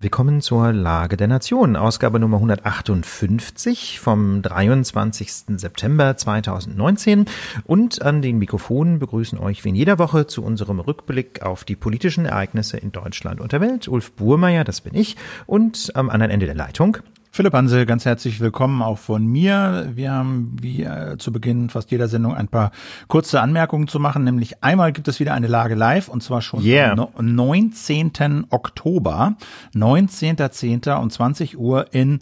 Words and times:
Willkommen 0.00 0.40
zur 0.40 0.72
Lage 0.72 1.16
der 1.16 1.26
Nation, 1.26 1.74
Ausgabe 1.74 2.20
Nummer 2.20 2.36
158 2.36 3.98
vom 3.98 4.42
23. 4.42 5.58
September 5.58 6.16
2019. 6.16 7.24
Und 7.64 8.00
an 8.02 8.22
den 8.22 8.38
Mikrofonen 8.38 9.00
begrüßen 9.00 9.40
euch 9.40 9.64
wie 9.64 9.70
in 9.70 9.74
jeder 9.74 9.98
Woche 9.98 10.28
zu 10.28 10.44
unserem 10.44 10.78
Rückblick 10.78 11.42
auf 11.42 11.64
die 11.64 11.74
politischen 11.74 12.26
Ereignisse 12.26 12.76
in 12.76 12.92
Deutschland 12.92 13.40
und 13.40 13.50
der 13.50 13.60
Welt. 13.60 13.88
Ulf 13.88 14.12
Burmeier, 14.12 14.62
das 14.62 14.82
bin 14.82 14.94
ich, 14.94 15.16
und 15.46 15.90
am 15.96 16.10
anderen 16.10 16.30
Ende 16.30 16.46
der 16.46 16.54
Leitung 16.54 16.98
Philipp 17.30 17.52
Hansel, 17.52 17.86
ganz 17.86 18.04
herzlich 18.04 18.40
willkommen 18.40 18.82
auch 18.82 18.98
von 18.98 19.26
mir. 19.26 19.90
Wir 19.94 20.12
haben 20.12 20.56
wie 20.60 20.82
äh, 20.82 21.18
zu 21.18 21.30
Beginn 21.30 21.68
fast 21.68 21.90
jeder 21.90 22.08
Sendung 22.08 22.34
ein 22.34 22.48
paar 22.48 22.72
kurze 23.06 23.40
Anmerkungen 23.40 23.86
zu 23.86 24.00
machen. 24.00 24.24
Nämlich 24.24 24.62
einmal 24.64 24.92
gibt 24.92 25.08
es 25.08 25.20
wieder 25.20 25.34
eine 25.34 25.46
Lage 25.46 25.74
live 25.74 26.08
und 26.08 26.22
zwar 26.22 26.40
schon 26.40 26.64
yeah. 26.64 26.92
am 26.92 27.34
19. 27.34 28.46
Oktober, 28.50 29.36
19.10. 29.74 30.96
um 30.96 31.10
20 31.10 31.58
Uhr 31.58 31.92
in 31.92 32.20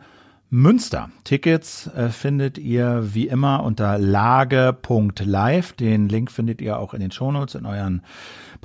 Münster. 0.50 1.10
Tickets 1.24 1.88
äh, 1.88 2.08
findet 2.08 2.58
ihr 2.58 3.14
wie 3.14 3.28
immer 3.28 3.62
unter 3.62 3.98
lage.live. 3.98 5.72
Den 5.72 6.08
Link 6.08 6.30
findet 6.30 6.60
ihr 6.60 6.78
auch 6.78 6.94
in 6.94 7.00
den 7.00 7.10
Shownotes 7.10 7.54
in 7.54 7.66
euren 7.66 8.02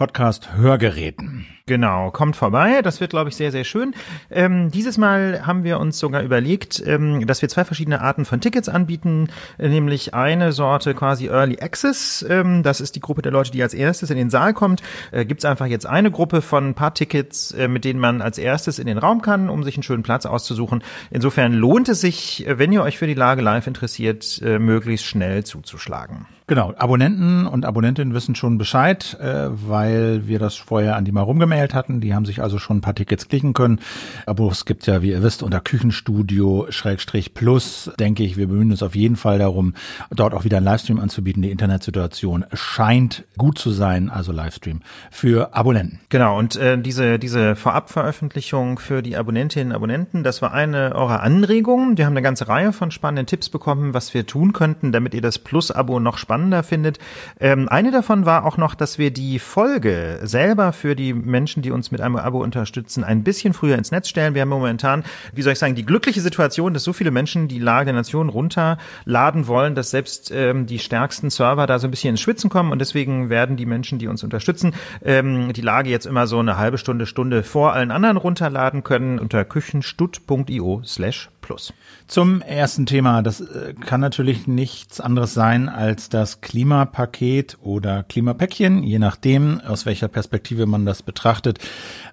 Podcast-Hörgeräten. 0.02 1.46
Genau, 1.68 2.10
kommt 2.10 2.36
vorbei. 2.36 2.82
Das 2.82 3.00
wird, 3.00 3.12
glaube 3.12 3.30
ich, 3.30 3.36
sehr, 3.36 3.52
sehr 3.52 3.64
schön. 3.64 3.94
Ähm, 4.32 4.72
dieses 4.72 4.98
Mal 4.98 5.46
haben 5.46 5.64
wir 5.64 5.80
uns 5.80 6.00
sogar 6.00 6.24
überlegt, 6.24 6.82
ähm, 6.84 7.28
dass 7.28 7.44
wir 7.44 7.50
zwei 7.50 7.66
verschiedene 7.66 8.02
Arten 8.02 8.26
von 8.26 8.42
Tickets 8.42 8.68
anbieten, 8.68 9.28
äh, 9.60 9.70
nämlich 9.70 10.16
eine 10.16 10.54
Sorte 10.54 10.96
quasi 10.96 11.28
Early 11.28 11.60
Access. 11.62 12.26
Ähm, 12.28 12.64
das 12.64 12.82
ist 12.82 12.96
die 12.96 13.00
Gruppe 13.00 13.22
der 13.22 13.32
Leute, 13.32 13.52
die 13.52 13.62
als 13.62 13.76
erstes 13.76 14.10
in 14.10 14.18
den 14.18 14.32
Saal 14.32 14.56
kommt. 14.56 14.82
Äh, 15.12 15.24
Gibt 15.24 15.42
es 15.42 15.46
einfach 15.46 15.68
jetzt 15.68 15.86
eine 15.86 16.10
Gruppe 16.10 16.42
von 16.42 16.70
ein 16.70 16.74
paar 16.74 16.96
Tickets, 16.96 17.52
äh, 17.52 17.68
mit 17.68 17.86
denen 17.86 18.00
man 18.00 18.24
als 18.24 18.40
erstes 18.40 18.80
in 18.80 18.88
den 18.88 18.98
Raum 18.98 19.22
kann, 19.22 19.52
um 19.52 19.64
sich 19.64 19.76
einen 19.76 19.84
schönen 19.84 20.02
Platz 20.02 20.26
auszusuchen. 20.26 20.84
Insofern 21.12 21.54
lohnt 21.54 21.90
es 21.90 22.02
sich, 22.02 22.48
äh, 22.48 22.58
wenn 22.58 22.72
ihr 22.72 22.82
euch 22.82 22.98
für 22.98 23.06
die 23.06 23.14
Lage 23.14 23.44
live 23.44 23.68
interessiert, 23.68 24.42
äh, 24.44 24.58
möglichst 24.58 25.06
schnell 25.06 25.44
zuzuschlagen. 25.44 26.26
Genau, 26.52 26.74
Abonnenten 26.78 27.48
und 27.48 27.64
Abonnentinnen 27.64 28.14
wissen 28.14 28.36
schon 28.36 28.58
Bescheid, 28.58 29.18
äh, 29.22 29.48
weil 29.52 30.28
wir 30.28 30.38
das 30.38 30.58
vorher 30.58 30.98
an 30.98 31.06
die 31.06 31.14
mal 31.14 31.22
rumgemailt 31.22 31.74
hatten. 31.74 32.02
Die 32.02 32.14
haben 32.14 32.26
sich 32.26 32.42
also 32.42 32.60
schon 32.60 32.80
ein 32.80 32.82
paar 32.82 32.94
Tickets 32.94 33.30
klicken 33.30 33.54
können. 33.54 33.80
Aber 34.26 34.52
es 34.52 34.66
gibt 34.66 34.86
ja, 34.86 35.02
wie 35.02 35.12
ihr 35.12 35.24
wisst, 35.24 35.44
unter 35.44 35.62
Küchenstudio 35.62 36.66
Schrägstrich 36.68 37.34
Plus, 37.34 37.90
denke 38.02 38.24
ich, 38.24 38.36
wir 38.36 38.50
bemühen 38.50 38.72
uns 38.72 38.84
auf 38.84 38.96
jeden 38.96 39.16
Fall 39.16 39.40
darum, 39.40 39.76
dort 40.10 40.34
auch 40.34 40.44
wieder 40.44 40.58
einen 40.58 40.66
Livestream 40.66 41.00
anzubieten. 41.00 41.42
Die 41.42 41.52
Internetsituation 41.52 42.44
scheint 42.52 43.24
gut 43.38 43.58
zu 43.58 43.72
sein, 43.72 44.10
also 44.10 44.34
Livestream 44.34 44.82
für 45.10 45.56
Abonnenten. 45.56 46.02
Genau, 46.10 46.38
und 46.38 46.58
äh, 46.58 46.78
diese, 46.78 47.18
diese 47.18 47.56
Vorabveröffentlichung 47.56 48.78
für 48.78 49.02
die 49.02 49.16
Abonnentinnen 49.16 49.70
und 49.70 49.76
Abonnenten, 49.78 50.22
das 50.26 50.42
war 50.42 50.52
eine 50.52 50.96
eurer 50.96 51.22
Anregungen. 51.22 51.98
Wir 51.98 52.06
haben 52.08 52.14
eine 52.14 52.22
ganze 52.22 52.50
Reihe 52.50 52.74
von 52.74 52.92
spannenden 52.92 53.26
Tipps 53.26 53.48
bekommen, 53.48 53.94
was 53.94 54.14
wir 54.14 54.28
tun 54.28 54.52
könnten, 54.52 54.92
damit 54.92 55.14
ihr 55.14 55.22
das 55.22 55.40
Plus-Abo 55.40 56.02
noch 56.02 56.18
spannend 56.18 56.41
spannender 56.42 56.64
findet. 56.64 56.98
Ähm, 57.40 57.70
eine 57.70 57.92
davon 57.92 58.26
war 58.26 58.46
auch 58.46 58.58
noch, 58.58 58.74
dass 58.74 58.98
wir 58.98 59.12
die 59.12 59.38
Folge 59.38 60.20
selber 60.24 60.74
für 60.74 60.96
die 60.96 61.14
Menschen, 61.14 61.62
die 61.62 61.72
uns 61.72 61.92
mit 61.92 62.02
einem 62.02 62.16
Abo 62.16 62.42
unterstützen, 62.42 63.04
ein 63.04 63.24
bisschen 63.24 63.54
früher 63.54 63.78
ins 63.78 63.92
Netz 63.92 64.10
stellen. 64.10 64.34
Wir 64.34 64.42
haben 64.42 64.50
momentan, 64.50 65.04
wie 65.34 65.44
soll 65.44 65.54
ich 65.54 65.60
sagen, 65.60 65.76
die 65.76 65.86
glückliche 65.86 66.22
Situation, 66.22 66.74
dass 66.74 66.84
so 66.84 66.94
viele 66.94 67.12
Menschen 67.12 67.48
die 67.48 67.60
Lage 67.60 67.86
der 67.86 67.94
Nation 67.94 68.30
runterladen 68.30 69.48
wollen, 69.48 69.76
dass 69.76 69.92
selbst 69.92 70.32
ähm, 70.34 70.66
die 70.66 70.80
stärksten 70.80 71.30
Server 71.30 71.68
da 71.68 71.78
so 71.78 71.88
ein 71.88 71.92
bisschen 71.92 72.12
ins 72.12 72.22
Schwitzen 72.22 72.50
kommen 72.50 72.72
und 72.72 72.80
deswegen 72.80 73.30
werden 73.30 73.58
die 73.58 73.66
Menschen, 73.66 74.00
die 74.00 74.08
uns 74.08 74.24
unterstützen, 74.24 74.74
ähm, 75.04 75.54
die 75.54 75.62
Lage 75.62 75.90
jetzt 75.90 76.06
immer 76.06 76.26
so 76.26 76.40
eine 76.40 76.58
halbe 76.58 76.78
Stunde, 76.78 77.06
Stunde 77.06 77.44
vor 77.44 77.74
allen 77.74 77.92
anderen 77.92 78.18
runterladen 78.18 78.84
können 78.84 79.20
unter 79.20 79.46
küchenstutt.io 79.46 80.82
slash 80.86 81.30
plus. 81.42 81.74
Zum 82.08 82.42
ersten 82.42 82.86
Thema, 82.86 83.22
das 83.22 83.42
äh, 83.42 83.74
kann 83.74 84.02
natürlich 84.02 84.48
nichts 84.48 85.02
anderes 85.02 85.34
sein 85.34 85.70
als 85.70 86.10
das 86.10 86.42
Klimapaket 86.42 87.58
oder 87.62 88.04
Klimapäckchen, 88.04 88.84
je 88.84 89.00
nachdem, 89.00 89.60
aus 89.62 89.86
welcher 89.86 90.08
Perspektive 90.08 90.66
man 90.66 90.86
das 90.86 91.04
betrachtet, 91.04 91.60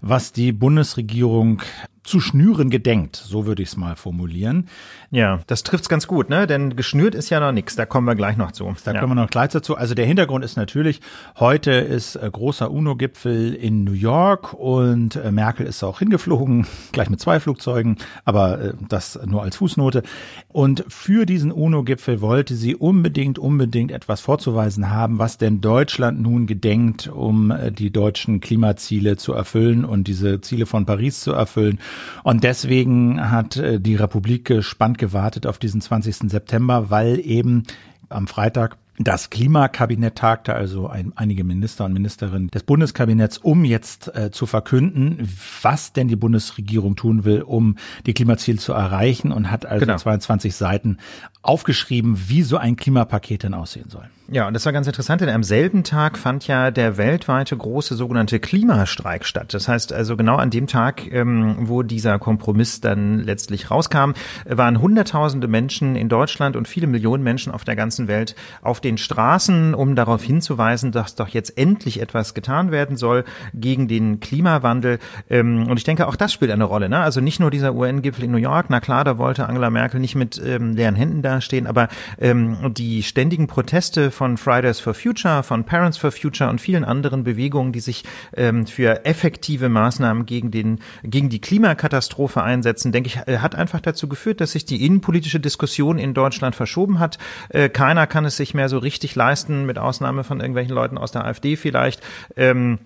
was 0.01 0.33
die 0.33 0.53
Bundesregierung 0.53 1.63
zu 2.09 2.21
schnüren 2.21 2.71
gedenkt, 2.71 3.17
so 3.17 3.47
würde 3.47 3.63
ich 3.63 3.69
es 3.69 3.77
mal 3.77 3.95
formulieren. 3.95 4.69
Ja, 5.11 5.41
das 5.47 5.63
trifft's 5.63 5.89
ganz 5.89 6.07
gut, 6.07 6.31
ne? 6.31 6.47
Denn 6.47 6.75
geschnürt 6.75 7.15
ist 7.15 7.31
ja 7.31 7.39
noch 7.39 7.53
nichts, 7.53 7.77
da 7.77 7.87
kommen 7.87 8.07
wir 8.07 8.15
gleich 8.15 8.37
noch 8.37 8.53
zu. 8.53 8.75
Da 8.85 8.93
ja. 8.93 9.01
kommen 9.01 9.13
wir 9.13 9.23
noch 9.23 9.31
gleich 9.31 9.51
dazu. 9.51 9.77
Also 9.77 9.95
der 9.95 10.07
Hintergrund 10.07 10.45
ist 10.45 10.57
natürlich, 10.57 11.01
heute 11.39 11.71
ist 11.71 12.17
äh, 12.17 12.29
großer 12.31 12.71
UNO-Gipfel 12.71 13.55
in 13.55 13.85
New 13.85 13.93
York 13.93 14.55
und 14.55 15.17
äh, 15.17 15.31
Merkel 15.31 15.67
ist 15.67 15.83
auch 15.83 15.99
hingeflogen, 15.99 16.67
gleich 16.93 17.11
mit 17.11 17.21
zwei 17.21 17.41
Flugzeugen, 17.41 17.99
aber 18.25 18.61
äh, 18.61 18.73
das 18.89 19.19
nur 19.27 19.43
als 19.43 19.57
Fußnote. 19.57 20.03
Und 20.49 20.85
für 20.89 21.27
diesen 21.27 21.53
UNO-Gipfel 21.53 22.23
wollte 22.23 22.55
sie 22.55 22.75
unbedingt, 22.75 23.39
unbedingt 23.39 23.93
etwas 23.93 24.23
vorzuweisen 24.23 24.91
haben, 24.91 25.19
was 25.19 25.37
denn 25.37 25.61
Deutschland 25.61 26.21
nun 26.21 26.47
gedenkt, 26.47 27.09
um 27.09 27.53
die 27.71 27.91
deutschen 27.91 28.41
Klimaziele 28.41 29.17
zu 29.17 29.35
erfüllen 29.35 29.85
und 29.85 30.09
diese 30.09 30.41
Ziele 30.41 30.65
von 30.65 30.87
Paris 30.87 31.21
zu 31.21 31.33
erfüllen. 31.33 31.79
Und 32.23 32.45
deswegen 32.45 33.31
hat 33.31 33.57
äh, 33.57 33.81
die 33.81 33.97
Republik 33.97 34.45
gespannt 34.45 34.99
gewartet 34.99 35.47
auf 35.47 35.59
diesen 35.59 35.81
20. 35.81 36.31
September, 36.31 36.91
weil 36.91 37.21
eben 37.21 37.65
am 38.09 38.27
Freitag 38.27 38.77
das 38.99 39.31
Klimakabinett 39.31 40.17
tagte, 40.17 40.55
also 40.55 40.89
ein, 40.89 41.13
einige 41.15 41.45
Minister 41.45 41.85
und 41.85 41.93
Ministerinnen 41.93 42.49
des 42.49 42.65
Bundeskabinetts, 42.65 43.39
um 43.39 43.65
jetzt 43.65 44.15
äh, 44.15 44.31
zu 44.33 44.47
verkünden, 44.47 45.29
was 45.63 45.93
denn 45.93 46.09
die 46.09 46.17
Bundesregierung 46.17 46.97
tun 46.97 47.25
will, 47.25 47.43
um 47.43 47.77
die 48.07 48.15
Klimaziele 48.15 48.59
zu 48.59 48.73
erreichen 48.73 49.31
und 49.31 49.51
hat 49.51 49.67
also 49.67 49.87
genau. 49.87 49.99
22 49.99 50.55
Seiten 50.55 50.99
aufgeschrieben, 51.43 52.29
wie 52.29 52.43
so 52.43 52.57
ein 52.57 52.77
Klimapaket 52.77 53.45
denn 53.45 53.55
aussehen 53.55 53.89
soll. 53.89 54.09
Ja, 54.31 54.47
und 54.47 54.53
das 54.53 54.67
war 54.67 54.75
ganz 54.75 54.87
interessant, 54.87 55.23
denn 55.23 55.31
am 55.31 55.43
selben 55.43 55.85
Tag 55.85 56.19
fand 56.19 56.47
ja 56.47 56.71
der 56.71 56.99
weltweite 56.99 57.57
große 57.57 57.95
sogenannte 57.95 58.41
Klimastreik 58.41 59.25
statt. 59.25 59.55
Das 59.55 59.69
heißt 59.69 59.91
also 59.91 60.19
genau 60.19 60.37
an 60.37 60.51
dem 60.51 60.67
Tag, 60.67 61.11
ähm, 61.11 61.57
wo 61.61 61.83
dieser 61.83 62.19
Kompromiss 62.19 62.83
dann 62.83 63.21
letztlich 63.21 63.71
rauskam, 63.71 64.11
waren 64.45 64.83
Hunderttausende 64.83 65.49
Menschen 65.49 65.97
in 65.97 66.11
Deutschland 66.11 66.57
und 66.57 66.69
viele 66.69 66.87
Millionen 66.89 67.25
Menschen 67.25 67.55
auf 67.55 67.65
der 67.65 67.75
ganzen 67.75 68.07
Welt 68.07 68.37
auf 68.61 68.83
den 68.83 68.99
Straßen, 68.99 69.73
um 69.73 69.97
darauf 69.97 70.23
hinzuweisen, 70.23 70.93
dass 70.93 71.15
doch 71.15 71.29
jetzt 71.29 71.57
endlich 71.57 71.99
etwas 71.99 72.35
getan 72.35 72.71
werden 72.71 72.99
soll 72.99 73.25
gegen 73.55 73.89
den 73.89 74.21
Klimawandel. 74.21 74.99
Ähm, 75.31 75.69
und 75.71 75.79
ich 75.79 75.85
denke, 75.85 76.07
auch 76.07 76.17
das 76.17 76.35
spielt 76.35 76.51
eine 76.51 76.65
Rolle. 76.65 76.91
Ne? 76.91 76.99
Also 76.99 77.23
nicht 77.23 77.41
nur 77.41 77.51
dieser 77.51 77.75
UN-Gipfel 77.75 78.25
in 78.25 78.33
New 78.33 78.37
York, 78.37 78.67
na 78.69 78.81
klar, 78.81 79.05
da 79.05 79.17
wollte 79.17 79.49
Angela 79.49 79.71
Merkel 79.71 80.01
nicht 80.01 80.17
mit 80.17 80.39
ähm, 80.45 80.75
leeren 80.75 80.97
Händen 80.97 81.23
dastehen, 81.23 81.67
aber 81.67 81.89
die 82.21 83.03
ständigen 83.03 83.47
Proteste 83.47 84.11
von 84.19 84.37
Fridays 84.37 84.81
for 84.81 84.95
Future, 84.95 85.45
von 85.45 85.63
Parents 85.63 85.97
for 85.97 86.11
Future 86.11 86.51
und 86.51 86.61
vielen 86.61 86.85
anderen 86.85 87.23
Bewegungen, 87.23 87.73
die 87.73 87.79
sich 87.79 88.03
ähm, 88.37 88.67
für 88.67 89.07
effektive 89.07 89.69
Maßnahmen 89.69 90.27
gegen 90.27 90.51
den 90.51 90.81
gegen 91.05 91.29
die 91.29 91.41
Klimakatastrophe 91.41 92.43
einsetzen, 92.43 92.91
denke 92.91 93.07
ich, 93.07 93.17
äh, 93.29 93.39
hat 93.39 93.55
einfach 93.55 93.81
dazu 93.81 94.09
geführt, 94.09 94.41
dass 94.41 94.53
sich 94.53 94.65
die 94.65 94.85
innenpolitische 94.85 95.39
Diskussion 95.39 95.99
in 95.99 96.15
Deutschland 96.15 96.57
verschoben 96.57 96.99
hat. 96.99 97.19
Äh, 97.49 97.69
keiner 97.69 98.09
kann 98.09 98.25
es 98.25 98.37
sich 98.37 98.55
mehr 98.55 98.69
so 98.69 98.79
richtig 98.79 99.15
leisten, 99.15 99.67
mit 99.67 99.79
Ausnahme 99.79 100.25
von 100.25 100.41
irgendwelchen 100.41 100.75
Leuten 100.75 100.99
aus 100.99 101.13
der 101.13 101.25
AfD 101.25 101.55
vielleicht. 101.55 102.03
Ähm, 102.37 102.81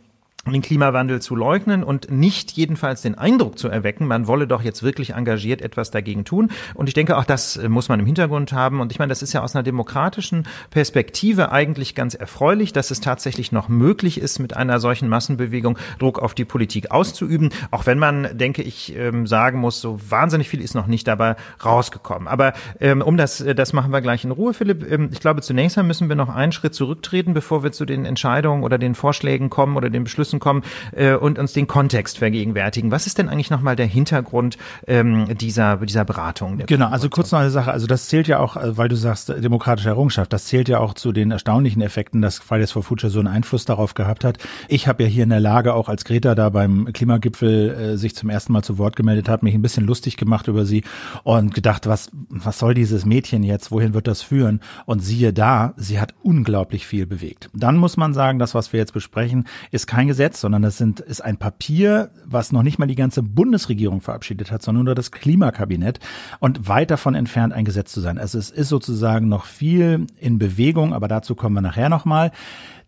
den 0.51 0.61
Klimawandel 0.61 1.23
zu 1.23 1.37
leugnen 1.37 1.85
und 1.85 2.11
nicht 2.11 2.51
jedenfalls 2.53 3.01
den 3.01 3.17
Eindruck 3.17 3.59
zu 3.61 3.69
erwecken, 3.69 4.09
man 4.09 4.27
wolle 4.27 4.49
doch 4.49 4.63
jetzt 4.63 4.83
wirklich 4.83 5.15
engagiert 5.15 5.63
etwas 5.63 5.93
dagegen 5.93 6.25
tun. 6.25 6.51
Und 6.75 6.89
ich 6.89 6.95
denke, 6.95 7.17
auch 7.17 7.25
das 7.25 7.57
äh, 7.57 7.69
muss 7.69 7.89
man 7.89 8.01
im 8.01 8.07
Hintergrund 8.07 8.53
haben. 8.53 8.81
Und 8.81 8.91
ich 8.91 8.99
meine, 8.99 9.11
das 9.11 9.23
ist 9.23 9.33
ja 9.33 9.43
aus 9.43 9.55
einer 9.55 9.63
demokratischen 9.63 10.49
Perspektive 10.71 11.53
eigentlich 11.53 11.95
ganz 11.95 12.15
erfreulich, 12.15 12.73
dass 12.73 12.91
es 12.91 13.01
tatsächlich 13.01 13.53
noch 13.53 13.69
möglich 13.69 14.21
ist, 14.21 14.41
mit 14.41 14.57
einer 14.57 14.81
solchen 14.81 15.09
Massenbewegung 15.09 15.79
Druck 16.01 16.19
auf 16.19 16.35
die 16.35 16.45
Politik 16.45 16.91
auszuüben. 16.91 17.51
Auch 17.71 17.87
wenn 17.87 18.01
man, 18.01 18.37
denke 18.37 18.63
ich, 18.63 18.97
ähm, 18.97 19.29
sagen 19.29 19.61
muss, 19.61 19.81
so 19.81 20.01
wahnsinnig 20.11 20.49
viel 20.49 20.61
ist 20.61 20.75
noch 20.75 20.89
nicht 20.89 21.07
dabei 21.07 21.37
rausgekommen. 21.65 22.27
Aber 22.27 22.53
ähm, 22.81 23.01
um 23.01 23.17
das, 23.17 23.41
äh, 23.41 23.55
das 23.55 23.73
machen 23.73 23.93
wir 23.93 24.01
gleich 24.01 24.25
in 24.25 24.33
Ruhe, 24.33 24.55
Philipp. 24.55 24.91
Ähm, 24.91 25.11
ich 25.13 25.21
glaube, 25.21 25.41
zunächst 25.41 25.77
mal 25.77 25.85
müssen 25.85 26.09
wir 26.09 26.17
noch 26.17 26.31
einen 26.31 26.51
Schritt 26.51 26.75
zurücktreten, 26.75 27.33
bevor 27.33 27.63
wir 27.63 27.71
zu 27.71 27.85
den 27.85 28.05
Entscheidungen 28.07 28.65
oder 28.65 28.77
den 28.77 28.97
Vorschlägen 28.97 29.49
kommen 29.49 29.77
oder 29.77 29.89
den 29.89 30.03
Beschlüssen 30.03 30.32
Ergebnissen 30.33 30.41
kommen 30.41 30.63
äh, 30.93 31.15
und 31.15 31.39
uns 31.39 31.53
den 31.53 31.67
Kontext 31.67 32.19
vergegenwärtigen. 32.19 32.91
Was 32.91 33.07
ist 33.07 33.19
denn 33.19 33.29
eigentlich 33.29 33.51
nochmal 33.51 33.77
der 33.77 33.87
Hintergrund 33.87 34.57
ähm, 34.87 35.37
dieser, 35.37 35.77
dieser 35.77 36.05
Beratung? 36.05 36.59
Genau, 36.67 36.89
also 36.89 37.09
kurz 37.09 37.33
noch 37.33 37.41
eine 37.41 37.51
Sache. 37.51 37.71
Also 37.71 37.87
das 37.87 38.09
zählt 38.09 38.29
ja 38.29 38.39
auch, 38.39 38.57
äh, 38.57 38.77
weil 38.77 38.89
du 38.89 38.97
sagst, 38.97 39.29
demokratische 39.29 39.89
Errungenschaft, 39.89 40.33
das 40.33 40.47
zählt 40.47 40.69
ja 40.69 40.79
auch 40.79 40.95
zu 40.95 41.13
den 41.13 41.31
erstaunlichen 41.31 41.83
Effekten, 41.83 42.23
dass 42.23 42.39
Fridays 42.39 42.73
for 42.73 42.83
Future 42.83 43.11
so 43.11 43.19
einen 43.19 43.29
Einfluss 43.29 43.65
darauf 43.65 43.95
gehabt 43.95 44.25
hat. 44.25 44.39
Ich 44.69 44.89
habe 44.89 45.03
ja 45.05 45.09
hier 45.09 45.25
in 45.25 45.31
der 45.31 45.41
Lage, 45.41 45.75
auch 45.75 45.89
als 45.89 46.05
Greta 46.05 46.35
da 46.35 46.49
beim 46.49 46.93
Klimagipfel 46.93 47.71
äh, 47.71 47.97
sich 47.97 48.15
zum 48.15 48.31
ersten 48.31 48.53
Mal 48.53 48.63
zu 48.63 48.79
Wort 48.79 48.97
gemeldet 48.97 49.29
hat, 49.29 49.43
mich 49.43 49.55
ein 49.55 49.63
bisschen 49.63 49.85
lustig 49.85 50.17
gemacht 50.17 50.49
über 50.49 50.65
sie 50.65 50.85
und 51.25 51.55
gedacht, 51.55 51.87
was, 51.87 52.11
was 52.29 52.59
soll 52.59 52.75
dieses 52.75 53.05
Mädchen 53.05 53.43
jetzt, 53.43 53.71
wohin 53.71 53.95
wird 53.95 54.07
das 54.07 54.23
führen? 54.23 54.61
Und 54.87 55.01
siehe 55.01 55.33
da, 55.33 55.75
sie 55.77 56.01
hat 56.01 56.15
unglaublich 56.23 56.87
viel 56.87 57.07
bewegt. 57.07 57.51
Dann 57.55 57.77
muss 57.77 57.97
man 57.97 58.15
sagen, 58.15 58.39
das, 58.39 58.55
was 58.55 58.73
wir 58.73 58.81
jetzt 58.81 58.93
besprechen, 58.93 59.47
ist 59.71 59.87
kein 59.87 60.07
Gesetz 60.07 60.22
Gesetz, 60.23 60.41
sondern 60.41 60.63
das 60.63 60.79
sind, 60.79 61.01
ist 61.01 61.21
ein 61.21 61.37
Papier, 61.37 62.11
was 62.25 62.53
noch 62.53 62.63
nicht 62.63 62.79
mal 62.79 62.87
die 62.87 62.95
ganze 62.95 63.25
Bundesregierung 63.25 64.01
verabschiedet 64.01 64.53
hat, 64.53 64.63
sondern 64.63 64.85
nur 64.85 64.95
das 64.95 65.11
Klimakabinett 65.11 65.99
und 66.39 66.69
weit 66.69 66.93
davon 66.93 67.17
entfernt, 67.17 67.53
ein 67.53 67.65
Gesetz 67.65 67.91
zu 67.91 68.01
sein. 68.01 68.19
Also 68.19 68.39
es 68.39 68.51
ist 68.51 68.69
sozusagen 68.69 69.27
noch 69.27 69.47
viel 69.47 70.07
in 70.21 70.39
Bewegung, 70.39 70.95
aber 70.95 71.09
dazu 71.09 71.35
kommen 71.35 71.57
wir 71.57 71.61
nachher 71.61 71.89
nochmal. 71.89 72.31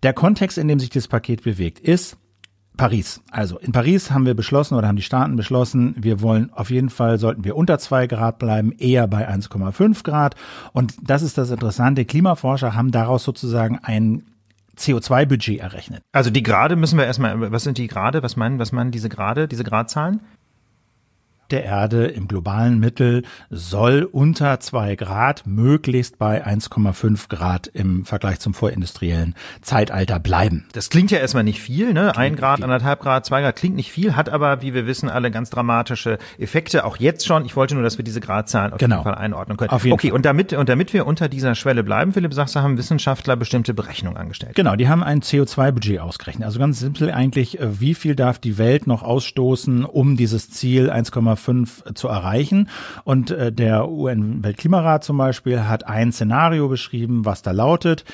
Der 0.04 0.12
Kontext, 0.12 0.58
in 0.58 0.68
dem 0.68 0.78
sich 0.78 0.90
das 0.90 1.08
Paket 1.08 1.42
bewegt, 1.42 1.80
ist, 1.80 2.18
Paris. 2.76 3.20
Also 3.32 3.58
in 3.58 3.72
Paris 3.72 4.12
haben 4.12 4.26
wir 4.26 4.34
beschlossen 4.34 4.76
oder 4.76 4.86
haben 4.86 4.96
die 4.96 5.02
Staaten 5.02 5.34
beschlossen, 5.34 5.96
wir 5.98 6.20
wollen 6.20 6.52
auf 6.52 6.70
jeden 6.70 6.90
Fall, 6.90 7.18
sollten 7.18 7.42
wir 7.42 7.56
unter 7.56 7.80
zwei 7.80 8.06
Grad 8.06 8.38
bleiben, 8.38 8.70
eher 8.78 9.08
bei 9.08 9.28
1,5 9.28 10.04
Grad. 10.04 10.36
Und 10.72 10.94
das 11.02 11.22
ist 11.22 11.36
das 11.36 11.50
Interessante. 11.50 12.04
Klimaforscher 12.04 12.74
haben 12.74 12.92
daraus 12.92 13.24
sozusagen 13.24 13.80
ein 13.82 14.22
CO2-Budget 14.76 15.60
errechnet. 15.60 16.02
Also 16.12 16.30
die 16.30 16.42
Grade 16.42 16.76
müssen 16.76 16.98
wir 16.98 17.06
erstmal, 17.06 17.52
was 17.52 17.64
sind 17.64 17.78
die 17.78 17.86
Grade? 17.86 18.22
Was 18.22 18.36
meinen, 18.36 18.58
was 18.58 18.72
meinen 18.72 18.90
diese 18.90 19.08
Grade, 19.08 19.48
diese 19.48 19.64
Gradzahlen? 19.64 20.20
Der 21.50 21.64
Erde 21.64 22.06
im 22.06 22.28
globalen 22.28 22.78
Mittel 22.78 23.22
soll 23.50 24.08
unter 24.10 24.60
zwei 24.60 24.96
Grad, 24.96 25.46
möglichst 25.46 26.18
bei 26.18 26.44
1,5 26.46 27.28
Grad 27.28 27.66
im 27.66 28.04
Vergleich 28.04 28.40
zum 28.40 28.54
vorindustriellen 28.54 29.34
Zeitalter 29.62 30.18
bleiben. 30.18 30.66
Das 30.72 30.90
klingt 30.90 31.10
ja 31.10 31.18
erstmal 31.18 31.44
nicht 31.44 31.60
viel, 31.60 31.92
ne? 31.92 32.16
Ein 32.16 32.36
Grad, 32.36 32.62
anderthalb 32.62 33.00
Grad, 33.00 33.26
zwei 33.26 33.42
Grad 33.42 33.56
klingt 33.56 33.76
nicht 33.76 33.92
viel, 33.92 34.16
hat 34.16 34.28
aber, 34.28 34.62
wie 34.62 34.74
wir 34.74 34.86
wissen, 34.86 35.08
alle 35.08 35.30
ganz 35.30 35.50
dramatische 35.50 36.18
Effekte, 36.38 36.84
auch 36.84 36.96
jetzt 36.96 37.26
schon. 37.26 37.44
Ich 37.44 37.56
wollte 37.56 37.74
nur, 37.74 37.82
dass 37.82 37.98
wir 37.98 38.04
diese 38.04 38.20
Gradzahlen 38.20 38.72
auf 38.72 38.78
genau. 38.78 38.96
jeden 38.96 39.04
Fall 39.04 39.14
einordnen 39.14 39.56
können. 39.56 39.70
Auf 39.70 39.84
jeden 39.84 39.94
okay, 39.94 40.08
Fall. 40.08 40.16
und 40.16 40.24
damit, 40.24 40.52
und 40.52 40.68
damit 40.68 40.92
wir 40.92 41.06
unter 41.06 41.28
dieser 41.28 41.54
Schwelle 41.54 41.84
bleiben, 41.84 42.12
Philipp 42.12 42.34
sagst 42.34 42.54
du, 42.54 42.60
haben 42.60 42.78
Wissenschaftler 42.78 43.36
bestimmte 43.36 43.74
Berechnungen 43.74 44.16
angestellt. 44.16 44.54
Genau, 44.54 44.76
die 44.76 44.88
haben 44.88 45.02
ein 45.02 45.20
CO2-Budget 45.20 46.00
ausgerechnet. 46.00 46.46
Also 46.46 46.58
ganz 46.58 46.80
simpel 46.80 47.10
eigentlich, 47.10 47.60
äh, 47.60 47.80
wie 47.80 47.94
viel 47.94 48.14
darf 48.14 48.38
die 48.38 48.58
Welt 48.58 48.86
noch 48.86 49.02
ausstoßen, 49.02 49.84
um 49.84 50.16
dieses 50.16 50.50
Ziel 50.50 50.90
1,5 50.90 51.33
1,5 51.34 51.94
zu 51.94 52.08
erreichen. 52.08 52.68
Und 53.04 53.30
äh, 53.30 53.52
der 53.52 53.88
UN-Weltklimarat 53.88 55.04
zum 55.04 55.18
Beispiel 55.18 55.64
hat 55.64 55.86
ein 55.86 56.12
Szenario 56.12 56.68
beschrieben, 56.68 57.24
was 57.24 57.42
da 57.42 57.50
lautet, 57.50 58.04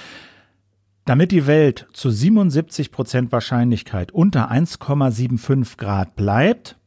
damit 1.04 1.32
die 1.32 1.46
Welt 1.46 1.86
zu 1.92 2.10
77 2.10 2.92
Prozent 2.92 3.32
Wahrscheinlichkeit 3.32 4.12
unter 4.12 4.50
1,75 4.50 5.76
Grad 5.76 6.14
bleibt, 6.14 6.79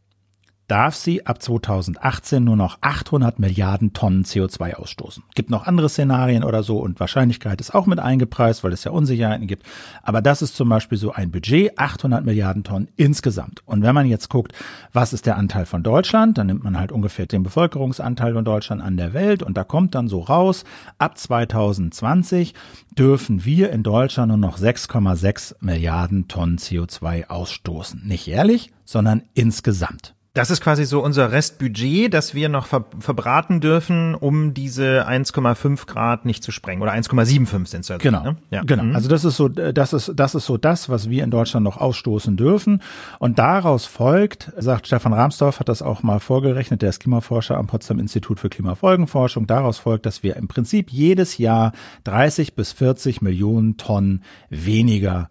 darf 0.67 0.95
sie 0.95 1.25
ab 1.25 1.41
2018 1.41 2.43
nur 2.43 2.55
noch 2.55 2.77
800 2.81 3.39
Milliarden 3.39 3.93
Tonnen 3.93 4.23
CO2 4.23 4.75
ausstoßen. 4.75 5.23
Gibt 5.35 5.49
noch 5.49 5.67
andere 5.67 5.89
Szenarien 5.89 6.43
oder 6.43 6.63
so 6.63 6.79
und 6.79 6.99
Wahrscheinlichkeit 6.99 7.59
ist 7.59 7.75
auch 7.75 7.85
mit 7.85 7.99
eingepreist, 7.99 8.63
weil 8.63 8.73
es 8.73 8.83
ja 8.83 8.91
Unsicherheiten 8.91 9.47
gibt. 9.47 9.65
Aber 10.01 10.21
das 10.21 10.41
ist 10.41 10.55
zum 10.55 10.69
Beispiel 10.69 10.97
so 10.97 11.11
ein 11.11 11.31
Budget, 11.31 11.77
800 11.77 12.25
Milliarden 12.25 12.63
Tonnen 12.63 12.89
insgesamt. 12.95 13.61
Und 13.65 13.81
wenn 13.81 13.95
man 13.95 14.07
jetzt 14.07 14.29
guckt, 14.29 14.53
was 14.93 15.13
ist 15.13 15.25
der 15.25 15.37
Anteil 15.37 15.65
von 15.65 15.83
Deutschland, 15.83 16.37
dann 16.37 16.47
nimmt 16.47 16.63
man 16.63 16.79
halt 16.79 16.91
ungefähr 16.91 17.25
den 17.25 17.43
Bevölkerungsanteil 17.43 18.33
von 18.33 18.45
Deutschland 18.45 18.81
an 18.81 18.97
der 18.97 19.13
Welt 19.13 19.43
und 19.43 19.57
da 19.57 19.63
kommt 19.63 19.95
dann 19.95 20.07
so 20.07 20.21
raus, 20.21 20.63
ab 20.97 21.17
2020 21.17 22.53
dürfen 22.97 23.43
wir 23.45 23.71
in 23.71 23.83
Deutschland 23.83 24.29
nur 24.29 24.37
noch 24.37 24.57
6,6 24.57 25.55
Milliarden 25.59 26.27
Tonnen 26.27 26.57
CO2 26.57 27.27
ausstoßen. 27.27 28.01
Nicht 28.05 28.27
jährlich, 28.27 28.71
sondern 28.85 29.23
insgesamt. 29.33 30.15
Das 30.35 30.49
ist 30.49 30.61
quasi 30.61 30.85
so 30.85 31.03
unser 31.03 31.31
Restbudget, 31.31 32.11
das 32.11 32.33
wir 32.33 32.49
noch 32.49 32.65
ver 32.65 32.85
verbraten 32.97 33.61
dürfen, 33.61 34.15
um 34.15 34.55
diese 34.55 35.07
1,5 35.07 35.85
Grad 35.85 36.25
nicht 36.25 36.43
zu 36.43 36.51
sprengen. 36.51 36.81
Oder 36.81 36.91
1,75 36.93 37.67
sind 37.67 37.87
es. 37.87 37.99
Genau, 37.99 38.23
ne? 38.23 38.37
ja. 38.49 38.63
genau. 38.63 38.81
Mhm. 38.81 38.95
Also 38.95 39.09
das 39.09 39.25
ist 39.25 39.37
so, 39.37 39.47
das 39.47 39.93
ist, 39.93 40.13
das 40.15 40.33
ist 40.33 40.47
so 40.47 40.57
das, 40.57 40.89
was 40.89 41.07
wir 41.07 41.23
in 41.23 41.29
Deutschland 41.29 41.63
noch 41.63 41.77
ausstoßen 41.77 42.35
dürfen. 42.35 42.81
Und 43.19 43.37
daraus 43.37 43.85
folgt, 43.85 44.51
sagt 44.57 44.87
Stefan 44.87 45.13
Rahmsdorf, 45.13 45.59
hat 45.59 45.69
das 45.69 45.83
auch 45.83 46.01
mal 46.01 46.19
vorgerechnet, 46.19 46.81
der 46.81 46.89
ist 46.89 46.99
Klimaforscher 46.99 47.55
am 47.55 47.67
Potsdam 47.67 47.99
Institut 47.99 48.39
für 48.39 48.49
Klimafolgenforschung. 48.49 49.45
Daraus 49.45 49.77
folgt, 49.77 50.07
dass 50.07 50.23
wir 50.23 50.35
im 50.35 50.47
Prinzip 50.47 50.89
jedes 50.89 51.37
Jahr 51.37 51.73
30 52.05 52.55
bis 52.55 52.71
40 52.71 53.21
Millionen 53.21 53.77
Tonnen 53.77 54.23
weniger 54.49 55.29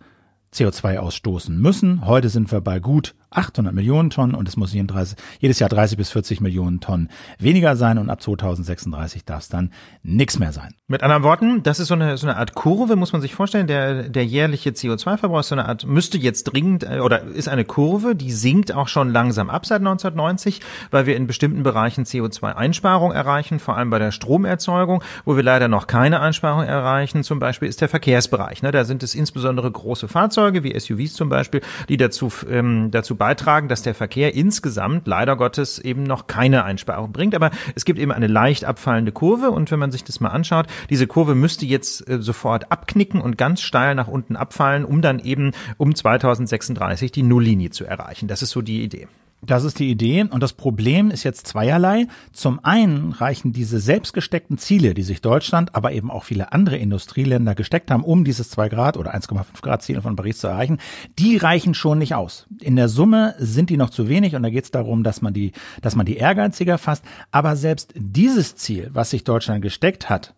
CO2 0.54 0.98
ausstoßen 0.98 1.58
müssen. 1.58 2.06
Heute 2.06 2.28
sind 2.28 2.52
wir 2.52 2.60
bei 2.60 2.78
gut 2.78 3.16
800 3.32 3.74
Millionen 3.74 4.10
Tonnen 4.10 4.34
und 4.34 4.48
es 4.48 4.56
muss 4.56 4.72
jedes 4.72 5.58
Jahr 5.58 5.68
30 5.68 5.96
bis 5.96 6.10
40 6.10 6.40
Millionen 6.40 6.80
Tonnen 6.80 7.08
weniger 7.38 7.76
sein 7.76 7.98
und 7.98 8.10
ab 8.10 8.22
2036 8.22 9.24
darf 9.24 9.42
es 9.42 9.48
dann 9.48 9.70
nichts 10.02 10.38
mehr 10.38 10.52
sein. 10.52 10.74
Mit 10.88 11.02
anderen 11.02 11.22
Worten, 11.22 11.62
das 11.62 11.80
ist 11.80 11.88
so 11.88 11.94
eine, 11.94 12.16
so 12.18 12.26
eine 12.26 12.36
Art 12.36 12.54
Kurve, 12.54 12.96
muss 12.96 13.12
man 13.12 13.22
sich 13.22 13.34
vorstellen. 13.34 13.66
Der, 13.66 14.08
der 14.08 14.26
jährliche 14.26 14.70
CO2-Verbrauch 14.70 15.40
ist 15.40 15.48
so 15.48 15.54
eine 15.54 15.66
Art, 15.66 15.86
müsste 15.86 16.18
jetzt 16.18 16.44
dringend 16.44 16.84
äh, 16.84 17.00
oder 17.00 17.22
ist 17.22 17.48
eine 17.48 17.64
Kurve, 17.64 18.14
die 18.14 18.30
sinkt 18.30 18.72
auch 18.72 18.88
schon 18.88 19.10
langsam 19.10 19.48
ab 19.48 19.64
seit 19.64 19.80
1990, 19.80 20.60
weil 20.90 21.06
wir 21.06 21.16
in 21.16 21.26
bestimmten 21.26 21.62
Bereichen 21.62 22.04
CO2-Einsparung 22.04 23.12
erreichen, 23.12 23.58
vor 23.58 23.76
allem 23.76 23.90
bei 23.90 23.98
der 23.98 24.10
Stromerzeugung, 24.10 25.02
wo 25.24 25.34
wir 25.36 25.42
leider 25.42 25.68
noch 25.68 25.86
keine 25.86 26.20
Einsparung 26.20 26.64
erreichen. 26.64 27.22
Zum 27.22 27.38
Beispiel 27.38 27.68
ist 27.68 27.80
der 27.80 27.88
Verkehrsbereich. 27.88 28.62
Ne? 28.62 28.70
Da 28.70 28.84
sind 28.84 29.02
es 29.02 29.14
insbesondere 29.14 29.70
große 29.70 30.08
Fahrzeuge 30.08 30.62
wie 30.62 30.78
SUVs 30.78 31.14
zum 31.14 31.30
Beispiel, 31.30 31.62
die 31.88 31.96
dazu, 31.96 32.30
ähm, 32.50 32.90
dazu 32.90 33.16
beitragen, 33.22 33.68
dass 33.68 33.82
der 33.82 33.94
Verkehr 33.94 34.34
insgesamt 34.34 35.06
leider 35.06 35.36
Gottes 35.36 35.78
eben 35.78 36.02
noch 36.02 36.26
keine 36.26 36.64
Einsparung 36.64 37.12
bringt. 37.12 37.36
Aber 37.36 37.52
es 37.76 37.84
gibt 37.84 38.00
eben 38.00 38.10
eine 38.10 38.26
leicht 38.26 38.64
abfallende 38.64 39.12
Kurve 39.12 39.52
und 39.52 39.70
wenn 39.70 39.78
man 39.78 39.92
sich 39.92 40.02
das 40.02 40.18
mal 40.18 40.30
anschaut, 40.30 40.66
diese 40.90 41.06
Kurve 41.06 41.36
müsste 41.36 41.64
jetzt 41.64 42.08
äh, 42.08 42.20
sofort 42.20 42.72
abknicken 42.72 43.20
und 43.20 43.38
ganz 43.38 43.60
steil 43.60 43.94
nach 43.94 44.08
unten 44.08 44.34
abfallen, 44.34 44.84
um 44.84 45.02
dann 45.02 45.20
eben 45.20 45.52
um 45.76 45.94
2036 45.94 47.12
die 47.12 47.22
Nulllinie 47.22 47.70
zu 47.70 47.84
erreichen. 47.84 48.26
Das 48.26 48.42
ist 48.42 48.50
so 48.50 48.60
die 48.60 48.82
Idee. 48.82 49.06
Das 49.44 49.64
ist 49.64 49.80
die 49.80 49.90
Idee. 49.90 50.22
Und 50.22 50.40
das 50.40 50.52
Problem 50.52 51.10
ist 51.10 51.24
jetzt 51.24 51.48
zweierlei. 51.48 52.06
Zum 52.32 52.64
einen 52.64 53.10
reichen 53.10 53.52
diese 53.52 53.80
selbstgesteckten 53.80 54.56
Ziele, 54.56 54.94
die 54.94 55.02
sich 55.02 55.20
Deutschland, 55.20 55.74
aber 55.74 55.90
eben 55.92 56.12
auch 56.12 56.22
viele 56.22 56.52
andere 56.52 56.76
Industrieländer 56.76 57.56
gesteckt 57.56 57.90
haben, 57.90 58.04
um 58.04 58.22
dieses 58.22 58.50
2 58.50 58.68
Grad 58.68 58.96
oder 58.96 59.12
1,5 59.14 59.60
Grad 59.60 59.82
Ziel 59.82 60.00
von 60.00 60.14
Paris 60.14 60.38
zu 60.38 60.46
erreichen, 60.46 60.78
die 61.18 61.36
reichen 61.36 61.74
schon 61.74 61.98
nicht 61.98 62.14
aus. 62.14 62.46
In 62.60 62.76
der 62.76 62.88
Summe 62.88 63.34
sind 63.38 63.68
die 63.68 63.76
noch 63.76 63.90
zu 63.90 64.08
wenig 64.08 64.36
und 64.36 64.44
da 64.44 64.50
geht 64.50 64.64
es 64.64 64.70
darum, 64.70 65.02
dass 65.02 65.22
man 65.22 65.34
die, 65.34 65.50
dass 65.80 65.96
man 65.96 66.06
die 66.06 66.18
ehrgeiziger 66.18 66.78
fasst. 66.78 67.04
Aber 67.32 67.56
selbst 67.56 67.92
dieses 67.96 68.54
Ziel, 68.54 68.90
was 68.92 69.10
sich 69.10 69.24
Deutschland 69.24 69.60
gesteckt 69.60 70.08
hat, 70.08 70.34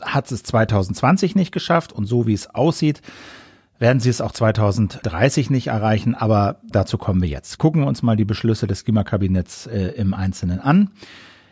hat 0.00 0.30
es 0.32 0.42
2020 0.42 1.36
nicht 1.36 1.52
geschafft 1.52 1.92
und 1.92 2.06
so 2.06 2.26
wie 2.26 2.34
es 2.34 2.52
aussieht, 2.52 3.00
werden 3.80 3.98
sie 3.98 4.10
es 4.10 4.20
auch 4.20 4.32
2030 4.32 5.50
nicht 5.50 5.68
erreichen, 5.68 6.14
aber 6.14 6.60
dazu 6.68 6.98
kommen 6.98 7.22
wir 7.22 7.28
jetzt. 7.28 7.58
Gucken 7.58 7.80
wir 7.80 7.88
uns 7.88 8.02
mal 8.02 8.14
die 8.14 8.26
Beschlüsse 8.26 8.66
des 8.66 8.84
Klimakabinetts 8.84 9.66
äh, 9.66 9.88
im 9.96 10.14
Einzelnen 10.14 10.60
an. 10.60 10.90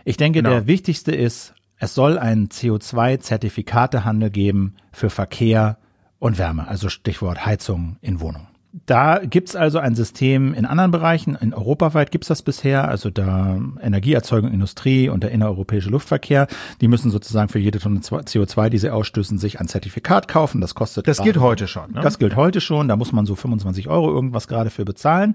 Ich 0.05 0.19
denke, 0.19 0.41
genau. 0.41 0.51
der 0.51 0.67
wichtigste 0.67 1.13
ist, 1.13 1.55
es 1.79 1.95
soll 1.95 2.19
einen 2.19 2.49
CO2-Zertifikatehandel 2.49 4.31
geben 4.31 4.75
für 4.93 5.11
Verkehr 5.11 5.79
und 6.19 6.39
Wärme, 6.39 6.69
also 6.69 6.89
Stichwort 6.89 7.47
Heizung 7.47 7.97
in 8.03 8.21
Wohnungen. 8.21 8.48
Da 8.87 9.21
gibt's 9.25 9.57
also 9.57 9.79
ein 9.79 9.95
System 9.95 10.55
in 10.55 10.67
anderen 10.67 10.91
Bereichen. 10.91 11.37
In 11.41 11.55
europaweit 11.55 12.11
gibt's 12.11 12.29
das 12.29 12.43
bisher, 12.43 12.89
also 12.89 13.11
da 13.11 13.59
Energieerzeugung, 13.81 14.51
Industrie 14.51 15.09
und 15.09 15.23
der 15.23 15.31
innereuropäische 15.31 15.91
Luftverkehr, 15.91 16.47
die 16.81 16.89
müssen 16.89 17.11
sozusagen 17.11 17.49
für 17.49 17.59
jede 17.59 17.79
Tonne 17.79 18.01
CO2, 18.01 18.69
die 18.69 18.79
sie 18.79 18.91
ausstößen, 18.91 19.39
sich 19.39 19.61
ein 19.61 19.69
Zertifikat 19.69 20.29
kaufen. 20.29 20.61
Das 20.61 20.75
kostet. 20.75 21.09
Das 21.09 21.23
gilt 21.23 21.39
heute 21.39 21.69
schon. 21.69 21.93
Ne? 21.93 22.01
Das 22.01 22.19
gilt 22.19 22.37
heute 22.37 22.61
schon. 22.61 22.89
Da 22.89 22.97
muss 22.97 23.13
man 23.13 23.27
so 23.27 23.35
25 23.35 23.89
Euro 23.89 24.11
irgendwas 24.11 24.49
gerade 24.49 24.71
für 24.71 24.85
bezahlen 24.85 25.35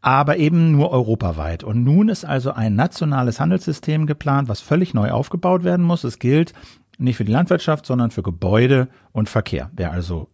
aber 0.00 0.36
eben 0.36 0.72
nur 0.72 0.90
europaweit. 0.90 1.64
Und 1.64 1.82
nun 1.82 2.08
ist 2.08 2.24
also 2.24 2.52
ein 2.52 2.76
nationales 2.76 3.40
Handelssystem 3.40 4.06
geplant, 4.06 4.48
was 4.48 4.60
völlig 4.60 4.94
neu 4.94 5.10
aufgebaut 5.10 5.64
werden 5.64 5.84
muss. 5.84 6.04
Es 6.04 6.18
gilt 6.18 6.52
nicht 6.98 7.16
für 7.16 7.24
die 7.24 7.32
Landwirtschaft, 7.32 7.86
sondern 7.86 8.10
für 8.10 8.22
Gebäude 8.22 8.88
und 9.12 9.28
Verkehr. 9.28 9.70
Wer 9.74 9.92
also 9.92 10.28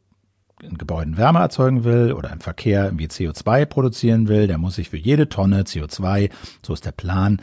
in 0.65 0.79
Gebäuden 0.79 1.17
Wärme 1.17 1.41
erzeugen 1.41 1.85
will 1.85 2.13
oder 2.13 2.33
im 2.33 2.41
Verkehr 2.41 2.85
irgendwie 2.85 3.07
CO2 3.07 3.67
produzieren 3.67 4.29
will, 4.29 4.47
der 4.47 4.59
muss 4.59 4.77
sich 4.77 4.91
für 4.91 4.97
jede 4.97 5.29
Tonne 5.29 5.63
CO2, 5.63 6.31
so 6.65 6.75
ist 6.75 6.85
der 6.85 6.93
Plan, 6.93 7.41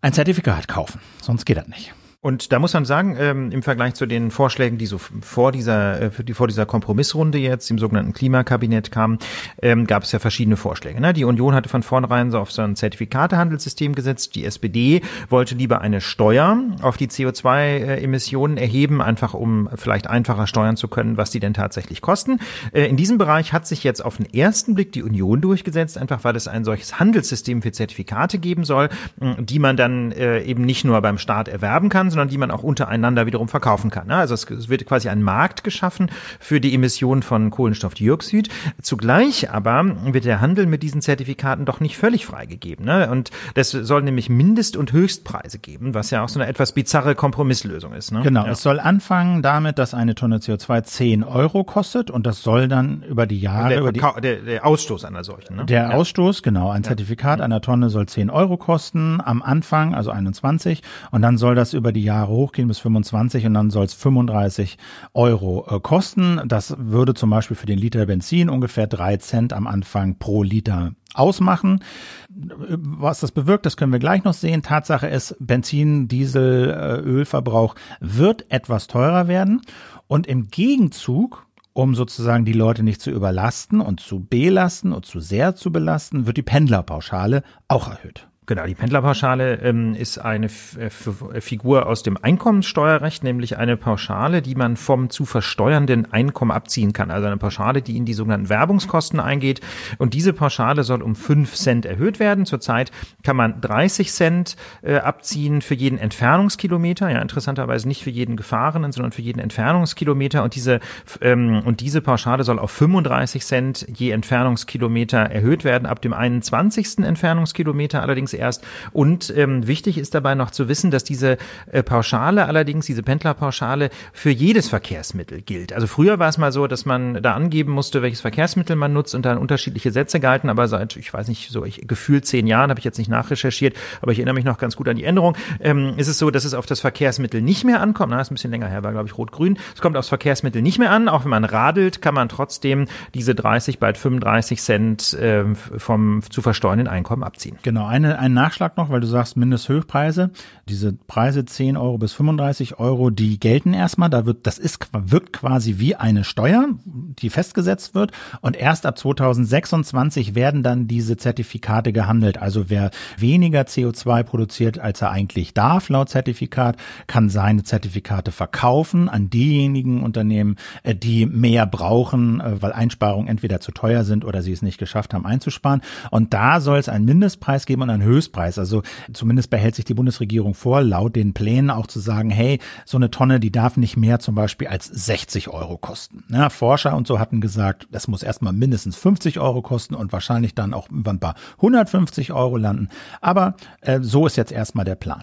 ein 0.00 0.12
Zertifikat 0.12 0.68
kaufen. 0.68 1.00
Sonst 1.22 1.44
geht 1.44 1.56
das 1.56 1.68
nicht. 1.68 1.94
Und 2.24 2.52
da 2.52 2.58
muss 2.58 2.72
man 2.72 2.86
sagen, 2.86 3.18
ähm, 3.20 3.52
im 3.52 3.62
Vergleich 3.62 3.92
zu 3.92 4.06
den 4.06 4.30
Vorschlägen, 4.30 4.78
die 4.78 4.86
so 4.86 4.96
vor 4.96 5.52
dieser, 5.52 6.00
äh, 6.00 6.10
die 6.24 6.32
vor 6.32 6.48
dieser 6.48 6.64
Kompromissrunde 6.64 7.36
jetzt 7.36 7.70
im 7.70 7.78
sogenannten 7.78 8.14
Klimakabinett 8.14 8.90
kamen, 8.90 9.18
ähm, 9.60 9.86
gab 9.86 10.04
es 10.04 10.12
ja 10.12 10.18
verschiedene 10.18 10.56
Vorschläge. 10.56 11.02
Ne? 11.02 11.12
Die 11.12 11.24
Union 11.24 11.54
hatte 11.54 11.68
von 11.68 11.82
vornherein 11.82 12.30
so 12.30 12.38
auf 12.38 12.50
so 12.50 12.62
ein 12.62 12.76
Zertifikatehandelssystem 12.76 13.94
gesetzt. 13.94 14.36
Die 14.36 14.46
SPD 14.46 15.02
wollte 15.28 15.54
lieber 15.54 15.82
eine 15.82 16.00
Steuer 16.00 16.56
auf 16.80 16.96
die 16.96 17.08
CO2-Emissionen 17.08 18.56
erheben, 18.56 19.02
einfach 19.02 19.34
um 19.34 19.68
vielleicht 19.74 20.06
einfacher 20.06 20.46
steuern 20.46 20.78
zu 20.78 20.88
können, 20.88 21.18
was 21.18 21.30
die 21.30 21.40
denn 21.40 21.52
tatsächlich 21.52 22.00
kosten. 22.00 22.38
Äh, 22.72 22.86
in 22.86 22.96
diesem 22.96 23.18
Bereich 23.18 23.52
hat 23.52 23.66
sich 23.66 23.84
jetzt 23.84 24.02
auf 24.02 24.16
den 24.16 24.32
ersten 24.32 24.74
Blick 24.74 24.92
die 24.92 25.02
Union 25.02 25.42
durchgesetzt, 25.42 25.98
einfach 25.98 26.24
weil 26.24 26.36
es 26.36 26.48
ein 26.48 26.64
solches 26.64 26.98
Handelssystem 26.98 27.60
für 27.60 27.72
Zertifikate 27.72 28.38
geben 28.38 28.64
soll, 28.64 28.88
die 29.20 29.58
man 29.58 29.76
dann 29.76 30.10
äh, 30.12 30.40
eben 30.40 30.64
nicht 30.64 30.86
nur 30.86 30.98
beim 31.02 31.18
Staat 31.18 31.48
erwerben 31.48 31.90
kann, 31.90 32.13
sondern 32.14 32.28
die 32.28 32.38
man 32.38 32.50
auch 32.50 32.62
untereinander 32.62 33.26
wiederum 33.26 33.48
verkaufen 33.48 33.90
kann. 33.90 34.06
Ne? 34.06 34.16
Also 34.16 34.34
es 34.34 34.68
wird 34.68 34.86
quasi 34.86 35.08
ein 35.08 35.22
Markt 35.22 35.64
geschaffen 35.64 36.10
für 36.40 36.60
die 36.60 36.74
Emission 36.74 37.22
von 37.22 37.50
Kohlenstoffdioxid. 37.50 38.48
Zugleich 38.80 39.50
aber 39.50 39.84
wird 40.12 40.24
der 40.24 40.40
Handel 40.40 40.66
mit 40.66 40.82
diesen 40.82 41.02
Zertifikaten 41.02 41.64
doch 41.64 41.80
nicht 41.80 41.98
völlig 41.98 42.26
freigegeben. 42.26 42.84
Ne? 42.84 43.10
Und 43.10 43.30
das 43.54 43.70
soll 43.70 44.02
nämlich 44.02 44.28
Mindest- 44.28 44.76
und 44.76 44.92
Höchstpreise 44.92 45.58
geben, 45.58 45.94
was 45.94 46.10
ja 46.10 46.22
auch 46.24 46.28
so 46.28 46.40
eine 46.40 46.48
etwas 46.48 46.72
bizarre 46.72 47.14
Kompromisslösung 47.14 47.92
ist. 47.92 48.12
Ne? 48.12 48.22
Genau, 48.22 48.46
ja. 48.46 48.52
es 48.52 48.62
soll 48.62 48.80
anfangen 48.80 49.42
damit, 49.42 49.78
dass 49.78 49.94
eine 49.94 50.14
Tonne 50.14 50.38
CO2 50.38 50.82
10 50.84 51.24
Euro 51.24 51.64
kostet 51.64 52.10
und 52.10 52.26
das 52.26 52.42
soll 52.42 52.68
dann 52.68 53.02
über 53.02 53.26
die 53.26 53.40
Jahre... 53.40 53.70
Der, 53.70 53.80
über 53.80 53.92
die, 53.92 54.00
der, 54.22 54.36
der 54.36 54.66
Ausstoß 54.66 55.04
einer 55.04 55.24
solchen. 55.24 55.56
Ne? 55.56 55.64
Der 55.66 55.82
ja. 55.82 55.90
Ausstoß, 55.90 56.42
genau. 56.42 56.70
Ein 56.70 56.84
Zertifikat 56.84 57.40
einer 57.40 57.60
Tonne 57.60 57.90
soll 57.90 58.06
10 58.06 58.30
Euro 58.30 58.56
kosten 58.56 59.20
am 59.24 59.42
Anfang, 59.42 59.94
also 59.94 60.10
21 60.10 60.82
und 61.10 61.22
dann 61.22 61.38
soll 61.38 61.54
das 61.54 61.72
über 61.72 61.92
die 61.92 62.03
Jahre 62.04 62.32
hochgehen 62.32 62.68
bis 62.68 62.78
25 62.78 63.46
und 63.46 63.54
dann 63.54 63.70
soll 63.70 63.84
es 63.84 63.94
35 63.94 64.78
Euro 65.14 65.66
äh, 65.68 65.80
kosten. 65.80 66.40
Das 66.46 66.76
würde 66.78 67.14
zum 67.14 67.30
Beispiel 67.30 67.56
für 67.56 67.66
den 67.66 67.78
Liter 67.78 68.06
Benzin 68.06 68.48
ungefähr 68.48 68.86
drei 68.86 69.16
Cent 69.16 69.52
am 69.52 69.66
Anfang 69.66 70.18
pro 70.18 70.42
Liter 70.42 70.92
ausmachen. 71.14 71.80
Was 72.28 73.20
das 73.20 73.32
bewirkt, 73.32 73.66
das 73.66 73.76
können 73.76 73.92
wir 73.92 73.98
gleich 73.98 74.24
noch 74.24 74.34
sehen. 74.34 74.62
Tatsache 74.62 75.06
ist, 75.06 75.36
Benzin, 75.38 76.08
Diesel, 76.08 76.70
äh, 76.70 77.00
Ölverbrauch 77.00 77.74
wird 78.00 78.50
etwas 78.50 78.86
teurer 78.86 79.28
werden. 79.28 79.62
Und 80.06 80.26
im 80.26 80.48
Gegenzug, 80.48 81.46
um 81.72 81.94
sozusagen 81.94 82.44
die 82.44 82.52
Leute 82.52 82.82
nicht 82.82 83.00
zu 83.00 83.10
überlasten 83.10 83.80
und 83.80 84.00
zu 84.00 84.20
belasten 84.20 84.92
und 84.92 85.06
zu 85.06 85.20
sehr 85.20 85.54
zu 85.54 85.72
belasten, 85.72 86.26
wird 86.26 86.36
die 86.36 86.42
Pendlerpauschale 86.42 87.42
auch 87.68 87.88
erhöht. 87.88 88.28
Genau, 88.46 88.66
die 88.66 88.74
Pendlerpauschale 88.74 89.54
ähm, 89.62 89.94
ist 89.94 90.18
eine 90.18 90.46
F 90.46 90.76
F 90.76 91.08
Figur 91.38 91.86
aus 91.86 92.02
dem 92.02 92.18
Einkommensteuerrecht, 92.20 93.24
nämlich 93.24 93.56
eine 93.56 93.78
Pauschale, 93.78 94.42
die 94.42 94.54
man 94.54 94.76
vom 94.76 95.08
zu 95.08 95.24
versteuernden 95.24 96.12
Einkommen 96.12 96.50
abziehen 96.50 96.92
kann. 96.92 97.10
Also 97.10 97.26
eine 97.26 97.38
Pauschale, 97.38 97.80
die 97.80 97.96
in 97.96 98.04
die 98.04 98.12
sogenannten 98.12 98.50
Werbungskosten 98.50 99.18
eingeht. 99.18 99.62
Und 99.96 100.12
diese 100.12 100.34
Pauschale 100.34 100.84
soll 100.84 101.00
um 101.00 101.16
fünf 101.16 101.54
Cent 101.54 101.86
erhöht 101.86 102.20
werden. 102.20 102.44
Zurzeit 102.44 102.90
kann 103.22 103.34
man 103.34 103.62
30 103.62 104.12
Cent 104.12 104.56
äh, 104.82 104.96
abziehen 104.96 105.62
für 105.62 105.74
jeden 105.74 105.96
Entfernungskilometer. 105.98 107.08
Ja, 107.10 107.22
interessanterweise 107.22 107.88
nicht 107.88 108.04
für 108.04 108.10
jeden 108.10 108.36
gefahrenen, 108.36 108.92
sondern 108.92 109.12
für 109.12 109.22
jeden 109.22 109.40
Entfernungskilometer. 109.40 110.42
Und 110.42 110.54
diese, 110.54 110.80
ähm, 111.22 111.62
und 111.64 111.80
diese 111.80 112.02
Pauschale 112.02 112.44
soll 112.44 112.58
auf 112.58 112.72
35 112.72 113.42
Cent 113.42 113.86
je 113.88 114.10
Entfernungskilometer 114.10 115.18
erhöht 115.18 115.64
werden. 115.64 115.86
Ab 115.86 116.02
dem 116.02 116.12
21. 116.12 116.98
Entfernungskilometer 116.98 118.02
allerdings 118.02 118.33
erst. 118.34 118.64
Und 118.92 119.32
ähm, 119.36 119.66
wichtig 119.66 119.98
ist 119.98 120.14
dabei 120.14 120.34
noch 120.34 120.50
zu 120.50 120.68
wissen, 120.68 120.90
dass 120.90 121.04
diese 121.04 121.38
äh, 121.70 121.82
Pauschale 121.82 122.46
allerdings, 122.46 122.86
diese 122.86 123.02
Pendlerpauschale 123.02 123.90
für 124.12 124.30
jedes 124.30 124.68
Verkehrsmittel 124.68 125.42
gilt. 125.42 125.72
Also 125.72 125.86
früher 125.86 126.18
war 126.18 126.28
es 126.28 126.38
mal 126.38 126.52
so, 126.52 126.66
dass 126.66 126.84
man 126.84 127.22
da 127.22 127.34
angeben 127.34 127.72
musste, 127.72 128.02
welches 128.02 128.20
Verkehrsmittel 128.20 128.76
man 128.76 128.92
nutzt 128.92 129.14
und 129.14 129.24
dann 129.24 129.38
unterschiedliche 129.38 129.90
Sätze 129.90 130.20
galten. 130.20 130.48
Aber 130.48 130.68
seit, 130.68 130.96
ich 130.96 131.12
weiß 131.12 131.28
nicht, 131.28 131.50
so 131.50 131.64
ich, 131.64 131.86
gefühlt 131.86 132.26
zehn 132.26 132.46
Jahren, 132.46 132.70
habe 132.70 132.78
ich 132.78 132.84
jetzt 132.84 132.98
nicht 132.98 133.10
nachrecherchiert, 133.10 133.76
aber 134.00 134.12
ich 134.12 134.18
erinnere 134.18 134.34
mich 134.34 134.44
noch 134.44 134.58
ganz 134.58 134.76
gut 134.76 134.88
an 134.88 134.96
die 134.96 135.04
Änderung, 135.04 135.36
ähm, 135.60 135.94
ist 135.96 136.08
es 136.08 136.18
so, 136.18 136.30
dass 136.30 136.44
es 136.44 136.54
auf 136.54 136.66
das 136.66 136.80
Verkehrsmittel 136.80 137.42
nicht 137.42 137.64
mehr 137.64 137.80
ankommt. 137.80 138.10
Na, 138.10 138.20
ist 138.20 138.30
ein 138.30 138.34
bisschen 138.34 138.50
länger 138.50 138.68
her, 138.68 138.82
war 138.82 138.92
glaube 138.92 139.08
ich 139.08 139.16
rot-grün. 139.16 139.58
Es 139.74 139.80
kommt 139.80 139.96
aufs 139.96 140.08
Verkehrsmittel 140.08 140.62
nicht 140.62 140.78
mehr 140.78 140.90
an. 140.90 141.08
Auch 141.08 141.24
wenn 141.24 141.30
man 141.30 141.44
radelt, 141.44 142.02
kann 142.02 142.14
man 142.14 142.28
trotzdem 142.28 142.86
diese 143.14 143.34
30, 143.34 143.78
bald 143.78 143.98
35 143.98 144.60
Cent 144.60 145.14
äh, 145.14 145.44
vom 145.54 146.22
zu 146.30 146.42
versteuernden 146.42 146.88
Einkommen 146.88 147.22
abziehen. 147.22 147.58
Genau, 147.62 147.86
eine, 147.86 148.18
ein 148.24 148.32
Nachschlag 148.32 148.76
noch, 148.76 148.90
weil 148.90 149.00
du 149.00 149.06
sagst 149.06 149.36
Mindesthöchpreise. 149.36 150.30
Diese 150.68 150.92
Preise 150.92 151.44
10 151.44 151.76
Euro 151.76 151.98
bis 151.98 152.12
35 152.14 152.78
Euro, 152.78 153.10
die 153.10 153.38
gelten 153.38 153.74
erstmal. 153.74 154.10
Da 154.10 154.26
wird, 154.26 154.46
das 154.46 154.58
ist, 154.58 154.88
wirkt 154.92 155.32
quasi 155.32 155.78
wie 155.78 155.94
eine 155.94 156.24
Steuer, 156.24 156.68
die 157.18 157.30
festgesetzt 157.30 157.94
wird. 157.94 158.12
Und 158.40 158.56
erst 158.56 158.86
ab 158.86 158.96
2026 158.96 160.34
werden 160.34 160.62
dann 160.62 160.86
diese 160.86 161.16
Zertifikate 161.16 161.92
gehandelt. 161.92 162.38
Also 162.40 162.70
wer 162.70 162.90
weniger 163.18 163.62
CO2 163.62 164.22
produziert, 164.22 164.78
als 164.78 165.02
er 165.02 165.10
eigentlich 165.10 165.52
darf, 165.52 165.88
laut 165.88 166.08
Zertifikat, 166.08 166.76
kann 167.06 167.28
seine 167.28 167.64
Zertifikate 167.64 168.32
verkaufen 168.32 169.08
an 169.08 169.30
diejenigen 169.30 170.02
Unternehmen, 170.02 170.56
äh, 170.82 170.94
die 170.94 171.26
mehr 171.26 171.66
brauchen, 171.66 172.40
äh, 172.40 172.62
weil 172.62 172.72
Einsparungen 172.72 173.28
entweder 173.28 173.60
zu 173.60 173.72
teuer 173.72 174.04
sind 174.04 174.24
oder 174.24 174.42
sie 174.42 174.52
es 174.52 174.62
nicht 174.62 174.78
geschafft 174.78 175.12
haben 175.12 175.26
einzusparen. 175.26 175.80
Und 176.10 176.32
da 176.32 176.60
soll 176.60 176.78
es 176.78 176.88
einen 176.88 177.04
Mindestpreis 177.04 177.66
geben 177.66 177.82
und 177.82 177.90
einen 177.90 178.02
Höchstpreis. 178.02 178.44
Preis. 178.44 178.58
Also 178.58 178.82
zumindest 179.12 179.50
behält 179.50 179.74
sich 179.74 179.84
die 179.84 179.94
Bundesregierung 179.94 180.54
vor, 180.54 180.82
laut 180.82 181.16
den 181.16 181.32
Plänen 181.32 181.70
auch 181.70 181.86
zu 181.86 182.00
sagen, 182.00 182.30
hey, 182.30 182.58
so 182.84 182.98
eine 182.98 183.10
Tonne, 183.10 183.40
die 183.40 183.50
darf 183.50 183.76
nicht 183.76 183.96
mehr 183.96 184.18
zum 184.18 184.34
Beispiel 184.34 184.68
als 184.68 184.86
60 184.86 185.48
Euro 185.48 185.78
kosten. 185.78 186.24
Ja, 186.28 186.50
Forscher 186.50 186.96
und 186.96 187.03
so 187.06 187.18
hatten 187.18 187.40
gesagt, 187.40 187.86
das 187.90 188.08
muss 188.08 188.22
erstmal 188.22 188.52
mindestens 188.52 188.96
50 188.96 189.40
Euro 189.40 189.62
kosten 189.62 189.94
und 189.94 190.12
wahrscheinlich 190.12 190.54
dann 190.54 190.74
auch 190.74 190.90
über 190.90 191.10
ein 191.10 191.20
paar 191.20 191.34
150 191.56 192.32
Euro 192.32 192.56
landen. 192.56 192.88
Aber 193.20 193.54
äh, 193.80 194.00
so 194.00 194.26
ist 194.26 194.36
jetzt 194.36 194.52
erstmal 194.52 194.84
der 194.84 194.94
Plan. 194.94 195.22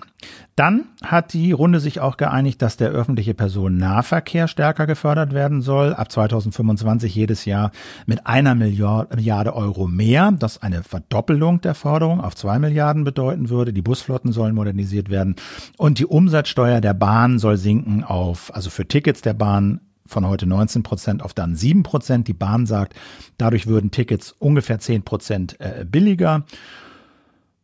Dann 0.56 0.86
hat 1.02 1.34
die 1.34 1.52
Runde 1.52 1.80
sich 1.80 2.00
auch 2.00 2.18
geeinigt, 2.18 2.62
dass 2.62 2.78
der 2.78 2.90
öffentliche 2.90 3.34
Personennahverkehr 3.34 4.48
stärker 4.48 4.86
gefördert 4.86 5.34
werden 5.34 5.62
soll. 5.62 5.94
Ab 5.94 6.12
2025 6.12 7.16
jedes 7.16 7.46
Jahr 7.46 7.72
mit 8.06 8.28
einer 8.28 8.54
Milliarde 8.54 9.56
Euro 9.56 9.88
mehr. 9.88 10.32
Das 10.32 10.62
eine 10.62 10.84
Verdoppelung 10.84 11.62
der 11.62 11.74
Forderung 11.74 12.22
auf 12.22 12.36
zwei 12.36 12.60
Milliarden 12.60 13.04
bedeuten 13.04 13.50
würde. 13.50 13.74
Die 13.74 13.82
Busflotten 13.82 14.32
sollen 14.32 14.54
modernisiert 14.54 15.10
werden. 15.10 15.36
Und 15.78 16.00
die 16.00 16.06
Umsatzsteuer 16.06 16.82
der 16.82 16.94
Bahn 16.94 17.40
soll 17.40 17.58
sinken 17.58 18.04
auf, 18.04 18.54
also 18.54 18.70
für 18.70 18.88
Tickets 18.88 19.22
der 19.22 19.34
Bahn 19.34 19.80
von 20.12 20.28
heute 20.28 20.46
19 20.46 20.84
Prozent 20.84 21.24
auf 21.24 21.34
dann 21.34 21.56
7 21.56 21.84
Prozent. 21.84 22.28
Die 22.28 22.34
Bahn 22.34 22.66
sagt, 22.66 22.94
dadurch 23.38 23.68
würden 23.68 23.92
Tickets 23.92 24.36
ungefähr 24.38 24.80
10 24.80 25.04
Prozent 25.04 25.60
äh, 25.60 25.86
billiger. 25.86 26.46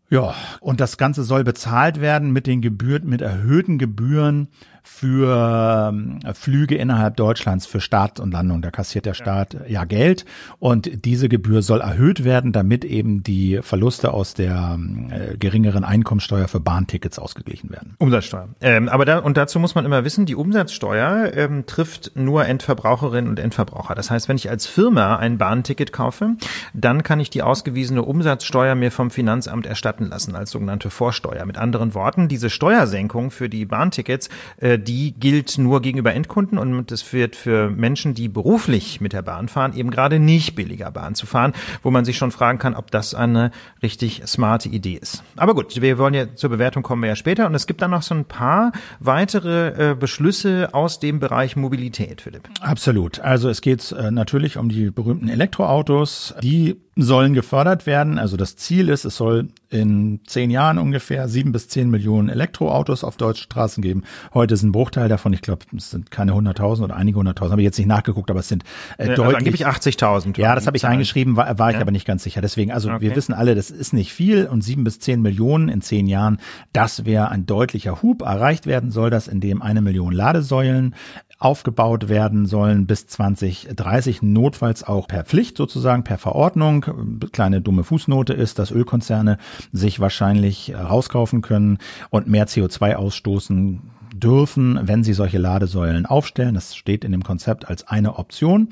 Ja, 0.09 0.33
und 0.61 0.79
das 0.79 0.97
Ganze 0.97 1.23
soll 1.23 1.43
bezahlt 1.43 1.99
werden 1.99 2.31
mit 2.31 2.47
den 2.47 2.61
Gebühren, 2.61 3.09
mit 3.09 3.21
erhöhten 3.21 3.77
Gebühren 3.77 4.47
für 4.87 5.89
ähm, 5.91 6.19
Flüge 6.33 6.75
innerhalb 6.75 7.17
Deutschlands 7.17 7.67
für 7.67 7.81
Start 7.81 8.19
und 8.19 8.31
Landung. 8.31 8.61
Da 8.61 8.71
kassiert 8.71 9.05
der 9.05 9.13
Staat 9.13 9.53
ja. 9.53 9.59
ja 9.67 9.83
Geld 9.85 10.25
und 10.59 11.05
diese 11.05 11.29
Gebühr 11.29 11.61
soll 11.61 11.81
erhöht 11.81 12.23
werden, 12.23 12.51
damit 12.51 12.83
eben 12.83 13.21
die 13.21 13.59
Verluste 13.61 14.13
aus 14.13 14.33
der 14.33 14.79
äh, 15.09 15.37
geringeren 15.37 15.83
Einkommensteuer 15.83 16.47
für 16.47 16.59
Bahntickets 16.59 17.19
ausgeglichen 17.19 17.69
werden. 17.69 17.95
Umsatzsteuer. 17.99 18.47
Ähm, 18.61 18.89
aber 18.89 19.05
da, 19.05 19.19
und 19.19 19.37
dazu 19.37 19.59
muss 19.59 19.75
man 19.75 19.85
immer 19.85 20.03
wissen, 20.03 20.25
die 20.25 20.35
Umsatzsteuer 20.35 21.31
ähm, 21.35 21.65
trifft 21.67 22.13
nur 22.15 22.45
Endverbraucherinnen 22.45 23.29
und 23.29 23.39
Endverbraucher. 23.39 23.93
Das 23.93 24.09
heißt, 24.09 24.29
wenn 24.29 24.37
ich 24.37 24.49
als 24.49 24.65
Firma 24.65 25.17
ein 25.17 25.37
Bahnticket 25.37 25.91
kaufe, 25.91 26.37
dann 26.73 27.03
kann 27.03 27.19
ich 27.19 27.29
die 27.29 27.43
ausgewiesene 27.43 28.01
Umsatzsteuer 28.01 28.73
mir 28.73 28.91
vom 28.91 29.11
Finanzamt 29.11 29.65
erstatten 29.65 30.07
lassen 30.09 30.35
als 30.35 30.49
sogenannte 30.51 30.89
Vorsteuer. 30.89 31.45
Mit 31.45 31.57
anderen 31.57 31.93
Worten, 31.93 32.27
diese 32.27 32.49
Steuersenkung 32.49 33.31
für 33.31 33.49
die 33.49 33.65
Bahntickets 33.65 34.29
äh, 34.57 34.76
die 34.77 35.13
gilt 35.13 35.57
nur 35.57 35.81
gegenüber 35.81 36.13
Endkunden 36.13 36.57
und 36.57 36.91
es 36.91 37.13
wird 37.13 37.35
für 37.35 37.69
Menschen, 37.69 38.13
die 38.13 38.27
beruflich 38.27 39.01
mit 39.01 39.13
der 39.13 39.21
Bahn 39.21 39.47
fahren, 39.47 39.73
eben 39.75 39.91
gerade 39.91 40.19
nicht 40.19 40.55
billiger 40.55 40.91
Bahn 40.91 41.15
zu 41.15 41.25
fahren, 41.25 41.53
wo 41.83 41.91
man 41.91 42.05
sich 42.05 42.17
schon 42.17 42.31
fragen 42.31 42.59
kann, 42.59 42.75
ob 42.75 42.91
das 42.91 43.13
eine 43.13 43.51
richtig 43.81 44.23
smarte 44.25 44.69
Idee 44.69 44.99
ist. 45.01 45.23
Aber 45.35 45.55
gut, 45.55 45.81
wir 45.81 45.97
wollen 45.97 46.13
ja 46.13 46.35
zur 46.35 46.49
Bewertung 46.49 46.83
kommen 46.83 47.01
wir 47.01 47.09
ja 47.09 47.15
später 47.15 47.45
und 47.45 47.55
es 47.55 47.67
gibt 47.67 47.81
dann 47.81 47.91
noch 47.91 48.01
so 48.01 48.15
ein 48.15 48.25
paar 48.25 48.71
weitere 48.99 49.91
äh, 49.91 49.95
Beschlüsse 49.95 50.73
aus 50.73 50.99
dem 50.99 51.19
Bereich 51.19 51.55
Mobilität, 51.55 52.21
Philipp. 52.21 52.49
Absolut. 52.61 53.19
Also 53.19 53.49
es 53.49 53.61
geht 53.61 53.91
äh, 53.91 54.11
natürlich 54.11 54.57
um 54.57 54.69
die 54.69 54.91
berühmten 54.91 55.29
Elektroautos, 55.29 56.33
die 56.41 56.77
sollen 57.03 57.33
gefördert 57.33 57.85
werden. 57.85 58.17
Also 58.17 58.37
das 58.37 58.55
Ziel 58.55 58.89
ist, 58.89 59.05
es 59.05 59.15
soll 59.15 59.49
in 59.69 60.21
zehn 60.25 60.49
Jahren 60.49 60.77
ungefähr 60.77 61.27
sieben 61.27 61.51
bis 61.51 61.67
zehn 61.67 61.89
Millionen 61.89 62.29
Elektroautos 62.29 63.03
auf 63.03 63.17
deutschen 63.17 63.43
Straßen 63.43 63.83
geben. 63.83 64.03
Heute 64.33 64.53
ist 64.53 64.63
ein 64.63 64.71
Bruchteil 64.71 65.09
davon, 65.09 65.33
ich 65.33 65.41
glaube, 65.41 65.65
es 65.75 65.91
sind 65.91 66.09
keine 66.09 66.33
hunderttausend 66.33 66.85
oder 66.85 66.95
einige 66.95 67.17
hunderttausend, 67.17 67.51
habe 67.51 67.61
ich 67.61 67.65
jetzt 67.65 67.77
nicht 67.77 67.87
nachgeguckt, 67.87 68.31
aber 68.31 68.39
es 68.39 68.47
sind 68.47 68.63
äh, 68.97 69.09
also 69.09 69.23
deutlich. 69.23 69.65
Also 69.65 69.89
80.000. 69.89 70.39
Ja, 70.39 70.55
das 70.55 70.67
habe 70.67 70.77
ich 70.77 70.85
eingeschrieben, 70.85 71.35
war, 71.35 71.59
war 71.59 71.69
ich 71.69 71.75
ja. 71.75 71.81
aber 71.81 71.91
nicht 71.91 72.07
ganz 72.07 72.23
sicher. 72.23 72.41
Deswegen, 72.41 72.71
also 72.71 72.89
okay. 72.89 73.01
wir 73.01 73.15
wissen 73.15 73.33
alle, 73.33 73.55
das 73.55 73.69
ist 73.69 73.93
nicht 73.93 74.13
viel 74.13 74.45
und 74.47 74.61
sieben 74.61 74.83
bis 74.83 74.99
zehn 74.99 75.21
Millionen 75.21 75.69
in 75.69 75.81
zehn 75.81 76.07
Jahren, 76.07 76.39
das 76.71 77.05
wäre 77.05 77.29
ein 77.29 77.45
deutlicher 77.45 78.01
Hub. 78.01 78.21
Erreicht 78.21 78.65
werden 78.67 78.91
soll 78.91 79.09
das, 79.09 79.27
indem 79.27 79.61
eine 79.61 79.81
Million 79.81 80.13
Ladesäulen 80.13 80.95
aufgebaut 81.39 82.09
werden 82.09 82.45
sollen 82.45 82.87
bis 82.87 83.07
2030, 83.07 84.21
notfalls 84.21 84.83
auch 84.83 85.07
per 85.07 85.23
Pflicht 85.23 85.57
sozusagen, 85.57 86.03
per 86.03 86.17
Verordnung. 86.17 86.85
Kleine 87.31 87.61
dumme 87.61 87.83
Fußnote 87.83 88.33
ist, 88.33 88.59
dass 88.59 88.71
Ölkonzerne 88.71 89.37
sich 89.71 89.99
wahrscheinlich 89.99 90.73
rauskaufen 90.73 91.41
können 91.41 91.77
und 92.09 92.27
mehr 92.27 92.47
CO2 92.47 92.95
ausstoßen 92.95 93.81
dürfen, 94.15 94.79
wenn 94.83 95.03
sie 95.03 95.13
solche 95.13 95.37
Ladesäulen 95.37 96.05
aufstellen. 96.05 96.55
Das 96.55 96.75
steht 96.75 97.05
in 97.05 97.11
dem 97.11 97.23
Konzept 97.23 97.67
als 97.67 97.87
eine 97.87 98.17
Option. 98.17 98.69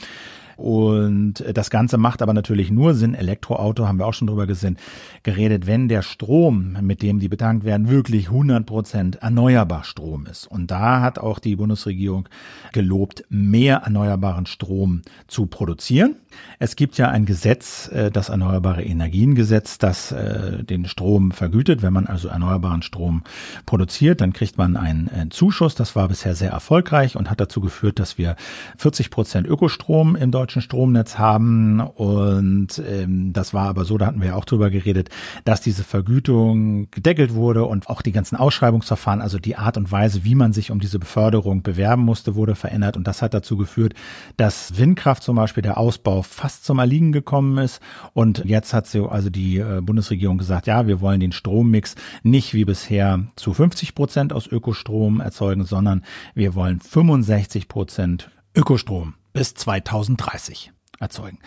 Und 0.57 1.43
das 1.53 1.69
Ganze 1.69 1.97
macht 1.97 2.21
aber 2.21 2.33
natürlich 2.33 2.71
nur 2.71 2.93
Sinn, 2.93 3.13
Elektroauto, 3.13 3.87
haben 3.87 3.99
wir 3.99 4.07
auch 4.07 4.13
schon 4.13 4.27
drüber 4.27 4.47
gesehen, 4.47 4.77
geredet, 5.23 5.67
wenn 5.67 5.87
der 5.87 6.01
Strom, 6.01 6.77
mit 6.81 7.01
dem 7.01 7.19
die 7.19 7.27
betankt 7.27 7.65
werden, 7.65 7.89
wirklich 7.89 8.27
100 8.27 8.65
Prozent 8.65 9.15
erneuerbar 9.17 9.83
Strom 9.83 10.25
ist. 10.25 10.47
Und 10.47 10.71
da 10.71 11.01
hat 11.01 11.19
auch 11.19 11.39
die 11.39 11.55
Bundesregierung 11.55 12.29
gelobt, 12.73 13.25
mehr 13.29 13.77
erneuerbaren 13.77 14.45
Strom 14.45 15.01
zu 15.27 15.47
produzieren. 15.47 16.15
Es 16.59 16.75
gibt 16.75 16.97
ja 16.97 17.09
ein 17.09 17.25
Gesetz, 17.25 17.87
äh, 17.89 18.11
das 18.11 18.29
Erneuerbare 18.29 18.83
Energiengesetz, 18.83 19.77
das 19.77 20.11
äh, 20.11 20.63
den 20.63 20.85
Strom 20.85 21.31
vergütet. 21.31 21.81
Wenn 21.81 21.93
man 21.93 22.07
also 22.07 22.27
erneuerbaren 22.27 22.81
Strom 22.81 23.23
produziert, 23.65 24.21
dann 24.21 24.33
kriegt 24.33 24.57
man 24.57 24.77
einen 24.77 25.31
Zuschuss. 25.31 25.75
Das 25.75 25.95
war 25.95 26.07
bisher 26.07 26.35
sehr 26.35 26.51
erfolgreich 26.51 27.15
und 27.15 27.29
hat 27.29 27.39
dazu 27.39 27.61
geführt, 27.61 27.99
dass 27.99 28.17
wir 28.17 28.35
40 28.77 29.09
Prozent 29.09 29.47
Ökostrom 29.47 30.15
im 30.15 30.31
deutschen 30.31 30.44
Stromnetz 30.51 31.17
haben. 31.17 31.79
Und 31.79 32.81
ähm, 32.87 33.33
das 33.33 33.53
war 33.53 33.67
aber 33.67 33.85
so, 33.85 33.97
da 33.97 34.07
hatten 34.07 34.21
wir 34.21 34.29
ja 34.29 34.35
auch 34.35 34.45
drüber 34.45 34.69
geredet, 34.69 35.09
dass 35.43 35.61
diese 35.61 35.83
Vergütung 35.83 36.89
gedeckelt 36.91 37.33
wurde 37.33 37.65
und 37.65 37.89
auch 37.89 38.01
die 38.01 38.11
ganzen 38.11 38.35
Ausschreibungsverfahren, 38.35 39.21
also 39.21 39.39
die 39.39 39.55
Art 39.55 39.77
und 39.77 39.91
Weise, 39.91 40.23
wie 40.23 40.35
man 40.35 40.53
sich 40.53 40.71
um 40.71 40.79
diese 40.79 40.99
Beförderung 40.99 41.63
bewerben 41.63 42.03
musste, 42.03 42.35
wurde 42.35 42.55
verändert. 42.55 42.97
Und 42.97 43.07
das 43.07 43.21
hat 43.21 43.33
dazu 43.33 43.57
geführt, 43.57 43.93
dass 44.37 44.77
Windkraft 44.77 45.23
zum 45.23 45.35
Beispiel 45.35 45.63
der 45.63 45.77
Ausbau 45.77 46.21
fast 46.21 46.65
zum 46.65 46.79
Erliegen 46.79 47.11
gekommen 47.11 47.57
ist. 47.57 47.81
Und 48.13 48.43
jetzt 48.45 48.73
hat 48.73 48.87
sie 48.87 49.05
also 49.07 49.29
die 49.29 49.57
äh, 49.57 49.81
Bundesregierung 49.81 50.37
gesagt, 50.37 50.67
ja, 50.67 50.87
wir 50.87 51.01
wollen 51.01 51.19
den 51.19 51.31
Strommix 51.31 51.95
nicht 52.23 52.53
wie 52.53 52.65
bisher 52.65 53.25
zu 53.35 53.53
50 53.53 53.95
Prozent 53.95 54.33
aus 54.33 54.47
Ökostrom 54.47 55.19
erzeugen, 55.19 55.65
sondern 55.65 56.03
wir 56.33 56.55
wollen 56.55 56.79
65 56.79 57.67
Prozent 57.67 58.29
Ökostrom 58.55 59.15
bis 59.35 59.53
2030 59.53 60.71
erzeugen. 60.99 61.39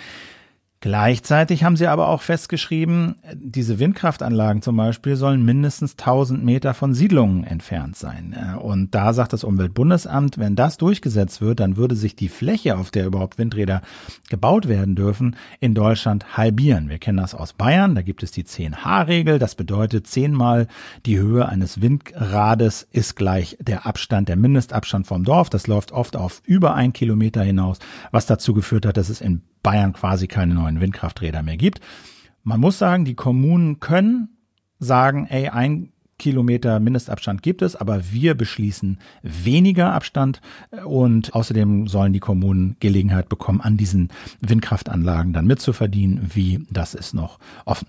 Gleichzeitig 0.81 1.65
haben 1.65 1.77
sie 1.77 1.89
aber 1.89 2.07
auch 2.07 2.23
festgeschrieben, 2.23 3.17
diese 3.35 3.81
Windkraftanlagen 3.81 4.63
zum 4.63 4.77
Beispiel 4.77 5.17
sollen 5.17 5.45
mindestens 5.45 5.97
1000 5.99 6.45
Meter 6.45 6.73
von 6.73 6.95
Siedlungen 6.95 7.43
entfernt 7.43 7.97
sein. 7.97 8.37
Und 8.63 8.95
da 8.95 9.13
sagt 9.13 9.33
das 9.33 9.43
Umweltbundesamt, 9.43 10.39
wenn 10.39 10.55
das 10.55 10.77
durchgesetzt 10.77 11.41
wird, 11.41 11.59
dann 11.59 11.77
würde 11.77 11.97
sich 11.97 12.15
die 12.15 12.29
Fläche, 12.29 12.79
auf 12.79 12.93
der 12.93 13.07
überhaupt 13.07 13.39
Windräder 13.39 13.83
gebaut 14.31 14.69
werden 14.69 14.95
dürfen, 14.95 15.35
in 15.59 15.75
Deutschland 15.75 16.37
halbieren. 16.37 16.89
Wir 16.89 16.99
kennen 16.99 17.19
das 17.19 17.35
aus 17.35 17.55
Bayern, 17.55 17.97
da 17.97 18.03
gibt 18.03 18.23
es 18.23 18.31
die 18.31 18.45
10H-Regel. 18.45 19.41
Das 19.41 19.57
bedeutet, 19.57 20.07
zehnmal 20.07 20.69
die 21.07 21.19
Höhe 21.19 21.49
eines 21.49 21.83
Windrades 21.83 22.87
ist 22.93 23.17
gleich 23.17 23.57
der 23.61 23.85
Abstand, 23.85 24.29
der 24.29 24.37
Mindestabstand 24.37 25.09
vom 25.09 25.25
Dorf. 25.25 25.51
Das 25.51 25.67
läuft 25.67 25.91
oft 25.91 26.15
auf 26.15 26.41
über 26.45 26.75
ein 26.75 26.93
Kilometer 26.93 27.43
hinaus, 27.43 27.81
was 28.13 28.27
dazu 28.27 28.55
geführt 28.55 28.87
hat, 28.87 28.97
dass 28.97 29.09
es 29.09 29.21
in 29.21 29.43
Bayern 29.63 29.93
quasi 29.93 30.27
keine 30.27 30.55
neuen 30.55 30.81
Windkrafträder 30.81 31.43
mehr 31.43 31.57
gibt. 31.57 31.81
Man 32.43 32.61
muss 32.61 32.79
sagen, 32.79 33.05
die 33.05 33.15
Kommunen 33.15 33.81
können 33.81 34.31
sagen, 34.79 35.27
ey, 35.27 35.49
ein 35.49 35.93
Kilometer 36.19 36.81
Mindestabstand 36.81 37.43
gibt 37.43 37.63
es, 37.63 37.77
aber 37.77 38.11
wir 38.11 38.35
beschließen 38.35 38.99
weniger 39.23 39.93
Abstand 39.93 40.41
und 40.85 41.35
außerdem 41.35 41.87
sollen 41.87 42.13
die 42.13 42.21
Kommunen 42.21 42.77
Gelegenheit 42.81 43.29
bekommen, 43.29 43.61
an 43.61 43.77
diesen 43.77 44.09
Windkraftanlagen 44.41 45.33
dann 45.33 45.47
mitzuverdienen. 45.47 46.31
Wie, 46.35 46.67
das 46.71 46.95
ist 46.95 47.15
noch 47.15 47.39
offen. 47.65 47.87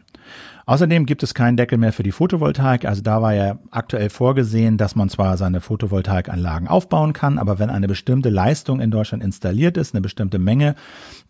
Außerdem 0.65 1.07
gibt 1.07 1.23
es 1.23 1.33
keinen 1.33 1.57
Deckel 1.57 1.79
mehr 1.79 1.93
für 1.93 2.03
die 2.03 2.11
Photovoltaik. 2.11 2.85
Also 2.85 3.01
da 3.01 3.21
war 3.21 3.33
ja 3.33 3.57
aktuell 3.71 4.09
vorgesehen, 4.09 4.77
dass 4.77 4.95
man 4.95 5.09
zwar 5.09 5.35
seine 5.35 5.61
Photovoltaikanlagen 5.61 6.67
aufbauen 6.67 7.13
kann, 7.13 7.39
aber 7.39 7.57
wenn 7.57 7.71
eine 7.71 7.87
bestimmte 7.87 8.29
Leistung 8.29 8.79
in 8.79 8.91
Deutschland 8.91 9.23
installiert 9.23 9.77
ist, 9.77 9.95
eine 9.95 10.01
bestimmte 10.01 10.37
Menge, 10.37 10.75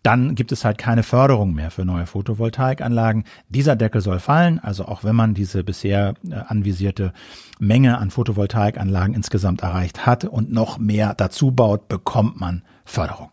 dann 0.02 0.34
gibt 0.34 0.52
es 0.52 0.64
halt 0.64 0.76
keine 0.76 1.02
Förderung 1.02 1.54
mehr 1.54 1.70
für 1.70 1.86
neue 1.86 2.06
Photovoltaikanlagen. 2.06 3.24
Dieser 3.48 3.76
Deckel 3.76 4.02
soll 4.02 4.18
fallen. 4.18 4.58
Also 4.58 4.84
auch 4.84 5.04
wenn 5.04 5.16
man 5.16 5.32
diese 5.32 5.64
bisher 5.64 6.14
äh, 6.28 6.34
anvisierte 6.34 7.12
Menge 7.58 7.98
an 7.98 8.10
Photovoltaikanlagen 8.10 9.14
insgesamt 9.14 9.62
erreicht 9.62 10.04
hat 10.04 10.24
und 10.24 10.52
noch 10.52 10.78
mehr 10.78 11.14
dazu 11.14 11.50
baut, 11.50 11.88
bekommt 11.88 12.40
man 12.40 12.62
Förderung. 12.84 13.30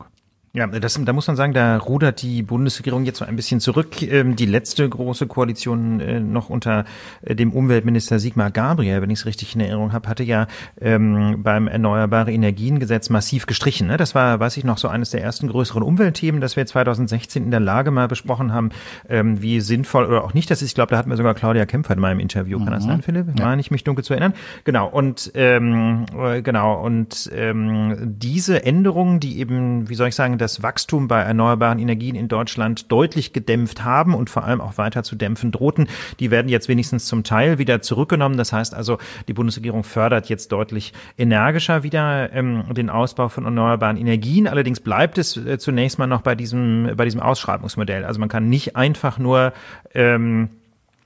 Ja, 0.58 0.66
das, 0.66 1.00
da 1.00 1.14
muss 1.14 1.28
man 1.28 1.36
sagen, 1.36 1.54
da 1.54 1.78
rudert 1.78 2.24
die 2.24 2.42
Bundesregierung 2.42 3.06
jetzt 3.06 3.20
so 3.20 3.26
ein 3.26 3.36
bisschen 3.36 3.60
zurück. 3.60 4.02
Ähm, 4.02 4.36
die 4.36 4.48
letzte 4.48 4.90
große 4.90 5.28
Koalition 5.28 6.00
äh, 6.00 6.20
noch 6.20 6.50
unter 6.50 6.86
äh, 7.22 7.36
dem 7.36 7.54
Umweltminister 7.54 8.18
Sigmar 8.18 8.50
Gabriel, 8.50 9.04
wenn 9.04 9.12
ich 9.12 9.20
es 9.20 9.28
richtig 9.28 9.54
in 9.54 9.62
Erinnerung 9.62 9.94
habe, 9.94 10.10
hatte 10.10 10.24
ja 10.24 10.48
ähm, 10.82 11.44
beim 11.44 11.68
Erneuerbare 11.68 12.32
Energiengesetz 12.32 13.12
massiv 13.12 13.46
gestrichen. 13.46 13.86
Ne? 13.86 13.98
Das 13.98 14.16
war, 14.16 14.40
weiß 14.40 14.58
ich 14.58 14.64
noch, 14.64 14.80
so 14.80 14.88
eines 14.88 15.12
der 15.12 15.22
ersten 15.22 15.48
größeren 15.48 15.84
Umweltthemen, 15.84 16.42
das 16.42 16.56
wir 16.56 16.66
2016 16.66 17.44
in 17.44 17.52
der 17.52 17.60
Lage 17.60 17.92
mal 17.92 18.08
besprochen 18.08 18.52
haben, 18.52 18.72
ähm, 19.10 19.40
wie 19.40 19.62
sinnvoll 19.62 20.06
oder 20.06 20.24
auch 20.24 20.34
nicht 20.34 20.50
das 20.50 20.64
ist. 20.64 20.70
Ich 20.70 20.76
glaube, 20.76 20.90
da 20.90 20.98
hatten 20.98 21.12
wir 21.12 21.18
sogar 21.18 21.36
Claudia 21.36 21.68
Kempfer 21.68 21.94
in 21.94 22.00
meinem 22.00 22.20
Interview. 22.20 22.58
Kann 22.58 22.70
mhm. 22.70 22.72
das 22.72 22.84
sein, 22.84 23.04
Philipp? 23.04 23.28
Ja. 23.38 23.46
Meine 23.46 23.62
ich 23.62 23.70
mich 23.70 23.84
dunkel 23.84 24.04
zu 24.04 24.14
erinnern. 24.14 24.34
Genau. 24.64 24.88
Und 24.88 25.32
ähm, 25.36 26.08
äh, 26.20 26.42
genau. 26.42 26.84
Und 26.84 27.30
ähm, 27.32 27.96
diese 28.02 28.66
Änderungen, 28.66 29.20
die 29.20 29.38
eben, 29.38 29.88
wie 29.88 29.94
soll 29.94 30.08
ich 30.08 30.16
sagen, 30.16 30.40
das 30.40 30.47
Wachstum 30.64 31.08
bei 31.08 31.22
erneuerbaren 31.22 31.80
Energien 31.80 32.16
in 32.16 32.28
Deutschland 32.28 32.92
deutlich 32.92 33.34
gedämpft 33.34 33.84
haben 33.84 34.14
und 34.14 34.30
vor 34.30 34.44
allem 34.44 34.62
auch 34.62 34.78
weiter 34.78 35.04
zu 35.04 35.16
dämpfen 35.16 35.52
drohten. 35.52 35.88
Die 36.20 36.32
werden 36.32 36.50
jetzt 36.50 36.68
wenigstens 36.68 37.06
zum 37.06 37.24
Teil 37.24 37.58
wieder 37.58 37.82
zurückgenommen. 37.82 38.38
Das 38.38 38.54
heißt 38.54 38.74
also, 38.74 38.98
die 39.28 39.34
Bundesregierung 39.34 39.84
fördert 39.84 40.30
jetzt 40.30 40.52
deutlich 40.52 40.94
energischer 41.18 41.84
wieder 41.84 42.32
ähm, 42.34 42.64
den 42.74 42.90
Ausbau 42.90 43.30
von 43.30 43.46
erneuerbaren 43.46 43.98
Energien. 43.98 44.48
Allerdings 44.48 44.80
bleibt 44.80 45.18
es 45.18 45.38
äh, 45.38 45.58
zunächst 45.58 46.00
mal 46.00 46.08
noch 46.08 46.22
bei 46.22 46.36
diesem, 46.36 46.92
bei 46.96 47.06
diesem 47.06 47.22
Ausschreibungsmodell. 47.22 48.06
Also 48.06 48.20
man 48.20 48.30
kann 48.30 48.50
nicht 48.50 48.76
einfach 48.76 49.18
nur 49.18 49.54
ähm, 49.94 50.50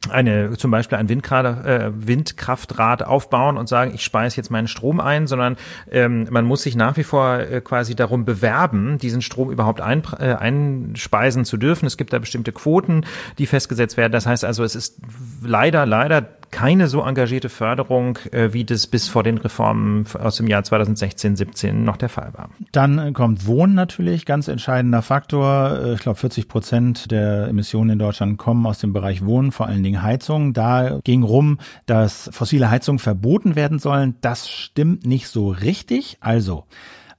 eine 0.10 0.58
zum 0.58 0.72
Beispiel 0.72 0.98
ein 0.98 1.10
Windgrad, 1.10 1.66
äh, 1.66 1.92
Windkraftrad 1.94 3.04
aufbauen 3.04 3.58
und 3.58 3.70
sagen, 3.70 3.92
ich 3.94 4.04
speise 4.04 4.38
jetzt 4.38 4.50
meinen 4.50 4.68
Strom 4.68 5.00
ein, 5.00 5.28
sondern 5.28 5.58
ähm, 5.92 6.28
man 6.32 6.46
muss 6.46 6.64
sich 6.64 6.76
nach 6.76 6.98
wie 6.98 7.04
vor 7.04 7.40
äh, 7.40 7.62
quasi 7.62 7.96
darum 7.96 8.26
bewerben, 8.26 8.98
diesen 8.98 9.22
Strom 9.22 9.52
überhaupt 9.52 9.80
ein, 9.80 10.02
äh, 10.20 10.34
einspeisen 10.34 11.46
zu 11.46 11.58
dürfen. 11.58 11.86
Es 11.86 11.98
gibt 11.98 12.14
da 12.14 12.20
bestimmte 12.20 12.52
Quoten, 12.52 13.06
die 13.38 13.46
festgesetzt 13.46 13.96
werden. 13.96 14.12
Das 14.12 14.26
heißt 14.26 14.44
also, 14.44 14.64
es 14.64 14.76
ist 14.76 14.98
leider, 15.44 15.86
leider 15.86 16.28
keine 16.52 16.88
so 16.88 17.02
engagierte 17.02 17.50
Förderung, 17.50 18.20
äh, 18.32 18.54
wie 18.54 18.66
das 18.66 18.86
bis 18.86 19.08
vor 19.08 19.24
den 19.24 19.38
Reformen 19.38 20.06
aus 20.20 20.36
dem 20.36 20.48
Jahr 20.48 20.64
2016, 20.64 21.36
17 21.36 21.84
noch 21.84 21.98
der 21.98 22.10
Fall 22.10 22.34
war. 22.34 22.50
Dann 22.72 23.00
äh, 23.00 23.12
kommt 23.14 23.48
Wohnen 23.48 23.74
natürlich, 23.74 24.26
ganz 24.26 24.48
entscheidender 24.48 25.02
Faktor. 25.02 25.80
Äh, 25.84 25.94
ich 25.94 26.02
glaube, 26.02 26.20
40 26.20 26.48
Prozent 26.48 27.12
der 27.12 27.48
Emissionen 27.48 27.92
in 27.92 28.00
Deutschland 28.00 28.38
kommen 28.38 28.66
aus 28.66 28.80
dem 28.80 28.94
Bereich 28.94 29.26
Wohnen, 29.26 29.52
vor 29.52 29.68
allen 29.68 29.84
Dingen 29.84 30.04
Heizung. 30.04 30.54
Da 30.54 31.00
ging 31.04 31.24
rum, 31.24 31.58
dass 31.86 32.30
fossile 32.34 32.70
Heizungen 32.70 33.00
verboten 33.00 33.56
werden 33.56 33.80
sollen. 33.80 34.16
Das 34.22 34.50
stimmt 34.50 35.06
nicht 35.06 35.30
so 35.30 35.50
richtig. 35.50 36.18
Also, 36.20 36.66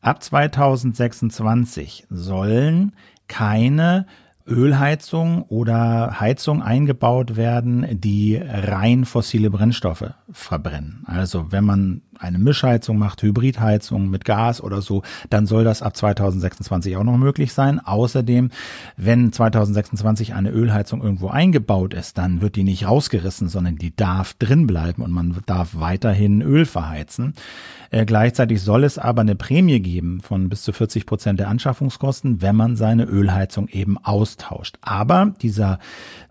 ab 0.01 0.23
2026 0.23 2.07
sollen 2.11 2.92
keine 3.29 4.07
Ölheizung 4.53 5.43
oder 5.43 6.21
Heizung 6.21 6.62
eingebaut 6.62 7.37
werden, 7.37 8.01
die 8.01 8.37
rein 8.37 9.05
fossile 9.05 9.51
Brennstoffe 9.51 10.12
verbrennen. 10.31 11.05
Also 11.07 11.51
wenn 11.51 11.65
man 11.65 12.03
eine 12.23 12.39
Mischheizung 12.39 12.99
macht, 12.99 13.23
Hybridheizung 13.23 14.09
mit 14.09 14.25
Gas 14.25 14.63
oder 14.63 14.81
so, 14.81 15.03
dann 15.31 15.47
soll 15.47 15.65
das 15.65 15.83
ab 15.83 15.97
2026 15.97 16.97
auch 16.97 17.05
noch 17.05 17.17
möglich 17.17 17.53
sein. 17.53 17.81
Außerdem, 17.81 18.51
wenn 18.97 19.33
2026 19.33 20.35
eine 20.35 20.51
Ölheizung 20.51 21.03
irgendwo 21.03 21.29
eingebaut 21.29 21.95
ist, 21.95 22.19
dann 22.19 22.41
wird 22.41 22.57
die 22.57 22.65
nicht 22.65 22.87
rausgerissen, 22.87 23.49
sondern 23.49 23.77
die 23.77 23.95
darf 23.95 24.35
drin 24.35 24.67
bleiben 24.67 25.03
und 25.03 25.11
man 25.11 25.37
darf 25.47 25.71
weiterhin 25.75 26.43
Öl 26.43 26.65
verheizen. 26.65 27.35
Äh, 27.93 28.07
gleichzeitig 28.07 28.63
soll 28.63 28.85
es 28.85 28.99
aber 28.99 29.21
eine 29.21 29.35
Prämie 29.35 29.81
geben 29.81 30.21
von 30.23 30.49
bis 30.49 30.63
zu 30.63 30.73
40 30.73 31.05
Prozent 31.05 31.39
der 31.39 31.49
Anschaffungskosten, 31.49 32.41
wenn 32.41 32.57
man 32.57 32.75
seine 32.75 33.05
Ölheizung 33.05 33.69
eben 33.69 33.99
austauscht. 33.99 34.79
Aber 34.81 35.35
dieser 35.43 35.79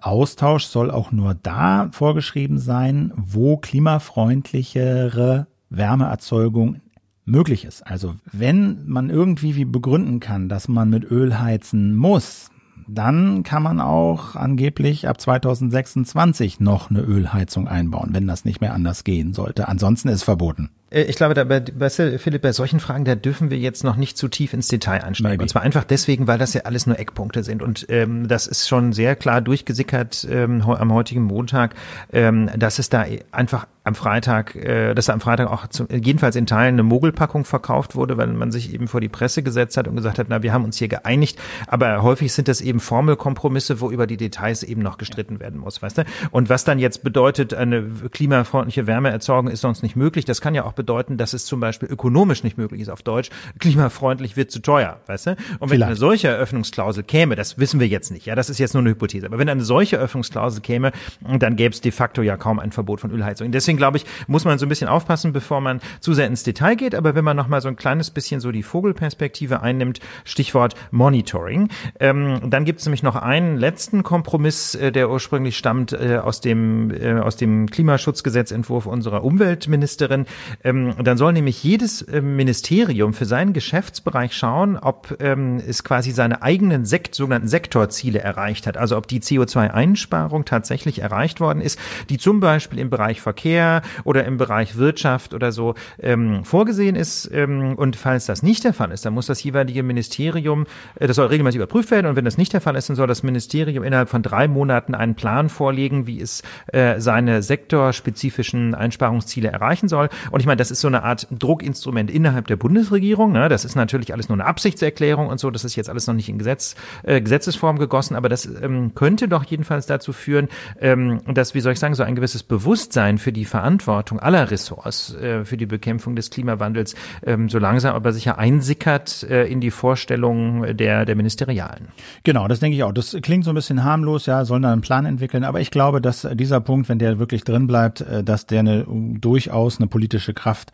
Austausch 0.01 0.65
soll 0.65 0.89
auch 0.89 1.12
nur 1.12 1.36
da 1.36 1.89
vorgeschrieben 1.91 2.58
sein, 2.58 3.13
wo 3.15 3.58
klimafreundlichere 3.58 5.45
Wärmeerzeugung 5.71 6.81
möglich 7.25 7.65
ist. 7.65 7.86
Also 7.88 8.15
wenn 8.31 8.88
man 8.88 9.10
irgendwie 9.10 9.55
wie 9.55 9.65
begründen 9.65 10.19
kann, 10.19 10.49
dass 10.49 10.67
man 10.67 10.89
mit 10.89 11.10
Öl 11.10 11.39
heizen 11.39 11.95
muss, 11.95 12.49
dann 12.88 13.43
kann 13.43 13.63
man 13.63 13.79
auch 13.79 14.36
angeblich 14.36 15.07
ab 15.07 15.19
2026 15.19 16.60
noch 16.60 16.89
eine 16.89 17.01
Ölheizung 17.01 17.67
einbauen, 17.67 18.10
wenn 18.13 18.27
das 18.27 18.45
nicht 18.45 18.62
mehr 18.62 18.73
anders 18.73 19.03
gehen 19.03 19.34
sollte. 19.34 19.67
Ansonsten 19.67 20.10
ist 20.10 20.23
verboten. 20.23 20.69
Äh, 20.91 21.04
ich 21.04 21.15
glaube, 21.15 21.34
da, 21.34 21.43
bei, 21.43 21.63
weißt 21.73 21.99
du, 21.99 22.19
Philipp, 22.19 22.41
bei 22.41 22.51
solchen 22.51 22.80
Fragen, 22.80 23.06
da 23.06 23.15
dürfen 23.15 23.49
wir 23.49 23.58
jetzt 23.58 23.84
noch 23.84 23.95
nicht 23.95 24.17
zu 24.17 24.27
tief 24.27 24.54
ins 24.54 24.67
Detail 24.67 25.04
einsteigen. 25.04 25.34
Maybe. 25.34 25.43
Und 25.43 25.49
zwar 25.49 25.63
einfach 25.63 25.84
deswegen, 25.84 26.27
weil 26.27 26.38
das 26.38 26.54
ja 26.54 26.62
alles 26.62 26.86
nur 26.86 26.99
Eckpunkte 26.99 27.43
sind. 27.43 27.63
Und 27.63 27.86
ähm, 27.89 28.27
das 28.27 28.47
ist 28.47 28.67
schon 28.67 28.93
sehr 28.93 29.15
klar 29.15 29.41
durchgesickert 29.41 30.27
ähm, 30.30 30.62
am 30.62 30.93
heutigen 30.93 31.23
Montag, 31.23 31.75
ähm, 32.13 32.49
dass 32.58 32.80
es 32.80 32.89
da 32.89 33.06
einfach 33.32 33.67
am 33.84 33.95
Freitag, 33.95 34.56
äh, 34.56 34.93
dass 34.93 35.08
da 35.08 35.13
am 35.13 35.21
Freitag 35.21 35.49
auch 35.49 35.65
zum, 35.67 35.88
jedenfalls 35.89 36.36
in 36.36 36.45
Teilen 36.45 36.75
eine 36.75 36.84
Mogelpackung 36.84 37.45
verkauft 37.45 37.95
wurde, 37.95 38.15
weil 38.17 38.27
man 38.27 38.51
sich 38.51 38.73
eben 38.73 38.88
vor 38.88 39.01
die 39.01 39.10
Presse 39.10 39.41
gesetzt 39.41 39.75
hat 39.75 39.88
und 39.88 39.95
gesagt 39.95 40.19
hat, 40.19 40.27
na, 40.30 40.43
wir 40.43 40.54
haben 40.54 40.65
uns 40.65 40.77
hier 40.77 40.88
geeinigt. 40.88 41.39
Aber 41.67 42.04
häufig 42.04 42.32
sind 42.32 42.47
das 42.47 42.62
eben 42.62 42.80
Formelkompromisse, 42.80 43.82
wo 43.82 43.89
über 43.89 44.06
die 44.06 44.17
Details 44.17 44.62
eben 44.62 44.84
noch 44.84 44.99
gestritten 44.99 45.39
werden 45.39 45.60
muss, 45.60 45.82
weißt 45.82 45.99
du? 45.99 46.04
Und 46.30 46.49
was 46.49 46.63
dann 46.63 46.77
jetzt 46.77 47.04
bedeutet, 47.04 47.54
eine 47.56 47.84
klimafreundliche 48.12 48.86
Wärmeerzeugung 48.86 49.47
ist 49.47 49.62
sonst 49.62 49.82
nicht 49.82 49.95
möglich, 49.95 50.25
das 50.25 50.41
kann 50.41 50.54
ja 50.54 50.63
auch 50.63 50.73
bedeuten, 50.81 51.17
dass 51.17 51.33
es 51.33 51.45
zum 51.45 51.59
Beispiel 51.59 51.87
ökonomisch 51.89 52.43
nicht 52.43 52.57
möglich 52.57 52.81
ist 52.81 52.89
auf 52.89 53.03
Deutsch. 53.03 53.29
Klimafreundlich 53.59 54.35
wird 54.35 54.49
zu 54.49 54.61
teuer, 54.61 54.99
weißt 55.05 55.27
du? 55.27 55.31
Und 55.31 55.37
wenn 55.61 55.69
Vielleicht. 55.69 55.83
eine 55.83 55.95
solche 55.95 56.27
Eröffnungsklausel 56.29 57.03
käme, 57.03 57.35
das 57.35 57.59
wissen 57.59 57.79
wir 57.79 57.87
jetzt 57.87 58.11
nicht, 58.11 58.25
ja, 58.25 58.35
das 58.35 58.49
ist 58.49 58.57
jetzt 58.57 58.73
nur 58.73 58.81
eine 58.81 58.89
Hypothese, 58.89 59.27
aber 59.27 59.37
wenn 59.37 59.49
eine 59.49 59.63
solche 59.63 59.97
Eröffnungsklausel 59.97 60.61
käme, 60.61 60.91
dann 61.21 61.55
gäbe 61.55 61.73
es 61.73 61.81
de 61.81 61.91
facto 61.91 62.21
ja 62.21 62.35
kaum 62.37 62.59
ein 62.59 62.71
Verbot 62.71 62.99
von 62.99 63.11
Ölheizung. 63.11 63.51
Deswegen 63.51 63.77
glaube 63.77 63.97
ich, 63.97 64.05
muss 64.27 64.45
man 64.45 64.57
so 64.57 64.65
ein 64.65 64.69
bisschen 64.69 64.87
aufpassen, 64.87 65.33
bevor 65.33 65.61
man 65.61 65.79
zu 65.99 66.13
sehr 66.13 66.27
ins 66.27 66.43
Detail 66.43 66.75
geht, 66.75 66.95
aber 66.95 67.15
wenn 67.15 67.23
man 67.23 67.37
noch 67.37 67.47
mal 67.47 67.61
so 67.61 67.67
ein 67.67 67.75
kleines 67.75 68.09
bisschen 68.09 68.41
so 68.41 68.51
die 68.51 68.63
Vogelperspektive 68.63 69.61
einnimmt, 69.61 69.99
Stichwort 70.23 70.75
Monitoring, 70.91 71.69
ähm, 71.99 72.39
dann 72.49 72.65
gibt 72.65 72.79
es 72.79 72.85
nämlich 72.85 73.03
noch 73.03 73.15
einen 73.15 73.57
letzten 73.57 74.03
Kompromiss, 74.03 74.75
äh, 74.75 74.91
der 74.91 75.09
ursprünglich 75.09 75.57
stammt 75.57 75.93
äh, 75.93 76.17
aus 76.17 76.41
dem 76.41 76.91
äh, 76.91 77.19
aus 77.19 77.35
dem 77.35 77.67
Klimaschutzgesetzentwurf 77.67 78.85
unserer 78.85 79.23
Umweltministerin. 79.23 80.25
Ähm, 80.71 80.95
dann 81.03 81.17
soll 81.17 81.34
nämlich 81.34 81.63
jedes 81.63 82.01
äh, 82.01 82.21
Ministerium 82.21 83.13
für 83.13 83.25
seinen 83.25 83.53
Geschäftsbereich 83.53 84.34
schauen, 84.34 84.77
ob 84.77 85.17
ähm, 85.19 85.62
es 85.65 85.84
quasi 85.84 86.12
seine 86.12 86.41
eigenen 86.41 86.86
Sekt, 86.86 87.15
sogenannten 87.15 87.47
Sektorziele 87.47 88.19
erreicht 88.19 88.67
hat. 88.67 88.77
Also 88.77 88.97
ob 88.97 89.07
die 89.07 89.19
CO2-Einsparung 89.19 90.45
tatsächlich 90.45 90.99
erreicht 90.99 91.39
worden 91.39 91.62
ist, 91.62 91.79
die 92.10 92.17
zum 92.17 92.39
Beispiel 92.39 92.79
im 92.79 92.89
Bereich 92.89 93.21
Verkehr 93.21 93.81
oder 94.03 94.25
im 94.25 94.38
Bereich 94.38 94.77
Wirtschaft 94.77 95.34
oder 95.34 95.51
so 95.51 95.75
ähm, 95.99 96.43
vorgesehen 96.45 96.95
ist. 96.95 97.29
Ähm, 97.34 97.75
und 97.75 97.95
falls 97.95 98.25
das 98.25 98.43
nicht 98.43 98.63
der 98.63 98.73
Fall 98.73 98.91
ist, 98.91 99.05
dann 99.05 99.13
muss 99.13 99.25
das 99.25 99.43
jeweilige 99.43 99.84
Ministerium, 99.84 100.65
äh, 100.95 101.07
das 101.07 101.17
soll 101.17 101.27
regelmäßig 101.27 101.57
überprüft 101.57 101.91
werden. 101.91 102.07
Und 102.07 102.15
wenn 102.15 102.25
das 102.25 102.38
nicht 102.38 102.53
der 102.53 102.62
Fall 102.62 102.75
ist, 102.75 102.89
dann 102.89 102.95
soll 102.95 103.07
das 103.07 103.23
Ministerium 103.23 103.84
innerhalb 103.84 104.10
von 104.10 104.23
drei 104.23 104.47
Monaten 104.47 104.95
einen 104.95 105.15
Plan 105.15 105.49
vorlegen, 105.49 106.07
wie 106.07 106.21
es 106.21 106.43
äh, 106.67 106.99
seine 106.99 107.43
sektorspezifischen 107.43 108.73
Einsparungsziele 108.73 109.49
erreichen 109.49 109.88
soll. 109.89 110.10
Und 110.31 110.39
ich 110.39 110.45
meine, 110.45 110.61
das 110.62 110.69
ist 110.69 110.82
so 110.82 110.88
eine 110.88 111.02
Art 111.02 111.28
Druckinstrument 111.32 112.12
innerhalb 112.12 112.45
der 112.45 112.56
Bundesregierung. 112.56 113.32
Ne? 113.32 113.50
Das 113.50 113.65
ist 113.65 113.74
natürlich 113.74 114.13
alles 114.13 114.30
nur 114.30 114.36
eine 114.36 114.45
Absichtserklärung 114.45 115.26
und 115.26 115.39
so. 115.39 115.50
Das 115.50 115.65
ist 115.65 115.76
jetzt 115.76 115.89
alles 115.89 116.06
noch 116.06 116.13
nicht 116.13 116.30
in 116.30 116.38
Gesetz, 116.38 116.76
äh, 117.02 117.19
Gesetzesform 117.19 117.80
gegossen, 117.80 118.15
aber 118.15 118.30
das 118.30 118.45
ähm, 118.45 118.93
könnte 118.93 119.28
doch 119.28 119.43
jedenfalls 119.43 119.88
dazu 119.88 120.13
führen, 120.13 120.50
ähm, 120.80 121.19
dass, 121.34 121.56
wie 121.56 121.62
soll 121.62 121.74
ich 121.74 121.80
sagen, 121.80 121.95
so 121.95 122.04
ein 122.04 122.13
gewisses 122.13 122.43
Bewusstsein 122.43 123.17
für 123.17 123.32
die 123.32 123.45
Verantwortung 123.45 124.19
aller 124.19 124.52
Ressorts 124.52 125.15
äh, 125.15 125.45
für 125.45 125.58
die 125.58 125.65
Bekämpfung 125.65 126.15
des 126.15 126.30
Klimawandels 126.30 126.93
ähm, 127.26 127.50
so 127.50 127.58
langsam 127.58 127.95
aber 127.95 128.13
sicher 128.13 128.38
einsickert 128.38 129.24
äh, 129.24 129.47
in 129.47 129.62
die 129.62 129.71
Vorstellungen 129.71 130.78
der, 130.78 131.06
der 131.06 131.15
Ministerialen. 131.15 131.88
Genau, 132.24 132.47
das 132.47 132.60
denke 132.60 132.78
ich 132.78 132.84
auch. 132.84 132.91
Das 132.91 133.17
klingt 133.24 133.45
so 133.45 133.52
ein 133.52 133.56
bisschen 133.56 133.84
harmlos, 133.84 134.28
ja, 134.28 134.45
sollen 134.45 134.62
da 134.62 134.71
einen 134.71 134.82
Plan 134.82 135.08
entwickeln, 135.08 135.43
aber 135.43 135.60
ich 135.60 135.71
glaube, 135.71 136.02
dass 136.02 136.28
dieser 136.34 136.62
Punkt, 136.62 136.88
wenn 136.88 137.00
der 137.00 137.17
wirklich 137.17 137.43
drin 137.45 137.65
bleibt, 137.65 138.02
äh, 138.02 138.24
dass 138.24 138.45
der 138.45 138.60
eine 138.60 138.86
durchaus 138.88 139.80
eine 139.80 139.88
politische 139.88 140.36
Kraft 140.36 140.50
Kraft 140.51 140.71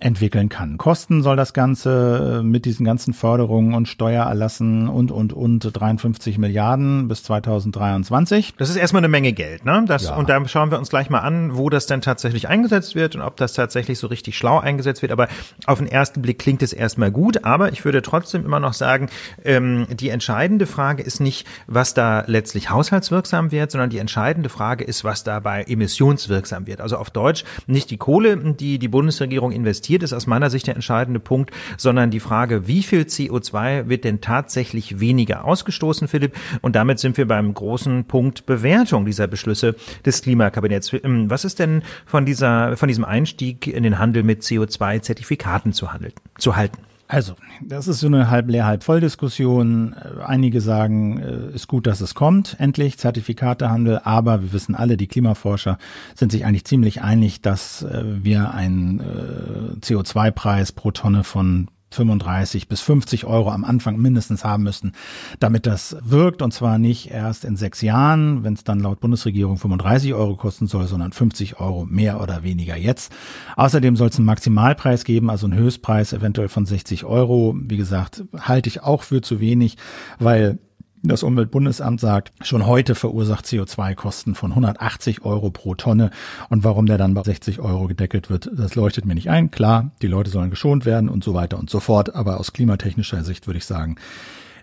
entwickeln 0.00 0.48
kann. 0.48 0.78
Kosten 0.78 1.22
soll 1.22 1.36
das 1.36 1.52
Ganze 1.52 2.38
äh, 2.38 2.42
mit 2.42 2.64
diesen 2.64 2.86
ganzen 2.86 3.14
Förderungen 3.14 3.74
und 3.74 3.88
Steuererlassen 3.88 4.88
und, 4.88 5.10
und, 5.10 5.32
und 5.32 5.60
53 5.60 6.38
Milliarden 6.38 7.08
bis 7.08 7.24
2023. 7.24 8.54
Das 8.56 8.70
ist 8.70 8.76
erstmal 8.76 9.00
eine 9.00 9.08
Menge 9.08 9.32
Geld, 9.32 9.64
ne? 9.64 9.84
Das, 9.86 10.04
ja. 10.04 10.16
Und 10.16 10.28
da 10.28 10.46
schauen 10.46 10.70
wir 10.70 10.78
uns 10.78 10.90
gleich 10.90 11.10
mal 11.10 11.20
an, 11.20 11.56
wo 11.56 11.68
das 11.68 11.86
denn 11.86 12.00
tatsächlich 12.00 12.48
eingesetzt 12.48 12.94
wird 12.94 13.16
und 13.16 13.22
ob 13.22 13.36
das 13.36 13.54
tatsächlich 13.54 13.98
so 13.98 14.06
richtig 14.06 14.38
schlau 14.38 14.60
eingesetzt 14.60 15.02
wird. 15.02 15.10
Aber 15.10 15.26
auf 15.66 15.78
den 15.78 15.88
ersten 15.88 16.22
Blick 16.22 16.38
klingt 16.38 16.62
es 16.62 16.72
erstmal 16.72 17.10
gut. 17.10 17.44
Aber 17.44 17.72
ich 17.72 17.84
würde 17.84 18.00
trotzdem 18.00 18.44
immer 18.44 18.60
noch 18.60 18.74
sagen, 18.74 19.08
ähm, 19.44 19.86
die 19.90 20.10
entscheidende 20.10 20.66
Frage 20.66 21.02
ist 21.02 21.20
nicht, 21.20 21.46
was 21.66 21.94
da 21.94 22.22
letztlich 22.26 22.70
haushaltswirksam 22.70 23.50
wird, 23.50 23.72
sondern 23.72 23.90
die 23.90 23.98
entscheidende 23.98 24.48
Frage 24.48 24.84
ist, 24.84 25.02
was 25.02 25.24
dabei 25.24 25.64
emissionswirksam 25.64 26.68
wird. 26.68 26.80
Also 26.80 26.98
auf 26.98 27.10
Deutsch 27.10 27.44
nicht 27.66 27.90
die 27.90 27.96
Kohle, 27.96 28.36
die 28.36 28.78
die 28.78 28.88
Bundesregierung 28.88 29.50
investiert, 29.50 29.87
investiert, 29.88 30.02
ist 30.02 30.12
aus 30.12 30.26
meiner 30.26 30.50
Sicht 30.50 30.66
der 30.66 30.74
entscheidende 30.74 31.20
Punkt, 31.20 31.50
sondern 31.76 32.10
die 32.10 32.20
Frage, 32.20 32.66
wie 32.66 32.82
viel 32.82 33.02
CO2 33.02 33.88
wird 33.88 34.04
denn 34.04 34.20
tatsächlich 34.20 35.00
weniger 35.00 35.44
ausgestoßen, 35.44 36.08
Philipp? 36.08 36.36
Und 36.60 36.76
damit 36.76 36.98
sind 36.98 37.16
wir 37.16 37.26
beim 37.26 37.54
großen 37.54 38.04
Punkt 38.04 38.46
Bewertung 38.46 39.06
dieser 39.06 39.26
Beschlüsse 39.26 39.76
des 40.04 40.22
Klimakabinetts. 40.22 40.92
Ähm, 40.92 41.30
was 41.30 41.44
ist 41.44 41.58
denn 41.58 41.82
von 42.06 42.26
dieser, 42.26 42.76
von 42.76 42.88
diesem 42.88 43.04
Einstieg 43.04 43.66
in 43.66 43.82
den 43.82 43.98
Handel 43.98 44.22
mit 44.22 44.42
CO2-Zertifikaten 44.42 45.72
zu, 45.72 45.92
handeln, 45.92 46.12
zu 46.36 46.56
halten? 46.56 46.87
Also, 47.10 47.36
das 47.62 47.88
ist 47.88 48.00
so 48.00 48.06
eine 48.06 48.28
halb 48.28 48.50
leer, 48.50 48.66
halb 48.66 48.84
voll 48.84 49.00
Diskussion. 49.00 49.94
Einige 50.24 50.60
sagen, 50.60 51.18
äh, 51.18 51.54
ist 51.54 51.66
gut, 51.66 51.86
dass 51.86 52.02
es 52.02 52.14
kommt, 52.14 52.56
endlich 52.58 52.98
Zertifikatehandel, 52.98 54.02
aber 54.04 54.42
wir 54.42 54.52
wissen 54.52 54.74
alle, 54.74 54.98
die 54.98 55.06
Klimaforscher 55.06 55.78
sind 56.14 56.32
sich 56.32 56.44
eigentlich 56.44 56.66
ziemlich 56.66 57.00
einig, 57.00 57.40
dass 57.40 57.82
äh, 57.82 58.04
wir 58.04 58.52
einen 58.52 59.00
äh, 59.00 59.76
CO2-Preis 59.80 60.72
pro 60.72 60.90
Tonne 60.90 61.24
von 61.24 61.68
35 61.90 62.68
bis 62.68 62.80
50 62.80 63.24
Euro 63.24 63.50
am 63.50 63.64
Anfang 63.64 63.96
mindestens 63.96 64.44
haben 64.44 64.62
müssten, 64.62 64.92
damit 65.40 65.66
das 65.66 65.96
wirkt. 66.02 66.42
Und 66.42 66.52
zwar 66.52 66.78
nicht 66.78 67.10
erst 67.10 67.44
in 67.44 67.56
sechs 67.56 67.80
Jahren, 67.82 68.44
wenn 68.44 68.54
es 68.54 68.64
dann 68.64 68.80
laut 68.80 69.00
Bundesregierung 69.00 69.58
35 69.58 70.14
Euro 70.14 70.36
kosten 70.36 70.66
soll, 70.66 70.86
sondern 70.86 71.12
50 71.12 71.60
Euro 71.60 71.86
mehr 71.86 72.20
oder 72.20 72.42
weniger 72.42 72.76
jetzt. 72.76 73.12
Außerdem 73.56 73.96
soll 73.96 74.08
es 74.08 74.16
einen 74.16 74.26
Maximalpreis 74.26 75.04
geben, 75.04 75.30
also 75.30 75.46
einen 75.46 75.58
Höchstpreis 75.58 76.12
eventuell 76.12 76.48
von 76.48 76.66
60 76.66 77.04
Euro. 77.04 77.54
Wie 77.58 77.76
gesagt, 77.76 78.24
halte 78.38 78.68
ich 78.68 78.82
auch 78.82 79.02
für 79.02 79.22
zu 79.22 79.40
wenig, 79.40 79.76
weil 80.18 80.58
das 81.02 81.22
Umweltbundesamt 81.22 82.00
sagt, 82.00 82.32
schon 82.42 82.66
heute 82.66 82.94
verursacht 82.94 83.46
CO2-Kosten 83.46 84.34
von 84.34 84.50
180 84.52 85.24
Euro 85.24 85.50
pro 85.50 85.74
Tonne. 85.74 86.10
Und 86.48 86.64
warum 86.64 86.86
der 86.86 86.98
dann 86.98 87.14
bei 87.14 87.22
60 87.22 87.60
Euro 87.60 87.86
gedeckelt 87.86 88.30
wird, 88.30 88.50
das 88.52 88.74
leuchtet 88.74 89.04
mir 89.04 89.14
nicht 89.14 89.30
ein. 89.30 89.50
Klar, 89.50 89.90
die 90.02 90.06
Leute 90.06 90.30
sollen 90.30 90.50
geschont 90.50 90.84
werden 90.86 91.08
und 91.08 91.24
so 91.24 91.34
weiter 91.34 91.58
und 91.58 91.70
so 91.70 91.80
fort. 91.80 92.14
Aber 92.14 92.40
aus 92.40 92.52
klimatechnischer 92.52 93.22
Sicht 93.24 93.46
würde 93.46 93.58
ich 93.58 93.64
sagen, 93.64 93.96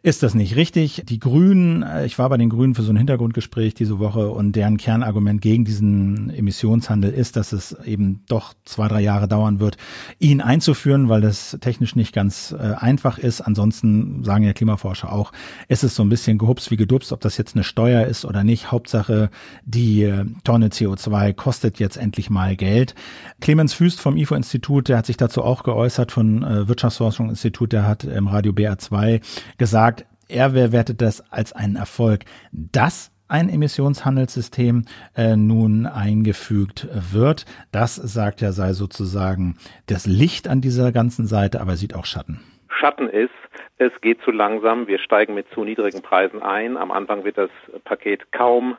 ist 0.05 0.21
das 0.21 0.35
nicht 0.35 0.55
richtig. 0.55 1.01
Die 1.07 1.17
Grünen, 1.17 1.81
äh, 1.81 2.05
ich 2.05 2.19
war 2.19 2.29
bei 2.29 2.37
den 2.37 2.49
Grünen 2.49 2.75
für 2.75 2.83
so 2.83 2.93
ein 2.93 2.95
Hintergrundgespräch 2.95 3.73
diese 3.73 3.97
Woche 3.97 4.29
und 4.29 4.51
deren 4.51 4.77
Kernargument 4.77 5.41
gegen 5.41 5.65
diesen 5.65 6.29
Emissionshandel 6.29 7.11
ist, 7.11 7.35
dass 7.35 7.51
es 7.51 7.75
eben 7.85 8.23
doch 8.27 8.53
zwei, 8.65 8.87
drei 8.87 9.01
Jahre 9.01 9.27
dauern 9.27 9.59
wird, 9.59 9.77
ihn 10.19 10.41
einzuführen, 10.41 11.09
weil 11.09 11.21
das 11.21 11.57
technisch 11.59 11.95
nicht 11.95 12.13
ganz 12.13 12.51
äh, 12.55 12.75
einfach 12.75 13.17
ist. 13.17 13.41
Ansonsten 13.41 14.23
sagen 14.23 14.43
ja 14.43 14.53
Klimaforscher 14.53 15.11
auch, 15.11 15.31
ist 15.69 15.83
es 15.83 15.95
so 15.95 16.03
ein 16.03 16.09
bisschen 16.09 16.37
gehupst 16.37 16.69
wie 16.69 16.77
gedupst, 16.77 17.11
ob 17.11 17.21
das 17.21 17.37
jetzt 17.37 17.55
eine 17.55 17.63
Steuer 17.63 18.05
ist 18.05 18.25
oder 18.25 18.43
nicht. 18.43 18.71
Hauptsache, 18.71 19.31
die 19.65 20.03
äh, 20.03 20.25
Tonne 20.43 20.67
CO2 20.67 21.33
kostet 21.33 21.79
jetzt 21.79 21.97
endlich 21.97 22.29
mal 22.29 22.55
Geld. 22.55 22.93
Clemens 23.41 23.73
Füst 23.73 24.01
vom 24.01 24.17
IFO-Institut, 24.17 24.87
der 24.87 24.99
hat 24.99 25.07
sich 25.07 25.17
dazu 25.17 25.41
auch 25.41 25.63
geäußert, 25.63 26.11
von 26.11 26.41
Wirtschaftsforschungsinstitut, 26.67 27.73
der 27.73 27.87
hat 27.87 28.03
im 28.03 28.27
Radio 28.27 28.51
BR2 28.51 29.21
gesagt, 29.57 29.94
er 30.27 30.49
bewertet 30.49 31.01
das 31.01 31.31
als 31.31 31.53
einen 31.53 31.75
Erfolg, 31.75 32.25
dass 32.51 33.11
ein 33.27 33.49
Emissionshandelssystem 33.49 34.85
äh, 35.15 35.35
nun 35.35 35.85
eingefügt 35.87 36.87
wird. 37.13 37.45
Das 37.71 37.95
sagt 37.95 38.41
er 38.41 38.51
sei 38.51 38.73
sozusagen 38.73 39.57
das 39.87 40.05
Licht 40.05 40.47
an 40.47 40.61
dieser 40.61 40.91
ganzen 40.91 41.25
Seite, 41.25 41.59
aber 41.61 41.75
sieht 41.75 41.95
auch 41.95 42.05
Schatten. 42.05 42.39
Schatten 42.69 43.09
ist, 43.09 43.31
es 43.77 43.91
geht 44.01 44.21
zu 44.21 44.31
langsam, 44.31 44.87
wir 44.87 44.99
steigen 44.99 45.33
mit 45.33 45.47
zu 45.53 45.63
niedrigen 45.63 46.01
Preisen 46.01 46.41
ein. 46.41 46.77
Am 46.77 46.91
Anfang 46.91 47.23
wird 47.23 47.37
das 47.37 47.49
Paket 47.83 48.31
kaum 48.31 48.77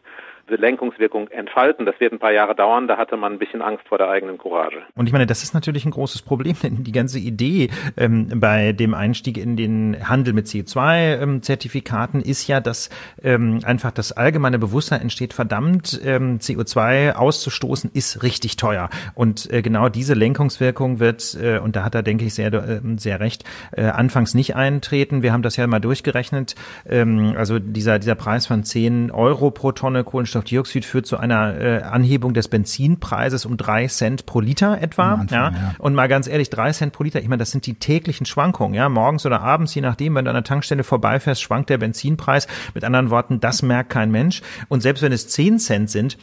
Lenkungswirkung 0.49 1.29
entfalten. 1.29 1.87
Das 1.87 1.99
wird 1.99 2.13
ein 2.13 2.19
paar 2.19 2.33
Jahre 2.33 2.55
dauern. 2.55 2.89
Da 2.89 2.97
hatte 2.97 3.17
man 3.17 3.33
ein 3.33 3.39
bisschen 3.39 3.63
Angst 3.63 3.87
vor 3.89 3.99
der 3.99 4.09
eigenen 4.09 4.39
Courage. 4.39 4.83
Und 4.95 5.07
ich 5.07 5.13
meine, 5.13 5.27
das 5.27 5.43
ist 5.43 5.55
natürlich 5.55 5.85
ein 5.85 5.91
großes 5.91 6.23
Problem, 6.23 6.57
denn 6.63 6.85
die 6.85 6.93
ganze 6.93 7.19
Idee 7.19 7.71
ähm, 7.97 8.29
bei 8.37 8.73
dem 8.73 8.95
Einstieg 8.95 9.39
in 9.39 9.57
den 9.57 10.09
Handel 10.09 10.33
mit 10.35 10.47
CO2-Zertifikaten 10.47 12.21
ähm, 12.21 12.31
ist 12.31 12.47
ja, 12.47 12.61
dass 12.61 12.91
ähm, 13.23 13.61
einfach 13.65 13.91
das 13.91 14.13
allgemeine 14.13 14.59
Bewusstsein 14.59 15.01
entsteht, 15.01 15.33
verdammt, 15.35 16.01
ähm, 16.05 16.39
CO2 16.39 17.15
auszustoßen 17.15 17.91
ist 17.93 18.23
richtig 18.23 18.57
teuer. 18.57 18.89
Und 19.15 19.53
äh, 19.53 19.63
genau 19.63 19.89
diese 19.89 20.15
Lenkungswirkung 20.15 21.01
wird, 21.01 21.37
äh, 21.41 21.59
und 21.59 21.77
da 21.77 21.85
hat 21.85 21.95
er, 21.95 22.03
denke 22.03 22.25
ich, 22.25 22.35
sehr, 22.35 22.53
äh, 22.53 22.81
sehr 22.97 23.21
recht, 23.21 23.45
äh, 23.73 23.85
anfangs 23.85 24.35
nicht 24.35 24.55
eintreten. 24.55 25.23
Wir 25.23 25.33
haben 25.33 25.43
das 25.43 25.57
ja 25.57 25.67
mal 25.67 25.81
durchgerechnet. 25.81 26.55
Ähm, 26.89 27.35
also 27.37 27.59
dieser, 27.59 27.99
dieser 27.99 28.15
Preis 28.15 28.47
von 28.47 28.65
10 28.65 29.11
Euro 29.11 29.51
pro 29.51 29.73
Tonne 29.73 30.05
Kohlenstoff 30.05 30.36
Kohlenstoffdioxid 30.37 30.85
führt 30.85 31.07
zu 31.07 31.16
einer 31.16 31.59
äh, 31.61 31.83
Anhebung 31.83 32.35
des 32.35 32.49
Benzinpreises 32.49 33.46
um 33.46 33.57
drei 33.57 33.87
Cent 33.88 34.27
pro 34.27 34.40
Liter 34.40 34.81
etwa. 34.81 35.14
Anfang, 35.14 35.29
ja? 35.31 35.51
ja? 35.51 35.75
Und 35.79 35.94
mal 35.94 36.09
ganz 36.09 36.27
ehrlich, 36.27 36.51
drei 36.51 36.72
Cent 36.72 36.92
pro 36.92 37.05
Liter, 37.05 37.20
ich 37.20 37.29
meine, 37.29 37.40
das 37.40 37.51
sind 37.51 37.66
die 37.66 37.75
täglichen 37.75 38.27
Schwankungen. 38.27 38.75
Ja, 38.75 38.88
morgens 38.88 39.25
oder 39.27 39.40
abends, 39.40 39.75
je 39.75 39.83
nachdem, 39.83 40.14
wenn 40.14 40.25
du 40.25 40.31
an 40.31 40.37
der 40.37 40.44
Tankstelle 40.44 40.85
vorbeifährst, 40.85 41.42
schwankt 41.42 41.70
der 41.70 41.79
Benzinpreis. 41.79 42.46
Mit 42.75 42.85
anderen 42.85 43.11
Worten, 43.11 43.40
das 43.40 43.62
merkt 43.62 43.90
kein 43.90 44.11
Mensch. 44.11 44.42
Und 44.68 44.83
selbst 44.83 45.03
wenn 45.03 45.12
es 45.12 45.29
zehn 45.29 45.59
Cent 45.59 45.90
sind, 45.90 46.18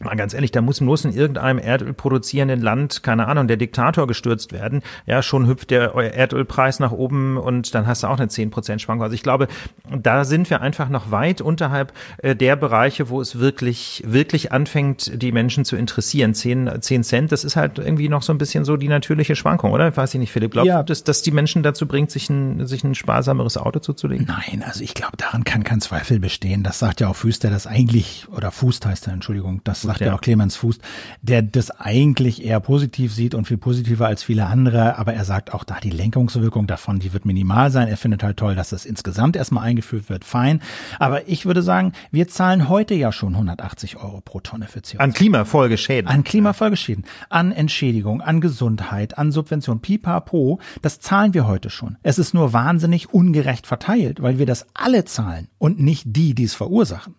Mal 0.00 0.14
ganz 0.14 0.32
ehrlich, 0.32 0.52
da 0.52 0.60
muss 0.60 0.78
bloß 0.78 1.06
in 1.06 1.12
irgendeinem 1.12 1.58
Erdöl 1.58 1.92
produzierenden 1.92 2.60
Land, 2.62 3.02
keine 3.02 3.26
Ahnung, 3.26 3.48
der 3.48 3.56
Diktator 3.56 4.06
gestürzt 4.06 4.52
werden. 4.52 4.82
Ja, 5.06 5.22
schon 5.22 5.48
hüpft 5.48 5.72
der 5.72 5.92
Erdölpreis 5.92 6.78
nach 6.78 6.92
oben 6.92 7.36
und 7.36 7.74
dann 7.74 7.88
hast 7.88 8.04
du 8.04 8.06
auch 8.06 8.18
eine 8.18 8.28
10% 8.28 8.78
Schwankung. 8.78 9.02
Also 9.02 9.16
ich 9.16 9.24
glaube, 9.24 9.48
da 9.90 10.24
sind 10.24 10.50
wir 10.50 10.60
einfach 10.60 10.88
noch 10.88 11.10
weit 11.10 11.40
unterhalb 11.40 11.92
äh, 12.18 12.36
der 12.36 12.54
Bereiche, 12.54 13.08
wo 13.08 13.20
es 13.20 13.40
wirklich, 13.40 14.04
wirklich 14.06 14.52
anfängt, 14.52 15.20
die 15.20 15.32
Menschen 15.32 15.64
zu 15.64 15.74
interessieren. 15.74 16.32
10, 16.32 16.80
10 16.80 17.02
Cent, 17.02 17.32
das 17.32 17.42
ist 17.42 17.56
halt 17.56 17.80
irgendwie 17.80 18.08
noch 18.08 18.22
so 18.22 18.32
ein 18.32 18.38
bisschen 18.38 18.64
so 18.64 18.76
die 18.76 18.88
natürliche 18.88 19.34
Schwankung, 19.34 19.72
oder? 19.72 19.96
Weiß 19.96 20.14
ich 20.14 20.20
nicht, 20.20 20.30
Philipp. 20.30 20.52
Glaubst 20.52 20.68
ja. 20.68 20.82
du, 20.84 20.86
dass, 20.86 21.02
dass 21.02 21.22
die 21.22 21.32
Menschen 21.32 21.64
dazu 21.64 21.88
bringt, 21.88 22.12
sich 22.12 22.30
ein, 22.30 22.68
sich 22.68 22.84
ein 22.84 22.94
sparsameres 22.94 23.56
Auto 23.56 23.80
zuzulegen? 23.80 24.28
Nein, 24.28 24.62
also 24.64 24.84
ich 24.84 24.94
glaube, 24.94 25.16
daran 25.16 25.42
kann 25.42 25.64
kein 25.64 25.80
Zweifel 25.80 26.20
bestehen. 26.20 26.62
Das 26.62 26.78
sagt 26.78 27.00
ja 27.00 27.08
auch 27.08 27.16
Fuß, 27.16 27.40
der 27.40 27.50
das 27.50 27.66
eigentlich, 27.66 28.28
oder 28.30 28.52
Fuß 28.52 28.78
heißt 28.84 29.08
er, 29.08 29.14
Entschuldigung, 29.14 29.60
das 29.64 29.87
sagt 29.88 30.00
ja, 30.00 30.08
ja 30.08 30.14
auch 30.14 30.20
Clemens 30.20 30.56
Fuß, 30.56 30.78
der 31.22 31.42
das 31.42 31.70
eigentlich 31.70 32.44
eher 32.44 32.60
positiv 32.60 33.12
sieht 33.12 33.34
und 33.34 33.46
viel 33.46 33.58
positiver 33.58 34.06
als 34.06 34.22
viele 34.22 34.46
andere, 34.46 34.98
aber 34.98 35.14
er 35.14 35.24
sagt 35.24 35.52
auch, 35.52 35.64
da 35.64 35.80
die 35.80 35.90
Lenkungswirkung 35.90 36.66
davon, 36.66 36.98
die 36.98 37.12
wird 37.12 37.24
minimal 37.24 37.70
sein. 37.70 37.88
Er 37.88 37.96
findet 37.96 38.22
halt 38.22 38.36
toll, 38.36 38.54
dass 38.54 38.70
das 38.70 38.84
insgesamt 38.84 39.36
erstmal 39.36 39.64
eingeführt 39.64 40.08
wird, 40.08 40.24
fein. 40.24 40.60
Aber 40.98 41.28
ich 41.28 41.46
würde 41.46 41.62
sagen, 41.62 41.92
wir 42.10 42.28
zahlen 42.28 42.68
heute 42.68 42.94
ja 42.94 43.12
schon 43.12 43.34
180 43.34 43.96
Euro 43.96 44.20
pro 44.20 44.40
Tonne 44.40 44.68
für 44.68 44.80
CO2. 44.80 44.98
An 44.98 45.12
Klimafolgeschäden. 45.12 46.08
An 46.08 46.24
Klimafolgeschäden, 46.24 47.04
an 47.28 47.52
Entschädigung, 47.52 48.20
an 48.20 48.40
Gesundheit, 48.40 49.18
an 49.18 49.32
Subvention, 49.32 49.80
pipapo, 49.80 50.60
das 50.82 51.00
zahlen 51.00 51.34
wir 51.34 51.46
heute 51.46 51.70
schon. 51.70 51.96
Es 52.02 52.18
ist 52.18 52.34
nur 52.34 52.52
wahnsinnig 52.52 53.12
ungerecht 53.12 53.66
verteilt, 53.66 54.22
weil 54.22 54.38
wir 54.38 54.46
das 54.46 54.66
alle 54.74 55.04
zahlen 55.04 55.48
und 55.58 55.80
nicht 55.80 56.04
die, 56.06 56.34
die 56.34 56.44
es 56.44 56.54
verursachen. 56.54 57.14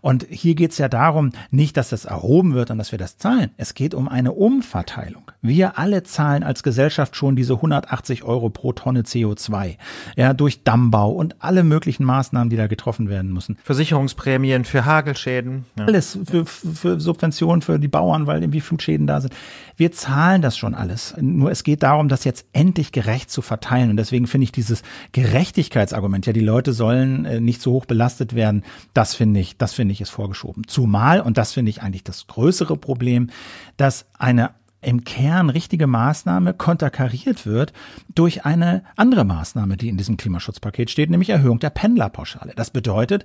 Und 0.00 0.26
hier 0.28 0.54
geht 0.54 0.72
es 0.72 0.78
ja 0.78 0.88
darum, 0.88 1.32
nicht, 1.50 1.76
dass 1.76 1.90
das 1.90 2.04
erhoben 2.04 2.54
wird 2.54 2.70
und 2.70 2.78
dass 2.78 2.92
wir 2.92 2.98
das 2.98 3.18
zahlen. 3.18 3.50
Es 3.56 3.74
geht 3.74 3.94
um 3.94 4.08
eine 4.08 4.32
Umverteilung. 4.32 5.22
Wir 5.42 5.78
alle 5.78 6.02
zahlen 6.02 6.42
als 6.42 6.62
Gesellschaft 6.62 7.16
schon 7.16 7.36
diese 7.36 7.54
180 7.54 8.24
Euro 8.24 8.50
pro 8.50 8.72
Tonne 8.72 9.02
CO2. 9.02 9.76
Ja, 10.16 10.34
durch 10.34 10.64
Dammbau 10.64 11.10
und 11.10 11.36
alle 11.38 11.64
möglichen 11.64 12.04
Maßnahmen, 12.04 12.50
die 12.50 12.56
da 12.56 12.66
getroffen 12.66 13.08
werden 13.08 13.32
müssen. 13.32 13.56
Versicherungsprämien 13.64 14.64
für 14.64 14.84
Hagelschäden. 14.84 15.64
Ja. 15.78 15.86
Alles 15.86 16.18
für, 16.24 16.44
für 16.44 17.00
Subventionen 17.00 17.62
für 17.62 17.78
die 17.78 17.88
Bauern, 17.88 18.26
weil 18.26 18.42
irgendwie 18.42 18.60
Flutschäden 18.60 19.06
da 19.06 19.20
sind. 19.20 19.34
Wir 19.76 19.92
zahlen 19.92 20.42
das 20.42 20.58
schon 20.58 20.74
alles. 20.74 21.14
Nur 21.18 21.50
es 21.50 21.64
geht 21.64 21.82
darum, 21.82 22.08
das 22.08 22.24
jetzt 22.24 22.46
endlich 22.52 22.92
gerecht 22.92 23.30
zu 23.30 23.40
verteilen. 23.40 23.90
Und 23.90 23.96
deswegen 23.96 24.26
finde 24.26 24.44
ich 24.44 24.52
dieses 24.52 24.82
Gerechtigkeitsargument, 25.12 26.26
ja, 26.26 26.32
die 26.32 26.40
Leute 26.40 26.72
sollen 26.72 27.24
äh, 27.24 27.40
nicht 27.40 27.62
so 27.62 27.72
hoch 27.72 27.86
belastet 27.86 28.34
werden, 28.34 28.62
das 28.92 29.14
finde 29.14 29.40
ich, 29.40 29.49
das 29.58 29.72
finde 29.72 29.92
ich 29.92 30.00
ist 30.00 30.10
vorgeschoben. 30.10 30.66
Zumal, 30.66 31.20
und 31.20 31.38
das 31.38 31.52
finde 31.52 31.70
ich 31.70 31.82
eigentlich 31.82 32.04
das 32.04 32.26
größere 32.26 32.76
Problem, 32.76 33.30
dass 33.76 34.06
eine 34.18 34.50
im 34.82 35.04
Kern 35.04 35.50
richtige 35.50 35.86
Maßnahme 35.86 36.54
konterkariert 36.54 37.46
wird 37.46 37.72
durch 38.14 38.46
eine 38.46 38.82
andere 38.96 39.24
Maßnahme, 39.24 39.76
die 39.76 39.88
in 39.88 39.98
diesem 39.98 40.16
Klimaschutzpaket 40.16 40.90
steht, 40.90 41.10
nämlich 41.10 41.30
Erhöhung 41.30 41.58
der 41.58 41.70
Pendlerpauschale. 41.70 42.54
Das 42.56 42.70
bedeutet, 42.70 43.24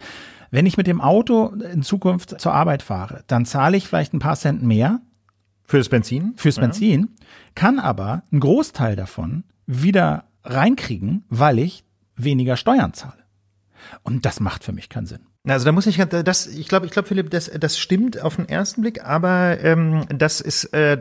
wenn 0.52 0.66
ich 0.66 0.78
mit 0.78 0.88
dem 0.88 1.02
Auto 1.02 1.48
in 1.48 1.82
Zukunft 1.82 2.40
zur 2.42 2.54
Arbeit 2.54 2.84
fahre, 2.84 3.24
dann 3.28 3.46
zahle 3.46 3.78
ich 3.78 3.88
vielleicht 3.88 4.14
ein 4.14 4.20
paar 4.20 4.36
Cent 4.36 4.64
mehr 4.64 5.00
für 5.64 5.78
das 5.78 5.90
Benzin? 5.90 6.34
Fürs 6.36 6.58
Benzin, 6.58 7.02
ja. 7.02 7.26
kann 7.56 7.80
aber 7.80 8.24
einen 8.32 8.42
Großteil 8.42 8.96
davon 8.96 9.44
wieder 9.66 10.26
reinkriegen, 10.44 11.24
weil 11.30 11.58
ich 11.60 11.86
weniger 12.16 12.56
Steuern 12.56 12.94
zahle. 12.94 13.24
Und 14.04 14.26
das 14.26 14.40
macht 14.40 14.64
für 14.64 14.74
mich 14.74 14.90
keinen 14.90 15.08
Sinn. 15.08 15.26
Also 15.48 15.66
da 15.66 15.72
muss 15.72 15.86
ich 15.86 15.98
das, 15.98 16.48
ich 16.48 16.68
glaube, 16.68 16.86
ich 16.88 16.92
glaube, 16.92 17.08
Philipp, 17.08 17.30
das, 17.30 17.52
das 17.52 17.78
stimmt 17.78 18.22
auf 18.22 18.38
den 18.38 18.50
ersten 18.50 18.82
Blick, 18.82 19.06
aber 19.06 19.60
ähm, 19.62 20.06
das 20.10 20.42
ist, 20.42 20.66
äh, 20.74 20.98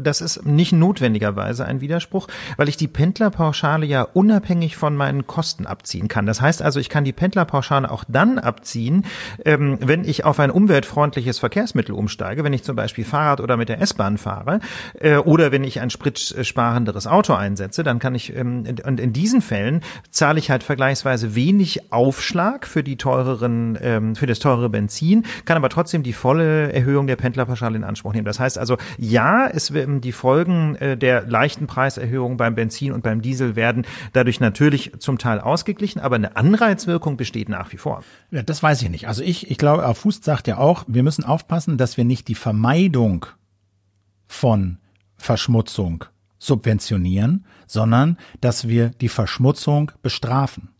das 0.00 0.20
ist 0.20 0.44
nicht 0.44 0.72
notwendigerweise 0.72 1.64
ein 1.64 1.80
Widerspruch, 1.80 2.26
weil 2.56 2.68
ich 2.68 2.76
die 2.76 2.88
Pendlerpauschale 2.88 3.86
ja 3.86 4.02
unabhängig 4.02 4.76
von 4.76 4.96
meinen 4.96 5.26
Kosten 5.26 5.66
abziehen 5.66 6.08
kann. 6.08 6.26
Das 6.26 6.40
heißt 6.40 6.60
also, 6.60 6.80
ich 6.80 6.88
kann 6.88 7.04
die 7.04 7.12
Pendlerpauschale 7.12 7.90
auch 7.90 8.04
dann 8.08 8.38
abziehen, 8.38 9.04
ähm, 9.44 9.78
wenn 9.80 10.04
ich 10.04 10.24
auf 10.24 10.40
ein 10.40 10.50
umweltfreundliches 10.50 11.38
Verkehrsmittel 11.38 11.94
umsteige, 11.94 12.42
wenn 12.42 12.52
ich 12.52 12.64
zum 12.64 12.74
Beispiel 12.74 13.04
Fahrrad 13.04 13.40
oder 13.40 13.56
mit 13.56 13.68
der 13.68 13.80
S-Bahn 13.80 14.18
fahre 14.18 14.58
äh, 14.98 15.16
oder 15.18 15.52
wenn 15.52 15.62
ich 15.62 15.80
ein 15.80 15.90
spritsparenderes 15.90 17.06
Auto 17.06 17.34
einsetze, 17.34 17.84
dann 17.84 18.00
kann 18.00 18.16
ich 18.16 18.34
ähm, 18.34 18.64
und 18.84 18.98
in 18.98 19.12
diesen 19.12 19.40
Fällen 19.40 19.82
zahle 20.10 20.38
ich 20.40 20.50
halt 20.50 20.64
vergleichsweise 20.64 21.34
wenig 21.36 21.92
Aufschlag 21.92 22.66
für 22.66 22.82
die 22.82 22.96
teureren 22.96 23.76
ähm, 23.84 24.16
für 24.16 24.26
das 24.26 24.38
teure 24.38 24.68
Benzin, 24.68 25.24
kann 25.44 25.56
aber 25.56 25.68
trotzdem 25.68 26.02
die 26.02 26.12
volle 26.12 26.72
Erhöhung 26.72 27.06
der 27.06 27.16
Pendlerpauschale 27.16 27.76
in 27.76 27.84
Anspruch 27.84 28.12
nehmen. 28.12 28.24
Das 28.24 28.40
heißt 28.40 28.58
also, 28.58 28.76
ja, 28.98 29.46
es 29.46 29.72
werden 29.72 30.00
die 30.00 30.12
Folgen 30.12 30.76
äh, 30.76 30.96
der 30.96 31.22
leichten 31.22 31.66
Preiserhöhung 31.66 32.36
beim 32.36 32.54
Benzin 32.54 32.92
und 32.92 33.02
beim 33.02 33.22
Diesel 33.22 33.56
werden 33.56 33.86
dadurch 34.12 34.40
natürlich 34.40 34.92
zum 34.98 35.18
Teil 35.18 35.40
ausgeglichen, 35.40 36.00
aber 36.00 36.16
eine 36.16 36.36
Anreizwirkung 36.36 37.16
besteht 37.16 37.48
nach 37.48 37.72
wie 37.72 37.76
vor. 37.76 38.02
Ja, 38.30 38.42
das 38.42 38.62
weiß 38.62 38.82
ich 38.82 38.90
nicht. 38.90 39.08
Also 39.08 39.22
ich, 39.22 39.50
ich 39.50 39.58
glaube, 39.58 39.94
Fuß 39.94 40.20
sagt 40.22 40.48
ja 40.48 40.58
auch, 40.58 40.84
wir 40.86 41.02
müssen 41.02 41.24
aufpassen, 41.24 41.76
dass 41.78 41.96
wir 41.96 42.04
nicht 42.04 42.28
die 42.28 42.34
Vermeidung 42.34 43.26
von 44.26 44.78
Verschmutzung 45.16 46.04
subventionieren, 46.38 47.46
sondern 47.66 48.18
dass 48.40 48.68
wir 48.68 48.90
die 48.90 49.08
Verschmutzung 49.08 49.92
bestrafen. 50.02 50.70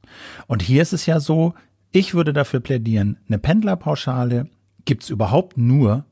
Und 0.46 0.62
hier 0.62 0.82
ist 0.82 0.92
es 0.92 1.06
ja 1.06 1.20
so, 1.20 1.54
ich 1.94 2.12
würde 2.12 2.32
dafür 2.32 2.58
plädieren, 2.58 3.18
eine 3.28 3.38
Pendlerpauschale 3.38 4.48
gibt's 4.84 5.10
überhaupt 5.10 5.56
nur 5.56 6.04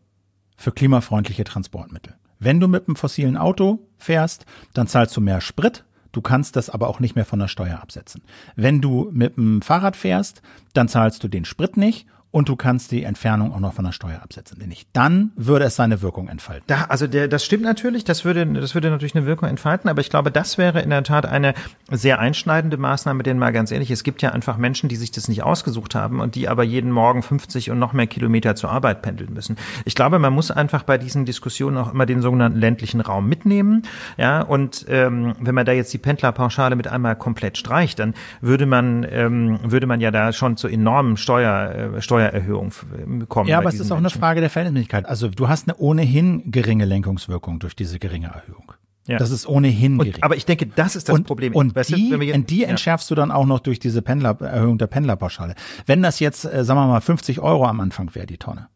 für 0.56 0.70
klimafreundliche 0.70 1.42
Transportmittel. 1.42 2.14
Wenn 2.38 2.60
du 2.60 2.68
mit 2.68 2.86
einem 2.86 2.94
fossilen 2.94 3.36
Auto 3.36 3.80
fährst, 3.98 4.46
dann 4.74 4.86
zahlst 4.86 5.16
du 5.16 5.20
mehr 5.20 5.40
Sprit, 5.40 5.84
du 6.12 6.20
kannst 6.20 6.54
das 6.54 6.70
aber 6.70 6.88
auch 6.88 7.00
nicht 7.00 7.16
mehr 7.16 7.24
von 7.24 7.40
der 7.40 7.48
Steuer 7.48 7.80
absetzen. 7.82 8.22
Wenn 8.54 8.80
du 8.80 9.10
mit 9.12 9.36
dem 9.36 9.60
Fahrrad 9.60 9.96
fährst, 9.96 10.40
dann 10.72 10.86
zahlst 10.86 11.24
du 11.24 11.26
den 11.26 11.44
Sprit 11.44 11.76
nicht 11.76 12.06
und 12.32 12.48
du 12.48 12.56
kannst 12.56 12.90
die 12.90 13.04
Entfernung 13.04 13.52
auch 13.52 13.60
noch 13.60 13.74
von 13.74 13.84
der 13.84 13.92
Steuer 13.92 14.20
absetzen. 14.22 14.58
Denn 14.58 14.70
nicht 14.70 14.88
dann 14.94 15.30
würde 15.36 15.66
es 15.66 15.76
seine 15.76 16.02
Wirkung 16.02 16.28
entfalten. 16.28 16.64
Da, 16.66 16.86
also 16.88 17.06
der, 17.06 17.28
das 17.28 17.44
stimmt 17.44 17.62
natürlich, 17.62 18.04
das 18.04 18.24
würde, 18.24 18.46
das 18.46 18.74
würde 18.74 18.90
natürlich 18.90 19.14
eine 19.14 19.26
Wirkung 19.26 19.48
entfalten, 19.48 19.88
aber 19.88 20.00
ich 20.00 20.10
glaube, 20.10 20.32
das 20.32 20.58
wäre 20.58 20.80
in 20.80 20.90
der 20.90 21.04
Tat 21.04 21.26
eine 21.26 21.54
sehr 21.90 22.18
einschneidende 22.18 22.78
Maßnahme, 22.78 23.22
denn 23.22 23.38
mal 23.38 23.52
ganz 23.52 23.70
ehrlich, 23.70 23.90
es 23.90 24.02
gibt 24.02 24.22
ja 24.22 24.30
einfach 24.30 24.56
Menschen, 24.56 24.88
die 24.88 24.96
sich 24.96 25.10
das 25.10 25.28
nicht 25.28 25.42
ausgesucht 25.42 25.94
haben 25.94 26.20
und 26.20 26.34
die 26.34 26.48
aber 26.48 26.64
jeden 26.64 26.90
Morgen 26.90 27.22
50 27.22 27.70
und 27.70 27.78
noch 27.78 27.92
mehr 27.92 28.06
Kilometer 28.06 28.56
zur 28.56 28.70
Arbeit 28.70 29.02
pendeln 29.02 29.32
müssen. 29.34 29.56
Ich 29.84 29.94
glaube, 29.94 30.18
man 30.18 30.32
muss 30.32 30.50
einfach 30.50 30.84
bei 30.84 30.96
diesen 30.96 31.26
Diskussionen 31.26 31.76
auch 31.76 31.92
immer 31.92 32.06
den 32.06 32.22
sogenannten 32.22 32.58
ländlichen 32.58 33.02
Raum 33.02 33.28
mitnehmen. 33.28 33.82
Ja, 34.16 34.40
und 34.40 34.86
ähm, 34.88 35.34
wenn 35.38 35.54
man 35.54 35.66
da 35.66 35.72
jetzt 35.72 35.92
die 35.92 35.98
Pendlerpauschale 35.98 36.76
mit 36.76 36.88
einmal 36.88 37.14
komplett 37.14 37.58
streicht, 37.58 37.98
dann 37.98 38.14
würde 38.40 38.64
man, 38.64 39.06
ähm, 39.10 39.60
würde 39.62 39.86
man 39.86 40.00
ja 40.00 40.10
da 40.10 40.32
schon 40.32 40.56
zu 40.56 40.66
enormen 40.68 41.18
Steuer, 41.18 41.96
äh, 41.96 42.02
Steuer 42.02 42.21
Steuererhöhung 42.28 42.72
bekommen. 43.18 43.48
Ja, 43.48 43.58
aber 43.58 43.68
es 43.68 43.74
ist 43.74 43.92
auch 43.92 44.00
Menschen. 44.00 44.14
eine 44.14 44.20
Frage 44.20 44.40
der 44.40 44.50
Verhältnismäßigkeit. 44.50 45.06
Also 45.06 45.28
du 45.28 45.48
hast 45.48 45.68
eine 45.68 45.76
ohnehin 45.78 46.50
geringe 46.50 46.84
Lenkungswirkung 46.84 47.58
durch 47.58 47.76
diese 47.76 47.98
geringe 47.98 48.28
Erhöhung. 48.28 48.72
Ja. 49.06 49.18
Das 49.18 49.30
ist 49.30 49.48
ohnehin 49.48 49.98
und, 49.98 50.06
gering. 50.06 50.22
Aber 50.22 50.36
ich 50.36 50.46
denke, 50.46 50.66
das 50.66 50.94
ist 50.94 51.08
das 51.08 51.16
und, 51.16 51.26
Problem. 51.26 51.54
Und 51.54 51.74
weißt 51.74 51.90
die, 51.90 52.10
du, 52.10 52.20
jetzt, 52.20 52.50
die 52.50 52.64
entschärfst 52.64 53.10
ja. 53.10 53.14
du 53.14 53.20
dann 53.20 53.30
auch 53.32 53.46
noch 53.46 53.58
durch 53.58 53.80
diese 53.80 54.00
Pendler, 54.00 54.40
Erhöhung 54.40 54.78
der 54.78 54.86
Pendlerpauschale. 54.86 55.54
Wenn 55.86 56.02
das 56.02 56.20
jetzt, 56.20 56.44
äh, 56.44 56.64
sagen 56.64 56.78
wir 56.78 56.86
mal, 56.86 57.00
50 57.00 57.40
Euro 57.40 57.66
am 57.66 57.80
Anfang 57.80 58.14
wäre, 58.14 58.26
die 58.26 58.38
Tonne. 58.38 58.68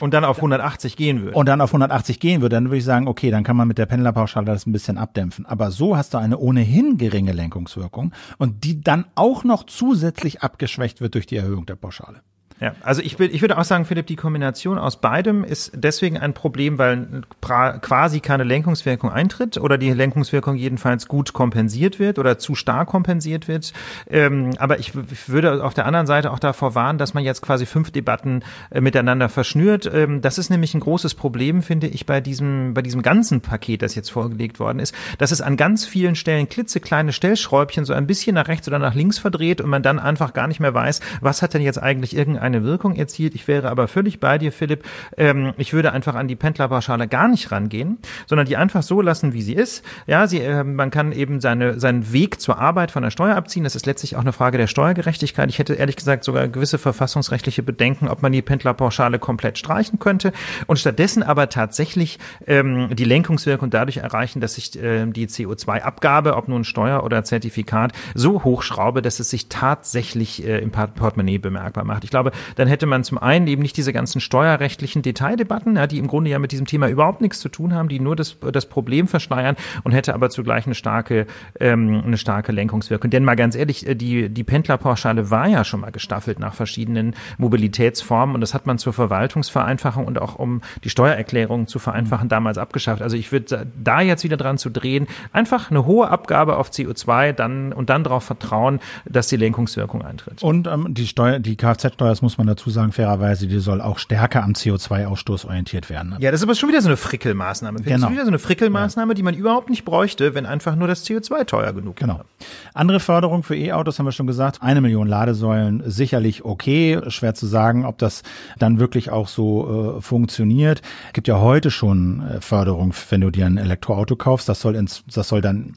Und 0.00 0.12
dann 0.12 0.24
auf 0.24 0.38
180 0.38 0.96
gehen 0.96 1.22
würde. 1.22 1.38
Und 1.38 1.48
dann 1.48 1.60
auf 1.60 1.70
180 1.70 2.18
gehen 2.18 2.42
würde, 2.42 2.56
dann 2.56 2.64
würde 2.64 2.78
ich 2.78 2.84
sagen, 2.84 3.06
okay, 3.06 3.30
dann 3.30 3.44
kann 3.44 3.56
man 3.56 3.68
mit 3.68 3.78
der 3.78 3.86
Pendlerpauschale 3.86 4.46
das 4.46 4.66
ein 4.66 4.72
bisschen 4.72 4.98
abdämpfen. 4.98 5.46
Aber 5.46 5.70
so 5.70 5.96
hast 5.96 6.14
du 6.14 6.18
eine 6.18 6.38
ohnehin 6.38 6.98
geringe 6.98 7.32
Lenkungswirkung 7.32 8.12
und 8.38 8.64
die 8.64 8.80
dann 8.80 9.06
auch 9.14 9.44
noch 9.44 9.64
zusätzlich 9.64 10.42
abgeschwächt 10.42 11.00
wird 11.00 11.14
durch 11.14 11.26
die 11.26 11.36
Erhöhung 11.36 11.64
der 11.66 11.76
Pauschale. 11.76 12.22
Ja, 12.60 12.72
also 12.82 13.02
ich, 13.02 13.18
will, 13.18 13.34
ich 13.34 13.40
würde 13.40 13.58
auch 13.58 13.64
sagen, 13.64 13.84
Philipp, 13.84 14.06
die 14.06 14.14
Kombination 14.14 14.78
aus 14.78 15.00
beidem 15.00 15.42
ist 15.42 15.72
deswegen 15.74 16.18
ein 16.18 16.34
Problem, 16.34 16.78
weil 16.78 17.22
quasi 17.40 18.20
keine 18.20 18.44
Lenkungswirkung 18.44 19.10
eintritt 19.10 19.58
oder 19.58 19.76
die 19.76 19.90
Lenkungswirkung 19.90 20.54
jedenfalls 20.54 21.08
gut 21.08 21.32
kompensiert 21.32 21.98
wird 21.98 22.20
oder 22.20 22.38
zu 22.38 22.54
stark 22.54 22.88
kompensiert 22.88 23.48
wird. 23.48 23.72
Ähm, 24.08 24.50
aber 24.58 24.78
ich, 24.78 24.92
ich 25.10 25.28
würde 25.28 25.64
auf 25.64 25.74
der 25.74 25.84
anderen 25.86 26.06
Seite 26.06 26.30
auch 26.30 26.38
davor 26.38 26.76
warnen, 26.76 26.96
dass 26.96 27.12
man 27.12 27.24
jetzt 27.24 27.42
quasi 27.42 27.66
fünf 27.66 27.90
Debatten 27.90 28.44
äh, 28.70 28.80
miteinander 28.80 29.28
verschnürt. 29.28 29.90
Ähm, 29.92 30.20
das 30.20 30.38
ist 30.38 30.48
nämlich 30.48 30.74
ein 30.74 30.80
großes 30.80 31.16
Problem, 31.16 31.60
finde 31.60 31.88
ich, 31.88 32.06
bei 32.06 32.20
diesem, 32.20 32.72
bei 32.72 32.82
diesem 32.82 33.02
ganzen 33.02 33.40
Paket, 33.40 33.82
das 33.82 33.96
jetzt 33.96 34.10
vorgelegt 34.10 34.60
worden 34.60 34.78
ist, 34.78 34.94
dass 35.18 35.32
es 35.32 35.40
an 35.40 35.56
ganz 35.56 35.86
vielen 35.86 36.14
Stellen 36.14 36.48
klitzekleine 36.48 37.12
Stellschräubchen 37.12 37.84
so 37.84 37.94
ein 37.94 38.06
bisschen 38.06 38.36
nach 38.36 38.46
rechts 38.46 38.68
oder 38.68 38.78
nach 38.78 38.94
links 38.94 39.18
verdreht 39.18 39.60
und 39.60 39.70
man 39.70 39.82
dann 39.82 39.98
einfach 39.98 40.32
gar 40.34 40.46
nicht 40.46 40.60
mehr 40.60 40.72
weiß, 40.72 41.00
was 41.20 41.42
hat 41.42 41.52
denn 41.52 41.62
jetzt 41.62 41.82
eigentlich 41.82 42.16
irgendein 42.16 42.43
eine 42.44 42.62
Wirkung 42.62 42.94
erzielt. 42.96 43.34
Ich 43.34 43.48
wäre 43.48 43.70
aber 43.70 43.88
völlig 43.88 44.20
bei 44.20 44.38
dir, 44.38 44.52
Philipp. 44.52 44.84
Ähm, 45.16 45.54
ich 45.56 45.72
würde 45.72 45.92
einfach 45.92 46.14
an 46.14 46.28
die 46.28 46.36
Pendlerpauschale 46.36 47.08
gar 47.08 47.28
nicht 47.28 47.50
rangehen, 47.50 47.98
sondern 48.26 48.46
die 48.46 48.56
einfach 48.56 48.82
so 48.82 49.00
lassen, 49.00 49.32
wie 49.32 49.42
sie 49.42 49.54
ist. 49.54 49.84
Ja, 50.06 50.26
sie, 50.26 50.40
äh, 50.40 50.64
man 50.64 50.90
kann 50.90 51.12
eben 51.12 51.40
seine, 51.40 51.80
seinen 51.80 52.12
Weg 52.12 52.40
zur 52.40 52.58
Arbeit 52.58 52.90
von 52.90 53.02
der 53.02 53.10
Steuer 53.10 53.36
abziehen. 53.36 53.64
Das 53.64 53.74
ist 53.74 53.86
letztlich 53.86 54.16
auch 54.16 54.20
eine 54.20 54.32
Frage 54.32 54.58
der 54.58 54.66
Steuergerechtigkeit. 54.66 55.48
Ich 55.48 55.58
hätte 55.58 55.74
ehrlich 55.74 55.96
gesagt 55.96 56.24
sogar 56.24 56.48
gewisse 56.48 56.78
verfassungsrechtliche 56.78 57.62
Bedenken, 57.62 58.08
ob 58.08 58.22
man 58.22 58.32
die 58.32 58.42
Pendlerpauschale 58.42 59.18
komplett 59.18 59.58
streichen 59.58 59.98
könnte 59.98 60.32
und 60.66 60.78
stattdessen 60.78 61.22
aber 61.22 61.48
tatsächlich 61.48 62.18
ähm, 62.46 62.94
die 62.94 63.04
Lenkungswirkung 63.04 63.70
dadurch 63.70 63.98
erreichen, 63.98 64.40
dass 64.40 64.54
sich 64.54 64.80
äh, 64.80 65.06
die 65.06 65.26
CO2-Abgabe, 65.26 66.36
ob 66.36 66.48
nun 66.48 66.64
Steuer 66.64 67.04
oder 67.04 67.24
Zertifikat, 67.24 67.92
so 68.14 68.44
hochschraube, 68.44 69.02
dass 69.02 69.20
es 69.20 69.30
sich 69.30 69.48
tatsächlich 69.48 70.46
äh, 70.46 70.58
im 70.58 70.70
Portemonnaie 70.70 71.38
bemerkbar 71.38 71.84
macht. 71.84 72.04
Ich 72.04 72.10
glaube, 72.10 72.32
dann 72.56 72.68
hätte 72.68 72.86
man 72.86 73.04
zum 73.04 73.18
einen 73.18 73.46
eben 73.46 73.62
nicht 73.62 73.76
diese 73.76 73.92
ganzen 73.92 74.20
steuerrechtlichen 74.20 75.02
Detaildebatten, 75.02 75.76
ja, 75.76 75.86
die 75.86 75.98
im 75.98 76.06
Grunde 76.06 76.30
ja 76.30 76.38
mit 76.38 76.52
diesem 76.52 76.66
Thema 76.66 76.88
überhaupt 76.88 77.20
nichts 77.20 77.40
zu 77.40 77.48
tun 77.48 77.74
haben, 77.74 77.88
die 77.88 78.00
nur 78.00 78.16
das, 78.16 78.36
das 78.52 78.66
Problem 78.66 79.08
verschleiern 79.08 79.56
und 79.82 79.92
hätte 79.92 80.14
aber 80.14 80.30
zugleich 80.30 80.66
eine 80.66 80.74
starke, 80.74 81.26
ähm, 81.60 82.02
eine 82.04 82.16
starke 82.16 82.52
Lenkungswirkung. 82.52 83.10
Denn 83.10 83.24
mal 83.24 83.36
ganz 83.36 83.54
ehrlich, 83.54 83.86
äh, 83.86 83.94
die, 83.94 84.28
die 84.28 84.44
Pendlerpauschale 84.44 85.30
war 85.30 85.48
ja 85.48 85.64
schon 85.64 85.80
mal 85.80 85.90
gestaffelt 85.90 86.38
nach 86.38 86.54
verschiedenen 86.54 87.14
Mobilitätsformen 87.38 88.34
und 88.34 88.40
das 88.40 88.54
hat 88.54 88.66
man 88.66 88.78
zur 88.78 88.92
Verwaltungsvereinfachung 88.92 90.06
und 90.06 90.20
auch 90.20 90.36
um 90.36 90.60
die 90.82 90.90
Steuererklärung 90.90 91.66
zu 91.66 91.78
vereinfachen 91.78 92.28
damals 92.28 92.58
abgeschafft. 92.58 93.02
Also 93.02 93.16
ich 93.16 93.32
würde 93.32 93.66
da 93.82 94.00
jetzt 94.00 94.24
wieder 94.24 94.36
dran 94.36 94.58
zu 94.58 94.70
drehen, 94.70 95.06
einfach 95.32 95.70
eine 95.70 95.86
hohe 95.86 96.08
Abgabe 96.08 96.56
auf 96.56 96.70
CO2 96.70 97.32
dann 97.32 97.72
und 97.72 97.90
dann 97.90 98.04
darauf 98.04 98.24
vertrauen, 98.24 98.80
dass 99.04 99.28
die 99.28 99.36
Lenkungswirkung 99.36 100.02
eintritt. 100.02 100.42
Und 100.42 100.66
ähm, 100.66 100.94
die 100.94 101.06
Steuer, 101.06 101.38
die 101.38 101.56
Kfz-Steuer, 101.56 102.08
das 102.08 102.22
muss 102.24 102.38
man 102.38 102.46
dazu 102.46 102.70
sagen, 102.70 102.90
fairerweise, 102.90 103.46
die 103.46 103.58
soll 103.60 103.80
auch 103.80 103.98
stärker 103.98 104.42
am 104.42 104.52
CO2-Ausstoß 104.52 105.46
orientiert 105.46 105.90
werden. 105.90 106.16
Ja, 106.18 106.30
das 106.30 106.40
ist 106.40 106.44
aber 106.44 106.54
schon 106.54 106.68
wieder 106.68 106.82
so 106.82 106.88
eine 106.88 106.96
Frickelmaßnahme. 106.96 107.78
Genau. 107.78 107.90
Das 107.90 108.02
ist 108.02 108.10
wieder 108.10 108.24
so 108.24 108.30
eine 108.30 108.38
Frickelmaßnahme, 108.38 109.12
ja. 109.12 109.14
die 109.14 109.22
man 109.22 109.34
überhaupt 109.34 109.70
nicht 109.70 109.84
bräuchte, 109.84 110.34
wenn 110.34 110.46
einfach 110.46 110.74
nur 110.74 110.88
das 110.88 111.06
CO2 111.06 111.44
teuer 111.46 111.72
genug 111.72 111.96
genau. 111.96 112.14
wäre. 112.14 112.24
Genau. 112.38 112.50
Andere 112.74 113.00
Förderung 113.00 113.42
für 113.42 113.54
E-Autos 113.54 113.98
haben 113.98 114.06
wir 114.06 114.12
schon 114.12 114.26
gesagt. 114.26 114.62
Eine 114.62 114.80
Million 114.80 115.06
Ladesäulen 115.06 115.82
sicherlich 115.86 116.44
okay. 116.44 117.00
Schwer 117.08 117.34
zu 117.34 117.46
sagen, 117.46 117.84
ob 117.84 117.98
das 117.98 118.22
dann 118.58 118.78
wirklich 118.78 119.10
auch 119.10 119.28
so 119.28 119.98
äh, 119.98 120.02
funktioniert. 120.02 120.82
Gibt 121.12 121.28
ja 121.28 121.40
heute 121.40 121.70
schon 121.70 122.22
äh, 122.26 122.40
Förderung, 122.40 122.94
wenn 123.10 123.20
du 123.20 123.30
dir 123.30 123.46
ein 123.46 123.58
Elektroauto 123.58 124.16
kaufst. 124.16 124.48
Das 124.48 124.60
soll 124.60 124.74
ins, 124.74 125.04
das 125.12 125.28
soll 125.28 125.40
dann 125.40 125.74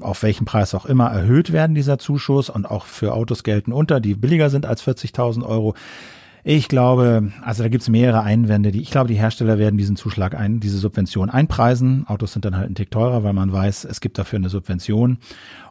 auf 0.00 0.22
welchen 0.22 0.44
Preis 0.44 0.74
auch 0.74 0.86
immer 0.86 1.08
erhöht 1.08 1.52
werden, 1.52 1.74
dieser 1.74 1.98
Zuschuss. 1.98 2.48
Und 2.48 2.66
auch 2.66 2.86
für 2.86 3.14
Autos 3.14 3.42
gelten 3.42 3.72
unter, 3.72 4.00
die 4.00 4.14
billiger 4.14 4.50
sind 4.50 4.66
als 4.66 4.82
40.000 4.86 5.44
Euro. 5.44 5.71
Ich 6.44 6.66
glaube, 6.68 7.32
also 7.42 7.62
da 7.62 7.68
gibt's 7.68 7.88
mehrere 7.88 8.22
Einwände. 8.22 8.72
Die, 8.72 8.80
ich 8.80 8.90
glaube, 8.90 9.06
die 9.06 9.14
Hersteller 9.14 9.58
werden 9.58 9.78
diesen 9.78 9.94
Zuschlag 9.94 10.34
ein, 10.34 10.58
diese 10.58 10.78
Subvention 10.78 11.30
einpreisen. 11.30 12.04
Autos 12.08 12.32
sind 12.32 12.44
dann 12.44 12.56
halt 12.56 12.68
ein 12.68 12.74
Tick 12.74 12.90
teurer, 12.90 13.22
weil 13.22 13.32
man 13.32 13.52
weiß, 13.52 13.84
es 13.84 14.00
gibt 14.00 14.18
dafür 14.18 14.38
eine 14.38 14.48
Subvention. 14.48 15.18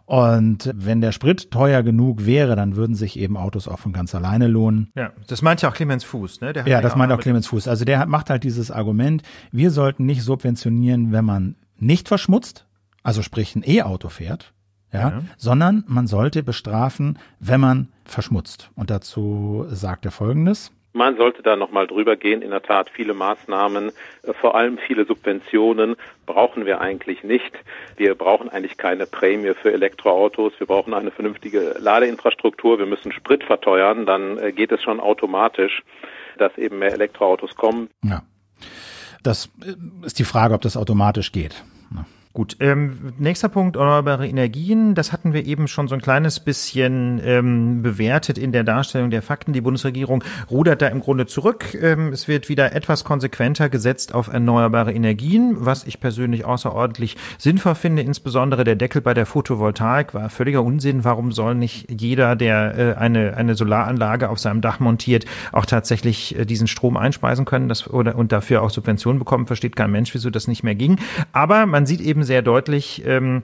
Und 0.05 0.71
wenn 0.73 1.01
der 1.01 1.11
Sprit 1.11 1.51
teuer 1.51 1.83
genug 1.83 2.25
wäre, 2.25 2.55
dann 2.55 2.75
würden 2.75 2.95
sich 2.95 3.19
eben 3.19 3.37
Autos 3.37 3.67
auch 3.67 3.79
von 3.79 3.91
ganz 3.91 4.15
alleine 4.15 4.47
lohnen. 4.47 4.91
Ja, 4.95 5.11
das 5.27 5.41
meint 5.41 5.61
ja 5.61 5.69
auch 5.69 5.73
Clemens 5.73 6.03
Fuß, 6.03 6.41
ne? 6.41 6.53
ja, 6.65 6.81
das 6.81 6.95
meint 6.95 7.11
auch 7.11 7.19
Clemens 7.19 7.47
Fuß. 7.47 7.67
Also 7.67 7.85
der 7.85 8.05
macht 8.05 8.29
halt 8.29 8.43
dieses 8.43 8.71
Argument, 8.71 9.23
wir 9.51 9.71
sollten 9.71 10.05
nicht 10.05 10.23
subventionieren, 10.23 11.11
wenn 11.11 11.25
man 11.25 11.55
nicht 11.79 12.07
verschmutzt, 12.07 12.65
also 13.03 13.21
sprich 13.21 13.55
ein 13.55 13.63
E-Auto 13.65 14.09
fährt, 14.09 14.53
ja, 14.91 14.99
ja, 14.99 15.21
sondern 15.37 15.83
man 15.87 16.07
sollte 16.07 16.43
bestrafen, 16.43 17.17
wenn 17.39 17.61
man 17.61 17.87
verschmutzt. 18.05 18.69
Und 18.75 18.89
dazu 18.89 19.65
sagt 19.69 20.05
er 20.05 20.11
Folgendes. 20.11 20.71
Man 20.93 21.15
sollte 21.15 21.41
da 21.41 21.55
nochmal 21.55 21.87
drüber 21.87 22.17
gehen. 22.17 22.41
In 22.41 22.49
der 22.49 22.61
Tat, 22.61 22.89
viele 22.89 23.13
Maßnahmen, 23.13 23.91
äh, 24.23 24.33
vor 24.33 24.55
allem 24.55 24.77
viele 24.77 25.05
Subventionen 25.05 25.95
brauchen 26.25 26.65
wir 26.65 26.81
eigentlich 26.81 27.23
nicht. 27.23 27.53
Wir 27.95 28.15
brauchen 28.15 28.49
eigentlich 28.49 28.77
keine 28.77 29.05
Prämie 29.05 29.53
für 29.53 29.71
Elektroautos. 29.71 30.53
Wir 30.57 30.67
brauchen 30.67 30.93
eine 30.93 31.11
vernünftige 31.11 31.75
Ladeinfrastruktur. 31.79 32.77
Wir 32.77 32.85
müssen 32.85 33.13
Sprit 33.13 33.43
verteuern. 33.43 34.05
Dann 34.05 34.37
äh, 34.37 34.51
geht 34.51 34.71
es 34.73 34.81
schon 34.83 34.99
automatisch, 34.99 35.81
dass 36.37 36.57
eben 36.57 36.79
mehr 36.79 36.91
Elektroautos 36.91 37.55
kommen. 37.55 37.89
Ja. 38.03 38.23
Das 39.23 39.49
äh, 39.63 40.05
ist 40.05 40.19
die 40.19 40.25
Frage, 40.25 40.53
ob 40.53 40.61
das 40.61 40.75
automatisch 40.75 41.31
geht. 41.31 41.63
Gut, 42.33 42.55
ähm, 42.61 43.11
nächster 43.17 43.49
Punkt, 43.49 43.75
erneuerbare 43.75 44.25
Energien. 44.25 44.95
Das 44.95 45.11
hatten 45.11 45.33
wir 45.33 45.45
eben 45.45 45.67
schon 45.67 45.89
so 45.89 45.95
ein 45.95 46.01
kleines 46.01 46.39
bisschen 46.39 47.19
ähm, 47.25 47.81
bewertet 47.81 48.37
in 48.37 48.53
der 48.53 48.63
Darstellung 48.63 49.09
der 49.09 49.21
Fakten. 49.21 49.51
Die 49.51 49.59
Bundesregierung 49.59 50.23
rudert 50.49 50.81
da 50.81 50.87
im 50.87 51.01
Grunde 51.01 51.25
zurück. 51.25 51.73
Ähm, 51.73 52.13
es 52.13 52.29
wird 52.29 52.47
wieder 52.47 52.71
etwas 52.73 53.03
konsequenter 53.03 53.67
gesetzt 53.67 54.15
auf 54.15 54.29
erneuerbare 54.29 54.93
Energien, 54.93 55.57
was 55.59 55.85
ich 55.85 55.99
persönlich 55.99 56.45
außerordentlich 56.45 57.17
sinnvoll 57.37 57.75
finde. 57.75 58.01
Insbesondere 58.01 58.63
der 58.63 58.77
Deckel 58.77 59.01
bei 59.01 59.13
der 59.13 59.25
Photovoltaik 59.25 60.13
war 60.13 60.29
völliger 60.29 60.63
Unsinn. 60.63 61.03
Warum 61.03 61.33
soll 61.33 61.55
nicht 61.55 61.91
jeder, 61.91 62.37
der 62.37 62.77
äh, 62.77 62.93
eine, 62.93 63.35
eine 63.35 63.55
Solaranlage 63.55 64.29
auf 64.29 64.39
seinem 64.39 64.61
Dach 64.61 64.79
montiert, 64.79 65.25
auch 65.51 65.65
tatsächlich 65.65 66.39
äh, 66.39 66.45
diesen 66.45 66.67
Strom 66.67 66.95
einspeisen 66.95 67.43
können 67.43 67.67
das, 67.67 67.89
oder, 67.89 68.15
und 68.15 68.31
dafür 68.31 68.61
auch 68.61 68.69
Subventionen 68.69 69.19
bekommen? 69.19 69.47
Versteht 69.47 69.75
kein 69.75 69.91
Mensch, 69.91 70.13
wieso 70.13 70.29
das 70.29 70.47
nicht 70.47 70.63
mehr 70.63 70.75
ging. 70.75 70.97
Aber 71.33 71.65
man 71.65 71.85
sieht 71.85 71.99
eben 71.99 72.20
sehr 72.23 72.41
deutlich, 72.41 73.03
ähm, 73.05 73.43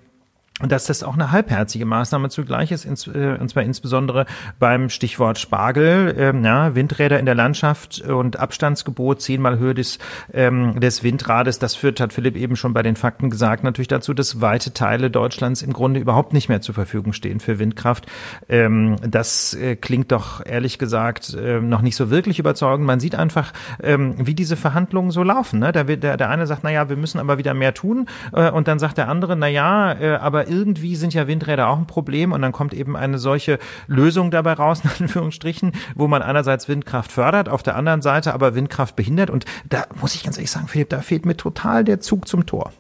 dass 0.60 0.86
das 0.86 1.04
auch 1.04 1.14
eine 1.14 1.32
halbherzige 1.32 1.86
Maßnahme 1.86 2.30
zugleich 2.30 2.72
ist, 2.72 2.86
ins, 2.86 3.06
äh, 3.08 3.38
und 3.40 3.50
zwar 3.50 3.64
insbesondere 3.64 4.26
beim 4.58 4.90
Stichwort 4.90 5.38
Spargel, 5.38 6.16
ähm, 6.18 6.44
ja, 6.44 6.74
Windräder 6.74 7.20
in 7.20 7.26
der 7.28 7.36
Landschaft 7.36 8.02
und 8.02 8.40
Abstandsgebot 8.40 9.22
zehnmal 9.22 9.60
Höhe 9.60 9.76
des, 9.76 10.00
ähm, 10.34 10.80
des 10.80 11.04
Windrades. 11.04 11.60
Das 11.60 11.76
führt, 11.76 12.00
hat 12.00 12.12
Philipp 12.12 12.36
eben 12.36 12.56
schon 12.56 12.74
bei 12.74 12.82
den 12.82 12.96
Fakten 12.96 13.30
gesagt, 13.30 13.64
natürlich 13.64 13.88
dazu, 13.88 14.16
dass 14.16 14.42
weite 14.42 14.74
Teile 14.74 15.12
Deutschlands 15.12 15.62
im 15.62 15.74
Grunde 15.74 16.00
überhaupt 16.00 16.34
nicht 16.34 16.50
mehr 16.50 16.62
zur 16.62 16.74
Verfügung 16.74 17.14
stehen 17.14 17.40
für 17.40 17.60
Windkraft. 17.60 18.08
Ähm, 18.50 18.96
das 19.08 19.54
äh, 19.54 19.76
klingt 19.76 20.12
doch 20.12 20.44
ehrlich 20.44 20.80
gesagt 20.80 21.36
äh, 21.36 21.62
noch 21.62 21.82
nicht 21.82 21.96
so 21.96 22.10
wirklich 22.10 22.40
überzeugend. 22.40 22.88
Man 22.88 23.00
sieht 23.00 23.14
einfach, 23.14 23.54
ähm, 23.84 24.16
wie 24.18 24.34
diese 24.34 24.56
Verhandlungen 24.56 25.12
so 25.12 25.22
laufen. 25.22 25.60
Ne? 25.60 25.72
Da 25.72 25.88
wird 25.88 26.02
der, 26.02 26.18
der 26.18 26.32
eine 26.32 26.48
sagt, 26.48 26.62
na 26.64 26.72
ja, 26.72 26.90
wir 26.90 26.98
müssen 26.98 27.20
aber 27.20 27.38
wieder 27.38 27.54
mehr 27.54 27.76
tun, 27.76 28.08
äh, 28.34 28.50
und 28.50 28.68
dann 28.68 28.80
sagt 28.80 28.98
der 28.98 29.08
andere, 29.08 29.36
na 29.36 29.48
ja, 29.48 29.94
äh, 29.94 30.16
aber 30.16 30.47
irgendwie 30.48 30.96
sind 30.96 31.14
ja 31.14 31.28
Windräder 31.28 31.68
auch 31.70 31.78
ein 31.78 31.88
Problem 31.88 32.32
und 32.32 32.42
dann 32.42 32.52
kommt 32.52 32.74
eben 32.74 32.96
eine 32.96 33.20
solche 33.20 33.60
Lösung 33.88 34.32
dabei 34.32 34.54
raus, 34.54 34.82
in 34.84 35.06
Anführungsstrichen, 35.06 35.74
wo 35.96 36.08
man 36.08 36.22
einerseits 36.22 36.68
Windkraft 36.68 37.12
fördert, 37.12 37.50
auf 37.50 37.64
der 37.64 37.76
anderen 37.76 38.02
Seite 38.02 38.34
aber 38.34 38.56
Windkraft 38.56 38.96
behindert 38.96 39.30
und 39.30 39.46
da 39.70 39.86
muss 40.00 40.16
ich 40.16 40.24
ganz 40.24 40.38
ehrlich 40.38 40.52
sagen, 40.52 40.68
Philipp, 40.68 40.90
da 40.90 41.02
fehlt 41.02 41.26
mir 41.26 41.38
total 41.38 41.84
der 41.84 42.00
Zug 42.00 42.28
zum 42.28 42.46
Tor. 42.46 42.72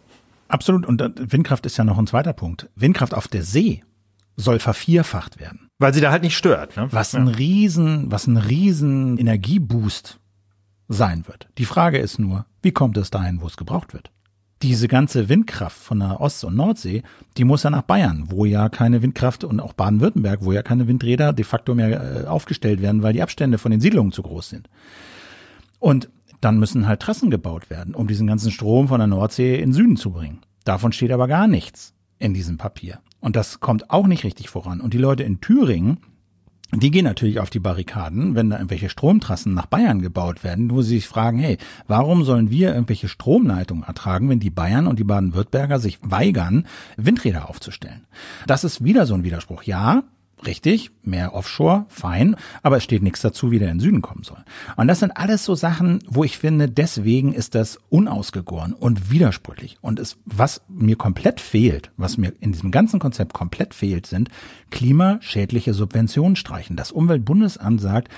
Absolut 0.48 0.86
und 0.86 1.02
Windkraft 1.32 1.66
ist 1.66 1.78
ja 1.78 1.84
noch 1.84 1.98
ein 1.98 2.08
zweiter 2.08 2.34
Punkt. 2.34 2.70
Windkraft 2.76 3.14
auf 3.14 3.28
der 3.28 3.44
See 3.44 3.84
soll 4.38 4.60
vervierfacht 4.60 5.40
werden. 5.40 5.70
Weil 5.80 5.94
sie 5.94 6.02
da 6.02 6.12
halt 6.12 6.24
nicht 6.24 6.38
stört. 6.38 6.78
Ne? 6.78 6.88
Was 6.92 7.14
ein 7.16 7.28
riesen, 7.28 8.12
was 8.12 8.28
ein 8.28 8.38
riesen 8.38 9.18
Energieboost 9.18 10.20
sein 10.88 11.28
wird. 11.28 11.50
Die 11.58 11.66
Frage 11.66 11.98
ist 11.98 12.20
nur, 12.20 12.46
wie 12.62 12.72
kommt 12.72 12.98
es 12.98 13.10
dahin, 13.10 13.42
wo 13.42 13.48
es 13.48 13.58
gebraucht 13.58 13.94
wird? 13.94 14.12
Diese 14.62 14.88
ganze 14.88 15.30
Windkraft 15.30 15.78
von 15.78 16.00
der 16.00 16.20
Ost- 16.20 16.44
und 16.44 16.56
Nordsee, 16.56 17.04
die 17.38 17.44
muss 17.44 17.64
ja 17.64 17.70
nach 17.70 17.84
Bayern, 17.84 18.26
wo 18.30 18.46
ja 18.46 18.70
keine 18.70 19.02
Windkraft 19.02 19.44
und 19.44 19.60
auch 19.60 19.74
Baden-Württemberg, 19.74 20.40
wo 20.44 20.52
ja 20.52 20.64
keine 20.64 20.88
Windräder 20.88 21.34
de 21.34 21.46
facto 21.46 21.76
mehr 21.76 22.24
äh, 22.24 22.28
aufgestellt 22.28 22.82
werden, 22.82 23.04
weil 23.04 23.14
die 23.14 23.22
Abstände 23.22 23.58
von 23.58 23.72
den 23.72 23.82
Siedlungen 23.82 24.12
zu 24.12 24.24
groß 24.24 24.50
sind. 24.50 24.70
Und 25.80 26.10
dann 26.42 26.60
müssen 26.60 26.88
halt 26.88 27.02
Trassen 27.02 27.30
gebaut 27.30 27.70
werden, 27.70 27.96
um 27.96 28.08
diesen 28.08 28.28
ganzen 28.28 28.52
Strom 28.52 28.88
von 28.88 29.00
der 29.00 29.08
Nordsee 29.08 29.60
in 29.60 29.74
Süden 29.74 29.98
zu 29.98 30.12
bringen. 30.12 30.40
Davon 30.64 30.92
steht 30.92 31.12
aber 31.12 31.28
gar 31.28 31.48
nichts 31.48 31.94
in 32.20 32.34
diesem 32.34 32.58
Papier. 32.58 33.00
Und 33.20 33.36
das 33.36 33.60
kommt 33.60 33.90
auch 33.90 34.08
nicht 34.08 34.24
richtig 34.24 34.50
voran. 34.50 34.82
Und 34.82 34.94
die 34.94 35.00
Leute 35.00 35.24
in 35.24 35.42
Thüringen, 35.42 36.00
die 36.74 36.92
gehen 36.92 37.06
natürlich 37.06 37.40
auf 37.40 37.50
die 37.50 37.60
Barrikaden, 37.60 38.36
wenn 38.36 38.50
da 38.50 38.58
irgendwelche 38.58 38.90
Stromtrassen 38.90 39.54
nach 39.54 39.68
Bayern 39.68 40.02
gebaut 40.02 40.44
werden, 40.44 40.70
wo 40.70 40.82
sie 40.82 40.96
sich 40.96 41.08
fragen, 41.08 41.40
hey, 41.40 41.58
warum 41.88 42.24
sollen 42.24 42.50
wir 42.50 42.74
irgendwelche 42.74 43.08
Stromleitungen 43.08 43.84
ertragen, 43.84 44.30
wenn 44.30 44.40
die 44.40 44.50
Bayern 44.50 44.88
und 44.88 45.00
die 45.00 45.06
Baden-Württemberger 45.06 45.80
sich 45.80 46.00
weigern, 46.02 46.66
Windräder 46.98 47.50
aufzustellen? 47.50 48.06
Das 48.48 48.66
ist 48.66 48.84
wieder 48.84 49.06
so 49.06 49.14
ein 49.14 49.24
Widerspruch. 49.24 49.64
Ja, 49.64 50.04
Richtig, 50.46 50.92
mehr 51.04 51.34
Offshore, 51.34 51.88
fein, 51.90 52.36
aber 52.62 52.78
es 52.78 52.84
steht 52.84 53.02
nichts 53.02 53.22
dazu, 53.22 53.50
wie 53.50 53.58
der 53.58 53.72
in 53.72 53.80
den 53.80 53.84
Süden 53.84 54.02
kommen 54.04 54.24
soll. 54.24 54.44
Und 54.76 54.88
das 54.88 55.00
sind 55.00 55.18
alles 55.18 55.44
so 55.44 55.56
Sachen, 55.56 56.00
wo 56.08 56.24
ich 56.24 56.38
finde, 56.38 56.70
deswegen 56.70 57.34
ist 57.34 57.56
das 57.56 57.80
unausgegoren 57.90 58.74
und 58.74 59.10
widersprüchlich. 59.10 59.78
Und 59.82 60.00
es, 60.00 60.18
was 60.26 60.62
mir 60.68 60.96
komplett 60.96 61.42
fehlt, 61.42 61.92
was 61.98 62.18
mir 62.18 62.34
in 62.40 62.52
diesem 62.52 62.70
ganzen 62.70 63.00
Konzept 63.00 63.34
komplett 63.34 63.74
fehlt, 63.74 64.06
sind 64.06 64.30
klimaschädliche 64.70 65.74
Subventionen 65.74 66.36
streichen. 66.36 66.76
Das 66.76 66.92
Umweltbundesamt 66.92 67.82
sagt, 67.82 68.12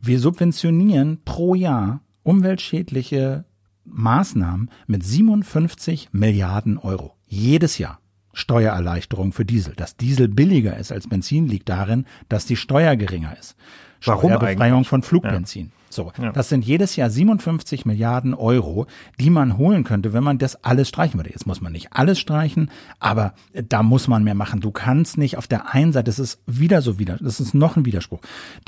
wir 0.00 0.18
subventionieren 0.18 1.20
pro 1.24 1.54
Jahr 1.54 2.00
umweltschädliche 2.24 3.44
Maßnahmen 3.84 4.70
mit 4.88 5.04
57 5.04 6.08
Milliarden 6.12 6.76
Euro. 6.76 7.14
Jedes 7.26 7.78
Jahr. 7.78 7.99
Steuererleichterung 8.32 9.32
für 9.32 9.44
Diesel. 9.44 9.74
Dass 9.74 9.96
Diesel 9.96 10.28
billiger 10.28 10.76
ist 10.76 10.92
als 10.92 11.08
Benzin 11.08 11.46
liegt 11.48 11.68
darin, 11.68 12.06
dass 12.28 12.46
die 12.46 12.56
Steuer 12.56 12.96
geringer 12.96 13.36
ist. 13.38 13.56
Warum 14.04 14.32
Steuerbefreiung 14.32 14.84
von 14.84 15.02
Flugbenzin. 15.02 15.66
Ja. 15.66 15.79
So, 15.92 16.12
ja. 16.22 16.30
das 16.30 16.48
sind 16.48 16.64
jedes 16.64 16.94
Jahr 16.94 17.10
57 17.10 17.84
Milliarden 17.84 18.32
Euro, 18.32 18.86
die 19.18 19.28
man 19.28 19.58
holen 19.58 19.82
könnte, 19.82 20.12
wenn 20.12 20.22
man 20.22 20.38
das 20.38 20.64
alles 20.64 20.88
streichen 20.88 21.18
würde. 21.18 21.30
Jetzt 21.30 21.48
muss 21.48 21.60
man 21.60 21.72
nicht 21.72 21.88
alles 21.92 22.20
streichen, 22.20 22.70
aber 23.00 23.34
da 23.52 23.82
muss 23.82 24.06
man 24.06 24.22
mehr 24.22 24.36
machen. 24.36 24.60
Du 24.60 24.70
kannst 24.70 25.18
nicht 25.18 25.36
auf 25.36 25.48
der 25.48 25.74
einen 25.74 25.92
Seite, 25.92 26.04
das 26.04 26.20
ist 26.20 26.40
wieder 26.46 26.80
so 26.80 27.00
wieder, 27.00 27.18
das 27.20 27.40
ist 27.40 27.54
noch 27.54 27.76
ein 27.76 27.84
Widerspruch. 27.84 28.20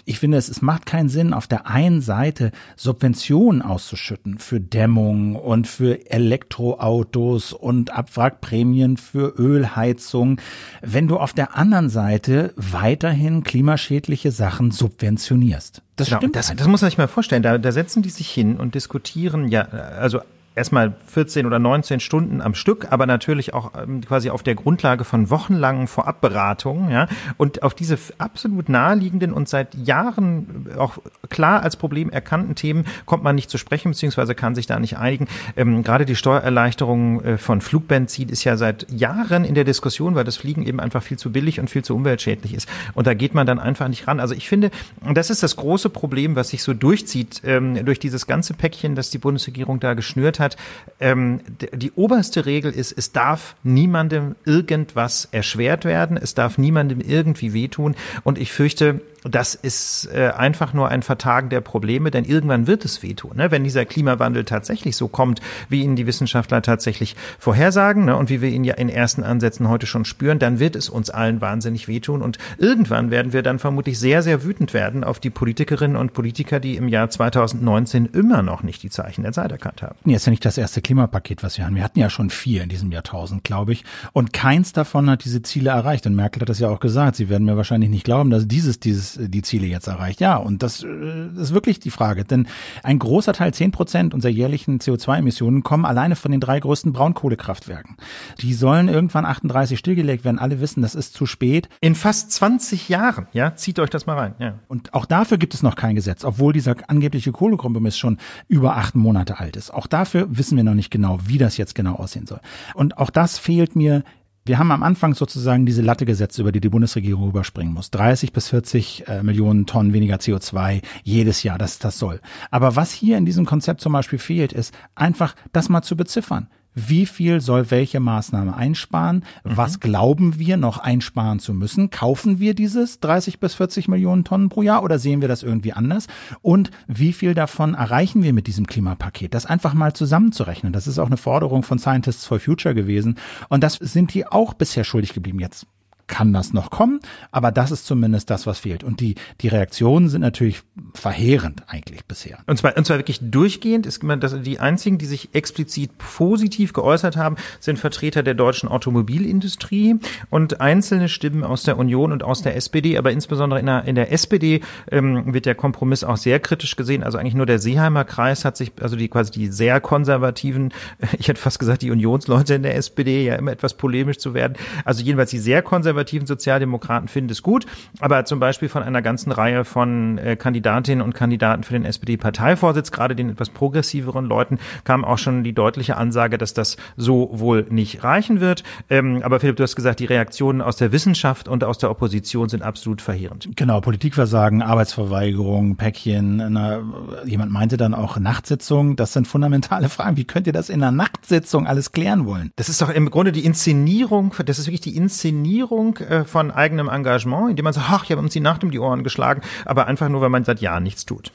Ich 0.05 0.19
finde, 0.19 0.37
es, 0.37 0.49
es 0.49 0.63
macht 0.63 0.85
keinen 0.85 1.09
Sinn, 1.09 1.33
auf 1.33 1.47
der 1.47 1.69
einen 1.69 2.01
Seite 2.01 2.51
Subventionen 2.77 3.63
auszuschütten 3.63 4.39
für 4.39 4.61
Dämmung 4.61 5.37
und 5.37 5.69
für 5.69 6.11
Elektroautos 6.11 7.53
und 7.53 7.93
Abwrackprämien 7.93 8.97
für 8.97 9.35
Ölheizung, 9.39 10.41
wenn 10.81 11.07
du 11.07 11.19
auf 11.19 11.33
der 11.33 11.57
anderen 11.57 11.89
Seite 11.89 12.53
weiterhin 12.57 13.45
klimaschädliche 13.45 14.33
Sachen 14.33 14.73
subventionierst. 14.73 15.83
Das 16.03 16.09
genau, 16.09 16.21
stimmt. 16.21 16.37
Das, 16.37 16.55
das 16.55 16.69
muss 16.69 16.83
man 16.83 16.91
sich 16.91 16.99
mal 16.99 17.09
vorstellen. 17.09 17.43
Da, 17.43 17.59
da 17.59 17.73
setzen 17.73 18.03
die 18.03 18.11
sich 18.11 18.31
hin 18.31 18.57
und 18.57 18.75
diskutieren 18.75 19.49
ja, 19.49 19.63
also 19.63 20.21
erstmal 20.55 20.95
14 21.07 21.47
oder 21.47 21.59
19 21.59 22.01
Stunden 22.01 22.41
am 22.41 22.55
Stück, 22.55 22.89
aber 22.91 23.07
natürlich 23.07 23.55
auch 23.55 23.73
ähm, 23.81 24.03
quasi 24.03 24.31
auf 24.31 24.43
der 24.43 24.55
Grundlage 24.55 25.05
von 25.05 25.31
wochenlangen 25.31 25.87
Vorabberatungen, 25.87 26.91
ja. 26.91 27.09
Und 27.39 27.63
auf 27.63 27.75
diese 27.75 27.99
absolut 28.19 28.69
naheliegenden 28.69 29.33
und 29.33 29.49
seit 29.49 29.75
Jahren 29.75 30.69
auch 30.77 30.99
klar 31.31 31.63
als 31.63 31.77
Problem 31.77 32.11
erkannten 32.11 32.55
Themen 32.55 32.85
kommt 33.07 33.25
man 33.25 33.35
nicht 33.35 33.51
zu 33.51 33.57
sprechen, 33.57 33.93
beziehungsweise 33.93 34.35
kann 34.35 34.55
sich 34.55 34.67
da 34.67 34.79
nicht 34.79 34.99
einigen. 34.99 35.27
Ähm, 35.57 35.83
gerade 35.83 36.05
die 36.05 36.17
Steuererleichterung 36.17 37.25
äh, 37.25 37.39
von 37.39 37.61
Flugbenzin 37.61 38.29
ist 38.29 38.45
ja 38.45 38.57
seit 38.57 38.91
Jahren 38.91 39.45
in 39.45 39.55
der 39.55 39.65
Diskussion, 39.65 40.15
weil 40.15 40.25
das 40.25 40.37
Fliegen 40.37 40.67
eben 40.67 40.81
einfach 40.81 41.03
viel 41.03 41.19
zu 41.19 41.33
billig 41.33 41.61
und 41.61 41.71
viel 41.71 41.83
zu 41.83 41.95
umweltschädlich 41.95 42.55
ist. 42.55 42.69
Und 42.93 43.07
da 43.07 43.15
geht 43.15 43.35
man 43.35 43.47
dann 43.47 43.59
einfach 43.59 43.89
nicht 43.89 44.07
ran. 44.07 44.21
Also 44.21 44.35
ich 44.35 44.49
finde, 44.49 44.71
das 45.15 45.31
ist 45.31 45.43
das 45.43 45.57
große 45.57 45.89
Problem, 45.89 46.37
was 46.37 46.51
sich 46.51 46.63
so 46.63 46.75
durchzieht 46.75 47.41
ähm, 47.45 47.85
durch 47.87 47.99
dieses 47.99 48.27
ganze 48.27 48.53
Päckchen, 48.53 48.95
das 48.95 49.09
die 49.09 49.19
Bundesregierung 49.19 49.81
da 49.81 49.95
geschnürt 49.95 50.41
hat 50.41 50.42
hat, 50.43 50.59
ähm, 51.01 51.41
die 51.73 51.93
oberste 51.93 52.45
Regel 52.45 52.71
ist, 52.73 52.93
es 52.93 53.13
darf 53.13 53.57
niemandem 53.63 54.37
irgendwas 54.45 55.27
erschwert 55.33 55.87
werden, 55.87 56.19
es 56.19 56.35
darf 56.35 56.59
niemandem 56.59 57.01
irgendwie 57.01 57.55
wehtun. 57.55 57.97
Und 58.23 58.37
ich 58.37 58.53
fürchte, 58.53 59.01
das 59.25 59.55
ist 59.55 60.09
äh, 60.13 60.31
einfach 60.37 60.75
nur 60.75 60.89
ein 60.89 61.03
Vertagen 61.03 61.49
der 61.49 61.61
Probleme, 61.61 62.11
denn 62.11 62.25
irgendwann 62.25 62.67
wird 62.67 62.85
es 62.85 63.03
wehtun. 63.03 63.37
Ne? 63.37 63.51
Wenn 63.51 63.63
dieser 63.63 63.85
Klimawandel 63.85 64.45
tatsächlich 64.45 64.97
so 64.97 65.09
kommt, 65.09 65.41
wie 65.69 65.83
ihn 65.83 65.95
die 65.95 66.07
Wissenschaftler 66.07 66.61
tatsächlich 66.63 67.15
vorhersagen 67.39 68.07
ne? 68.07 68.17
und 68.17 68.31
wie 68.31 68.43
wir 68.43 68.49
ihn 68.49 68.65
ja 68.65 68.75
in 68.75 68.89
ersten 68.89 69.23
Ansätzen 69.23 69.69
heute 69.69 69.87
schon 69.87 70.05
spüren, 70.05 70.39
dann 70.39 70.59
wird 70.59 70.75
es 70.75 70.89
uns 70.89 71.11
allen 71.11 71.41
wahnsinnig 71.41 71.87
wehtun 71.87 72.21
und 72.21 72.39
irgendwann 72.59 73.11
werden 73.11 73.33
wir 73.33 73.43
dann 73.43 73.59
vermutlich 73.59 73.99
sehr, 73.99 74.23
sehr 74.23 74.43
wütend 74.43 74.75
werden 74.75 75.05
auf 75.05 75.21
die 75.21 75.31
Politikerinnen 75.31 75.97
und 75.97 76.13
Politiker, 76.13 76.59
die 76.59 76.77
im 76.77 76.89
Jahr 76.89 77.09
2019 77.09 78.07
immer 78.07 78.43
noch 78.43 78.63
nicht 78.63 78.83
die 78.83 78.91
Zeichen 78.91 79.23
der 79.23 79.33
Zeit 79.33 79.53
erkannt 79.53 79.83
haben. 79.83 79.97
Jetzt 80.05 80.27
nicht 80.33 80.45
das 80.45 80.59
erste 80.59 80.83
Klimapaket, 80.83 81.43
was 81.43 81.59
wir 81.59 81.67
haben. 81.67 81.77
Wir 81.77 81.85
hatten 81.85 82.01
ja 82.01 82.11
schon 82.11 82.31
vier 82.31 82.63
in 82.63 82.69
diesem 82.69 82.91
Jahrtausend, 82.91 83.45
glaube 83.45 83.73
ich, 83.73 83.85
und 84.13 84.33
keins 84.33 84.73
davon 84.73 85.09
hat 85.09 85.25
diese 85.25 85.43
Ziele 85.43 85.71
erreicht. 85.71 86.07
Und 86.07 86.17
Merkel 86.17 86.41
hat 86.41 86.49
das 86.49 86.59
ja 86.59 86.69
auch 86.69 86.81
gesagt. 86.81 87.17
Sie 87.17 87.29
werden 87.29 87.45
mir 87.45 87.57
wahrscheinlich 87.57 87.91
nicht 87.91 88.05
glauben, 88.05 88.31
dass 88.31 88.49
dieses, 88.49 88.81
dieses 88.81 89.19
die 89.21 89.43
Ziele 89.43 89.67
jetzt 89.67 89.87
erreicht. 89.87 90.21
Ja, 90.21 90.37
und 90.37 90.63
das, 90.63 90.83
äh, 90.83 91.29
das 91.35 91.51
ist 91.51 91.55
wirklich 91.55 91.81
die 91.81 91.91
Frage. 91.91 92.25
Denn 92.25 92.49
ein 92.83 92.99
großer 92.99 93.33
Teil, 93.33 93.55
zehn 93.55 93.71
Prozent 93.71 94.15
unserer 94.15 94.33
jährlichen 94.33 94.81
CO2-Emissionen, 94.81 95.63
kommen 95.63 95.85
alleine 95.85 96.17
von 96.17 96.33
den 96.33 96.41
drei 96.41 96.59
größten 96.59 96.93
Braunkohlekraftwerken. 96.93 97.97
Die 98.41 98.55
sollen 98.55 98.89
irgendwann 98.89 99.27
38 99.27 99.79
stillgelegt 99.79 100.25
werden. 100.25 100.39
Alle 100.39 100.61
wissen, 100.61 100.83
das 100.83 100.95
ist 100.95 101.15
zu 101.15 101.27
spät. 101.27 101.69
In 101.81 101.95
fast 101.95 102.33
20 102.33 102.89
Jahren, 102.89 103.27
ja, 103.33 103.55
zieht 103.55 103.79
euch 103.79 103.91
das 103.91 104.07
mal 104.07 104.19
rein. 104.19 104.35
Ja. 104.39 104.55
Und 104.69 104.95
auch 104.95 105.05
dafür 105.05 105.39
gibt 105.39 105.55
es 105.55 105.63
noch 105.63 105.77
kein 105.77 105.95
Gesetz, 105.95 106.25
obwohl 106.25 106.53
dieser 106.53 106.77
angebliche 106.89 107.33
Kohlekompromiss 107.33 107.99
schon 107.99 108.19
über 108.49 108.77
acht 108.77 108.95
Monate 108.95 109.39
alt 109.39 109.57
ist. 109.57 109.73
Auch 109.73 109.87
dafür 109.87 110.22
wissen 110.31 110.57
wir 110.57 110.65
noch 110.65 110.75
nicht 110.75 110.91
genau, 110.91 111.19
wie 111.27 111.39
das 111.39 111.57
jetzt 111.57 111.75
genau 111.75 111.95
aussehen 111.95 112.27
soll. 112.27 112.41
Und 112.75 112.99
auch 112.99 113.11
das 113.11 113.39
fehlt 113.39 113.77
mir 113.77 114.05
wir 114.45 114.59
haben 114.59 114.73
am 114.73 114.83
Anfang 114.83 115.15
sozusagen 115.15 115.67
diese 115.67 115.83
Latte 115.83 116.05
gesetzt, 116.05 116.39
über 116.41 116.51
die 116.51 116.61
die 116.61 116.69
Bundesregierung 116.69 117.29
überspringen 117.29 117.73
muss. 117.73 117.93
30 117.93 118.33
bis 118.33 118.49
40 118.49 119.07
äh, 119.07 119.23
Millionen 119.23 119.67
Tonnen 119.67 119.93
weniger 119.93 120.17
CO2 120.17 120.83
jedes 121.05 121.45
Jahr, 121.45 121.59
das 121.59 121.79
das 121.79 121.99
soll. 121.99 122.21
Aber 122.51 122.75
was 122.75 122.93
hier 122.93 123.19
in 123.19 123.25
diesem 123.25 123.47
Konzept 123.47 123.81
zum 123.81 123.93
Beispiel 123.93 124.19
fehlt, 124.19 124.53
ist 124.53 124.75
einfach 124.97 125.37
das 125.53 125.69
mal 125.69 125.83
zu 125.83 125.97
beziffern 125.97 126.49
wie 126.75 127.07
viel 127.07 127.41
soll 127.41 127.71
welche 127.71 128.01
Maßnahme 128.01 128.55
einsparen, 128.55 129.25
mhm. 129.45 129.57
was 129.57 129.81
glauben 129.81 130.39
wir 130.39 130.57
noch 130.57 130.79
einsparen 130.79 131.39
zu 131.39 131.55
müssen, 131.55 131.91
kaufen 131.91 132.39
wir 132.41 132.55
dieses 132.55 133.01
30 133.01 133.41
bis 133.41 133.55
40 133.55 133.89
Millionen 133.89 134.25
Tonnen 134.25 134.49
pro 134.49 134.63
Jahr 134.63 134.83
oder 134.83 134.99
sehen 134.99 135.21
wir 135.21 135.29
das 135.29 135.43
irgendwie 135.43 135.73
anders 135.73 136.07
und 136.41 136.71
wie 136.87 137.13
viel 137.13 137.35
davon 137.35 137.75
erreichen 137.75 138.23
wir 138.23 138.33
mit 138.33 138.47
diesem 138.47 138.67
Klimapaket, 138.67 139.35
das 139.35 139.47
einfach 139.47 139.75
mal 139.75 139.93
zusammenzurechnen. 139.93 140.73
Das 140.73 140.87
ist 140.87 140.99
auch 140.99 141.07
eine 141.07 141.17
Forderung 141.17 141.63
von 141.63 141.79
Scientists 141.79 142.27
for 142.27 142.41
Future 142.41 142.75
gewesen 142.75 143.19
und 143.49 143.63
das 143.63 143.75
sind 143.75 144.15
die 144.15 144.27
auch 144.27 144.55
bisher 144.55 144.85
schuldig 144.85 145.13
geblieben. 145.13 145.41
Jetzt 145.41 145.67
kann 146.13 146.35
das 146.35 146.53
noch 146.53 146.69
kommen, 146.69 147.01
aber 147.31 147.51
das 147.51 147.71
ist 147.71 147.87
zumindest 147.87 148.29
das, 148.29 148.47
was 148.47 148.59
fehlt. 148.59 148.85
Und 148.85 149.01
die, 149.01 149.15
die 149.41 149.49
Reaktionen 149.49 150.11
sind 150.11 150.21
natürlich 150.21 150.61
verheerend 150.93 151.63
eigentlich 151.69 152.05
bisher. 152.05 152.41
Und 152.47 152.59
zwar, 152.59 152.77
und 152.77 152.85
zwar 152.85 152.99
wirklich 152.99 153.19
durchgehend 153.23 153.87
ist 153.87 154.03
man, 154.03 154.21
dass 154.21 154.39
die 154.43 154.61
einzigen, 154.61 154.99
die 154.99 155.07
sich 155.07 155.31
explizit 155.35 155.97
positiv 155.97 156.75
geäußert 156.75 157.17
haben, 157.17 157.37
sind 157.61 157.79
Vertreter 157.79 158.23
der 158.23 158.35
deutschen 158.35 158.69
Automobilindustrie 158.69 160.01
und 160.29 160.61
einzelne 160.61 161.09
Stimmen 161.09 161.45
aus 161.45 161.63
der 161.63 161.79
Union 161.79 162.13
und 162.13 162.23
aus 162.23 162.43
der 162.43 162.57
SPD, 162.57 162.99
aber 162.99 163.11
insbesondere 163.11 163.59
in 163.59 163.65
der, 163.65 163.85
in 163.87 163.95
der 163.95 164.13
SPD 164.13 164.61
ähm, 164.91 165.33
wird 165.33 165.47
der 165.47 165.55
Kompromiss 165.55 166.05
auch 166.05 166.19
sehr 166.19 166.41
kritisch 166.41 166.77
gesehen. 166.77 167.03
Also 167.03 167.17
eigentlich 167.17 167.35
nur 167.35 167.47
der 167.47 167.59
Seeheimer 167.59 168.05
Kreis 168.05 168.45
hat 168.45 168.59
sich, 168.59 168.73
also 168.83 168.97
die 168.97 169.09
quasi 169.09 169.33
die 169.33 169.47
sehr 169.47 169.81
konservativen, 169.81 170.75
ich 171.19 171.29
hätte 171.29 171.41
fast 171.41 171.59
gesagt, 171.59 171.81
die 171.81 171.91
Unionsleute 171.91 172.53
in 172.53 172.65
der 172.65 172.77
SPD, 172.77 173.25
ja 173.25 173.37
immer 173.37 173.53
etwas 173.53 173.73
polemisch 173.79 174.19
zu 174.19 174.35
werden. 174.35 174.59
Also 174.85 175.03
jedenfalls 175.03 175.31
die 175.31 175.39
sehr 175.39 175.63
konservativen 175.63 176.02
konservativen 176.03 176.27
Sozialdemokraten 176.27 177.09
finden 177.09 177.31
es 177.31 177.43
gut, 177.43 177.67
aber 178.01 178.25
zum 178.25 178.41
Beispiel 178.41 178.69
von 178.69 178.83
einer 178.83 179.03
ganzen 179.03 179.33
Reihe 179.33 179.65
von 179.65 180.19
äh, 180.19 180.37
Kandidatinnen 180.37 181.03
und 181.03 181.15
Kandidaten 181.15 181.63
für 181.63 181.75
den 181.75 181.85
SPD-Parteivorsitz, 181.85 182.91
gerade 182.91 183.15
den 183.15 183.31
etwas 183.31 183.51
progressiveren 183.51 184.27
Leuten, 184.27 184.59
kam 184.85 185.05
auch 185.05 185.19
schon 185.19 185.45
die 185.45 185.53
deutliche 185.53 185.97
Ansage, 185.97 186.39
dass 186.39 186.55
das 186.55 186.77
so 186.97 187.31
wohl 187.33 187.67
nicht 187.71 188.03
reichen 188.03 188.41
wird. 188.41 188.65
Ähm, 188.91 189.23
aber 189.23 189.41
Philipp, 189.41 189.57
du 189.57 189.63
hast 189.63 189.77
gesagt, 189.77 190.01
die 190.01 190.07
Reaktionen 190.07 190.61
aus 190.61 190.77
der 190.77 190.93
Wissenschaft 190.93 191.49
und 191.49 191.63
aus 191.65 191.79
der 191.79 191.91
Opposition 191.91 192.49
sind 192.49 192.63
absolut 192.63 193.01
verheerend. 193.01 193.49
Genau, 193.57 193.81
Politikversagen, 193.81 194.63
Arbeitsverweigerung, 194.63 195.77
Päckchen. 195.77 196.43
Na, 196.51 196.83
jemand 197.25 197.53
meinte 197.53 197.77
dann 197.77 197.95
auch 197.95 198.19
Nachtsitzung. 198.19 198.97
Das 198.97 199.13
sind 199.13 199.29
fundamentale 199.29 199.89
Fragen. 199.89 200.17
Wie 200.17 200.25
könnt 200.25 200.47
ihr 200.47 200.53
das 200.53 200.69
in 200.69 200.83
einer 200.83 200.93
Nachtsitzung 200.93 201.67
alles 201.67 201.93
klären 201.93 202.27
wollen? 202.27 202.51
Das 202.57 202.69
ist 202.69 202.83
doch 202.83 202.91
im 202.91 203.11
Grunde 203.11 203.33
die 203.33 203.45
Inszenierung, 203.45 204.35
das 204.45 204.59
ist 204.59 204.67
wirklich 204.67 204.81
die 204.81 204.97
Inszenierung 204.97 205.92
äh, 206.01 206.25
von 206.25 206.51
eigenem 206.51 206.89
Engagement, 206.89 207.51
indem 207.51 207.65
man 207.65 207.73
sagt, 207.73 207.87
ach, 207.91 208.05
ich 208.05 208.11
habe 208.11 208.21
uns 208.21 208.33
die 208.33 208.41
Nacht 208.41 208.65
um 208.65 208.71
die 208.71 208.79
Ohren 208.79 209.05
geschlagen, 209.05 209.43
aber 209.65 209.87
einfach 209.87 210.09
nur, 210.09 210.21
weil 210.21 210.31
man 210.31 210.45
seit 210.45 210.61
Jahren 210.61 210.83
nichts 210.83 211.07
tut. 211.07 211.33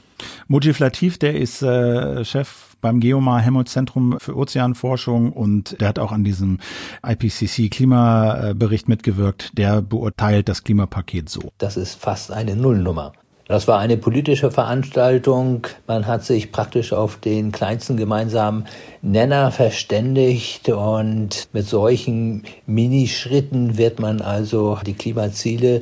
Mujib 0.48 0.80
Latif, 0.80 1.18
der 1.18 1.36
ist 1.36 1.62
äh, 1.62 2.26
Chef 2.26 2.76
beim 2.82 3.00
Geomar 3.00 3.42
Helmholtz 3.42 3.74
Zentrum 3.74 4.18
für 4.20 4.36
Ozeanforschung 4.36 5.32
und 5.32 5.80
der 5.82 5.90
hat 5.90 6.00
auch 6.00 6.12
an 6.12 6.24
diesem 6.24 6.60
IPCC 7.06 7.70
Klimabericht 7.70 8.88
mitgewirkt. 8.88 9.58
Der 9.58 9.82
beurteilt 9.82 10.50
das 10.50 10.64
Klimapaket 10.64 11.30
so. 11.30 11.52
Das 11.58 11.78
ist 11.78 12.00
fast 12.00 12.32
eine 12.32 12.56
Nullnummer. 12.56 13.14
Das 13.48 13.68
war 13.68 13.80
eine 13.80 13.96
politische 13.96 14.52
Veranstaltung. 14.52 15.68
Man 15.88 16.06
hat 16.06 16.26
sich 16.26 16.52
praktisch 16.52 16.92
auf 16.92 17.16
den 17.16 17.54
kleinsten 17.54 17.96
gemeinsamen 17.96 18.66
Nenner 19.02 19.52
verständigt 19.52 20.68
und 20.70 21.48
mit 21.54 21.66
solchen 21.66 22.44
Minischritten 22.66 23.78
wird 23.78 24.00
man 24.00 24.22
also 24.22 24.78
die 24.86 24.96
Klimaziele, 24.96 25.82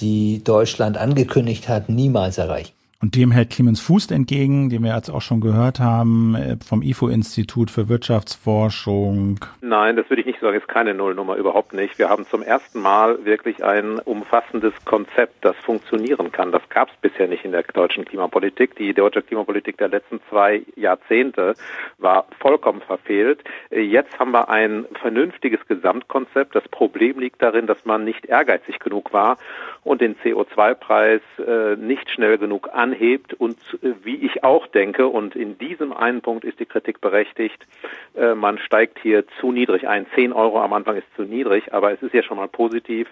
die 0.00 0.42
Deutschland 0.42 0.98
angekündigt 0.98 1.68
hat, 1.68 1.88
niemals 1.88 2.38
erreichen. 2.38 2.72
Und 3.04 3.16
dem 3.16 3.32
hält 3.32 3.50
Clemens 3.50 3.82
Fuß 3.82 4.12
entgegen, 4.12 4.70
den 4.70 4.82
wir 4.82 4.94
jetzt 4.94 5.10
auch 5.10 5.20
schon 5.20 5.42
gehört 5.42 5.78
haben, 5.78 6.34
äh, 6.34 6.56
vom 6.66 6.80
IFO-Institut 6.80 7.70
für 7.70 7.90
Wirtschaftsforschung. 7.90 9.40
Nein, 9.60 9.96
das 9.96 10.08
würde 10.08 10.22
ich 10.22 10.26
nicht 10.26 10.40
sagen, 10.40 10.56
ist 10.56 10.68
keine 10.68 10.94
Nullnummer, 10.94 11.36
überhaupt 11.36 11.74
nicht. 11.74 11.98
Wir 11.98 12.08
haben 12.08 12.24
zum 12.24 12.42
ersten 12.42 12.80
Mal 12.80 13.22
wirklich 13.26 13.62
ein 13.62 13.98
umfassendes 13.98 14.72
Konzept, 14.86 15.44
das 15.44 15.54
funktionieren 15.56 16.32
kann. 16.32 16.50
Das 16.50 16.66
gab 16.70 16.88
es 16.88 16.94
bisher 17.02 17.28
nicht 17.28 17.44
in 17.44 17.52
der 17.52 17.64
deutschen 17.64 18.06
Klimapolitik. 18.06 18.74
Die 18.76 18.94
deutsche 18.94 19.20
Klimapolitik 19.20 19.76
der 19.76 19.88
letzten 19.88 20.20
zwei 20.30 20.62
Jahrzehnte 20.74 21.56
war 21.98 22.24
vollkommen 22.38 22.80
verfehlt. 22.80 23.44
Jetzt 23.70 24.18
haben 24.18 24.30
wir 24.30 24.48
ein 24.48 24.86
vernünftiges 24.98 25.60
Gesamtkonzept. 25.68 26.54
Das 26.54 26.66
Problem 26.70 27.18
liegt 27.18 27.42
darin, 27.42 27.66
dass 27.66 27.84
man 27.84 28.04
nicht 28.04 28.24
ehrgeizig 28.24 28.78
genug 28.78 29.12
war 29.12 29.36
und 29.82 30.00
den 30.00 30.16
CO2-Preis 30.16 31.20
äh, 31.46 31.76
nicht 31.76 32.08
schnell 32.08 32.38
genug 32.38 32.70
anhebt 32.94 33.34
und 33.34 33.56
äh, 33.82 33.92
wie 34.02 34.16
ich 34.16 34.44
auch 34.44 34.66
denke, 34.68 35.08
und 35.08 35.34
in 35.34 35.58
diesem 35.58 35.92
einen 35.92 36.22
Punkt 36.22 36.44
ist 36.44 36.60
die 36.60 36.66
Kritik 36.66 37.00
berechtigt, 37.00 37.66
äh, 38.14 38.34
man 38.34 38.58
steigt 38.58 38.98
hier 39.00 39.24
zu 39.40 39.52
niedrig 39.52 39.88
ein. 39.88 40.06
10 40.14 40.32
Euro 40.32 40.60
am 40.60 40.72
Anfang 40.72 40.96
ist 40.96 41.06
zu 41.16 41.22
niedrig, 41.22 41.72
aber 41.72 41.92
es 41.92 42.02
ist 42.02 42.14
ja 42.14 42.22
schon 42.22 42.36
mal 42.36 42.48
positiv, 42.48 43.08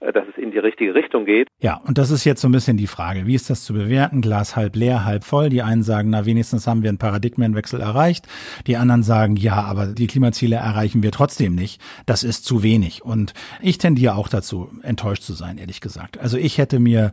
äh, 0.00 0.12
dass 0.12 0.26
es 0.28 0.36
in 0.36 0.50
die 0.50 0.58
richtige 0.58 0.94
Richtung 0.94 1.24
geht. 1.24 1.48
Ja, 1.60 1.80
und 1.86 1.98
das 1.98 2.10
ist 2.10 2.24
jetzt 2.24 2.40
so 2.40 2.48
ein 2.48 2.52
bisschen 2.52 2.76
die 2.76 2.86
Frage. 2.86 3.26
Wie 3.26 3.34
ist 3.34 3.50
das 3.50 3.64
zu 3.64 3.72
bewerten? 3.72 4.20
Glas 4.20 4.56
halb 4.56 4.76
leer, 4.76 5.04
halb 5.04 5.24
voll. 5.24 5.48
Die 5.48 5.62
einen 5.62 5.82
sagen, 5.82 6.10
na, 6.10 6.26
wenigstens 6.26 6.66
haben 6.66 6.82
wir 6.82 6.88
einen 6.88 6.98
Paradigmenwechsel 6.98 7.80
erreicht. 7.80 8.26
Die 8.66 8.76
anderen 8.76 9.02
sagen, 9.02 9.36
ja, 9.36 9.62
aber 9.62 9.86
die 9.86 10.06
Klimaziele 10.06 10.56
erreichen 10.56 11.02
wir 11.02 11.12
trotzdem 11.12 11.54
nicht. 11.54 11.80
Das 12.06 12.24
ist 12.24 12.44
zu 12.44 12.62
wenig. 12.62 13.04
Und 13.04 13.34
ich 13.60 13.78
tendiere 13.78 14.16
auch 14.16 14.28
dazu, 14.28 14.70
enttäuscht 14.82 15.22
zu 15.22 15.34
sein, 15.34 15.58
ehrlich 15.58 15.80
gesagt. 15.80 16.18
Also 16.18 16.36
ich 16.36 16.58
hätte 16.58 16.80
mir 16.80 17.12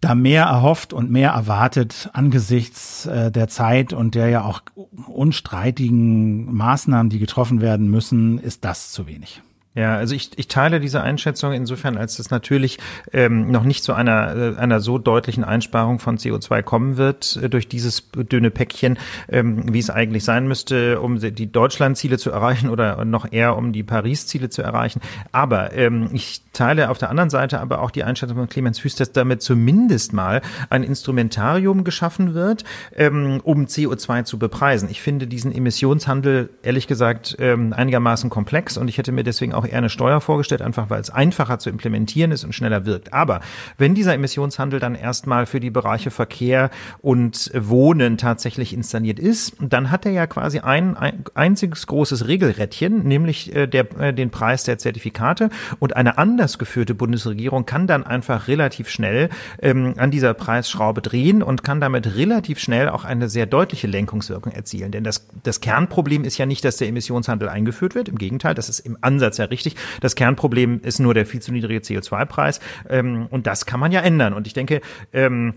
da 0.00 0.14
mehr 0.14 0.44
erhofft 0.44 0.92
und 0.92 1.10
mehr 1.10 1.30
erwartet 1.30 2.10
angesichts 2.12 3.06
äh, 3.06 3.30
der 3.30 3.48
Zeit 3.48 3.92
und 3.92 4.14
der 4.14 4.28
ja 4.28 4.44
auch 4.44 4.62
unstreitigen 5.06 6.52
Maßnahmen, 6.54 7.10
die 7.10 7.18
getroffen 7.18 7.60
werden 7.60 7.90
müssen, 7.90 8.38
ist 8.38 8.64
das 8.64 8.92
zu 8.92 9.06
wenig. 9.06 9.42
Ja, 9.76 9.94
also 9.94 10.14
ich, 10.14 10.30
ich 10.36 10.48
teile 10.48 10.80
diese 10.80 11.02
Einschätzung 11.02 11.52
insofern, 11.52 11.98
als 11.98 12.18
es 12.18 12.30
natürlich 12.30 12.78
ähm, 13.12 13.50
noch 13.50 13.62
nicht 13.62 13.84
zu 13.84 13.92
einer, 13.92 14.34
äh, 14.34 14.56
einer 14.56 14.80
so 14.80 14.96
deutlichen 14.96 15.44
Einsparung 15.44 15.98
von 15.98 16.16
CO2 16.16 16.62
kommen 16.62 16.96
wird 16.96 17.38
äh, 17.42 17.50
durch 17.50 17.68
dieses 17.68 18.02
dünne 18.14 18.50
Päckchen, 18.50 18.98
ähm, 19.28 19.74
wie 19.74 19.78
es 19.78 19.90
eigentlich 19.90 20.24
sein 20.24 20.48
müsste, 20.48 20.98
um 21.02 21.20
die 21.20 21.52
Deutschland-Ziele 21.52 22.16
zu 22.16 22.30
erreichen 22.30 22.70
oder 22.70 23.04
noch 23.04 23.30
eher 23.30 23.54
um 23.54 23.74
die 23.74 23.82
Paris-Ziele 23.82 24.48
zu 24.48 24.62
erreichen. 24.62 25.02
Aber 25.30 25.74
ähm, 25.74 26.08
ich 26.14 26.40
teile 26.54 26.88
auf 26.88 26.96
der 26.96 27.10
anderen 27.10 27.28
Seite 27.28 27.60
aber 27.60 27.82
auch 27.82 27.90
die 27.90 28.02
Einschätzung 28.02 28.38
von 28.38 28.48
Clemens 28.48 28.82
Hüst, 28.82 28.98
dass 28.98 29.12
damit 29.12 29.42
zumindest 29.42 30.14
mal 30.14 30.40
ein 30.70 30.84
Instrumentarium 30.84 31.84
geschaffen 31.84 32.32
wird, 32.32 32.64
ähm, 32.96 33.42
um 33.44 33.66
CO2 33.66 34.24
zu 34.24 34.38
bepreisen. 34.38 34.88
Ich 34.88 35.02
finde 35.02 35.26
diesen 35.26 35.54
Emissionshandel 35.54 36.48
ehrlich 36.62 36.86
gesagt 36.86 37.36
ähm, 37.40 37.74
einigermaßen 37.74 38.30
komplex 38.30 38.78
und 38.78 38.88
ich 38.88 38.96
hätte 38.96 39.12
mir 39.12 39.22
deswegen 39.22 39.52
auch 39.52 39.65
eher 39.68 39.78
eine 39.78 39.88
Steuer 39.88 40.20
vorgestellt, 40.20 40.62
einfach 40.62 40.90
weil 40.90 41.00
es 41.00 41.10
einfacher 41.10 41.58
zu 41.58 41.70
implementieren 41.70 42.32
ist 42.32 42.44
und 42.44 42.54
schneller 42.54 42.86
wirkt. 42.86 43.12
Aber 43.12 43.40
wenn 43.78 43.94
dieser 43.94 44.14
Emissionshandel 44.14 44.80
dann 44.80 44.94
erstmal 44.94 45.46
für 45.46 45.60
die 45.60 45.70
Bereiche 45.70 46.10
Verkehr 46.10 46.70
und 47.02 47.50
Wohnen 47.54 48.18
tatsächlich 48.18 48.72
installiert 48.72 49.18
ist, 49.18 49.56
dann 49.60 49.90
hat 49.90 50.06
er 50.06 50.12
ja 50.12 50.26
quasi 50.26 50.60
ein, 50.60 50.96
ein 50.96 51.24
einziges 51.34 51.86
großes 51.86 52.26
Regelrädchen, 52.26 53.04
nämlich 53.04 53.54
äh, 53.54 53.66
der, 53.66 54.00
äh, 54.00 54.14
den 54.14 54.30
Preis 54.30 54.64
der 54.64 54.78
Zertifikate 54.78 55.50
und 55.78 55.96
eine 55.96 56.18
anders 56.18 56.58
geführte 56.58 56.94
Bundesregierung 56.94 57.66
kann 57.66 57.86
dann 57.86 58.04
einfach 58.04 58.48
relativ 58.48 58.88
schnell 58.88 59.28
ähm, 59.60 59.94
an 59.96 60.10
dieser 60.10 60.34
Preisschraube 60.34 61.02
drehen 61.02 61.42
und 61.42 61.64
kann 61.64 61.80
damit 61.80 62.16
relativ 62.16 62.58
schnell 62.58 62.88
auch 62.88 63.04
eine 63.04 63.28
sehr 63.28 63.46
deutliche 63.46 63.86
Lenkungswirkung 63.86 64.52
erzielen. 64.52 64.92
Denn 64.92 65.04
das, 65.04 65.26
das 65.42 65.60
Kernproblem 65.60 66.24
ist 66.24 66.38
ja 66.38 66.46
nicht, 66.46 66.64
dass 66.64 66.76
der 66.76 66.88
Emissionshandel 66.88 67.48
eingeführt 67.48 67.94
wird. 67.94 68.08
Im 68.08 68.18
Gegenteil, 68.18 68.54
das 68.54 68.68
ist 68.68 68.80
im 68.80 68.96
Ansatz 69.00 69.38
ja 69.38 69.46
richtig. 69.46 69.55
Das 70.00 70.14
Kernproblem 70.14 70.80
ist 70.82 70.98
nur 70.98 71.14
der 71.14 71.26
viel 71.26 71.40
zu 71.40 71.52
niedrige 71.52 71.80
CO2-Preis. 71.80 72.60
Ähm, 72.88 73.26
und 73.30 73.46
das 73.46 73.66
kann 73.66 73.80
man 73.80 73.92
ja 73.92 74.00
ändern. 74.00 74.32
Und 74.32 74.46
ich 74.46 74.52
denke, 74.52 74.80
ähm, 75.12 75.54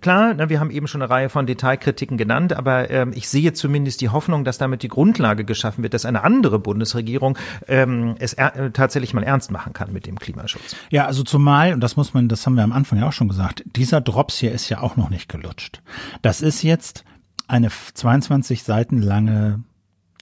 Klar, 0.00 0.32
ne, 0.32 0.48
wir 0.48 0.58
haben 0.58 0.70
eben 0.70 0.88
schon 0.88 1.02
eine 1.02 1.10
Reihe 1.10 1.28
von 1.28 1.46
Detailkritiken 1.46 2.16
genannt, 2.16 2.54
aber 2.54 2.88
ähm, 2.88 3.12
ich 3.14 3.28
sehe 3.28 3.52
zumindest 3.52 4.00
die 4.00 4.08
Hoffnung, 4.08 4.42
dass 4.42 4.56
damit 4.56 4.82
die 4.82 4.88
Grundlage 4.88 5.44
geschaffen 5.44 5.82
wird, 5.82 5.92
dass 5.92 6.06
eine 6.06 6.24
andere 6.24 6.58
Bundesregierung 6.58 7.36
ähm, 7.68 8.14
es 8.18 8.32
äh, 8.32 8.70
tatsächlich 8.70 9.12
mal 9.12 9.22
ernst 9.22 9.50
machen 9.50 9.74
kann 9.74 9.92
mit 9.92 10.06
dem 10.06 10.18
Klimaschutz. 10.18 10.74
Ja, 10.88 11.04
also 11.04 11.24
zumal, 11.24 11.74
und 11.74 11.80
das 11.80 11.94
muss 11.94 12.14
man, 12.14 12.26
das 12.28 12.46
haben 12.46 12.54
wir 12.54 12.64
am 12.64 12.72
Anfang 12.72 13.00
ja 13.00 13.06
auch 13.06 13.12
schon 13.12 13.28
gesagt, 13.28 13.64
dieser 13.66 14.00
Drops 14.00 14.38
hier 14.38 14.50
ist 14.50 14.70
ja 14.70 14.80
auch 14.80 14.96
noch 14.96 15.10
nicht 15.10 15.28
gelutscht. 15.28 15.82
Das 16.22 16.40
ist 16.40 16.62
jetzt 16.62 17.04
eine 17.46 17.68
22 17.68 18.62
Seiten 18.62 19.02
lange 19.02 19.62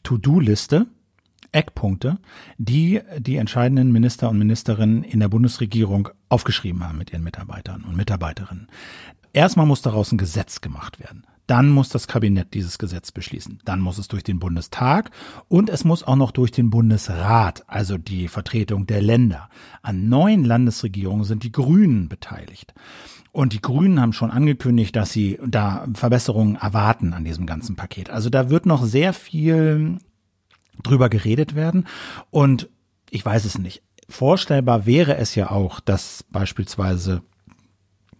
To-Do-Liste, 0.02 0.86
Eckpunkte, 1.54 2.18
die 2.58 3.00
die 3.18 3.36
entscheidenden 3.36 3.92
Minister 3.92 4.28
und 4.28 4.38
Ministerinnen 4.38 5.04
in 5.04 5.20
der 5.20 5.28
Bundesregierung 5.28 6.08
aufgeschrieben 6.28 6.86
haben 6.86 6.98
mit 6.98 7.12
ihren 7.12 7.24
Mitarbeitern 7.24 7.84
und 7.84 7.96
Mitarbeiterinnen. 7.96 8.68
Erstmal 9.32 9.66
muss 9.66 9.82
daraus 9.82 10.12
ein 10.12 10.18
Gesetz 10.18 10.60
gemacht 10.60 11.00
werden. 11.00 11.26
Dann 11.46 11.68
muss 11.68 11.90
das 11.90 12.08
Kabinett 12.08 12.54
dieses 12.54 12.78
Gesetz 12.78 13.12
beschließen. 13.12 13.58
Dann 13.64 13.80
muss 13.80 13.98
es 13.98 14.08
durch 14.08 14.22
den 14.22 14.38
Bundestag 14.38 15.10
und 15.48 15.68
es 15.68 15.84
muss 15.84 16.02
auch 16.02 16.16
noch 16.16 16.30
durch 16.30 16.52
den 16.52 16.70
Bundesrat, 16.70 17.64
also 17.66 17.98
die 17.98 18.28
Vertretung 18.28 18.86
der 18.86 19.02
Länder. 19.02 19.50
An 19.82 20.08
neun 20.08 20.44
Landesregierungen 20.44 21.24
sind 21.24 21.42
die 21.42 21.52
Grünen 21.52 22.08
beteiligt. 22.08 22.72
Und 23.32 23.52
die 23.52 23.60
Grünen 23.60 24.00
haben 24.00 24.12
schon 24.12 24.30
angekündigt, 24.30 24.96
dass 24.96 25.12
sie 25.12 25.38
da 25.44 25.86
Verbesserungen 25.92 26.56
erwarten 26.56 27.12
an 27.12 27.24
diesem 27.24 27.46
ganzen 27.46 27.76
Paket. 27.76 28.08
Also 28.08 28.30
da 28.30 28.48
wird 28.48 28.64
noch 28.64 28.84
sehr 28.84 29.12
viel 29.12 29.98
drüber 30.82 31.08
geredet 31.08 31.54
werden. 31.54 31.86
Und 32.30 32.68
ich 33.10 33.24
weiß 33.24 33.44
es 33.44 33.58
nicht. 33.58 33.82
Vorstellbar 34.08 34.86
wäre 34.86 35.16
es 35.16 35.34
ja 35.34 35.50
auch, 35.50 35.80
dass 35.80 36.24
beispielsweise 36.30 37.22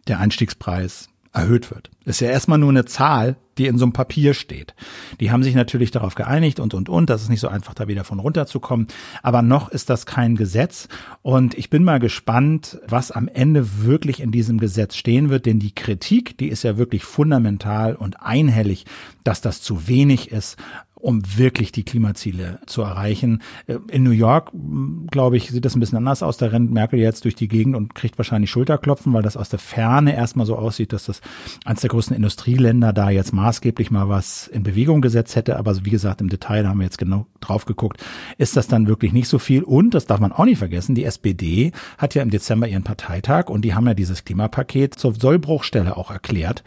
der 0.07 0.20
Einstiegspreis 0.20 1.09
erhöht 1.34 1.70
wird. 1.70 1.90
Ist 2.05 2.20
ja 2.20 2.28
erstmal 2.28 2.59
nur 2.59 2.70
eine 2.70 2.84
Zahl, 2.84 3.36
die 3.59 3.66
in 3.66 3.76
so 3.76 3.84
einem 3.84 3.92
Papier 3.92 4.34
steht. 4.34 4.74
Die 5.20 5.30
haben 5.30 5.42
sich 5.42 5.55
natürlich 5.55 5.90
darauf 5.90 6.14
geeinigt 6.14 6.61
und, 6.61 6.74
und, 6.74 6.88
und. 6.88 7.11
Das 7.11 7.22
ist 7.22 7.28
nicht 7.28 7.40
so 7.40 7.48
einfach, 7.48 7.74
da 7.74 7.88
wieder 7.88 8.05
von 8.05 8.20
runterzukommen. 8.20 8.86
Aber 9.22 9.42
noch 9.42 9.68
ist 9.68 9.90
das 9.90 10.07
kein 10.07 10.36
Gesetz. 10.36 10.88
Und 11.22 11.55
ich 11.55 11.70
bin 11.70 11.82
mal 11.82 11.98
gespannt, 11.98 12.78
was 12.86 13.11
am 13.11 13.28
Ende 13.28 13.82
wirklich 13.82 14.20
in 14.20 14.30
diesem 14.30 14.59
Gesetz 14.59 14.96
stehen 14.96 15.28
wird. 15.28 15.46
Denn 15.46 15.59
die 15.59 15.74
Kritik, 15.74 16.38
die 16.38 16.48
ist 16.48 16.62
ja 16.62 16.76
wirklich 16.76 17.05
fundamental 17.05 17.96
und 17.96 18.22
einhellig, 18.22 18.86
dass 19.24 19.40
das 19.40 19.61
zu 19.61 19.88
wenig 19.88 20.30
ist 20.30 20.57
um 21.05 21.22
wirklich 21.36 21.70
die 21.70 21.82
Klimaziele 21.82 22.61
zu 22.64 22.80
erreichen. 22.80 23.42
Äh, 23.66 23.76
in 23.88 24.05
New 24.05 24.11
York, 24.11 24.50
glaube 25.11 25.36
ich, 25.36 25.50
sieht 25.50 25.64
das 25.66 25.76
ein 25.76 25.80
bisschen 25.80 25.98
anders 25.98 26.22
aus. 26.22 26.38
Da 26.38 26.46
rennt 26.46 26.72
Merkel 26.72 26.98
jetzt 26.98 27.24
durch 27.24 27.34
die 27.34 27.46
Gegend 27.46 27.76
und 27.76 27.94
kriegt 27.94 28.16
wahrscheinlich 28.16 28.50
Schulterklopfen, 28.50 29.12
weil 29.12 29.22
das 29.22 29.36
aus 29.36 29.50
der 29.50 29.59
Ferne 29.59 30.16
erstmal 30.16 30.46
so 30.46 30.57
aussieht, 30.57 30.94
dass 30.94 31.05
das 31.05 31.20
eines 31.66 31.82
der 31.82 31.90
größten 31.90 32.16
Industrieländer 32.16 32.94
da 32.94 33.11
jetzt 33.11 33.34
maßgeblich 33.34 33.90
mal 33.90 34.09
was 34.09 34.48
in 34.48 34.62
Bewegung 34.62 35.02
gesetzt 35.02 35.36
hätte. 35.36 35.59
Aber 35.59 35.84
wie 35.84 35.90
gesagt, 35.90 36.22
im 36.22 36.30
Detail, 36.30 36.62
da 36.62 36.70
haben 36.70 36.78
wir 36.78 36.86
jetzt 36.86 36.98
genau 36.98 37.26
drauf 37.40 37.66
geguckt, 37.66 38.02
ist 38.38 38.57
das 38.57 38.66
dann 38.66 38.88
wirklich 38.88 39.12
nicht 39.12 39.28
so 39.28 39.38
viel. 39.38 39.62
Und, 39.62 39.92
das 39.92 40.07
darf 40.07 40.20
man 40.20 40.32
auch 40.32 40.46
nicht 40.46 40.59
vergessen, 40.59 40.94
die 40.94 41.05
SPD 41.05 41.72
hat 41.98 42.14
ja 42.14 42.22
im 42.22 42.30
Dezember 42.30 42.66
ihren 42.66 42.82
Parteitag 42.82 43.50
und 43.50 43.62
die 43.62 43.74
haben 43.74 43.86
ja 43.86 43.92
dieses 43.92 44.24
Klimapaket 44.24 44.94
zur 44.94 45.12
Sollbruchstelle 45.12 45.98
auch 45.98 46.11
erklärt 46.11 46.64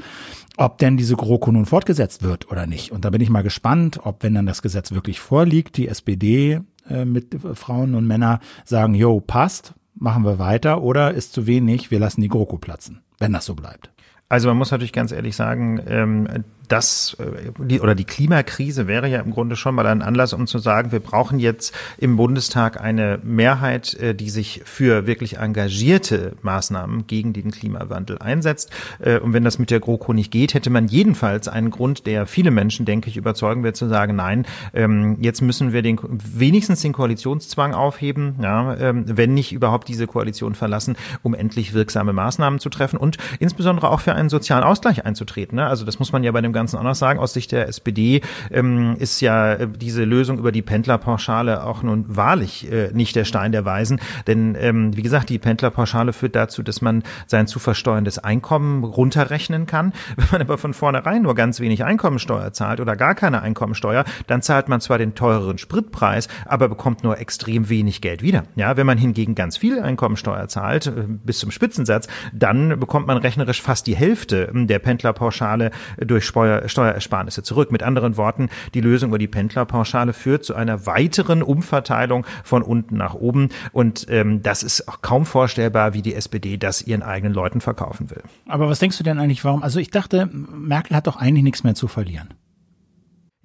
ob 0.58 0.80
denn 0.80 0.98
diese 0.98 1.16
GroKo 1.16 1.52
nun 1.52 1.66
fortgesetzt 1.66 2.24
wird 2.24 2.52
oder 2.52 2.68
nicht. 2.68 2.92
Und 2.92 3.06
da 3.06 3.10
bin 3.12 3.22
ich 3.22 3.30
mal 3.30 3.44
gespannt, 3.44 4.02
ob, 4.04 4.24
wenn 4.24 4.34
dann 4.34 4.46
das 4.46 4.62
Gesetz 4.62 4.92
wirklich 4.92 5.20
vorliegt, 5.20 5.78
die 5.78 5.88
SPD 5.88 6.62
äh, 6.90 7.06
mit 7.06 7.38
Frauen 7.54 7.96
und 7.96 8.08
Männer 8.08 8.40
sagen, 8.66 8.96
jo, 8.96 9.22
passt, 9.22 9.74
machen 9.96 10.26
wir 10.26 10.40
weiter, 10.40 10.82
oder 10.82 11.14
ist 11.14 11.34
zu 11.34 11.48
wenig, 11.48 11.92
wir 11.92 12.00
lassen 12.00 12.22
die 12.22 12.28
GroKo 12.28 12.58
platzen, 12.58 13.02
wenn 13.20 13.34
das 13.34 13.46
so 13.46 13.56
bleibt. 13.56 13.92
Also 14.30 14.50
man 14.50 14.58
muss 14.58 14.72
natürlich 14.72 14.94
ganz 14.94 15.12
ehrlich 15.12 15.36
sagen, 15.36 15.80
ähm, 15.88 16.28
das 16.68 17.16
äh, 17.20 17.52
die, 17.60 17.80
oder 17.80 17.96
die 17.96 18.04
Klimakrise 18.04 18.88
wäre 18.88 19.08
ja 19.08 19.22
im 19.22 19.32
Grunde 19.32 19.56
schon 19.56 19.76
mal 19.76 19.88
ein 19.88 20.02
Anlass, 20.02 20.34
um 20.34 20.48
zu 20.48 20.60
sagen, 20.60 20.92
wir 20.92 21.00
brauchen 21.00 21.40
jetzt 21.40 21.74
im 21.98 22.18
Bundestag 22.18 22.82
eine 22.82 23.20
Mehrheit, 23.24 23.94
äh, 23.96 24.14
die 24.14 24.30
sich 24.30 24.62
für 24.66 25.08
wirklich 25.08 25.38
engagierte 25.38 26.34
Maßnahmen 26.42 27.08
gegen 27.08 27.34
den 27.34 27.52
Klimawandel 27.52 28.20
einsetzt. 28.20 28.72
Äh, 29.00 29.20
und 29.20 29.34
wenn 29.34 29.44
das 29.44 29.60
mit 29.60 29.72
der 29.72 29.80
GroKo 29.80 30.14
nicht 30.14 30.32
geht, 30.32 30.54
hätte 30.54 30.70
man 30.70 30.88
jedenfalls 30.88 31.48
einen 31.48 31.72
Grund, 31.72 32.06
der 32.06 32.26
viele 32.26 32.52
Menschen, 32.52 32.86
denke 32.86 33.10
ich, 33.10 33.18
überzeugen 33.18 33.64
wird, 33.64 33.76
zu 33.76 33.88
sagen, 33.88 34.16
nein, 34.16 34.46
ähm, 34.74 35.18
jetzt 35.22 35.42
müssen 35.42 35.74
wir 35.74 35.82
den 35.82 36.00
wenigstens 36.02 36.82
den 36.82 36.94
Koalitionszwang 36.94 37.74
aufheben, 37.74 38.36
ja, 38.42 38.76
ähm, 38.76 39.06
wenn 39.08 39.34
nicht 39.34 39.54
überhaupt 39.54 39.88
diese 39.88 40.08
Koalition 40.08 40.56
verlassen, 40.56 40.98
um 41.24 41.34
endlich 41.34 41.74
wirksame 41.74 42.14
Maßnahmen 42.14 42.60
zu 42.60 42.70
treffen 42.70 42.98
und 42.98 43.18
insbesondere 43.40 43.90
auch 43.90 44.00
für 44.00 44.14
einen 44.14 44.30
sozialen 44.30 44.64
Ausgleich 44.64 45.06
einzutreten. 45.06 45.56
Ne? 45.56 45.66
Also 45.66 45.86
das 45.86 46.00
muss 46.00 46.12
man 46.12 46.24
ja 46.24 46.32
bei 46.32 46.42
dem 46.42 46.54
Ganzen 46.58 46.78
auch 46.78 46.96
sagen. 46.96 47.20
Aus 47.20 47.34
Sicht 47.34 47.52
der 47.52 47.68
SPD 47.68 48.22
ähm, 48.52 48.96
ist 48.98 49.22
ja 49.22 49.54
äh, 49.54 49.68
diese 49.68 50.04
Lösung 50.04 50.40
über 50.40 50.52
die 50.52 50.64
Pendlerpauschale 50.64 51.64
auch 51.64 51.84
nun 51.84 52.06
wahrlich 52.08 52.72
äh, 52.72 52.90
nicht 52.94 53.16
der 53.16 53.26
Stein 53.26 53.52
der 53.52 53.64
Weisen. 53.64 54.00
Denn 54.26 54.58
ähm, 54.60 54.98
wie 54.98 55.04
gesagt, 55.04 55.30
die 55.30 55.38
Pendlerpauschale 55.38 56.14
führt 56.14 56.36
dazu, 56.36 56.64
dass 56.64 56.82
man 56.82 57.04
sein 57.28 57.46
zu 57.46 57.60
versteuerndes 57.60 58.18
Einkommen 58.18 58.84
runterrechnen 58.84 59.68
kann. 59.68 59.94
Wenn 60.16 60.28
man 60.32 60.42
aber 60.42 60.58
von 60.58 60.74
vornherein 60.74 61.22
nur 61.22 61.36
ganz 61.36 61.60
wenig 61.60 61.84
Einkommensteuer 61.84 62.54
zahlt 62.54 62.80
oder 62.80 62.96
gar 62.96 63.14
keine 63.14 63.42
Einkommensteuer, 63.44 64.04
dann 64.26 64.42
zahlt 64.42 64.68
man 64.68 64.82
zwar 64.82 64.98
den 64.98 65.14
teureren 65.14 65.60
Spritpreis, 65.60 66.28
aber 66.46 66.70
bekommt 66.70 67.04
nur 67.04 67.20
extrem 67.20 67.70
wenig 67.70 68.02
Geld 68.02 68.24
wieder. 68.24 68.44
Ja, 68.56 68.78
wenn 68.78 68.88
man 68.88 68.98
hingegen 68.98 69.36
ganz 69.36 69.58
viel 69.58 69.80
Einkommensteuer 69.80 70.48
zahlt, 70.48 70.88
äh, 70.88 70.92
bis 71.08 71.38
zum 71.38 71.52
Spitzensatz, 71.52 72.08
dann 72.34 72.80
bekommt 72.80 73.06
man 73.06 73.18
rechnerisch 73.18 73.62
fast 73.62 73.86
die 73.86 73.96
Hälfte 73.96 74.50
der 74.54 74.80
Pendlerpauschale 74.80 75.72
durch 75.98 76.26
Steuer 76.26 76.47
Steuer, 76.48 76.70
Steuerersparnisse 76.70 77.44
zurück. 77.44 77.72
Mit 77.72 77.84
anderen 77.84 78.18
Worten, 78.18 78.50
die 78.74 78.82
Lösung 78.82 79.10
über 79.10 79.18
die 79.18 79.28
Pendlerpauschale 79.28 80.14
führt 80.14 80.46
zu 80.46 80.56
einer 80.56 80.86
weiteren 80.86 81.44
Umverteilung 81.44 82.26
von 82.44 82.62
unten 82.62 82.98
nach 82.98 83.14
oben. 83.14 83.50
Und 83.72 84.08
ähm, 84.10 84.42
das 84.42 84.64
ist 84.64 84.88
auch 84.88 85.02
kaum 85.02 85.26
vorstellbar, 85.26 85.94
wie 85.94 86.02
die 86.02 86.16
SPD 86.16 86.58
das 86.58 86.82
ihren 86.82 87.04
eigenen 87.04 87.34
Leuten 87.34 87.62
verkaufen 87.62 88.10
will. 88.10 88.24
Aber 88.48 88.70
was 88.70 88.80
denkst 88.80 88.98
du 88.98 89.04
denn 89.04 89.20
eigentlich, 89.20 89.44
warum? 89.44 89.64
Also 89.64 89.80
ich 89.80 89.92
dachte, 89.92 90.30
Merkel 90.32 90.96
hat 90.96 91.08
doch 91.08 91.18
eigentlich 91.18 91.44
nichts 91.44 91.64
mehr 91.64 91.76
zu 91.76 91.88
verlieren. 91.88 92.30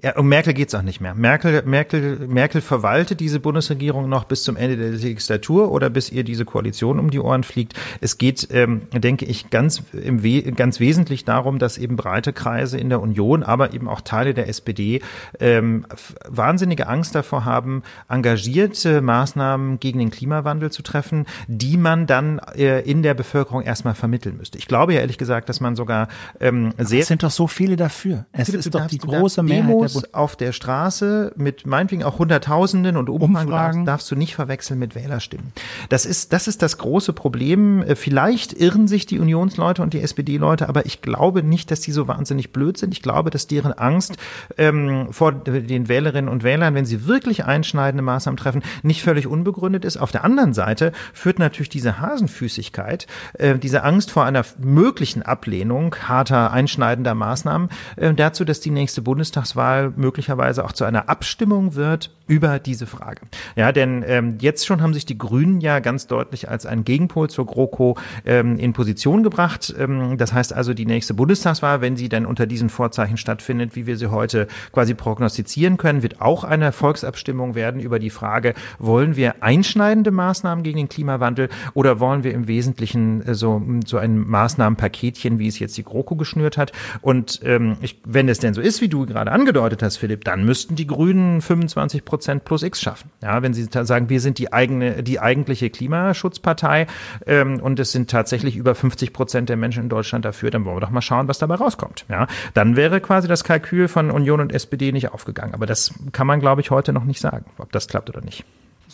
Ja, 0.04 0.16
um 0.16 0.28
Merkel 0.28 0.52
geht's 0.52 0.74
auch 0.74 0.82
nicht 0.82 1.00
mehr. 1.00 1.14
Merkel, 1.14 1.62
Merkel, 1.64 2.26
Merkel 2.26 2.60
verwaltet 2.60 3.20
diese 3.20 3.38
Bundesregierung 3.38 4.08
noch 4.08 4.24
bis 4.24 4.42
zum 4.42 4.56
Ende 4.56 4.76
der 4.76 4.90
Legislatur 4.90 5.70
oder 5.70 5.90
bis 5.90 6.10
ihr 6.10 6.24
diese 6.24 6.44
Koalition 6.44 6.98
um 6.98 7.10
die 7.10 7.20
Ohren 7.20 7.44
fliegt. 7.44 7.74
Es 8.00 8.18
geht, 8.18 8.48
ähm, 8.50 8.82
denke 8.92 9.26
ich, 9.26 9.50
ganz, 9.50 9.82
im 9.92 10.24
We 10.24 10.42
ganz 10.42 10.80
wesentlich 10.80 11.24
darum, 11.24 11.60
dass 11.60 11.78
eben 11.78 11.94
breite 11.94 12.32
Kreise 12.32 12.78
in 12.78 12.88
der 12.88 13.00
Union, 13.00 13.44
aber 13.44 13.74
eben 13.74 13.88
auch 13.88 14.00
Teile 14.00 14.34
der 14.34 14.48
SPD 14.48 15.02
ähm, 15.38 15.86
wahnsinnige 16.26 16.88
Angst 16.88 17.14
davor 17.14 17.44
haben, 17.44 17.84
engagierte 18.08 19.02
Maßnahmen 19.02 19.78
gegen 19.78 20.00
den 20.00 20.10
Klimawandel 20.10 20.72
zu 20.72 20.82
treffen, 20.82 21.26
die 21.46 21.76
man 21.76 22.08
dann 22.08 22.40
äh, 22.56 22.80
in 22.80 23.04
der 23.04 23.14
Bevölkerung 23.14 23.62
erstmal 23.62 23.94
vermitteln 23.94 24.36
müsste. 24.36 24.58
Ich 24.58 24.66
glaube 24.66 24.94
ja 24.94 25.00
ehrlich 25.00 25.18
gesagt, 25.18 25.48
dass 25.48 25.60
man 25.60 25.76
sogar 25.76 26.08
ähm, 26.40 26.74
sehr. 26.78 27.02
Es 27.02 27.06
sind 27.06 27.22
doch 27.22 27.30
so 27.30 27.46
viele 27.46 27.76
dafür. 27.76 28.26
Es 28.32 28.48
ist 28.48 28.74
doch 28.74 28.88
die 28.88 28.98
große 28.98 29.44
Mehrheit 29.44 29.91
Demos 29.91 29.91
auf 30.12 30.36
der 30.36 30.52
Straße 30.52 31.32
mit 31.36 31.66
meinetwegen 31.66 32.04
auch 32.04 32.18
Hunderttausenden 32.18 32.96
und 32.96 33.08
Umfragen, 33.08 33.48
Umfragen. 33.48 33.86
darfst 33.86 34.10
du 34.10 34.16
nicht 34.16 34.34
verwechseln 34.34 34.78
mit 34.78 34.94
Wählerstimmen. 34.94 35.52
Das 35.88 36.06
ist, 36.06 36.32
das 36.32 36.48
ist 36.48 36.62
das 36.62 36.78
große 36.78 37.12
Problem. 37.12 37.82
Äh, 37.82 37.96
vielleicht 37.96 38.52
irren 38.52 38.88
sich 38.88 39.06
die 39.06 39.18
Unionsleute 39.18 39.82
und 39.82 39.94
die 39.94 40.00
SPD-Leute, 40.00 40.68
aber 40.68 40.86
ich 40.86 41.02
glaube 41.02 41.42
nicht, 41.42 41.70
dass 41.70 41.80
die 41.80 41.92
so 41.92 42.08
wahnsinnig 42.08 42.52
blöd 42.52 42.78
sind. 42.78 42.92
Ich 42.92 43.02
glaube, 43.02 43.30
dass 43.30 43.46
deren 43.46 43.72
Angst 43.72 44.16
ähm, 44.58 45.08
vor 45.10 45.32
den 45.32 45.88
Wählerinnen 45.88 46.30
und 46.30 46.42
Wählern, 46.42 46.74
wenn 46.74 46.84
sie 46.84 47.06
wirklich 47.06 47.44
einschneidende 47.44 48.02
Maßnahmen 48.02 48.36
treffen, 48.36 48.62
nicht 48.82 49.02
völlig 49.02 49.26
unbegründet 49.26 49.84
ist. 49.84 49.96
Auf 49.96 50.12
der 50.12 50.24
anderen 50.24 50.54
Seite 50.54 50.92
führt 51.12 51.38
natürlich 51.38 51.68
diese 51.68 52.00
Hasenfüßigkeit, 52.00 53.06
äh, 53.34 53.58
diese 53.58 53.82
Angst 53.84 54.10
vor 54.10 54.24
einer 54.24 54.44
möglichen 54.58 55.22
Ablehnung 55.22 55.94
harter, 56.08 56.52
einschneidender 56.52 57.14
Maßnahmen 57.14 57.68
äh, 57.96 58.14
dazu, 58.14 58.44
dass 58.44 58.60
die 58.60 58.70
nächste 58.70 59.02
Bundestagswahl 59.02 59.81
möglicherweise 59.90 60.64
auch 60.64 60.72
zu 60.72 60.84
einer 60.84 61.08
Abstimmung 61.08 61.74
wird 61.74 62.10
über 62.26 62.58
diese 62.58 62.86
Frage. 62.86 63.22
Ja, 63.56 63.72
denn 63.72 64.04
ähm, 64.06 64.36
jetzt 64.40 64.66
schon 64.66 64.80
haben 64.80 64.94
sich 64.94 65.04
die 65.04 65.18
Grünen 65.18 65.60
ja 65.60 65.80
ganz 65.80 66.06
deutlich 66.06 66.48
als 66.48 66.66
ein 66.66 66.84
Gegenpol 66.84 67.28
zur 67.28 67.46
GroKo 67.46 67.98
ähm, 68.24 68.58
in 68.58 68.72
Position 68.72 69.22
gebracht. 69.22 69.74
Ähm, 69.78 70.16
das 70.18 70.32
heißt 70.32 70.52
also, 70.52 70.72
die 70.72 70.86
nächste 70.86 71.14
Bundestagswahl, 71.14 71.80
wenn 71.80 71.96
sie 71.96 72.08
dann 72.08 72.24
unter 72.24 72.46
diesen 72.46 72.70
Vorzeichen 72.70 73.16
stattfindet, 73.16 73.76
wie 73.76 73.86
wir 73.86 73.96
sie 73.96 74.10
heute 74.10 74.46
quasi 74.72 74.94
prognostizieren 74.94 75.76
können, 75.76 76.02
wird 76.02 76.20
auch 76.20 76.44
eine 76.44 76.72
Volksabstimmung 76.72 77.54
werden 77.54 77.80
über 77.80 77.98
die 77.98 78.10
Frage, 78.10 78.54
wollen 78.78 79.16
wir 79.16 79.42
einschneidende 79.42 80.10
Maßnahmen 80.10 80.62
gegen 80.62 80.78
den 80.78 80.88
Klimawandel 80.88 81.48
oder 81.74 82.00
wollen 82.00 82.24
wir 82.24 82.32
im 82.32 82.46
Wesentlichen 82.48 83.26
äh, 83.26 83.34
so, 83.34 83.60
so 83.84 83.98
ein 83.98 84.18
Maßnahmenpaketchen, 84.18 85.38
wie 85.38 85.48
es 85.48 85.58
jetzt 85.58 85.76
die 85.76 85.84
GroKo 85.84 86.16
geschnürt 86.16 86.56
hat. 86.56 86.72
Und 87.00 87.40
ähm, 87.44 87.76
ich, 87.80 88.00
wenn 88.04 88.28
es 88.28 88.38
denn 88.38 88.54
so 88.54 88.60
ist, 88.60 88.80
wie 88.80 88.88
du 88.88 89.06
gerade 89.06 89.32
angedeutet 89.32 89.71
angedeutet 89.72 89.82
hast, 89.82 89.96
Philipp, 89.96 90.24
dann 90.24 90.44
müssten 90.44 90.76
die 90.76 90.86
Grünen 90.86 91.40
25 91.40 92.04
Prozent 92.04 92.44
plus 92.44 92.62
X 92.62 92.80
schaffen. 92.80 93.10
Ja, 93.22 93.42
wenn 93.42 93.54
sie 93.54 93.64
sagen, 93.64 94.08
wir 94.08 94.20
sind 94.20 94.38
die 94.38 94.52
eigene, 94.52 95.02
die 95.02 95.20
eigentliche 95.20 95.70
Klimaschutzpartei 95.70 96.86
ähm, 97.26 97.60
und 97.60 97.80
es 97.80 97.92
sind 97.92 98.10
tatsächlich 98.10 98.56
über 98.56 98.74
50 98.74 99.12
Prozent 99.12 99.48
der 99.48 99.56
Menschen 99.56 99.84
in 99.84 99.88
Deutschland 99.88 100.24
dafür, 100.24 100.50
dann 100.50 100.64
wollen 100.64 100.76
wir 100.76 100.80
doch 100.80 100.90
mal 100.90 101.02
schauen, 101.02 101.28
was 101.28 101.38
dabei 101.38 101.54
rauskommt. 101.56 102.04
Ja, 102.08 102.26
dann 102.54 102.76
wäre 102.76 103.00
quasi 103.00 103.28
das 103.28 103.44
Kalkül 103.44 103.88
von 103.88 104.10
Union 104.10 104.40
und 104.40 104.52
SPD 104.52 104.92
nicht 104.92 105.12
aufgegangen. 105.12 105.54
Aber 105.54 105.66
das 105.66 105.94
kann 106.12 106.26
man, 106.26 106.40
glaube 106.40 106.60
ich, 106.60 106.70
heute 106.70 106.92
noch 106.92 107.04
nicht 107.04 107.20
sagen, 107.20 107.46
ob 107.58 107.72
das 107.72 107.88
klappt 107.88 108.10
oder 108.10 108.20
nicht. 108.20 108.44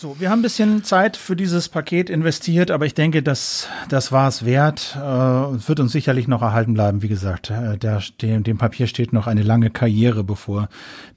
So, 0.01 0.20
wir 0.20 0.30
haben 0.30 0.38
ein 0.38 0.42
bisschen 0.42 0.84
Zeit 0.84 1.16
für 1.16 1.34
dieses 1.34 1.68
Paket 1.68 2.09
investiert, 2.09 2.70
aber 2.70 2.86
ich 2.86 2.94
denke, 2.94 3.20
das, 3.20 3.66
das 3.88 4.12
war 4.12 4.28
es 4.28 4.44
wert. 4.44 4.94
Äh, 4.94 5.01
wird 5.01 5.80
uns 5.80 5.90
sicherlich 5.90 6.28
noch 6.28 6.40
erhalten 6.40 6.74
bleiben. 6.74 7.03
Wie 7.03 7.09
gesagt, 7.09 7.51
äh, 7.51 7.76
der, 7.76 8.01
dem, 8.22 8.44
dem 8.44 8.59
Papier 8.59 8.86
steht 8.86 9.12
noch 9.12 9.26
eine 9.26 9.42
lange 9.42 9.70
Karriere 9.70 10.22
bevor 10.22 10.68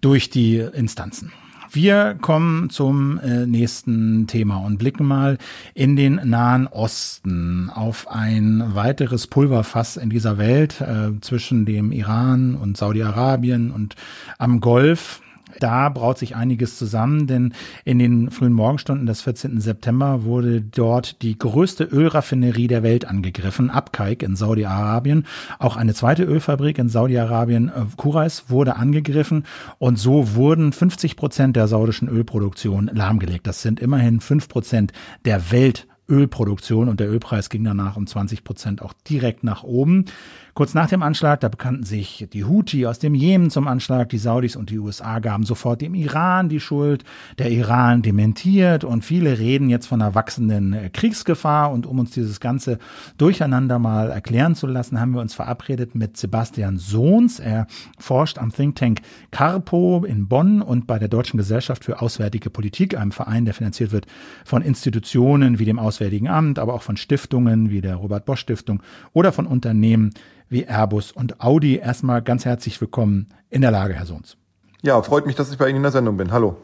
durch 0.01 0.31
die 0.31 0.57
Instanzen. 0.57 1.31
Wir 1.71 2.17
kommen 2.19 2.71
zum 2.71 3.19
äh, 3.19 3.45
nächsten 3.45 4.25
Thema 4.25 4.57
und 4.57 4.79
blicken 4.79 5.05
mal 5.05 5.37
in 5.75 5.95
den 5.95 6.19
Nahen 6.23 6.65
Osten 6.65 7.69
auf 7.69 8.09
ein 8.09 8.63
weiteres 8.73 9.27
Pulverfass 9.27 9.95
in 9.95 10.09
dieser 10.09 10.39
Welt 10.39 10.81
äh, 10.81 11.11
zwischen 11.21 11.67
dem 11.67 11.91
Iran 11.91 12.55
und 12.55 12.77
Saudi-Arabien 12.77 13.69
und 13.69 13.95
am 14.39 14.59
Golf 14.59 15.20
da 15.59 15.89
braut 15.89 16.17
sich 16.17 16.35
einiges 16.35 16.77
zusammen, 16.77 17.27
denn 17.27 17.53
in 17.85 17.99
den 17.99 18.31
frühen 18.31 18.53
Morgenstunden 18.53 19.05
des 19.05 19.21
14. 19.21 19.59
September 19.59 20.23
wurde 20.23 20.61
dort 20.61 21.21
die 21.21 21.37
größte 21.37 21.83
Ölraffinerie 21.83 22.67
der 22.67 22.83
Welt 22.83 23.05
angegriffen, 23.05 23.69
Abkaik 23.69 24.23
in 24.23 24.35
Saudi-Arabien. 24.35 25.25
Auch 25.59 25.75
eine 25.75 25.93
zweite 25.93 26.23
Ölfabrik 26.23 26.77
in 26.77 26.89
Saudi-Arabien, 26.89 27.69
äh, 27.69 27.85
Kurais, 27.97 28.45
wurde 28.49 28.75
angegriffen 28.75 29.45
und 29.77 29.97
so 29.97 30.35
wurden 30.35 30.73
50 30.73 31.15
Prozent 31.15 31.55
der 31.55 31.67
saudischen 31.67 32.07
Ölproduktion 32.07 32.89
lahmgelegt. 32.93 33.47
Das 33.47 33.61
sind 33.61 33.79
immerhin 33.79 34.19
fünf 34.19 34.47
Prozent 34.47 34.93
der 35.25 35.51
Weltölproduktion 35.51 36.89
und 36.89 36.99
der 36.99 37.09
Ölpreis 37.09 37.49
ging 37.49 37.63
danach 37.63 37.97
um 37.97 38.07
20 38.07 38.43
Prozent 38.43 38.81
auch 38.81 38.93
direkt 39.07 39.43
nach 39.43 39.63
oben. 39.63 40.05
Kurz 40.53 40.73
nach 40.73 40.89
dem 40.89 41.01
Anschlag, 41.01 41.39
da 41.39 41.47
bekannten 41.47 41.83
sich 41.83 42.27
die 42.33 42.43
Houthi 42.43 42.85
aus 42.85 42.99
dem 42.99 43.15
Jemen 43.15 43.49
zum 43.49 43.67
Anschlag, 43.67 44.09
die 44.09 44.17
Saudis 44.17 44.57
und 44.57 44.69
die 44.69 44.79
USA 44.79 45.19
gaben 45.19 45.45
sofort 45.45 45.81
dem 45.81 45.93
Iran 45.95 46.49
die 46.49 46.59
Schuld, 46.59 47.05
der 47.39 47.51
Iran 47.51 48.01
dementiert 48.01 48.83
und 48.83 49.05
viele 49.05 49.39
reden 49.39 49.69
jetzt 49.69 49.87
von 49.87 50.01
einer 50.01 50.13
wachsenden 50.13 50.73
äh, 50.73 50.89
Kriegsgefahr. 50.89 51.71
Und 51.71 51.85
um 51.85 51.99
uns 51.99 52.11
dieses 52.11 52.41
ganze 52.41 52.79
Durcheinander 53.17 53.79
mal 53.79 54.09
erklären 54.09 54.55
zu 54.55 54.67
lassen, 54.67 54.99
haben 54.99 55.13
wir 55.13 55.21
uns 55.21 55.33
verabredet 55.33 55.95
mit 55.95 56.17
Sebastian 56.17 56.77
Sohns. 56.77 57.39
Er 57.39 57.67
forscht 57.97 58.37
am 58.37 58.51
Think 58.51 58.75
Tank 58.75 59.01
Carpo 59.31 60.03
in 60.03 60.27
Bonn 60.27 60.61
und 60.61 60.85
bei 60.85 60.99
der 60.99 61.07
Deutschen 61.07 61.37
Gesellschaft 61.37 61.85
für 61.85 62.01
Auswärtige 62.01 62.49
Politik, 62.49 62.97
einem 62.97 63.11
Verein, 63.11 63.45
der 63.45 63.53
finanziert 63.53 63.91
wird 63.93 64.05
von 64.43 64.61
Institutionen 64.61 65.59
wie 65.59 65.65
dem 65.65 65.79
Auswärtigen 65.79 66.27
Amt, 66.27 66.59
aber 66.59 66.73
auch 66.73 66.83
von 66.83 66.97
Stiftungen 66.97 67.69
wie 67.69 67.79
der 67.79 67.95
Robert 67.95 68.25
Bosch 68.25 68.41
Stiftung 68.41 68.81
oder 69.13 69.31
von 69.31 69.47
Unternehmen 69.47 70.11
wie 70.51 70.65
Airbus 70.65 71.11
und 71.11 71.41
Audi. 71.41 71.77
Erstmal 71.77 72.21
ganz 72.21 72.45
herzlich 72.45 72.79
willkommen 72.79 73.29
in 73.49 73.61
der 73.61 73.71
Lage, 73.71 73.93
Herr 73.93 74.05
Sohns. 74.05 74.37
Ja, 74.83 75.01
freut 75.01 75.25
mich, 75.25 75.35
dass 75.35 75.51
ich 75.51 75.57
bei 75.57 75.69
Ihnen 75.69 75.77
in 75.77 75.83
der 75.83 75.91
Sendung 75.91 76.17
bin. 76.17 76.31
Hallo. 76.31 76.57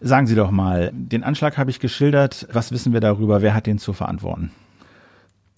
Sagen 0.00 0.26
Sie 0.26 0.34
doch 0.34 0.50
mal, 0.50 0.90
den 0.92 1.24
Anschlag 1.24 1.56
habe 1.56 1.70
ich 1.70 1.80
geschildert. 1.80 2.46
Was 2.52 2.72
wissen 2.72 2.92
wir 2.92 3.00
darüber? 3.00 3.40
Wer 3.40 3.54
hat 3.54 3.66
den 3.66 3.78
zu 3.78 3.92
verantworten? 3.92 4.50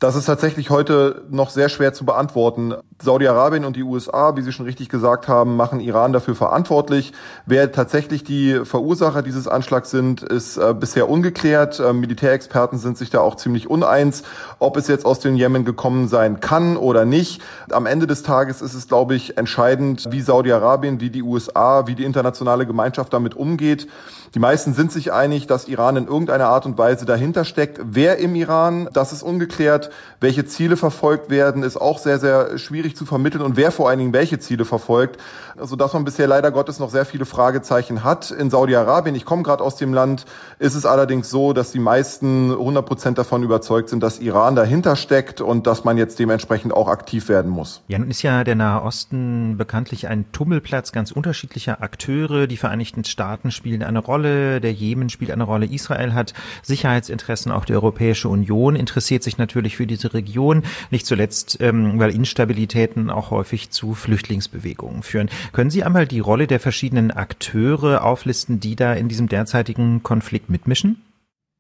Das 0.00 0.16
ist 0.16 0.24
tatsächlich 0.26 0.70
heute 0.70 1.22
noch 1.30 1.50
sehr 1.50 1.68
schwer 1.68 1.92
zu 1.92 2.04
beantworten. 2.04 2.74
Saudi-Arabien 3.00 3.64
und 3.64 3.76
die 3.76 3.84
USA, 3.84 4.36
wie 4.36 4.42
Sie 4.42 4.52
schon 4.52 4.66
richtig 4.66 4.88
gesagt 4.88 5.28
haben, 5.28 5.56
machen 5.56 5.78
Iran 5.78 6.12
dafür 6.12 6.34
verantwortlich. 6.34 7.12
Wer 7.46 7.70
tatsächlich 7.70 8.24
die 8.24 8.64
Verursacher 8.64 9.22
dieses 9.22 9.46
Anschlags 9.46 9.90
sind, 9.90 10.22
ist 10.22 10.56
äh, 10.56 10.74
bisher 10.74 11.08
ungeklärt. 11.08 11.78
Äh, 11.78 11.92
Militärexperten 11.92 12.78
sind 12.78 12.98
sich 12.98 13.10
da 13.10 13.20
auch 13.20 13.36
ziemlich 13.36 13.70
uneins, 13.70 14.24
ob 14.58 14.76
es 14.76 14.88
jetzt 14.88 15.06
aus 15.06 15.20
dem 15.20 15.36
Jemen 15.36 15.64
gekommen 15.64 16.08
sein 16.08 16.40
kann 16.40 16.76
oder 16.76 17.04
nicht. 17.04 17.40
Am 17.70 17.86
Ende 17.86 18.06
des 18.06 18.24
Tages 18.24 18.62
ist 18.62 18.74
es, 18.74 18.88
glaube 18.88 19.14
ich, 19.14 19.38
entscheidend, 19.38 20.06
wie 20.10 20.20
Saudi-Arabien, 20.20 21.00
wie 21.00 21.10
die 21.10 21.22
USA, 21.22 21.86
wie 21.86 21.94
die 21.94 22.04
internationale 22.04 22.66
Gemeinschaft 22.66 23.12
damit 23.12 23.36
umgeht. 23.36 23.86
Die 24.34 24.40
meisten 24.40 24.74
sind 24.74 24.90
sich 24.90 25.12
einig, 25.12 25.46
dass 25.46 25.68
Iran 25.68 25.96
in 25.96 26.08
irgendeiner 26.08 26.48
Art 26.48 26.66
und 26.66 26.76
Weise 26.76 27.04
dahinter 27.06 27.44
steckt. 27.44 27.80
Wer 27.84 28.18
im 28.18 28.34
Iran, 28.34 28.88
das 28.92 29.12
ist 29.12 29.22
ungeklärt. 29.22 29.83
Welche 30.20 30.44
Ziele 30.46 30.76
verfolgt 30.76 31.30
werden, 31.30 31.62
ist 31.64 31.76
auch 31.76 31.98
sehr, 31.98 32.18
sehr 32.18 32.56
schwierig 32.58 32.96
zu 32.96 33.04
vermitteln 33.04 33.42
und 33.42 33.56
wer 33.56 33.72
vor 33.72 33.88
allen 33.88 33.98
Dingen 33.98 34.12
welche 34.12 34.38
Ziele 34.38 34.64
verfolgt, 34.64 35.20
sodass 35.60 35.92
man 35.92 36.04
bisher 36.04 36.28
leider 36.28 36.52
Gottes 36.52 36.78
noch 36.78 36.90
sehr 36.90 37.04
viele 37.04 37.24
Fragezeichen 37.24 38.04
hat. 38.04 38.30
In 38.30 38.50
Saudi-Arabien, 38.50 39.16
ich 39.16 39.24
komme 39.24 39.42
gerade 39.42 39.64
aus 39.64 39.76
dem 39.76 39.92
Land, 39.92 40.24
ist 40.58 40.76
es 40.76 40.86
allerdings 40.86 41.30
so, 41.30 41.52
dass 41.52 41.72
die 41.72 41.80
meisten 41.80 42.52
100 42.52 42.86
Prozent 42.86 43.18
davon 43.18 43.42
überzeugt 43.42 43.88
sind, 43.88 44.02
dass 44.02 44.20
Iran 44.20 44.54
dahinter 44.54 44.94
steckt 44.94 45.40
und 45.40 45.66
dass 45.66 45.82
man 45.82 45.98
jetzt 45.98 46.18
dementsprechend 46.20 46.72
auch 46.72 46.88
aktiv 46.88 47.28
werden 47.28 47.50
muss. 47.50 47.82
Ja, 47.88 47.98
nun 47.98 48.10
ist 48.10 48.22
ja 48.22 48.44
der 48.44 48.54
Nahe 48.54 48.82
Osten 48.82 49.56
bekanntlich 49.56 50.06
ein 50.06 50.30
Tummelplatz 50.30 50.92
ganz 50.92 51.10
unterschiedlicher 51.10 51.82
Akteure. 51.82 52.46
Die 52.46 52.56
Vereinigten 52.56 53.02
Staaten 53.02 53.50
spielen 53.50 53.82
eine. 53.82 54.04
Rolle, 54.04 54.60
der 54.60 54.72
Jemen 54.72 55.08
spielt 55.08 55.30
eine 55.30 55.44
Rolle, 55.44 55.66
Israel 55.66 56.14
hat 56.14 56.34
Sicherheitsinteressen, 56.62 57.50
auch 57.50 57.64
die 57.64 57.74
Europäische 57.74 58.28
Union 58.28 58.76
interessiert 58.76 59.22
sich 59.22 59.38
natürlich 59.38 59.73
für 59.76 59.86
diese 59.86 60.14
Region, 60.14 60.62
nicht 60.90 61.06
zuletzt, 61.06 61.58
ähm, 61.60 61.98
weil 61.98 62.14
Instabilitäten 62.14 63.10
auch 63.10 63.30
häufig 63.30 63.70
zu 63.70 63.94
Flüchtlingsbewegungen 63.94 65.02
führen. 65.02 65.30
Können 65.52 65.70
Sie 65.70 65.84
einmal 65.84 66.06
die 66.06 66.20
Rolle 66.20 66.46
der 66.46 66.60
verschiedenen 66.60 67.10
Akteure 67.10 68.04
auflisten, 68.04 68.60
die 68.60 68.76
da 68.76 68.94
in 68.94 69.08
diesem 69.08 69.28
derzeitigen 69.28 70.02
Konflikt 70.02 70.50
mitmischen? 70.50 71.02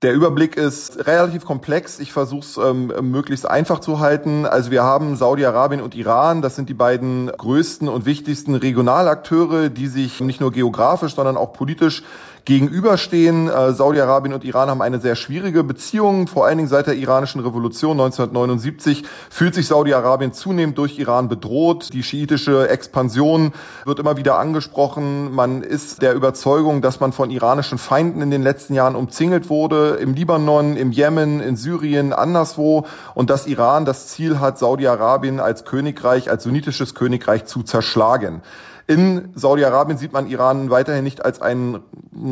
Der 0.04 0.12
Überblick 0.12 0.58
ist 0.58 1.06
relativ 1.06 1.46
komplex. 1.46 1.98
Ich 1.98 2.12
versuche 2.12 2.40
es 2.40 2.56
ähm, 2.58 2.92
möglichst 3.10 3.48
einfach 3.48 3.78
zu 3.78 4.00
halten. 4.00 4.44
Also 4.44 4.70
wir 4.70 4.82
haben 4.82 5.16
Saudi-Arabien 5.16 5.80
und 5.80 5.94
Iran. 5.94 6.42
Das 6.42 6.56
sind 6.56 6.68
die 6.68 6.74
beiden 6.74 7.28
größten 7.28 7.88
und 7.88 8.04
wichtigsten 8.04 8.54
Regionalakteure, 8.54 9.70
die 9.70 9.86
sich 9.86 10.20
nicht 10.20 10.42
nur 10.42 10.52
geografisch, 10.52 11.14
sondern 11.14 11.38
auch 11.38 11.54
politisch 11.54 12.02
gegenüberstehen. 12.44 13.48
Äh, 13.48 13.72
Saudi-Arabien 13.72 14.34
und 14.34 14.44
Iran 14.44 14.68
haben 14.68 14.82
eine 14.82 15.00
sehr 15.00 15.16
schwierige 15.16 15.64
Beziehung, 15.64 16.26
vor 16.26 16.46
allen 16.46 16.58
Dingen 16.58 16.68
seit 16.68 16.86
der 16.86 16.94
iranischen 16.94 17.40
Revolution 17.40 17.92
1979 17.92 19.04
fühlt 19.30 19.54
sich 19.54 19.66
Saudi-Arabien 19.66 20.32
zunehmend 20.32 20.76
durch 20.78 20.98
Iran 20.98 21.28
bedroht. 21.28 21.92
Die 21.92 22.02
schiitische 22.02 22.68
Expansion 22.68 23.52
wird 23.84 23.98
immer 23.98 24.16
wieder 24.16 24.38
angesprochen. 24.38 25.32
Man 25.32 25.62
ist 25.62 26.02
der 26.02 26.14
Überzeugung, 26.14 26.82
dass 26.82 27.00
man 27.00 27.12
von 27.12 27.30
iranischen 27.30 27.78
Feinden 27.78 28.20
in 28.22 28.30
den 28.30 28.42
letzten 28.42 28.74
Jahren 28.74 28.94
umzingelt 28.94 29.48
wurde, 29.48 29.98
im 30.00 30.14
Libanon, 30.14 30.76
im 30.76 30.92
Jemen, 30.92 31.40
in 31.40 31.56
Syrien, 31.56 32.12
anderswo 32.12 32.86
und 33.14 33.30
dass 33.30 33.46
Iran 33.46 33.84
das 33.84 34.08
Ziel 34.08 34.40
hat, 34.40 34.58
Saudi-Arabien 34.58 35.40
als 35.40 35.64
Königreich, 35.64 36.30
als 36.30 36.44
sunnitisches 36.44 36.94
Königreich 36.94 37.46
zu 37.46 37.62
zerschlagen. 37.62 38.42
In 38.86 39.30
Saudi-Arabien 39.34 39.96
sieht 39.96 40.12
man 40.12 40.26
Iran 40.26 40.68
weiterhin 40.68 41.04
nicht 41.04 41.24
als 41.24 41.40
einen 41.40 41.80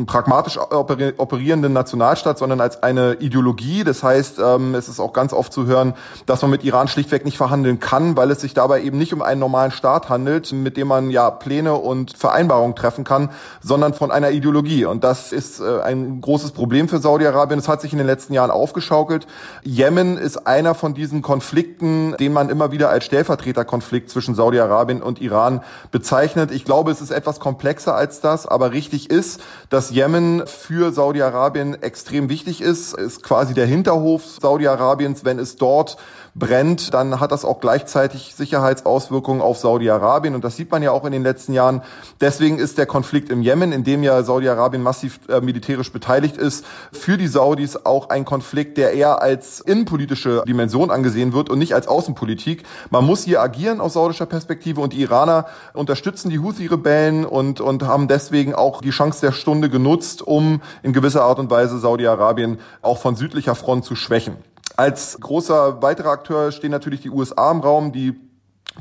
pragmatisch 0.05 0.59
operierenden 0.59 1.73
Nationalstaat, 1.73 2.37
sondern 2.37 2.61
als 2.61 2.83
eine 2.83 3.15
Ideologie. 3.15 3.83
Das 3.83 4.03
heißt, 4.03 4.39
ähm, 4.39 4.75
es 4.75 4.87
ist 4.87 4.99
auch 4.99 5.13
ganz 5.13 5.33
oft 5.33 5.51
zu 5.51 5.65
hören, 5.65 5.95
dass 6.27 6.43
man 6.43 6.51
mit 6.51 6.63
Iran 6.63 6.87
schlichtweg 6.87 7.25
nicht 7.25 7.37
verhandeln 7.37 7.79
kann, 7.79 8.15
weil 8.15 8.29
es 8.29 8.41
sich 8.41 8.53
dabei 8.53 8.83
eben 8.83 8.99
nicht 8.99 9.13
um 9.13 9.23
einen 9.23 9.39
normalen 9.39 9.71
Staat 9.71 10.09
handelt, 10.09 10.53
mit 10.53 10.77
dem 10.77 10.87
man 10.87 11.09
ja 11.09 11.31
Pläne 11.31 11.73
und 11.73 12.15
Vereinbarungen 12.15 12.75
treffen 12.75 13.03
kann, 13.03 13.29
sondern 13.61 13.95
von 13.95 14.11
einer 14.11 14.29
Ideologie. 14.29 14.85
Und 14.85 15.03
das 15.03 15.31
ist 15.31 15.59
äh, 15.59 15.81
ein 15.81 16.21
großes 16.21 16.51
Problem 16.51 16.87
für 16.87 16.99
Saudi-Arabien. 16.99 17.59
Es 17.59 17.67
hat 17.67 17.81
sich 17.81 17.93
in 17.93 17.97
den 17.97 18.07
letzten 18.07 18.33
Jahren 18.33 18.51
aufgeschaukelt. 18.51 19.25
Jemen 19.63 20.17
ist 20.17 20.45
einer 20.45 20.75
von 20.75 20.93
diesen 20.93 21.23
Konflikten, 21.23 22.15
den 22.19 22.31
man 22.31 22.49
immer 22.49 22.71
wieder 22.71 22.89
als 22.89 23.05
Stellvertreterkonflikt 23.05 24.11
zwischen 24.11 24.35
Saudi-Arabien 24.35 25.01
und 25.01 25.19
Iran 25.19 25.61
bezeichnet 25.91 26.42
bezeichnet. 26.43 26.51
Ich 26.51 26.65
glaube, 26.65 26.91
es 26.91 27.01
ist 27.01 27.11
etwas 27.11 27.39
komplexer 27.39 27.95
als 27.95 28.21
das, 28.21 28.45
aber 28.47 28.71
richtig 28.71 29.09
ist, 29.09 29.41
dass 29.69 29.91
Jemen 29.91 30.45
für 30.47 30.91
Saudi-Arabien 30.91 31.81
extrem 31.81 32.29
wichtig 32.29 32.61
ist, 32.61 32.93
ist 32.93 33.23
quasi 33.23 33.53
der 33.53 33.65
Hinterhof 33.65 34.23
Saudi-Arabiens, 34.41 35.25
wenn 35.25 35.39
es 35.39 35.55
dort 35.55 35.97
brennt, 36.35 36.93
dann 36.93 37.19
hat 37.19 37.31
das 37.31 37.45
auch 37.45 37.59
gleichzeitig 37.59 38.33
Sicherheitsauswirkungen 38.35 39.41
auf 39.41 39.57
Saudi-Arabien 39.57 40.33
und 40.33 40.43
das 40.43 40.55
sieht 40.55 40.71
man 40.71 40.81
ja 40.81 40.91
auch 40.91 41.05
in 41.05 41.11
den 41.11 41.23
letzten 41.23 41.53
Jahren. 41.53 41.83
Deswegen 42.21 42.57
ist 42.57 42.77
der 42.77 42.85
Konflikt 42.85 43.29
im 43.29 43.41
Jemen, 43.41 43.71
in 43.71 43.83
dem 43.83 44.01
ja 44.03 44.23
Saudi-Arabien 44.23 44.81
massiv 44.81 45.19
äh, 45.29 45.41
militärisch 45.41 45.91
beteiligt 45.91 46.37
ist, 46.37 46.65
für 46.91 47.17
die 47.17 47.27
Saudis 47.27 47.85
auch 47.85 48.09
ein 48.09 48.25
Konflikt, 48.25 48.77
der 48.77 48.93
eher 48.93 49.21
als 49.21 49.59
innenpolitische 49.59 50.43
Dimension 50.47 50.89
angesehen 50.89 51.33
wird 51.33 51.49
und 51.49 51.59
nicht 51.59 51.75
als 51.75 51.87
Außenpolitik. 51.87 52.63
Man 52.89 53.05
muss 53.05 53.23
hier 53.23 53.41
agieren 53.41 53.79
aus 53.79 53.93
saudischer 53.93 54.25
Perspektive 54.25 54.81
und 54.81 54.93
die 54.93 55.01
Iraner 55.01 55.45
unterstützen 55.73 56.29
die 56.29 56.39
Houthi-Rebellen 56.39 57.25
und, 57.25 57.61
und 57.61 57.83
haben 57.83 58.07
deswegen 58.07 58.55
auch 58.55 58.81
die 58.81 58.89
Chance 58.89 59.21
der 59.21 59.33
Stunde 59.33 59.69
genutzt, 59.69 60.21
um 60.21 60.61
in 60.81 60.93
gewisser 60.93 61.23
Art 61.23 61.37
und 61.37 61.51
Weise 61.51 61.77
Saudi-Arabien 61.77 62.59
auch 62.81 62.97
von 62.97 63.15
südlicher 63.15 63.53
Front 63.53 63.85
zu 63.85 63.95
schwächen. 63.95 64.37
Als 64.75 65.17
großer 65.19 65.81
weiterer 65.81 66.09
Akteur 66.09 66.51
stehen 66.51 66.71
natürlich 66.71 67.01
die 67.01 67.09
USA 67.09 67.51
im 67.51 67.59
Raum, 67.59 67.91
die 67.91 68.19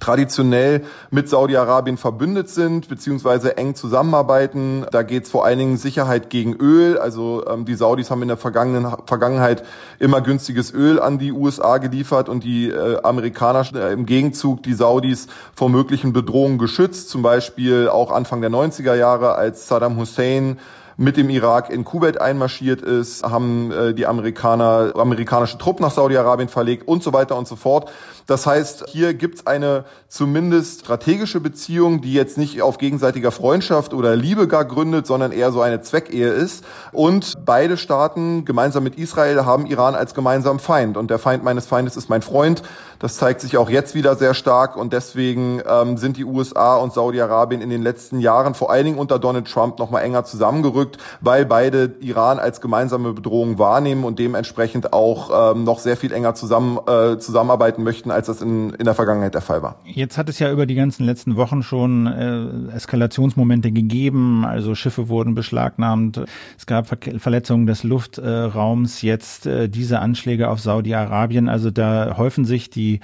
traditionell 0.01 0.85
mit 1.11 1.29
Saudi-Arabien 1.29 1.99
verbündet 1.99 2.49
sind, 2.49 2.89
beziehungsweise 2.89 3.57
eng 3.57 3.75
zusammenarbeiten. 3.75 4.87
Da 4.91 5.03
geht 5.03 5.25
es 5.25 5.31
vor 5.31 5.45
allen 5.45 5.59
Dingen 5.59 5.77
Sicherheit 5.77 6.31
gegen 6.31 6.55
Öl. 6.55 6.99
Also 6.99 7.45
ähm, 7.47 7.67
die 7.67 7.75
Saudis 7.75 8.11
haben 8.11 8.23
in 8.23 8.29
der 8.29 8.37
vergangenen 8.37 8.91
Vergangenheit 9.07 9.65
immer 9.99 10.21
günstiges 10.21 10.73
Öl 10.73 10.99
an 10.99 11.19
die 11.19 11.33
USA 11.33 11.79
geliefert 11.79 12.29
und 12.29 12.43
die 12.43 12.71
äh, 12.71 13.03
Amerikaner 13.03 13.67
äh, 13.75 13.93
im 13.93 14.07
Gegenzug 14.07 14.63
die 14.63 14.75
Saudis 14.75 15.27
vor 15.55 15.69
möglichen 15.69 16.13
Bedrohungen 16.13 16.59
geschützt. 16.59 17.11
Zum 17.11 17.23
Beispiel 17.23 17.89
auch 17.89 18.11
Anfang 18.11 18.41
der 18.41 18.51
90er 18.51 18.95
Jahre, 18.95 19.35
als 19.35 19.69
Saddam 19.69 19.99
Hussein 19.99 20.59
mit 21.03 21.17
dem 21.17 21.31
Irak 21.31 21.69
in 21.69 21.85
Kuwait 21.85 22.21
einmarschiert 22.21 22.81
ist, 22.81 23.25
haben 23.25 23.73
äh, 23.73 23.93
die 23.93 24.07
Amerikaner 24.07 24.93
amerikanische 24.95 25.59
Truppen 25.59 25.83
nach 25.83 25.91
Saudi-Arabien 25.91 26.49
verlegt 26.49 26.87
und 26.87 27.03
so 27.03 27.13
weiter 27.13 27.37
und 27.37 27.49
so 27.49 27.57
fort. 27.57 27.91
Das 28.27 28.47
heißt, 28.47 28.85
hier 28.89 29.15
gibt's 29.15 29.47
eine 29.47 29.85
zumindest 30.09 30.81
strategische 30.81 31.41
Beziehung, 31.41 32.01
die 32.03 32.13
jetzt 32.13 32.39
nicht 32.39 32.63
auf 32.63 32.79
gegenseitiger 32.79 33.31
Freundschaft 33.31 33.95
oder 33.95 34.15
Liebe 34.15 34.47
gar 34.47 34.65
gründet, 34.65 35.07
sondern 35.07 35.33
eher 35.33 35.53
so 35.53 35.61
eine 35.61 35.81
Zweckehe 35.81 36.29
ist. 36.29 36.65
Und 36.93 37.35
beide 37.45 37.77
Staaten 37.77 38.45
gemeinsam 38.45 38.85
mit 38.85 38.97
Israel 38.97 39.45
haben 39.45 39.67
Iran 39.67 39.95
als 39.95 40.15
gemeinsamen 40.15 40.61
Feind. 40.61 40.97
Und 40.97 41.11
der 41.11 41.19
Feind 41.19 41.43
meines 41.45 41.67
Feindes 41.67 41.97
ist 41.97 42.09
mein 42.09 42.23
Freund. 42.23 42.63
Das 42.99 43.17
zeigt 43.17 43.41
sich 43.41 43.57
auch 43.57 43.69
jetzt 43.69 43.95
wieder 43.95 44.15
sehr 44.15 44.35
stark. 44.35 44.77
Und 44.77 44.93
deswegen 44.93 45.61
ähm, 45.67 45.97
sind 45.97 46.17
die 46.17 46.25
USA 46.25 46.77
und 46.77 46.93
Saudi-Arabien 46.93 47.61
in 47.61 47.71
den 47.71 47.83
letzten 47.83 48.21
Jahren, 48.21 48.55
vor 48.55 48.71
allen 48.71 48.85
Dingen 48.85 48.99
unter 48.99 49.19
Donald 49.19 49.49
Trump, 49.51 49.79
noch 49.79 49.91
mal 49.91 50.01
enger 50.01 50.25
zusammengerückt, 50.25 50.99
weil 51.21 51.45
beide 51.45 51.95
Iran 52.01 52.39
als 52.39 52.61
gemeinsame 52.61 53.13
Bedrohung 53.13 53.59
wahrnehmen 53.59 54.05
und 54.05 54.19
dementsprechend 54.19 54.93
auch 54.93 55.53
ähm, 55.53 55.65
noch 55.65 55.81
sehr 55.81 55.97
viel 55.97 56.13
enger 56.13 56.35
zusammen, 56.35 56.79
äh, 56.87 57.19
zusammenarbeiten 57.19 57.83
möchten 57.83 58.12
als 58.13 58.27
das 58.27 58.43
in, 58.43 58.71
in 58.71 58.85
der 58.85 58.95
Vergangenheit 58.95 59.35
der 59.35 59.41
Fall 59.41 59.63
war. 59.63 59.77
Jetzt 59.85 60.19
hat 60.19 60.29
es 60.29 60.39
ja 60.39 60.51
über 60.51 60.67
die 60.67 60.75
ganzen 60.75 61.05
letzten 61.05 61.37
Wochen 61.37 61.63
schon 61.63 62.07
äh, 62.07 62.75
Eskalationsmomente 62.75 63.73
gegeben. 63.73 64.45
Also 64.45 64.75
Schiffe 64.75 65.09
wurden 65.09 65.35
beschlagnahmt. 65.35 66.21
Es 66.57 66.67
gab 66.67 66.87
Ver 66.87 66.99
Verletzungen 67.19 67.67
des 67.67 67.83
Luftraums. 67.83 69.03
Jetzt 69.03 69.47
äh, 69.47 69.69
diese 69.69 70.01
Anschläge 70.01 70.49
auf 70.49 70.61
Saudi-Arabien. 70.61 71.49
Also 71.49 71.71
da 71.71 72.17
häufen 72.17 72.45
sich 72.45 72.71
die 72.71 73.01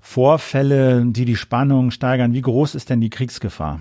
Vorfälle, 0.00 1.04
die 1.06 1.24
die 1.24 1.36
Spannung 1.36 1.90
steigern. 1.92 2.32
Wie 2.32 2.42
groß 2.42 2.74
ist 2.74 2.90
denn 2.90 3.00
die 3.00 3.10
Kriegsgefahr? 3.10 3.80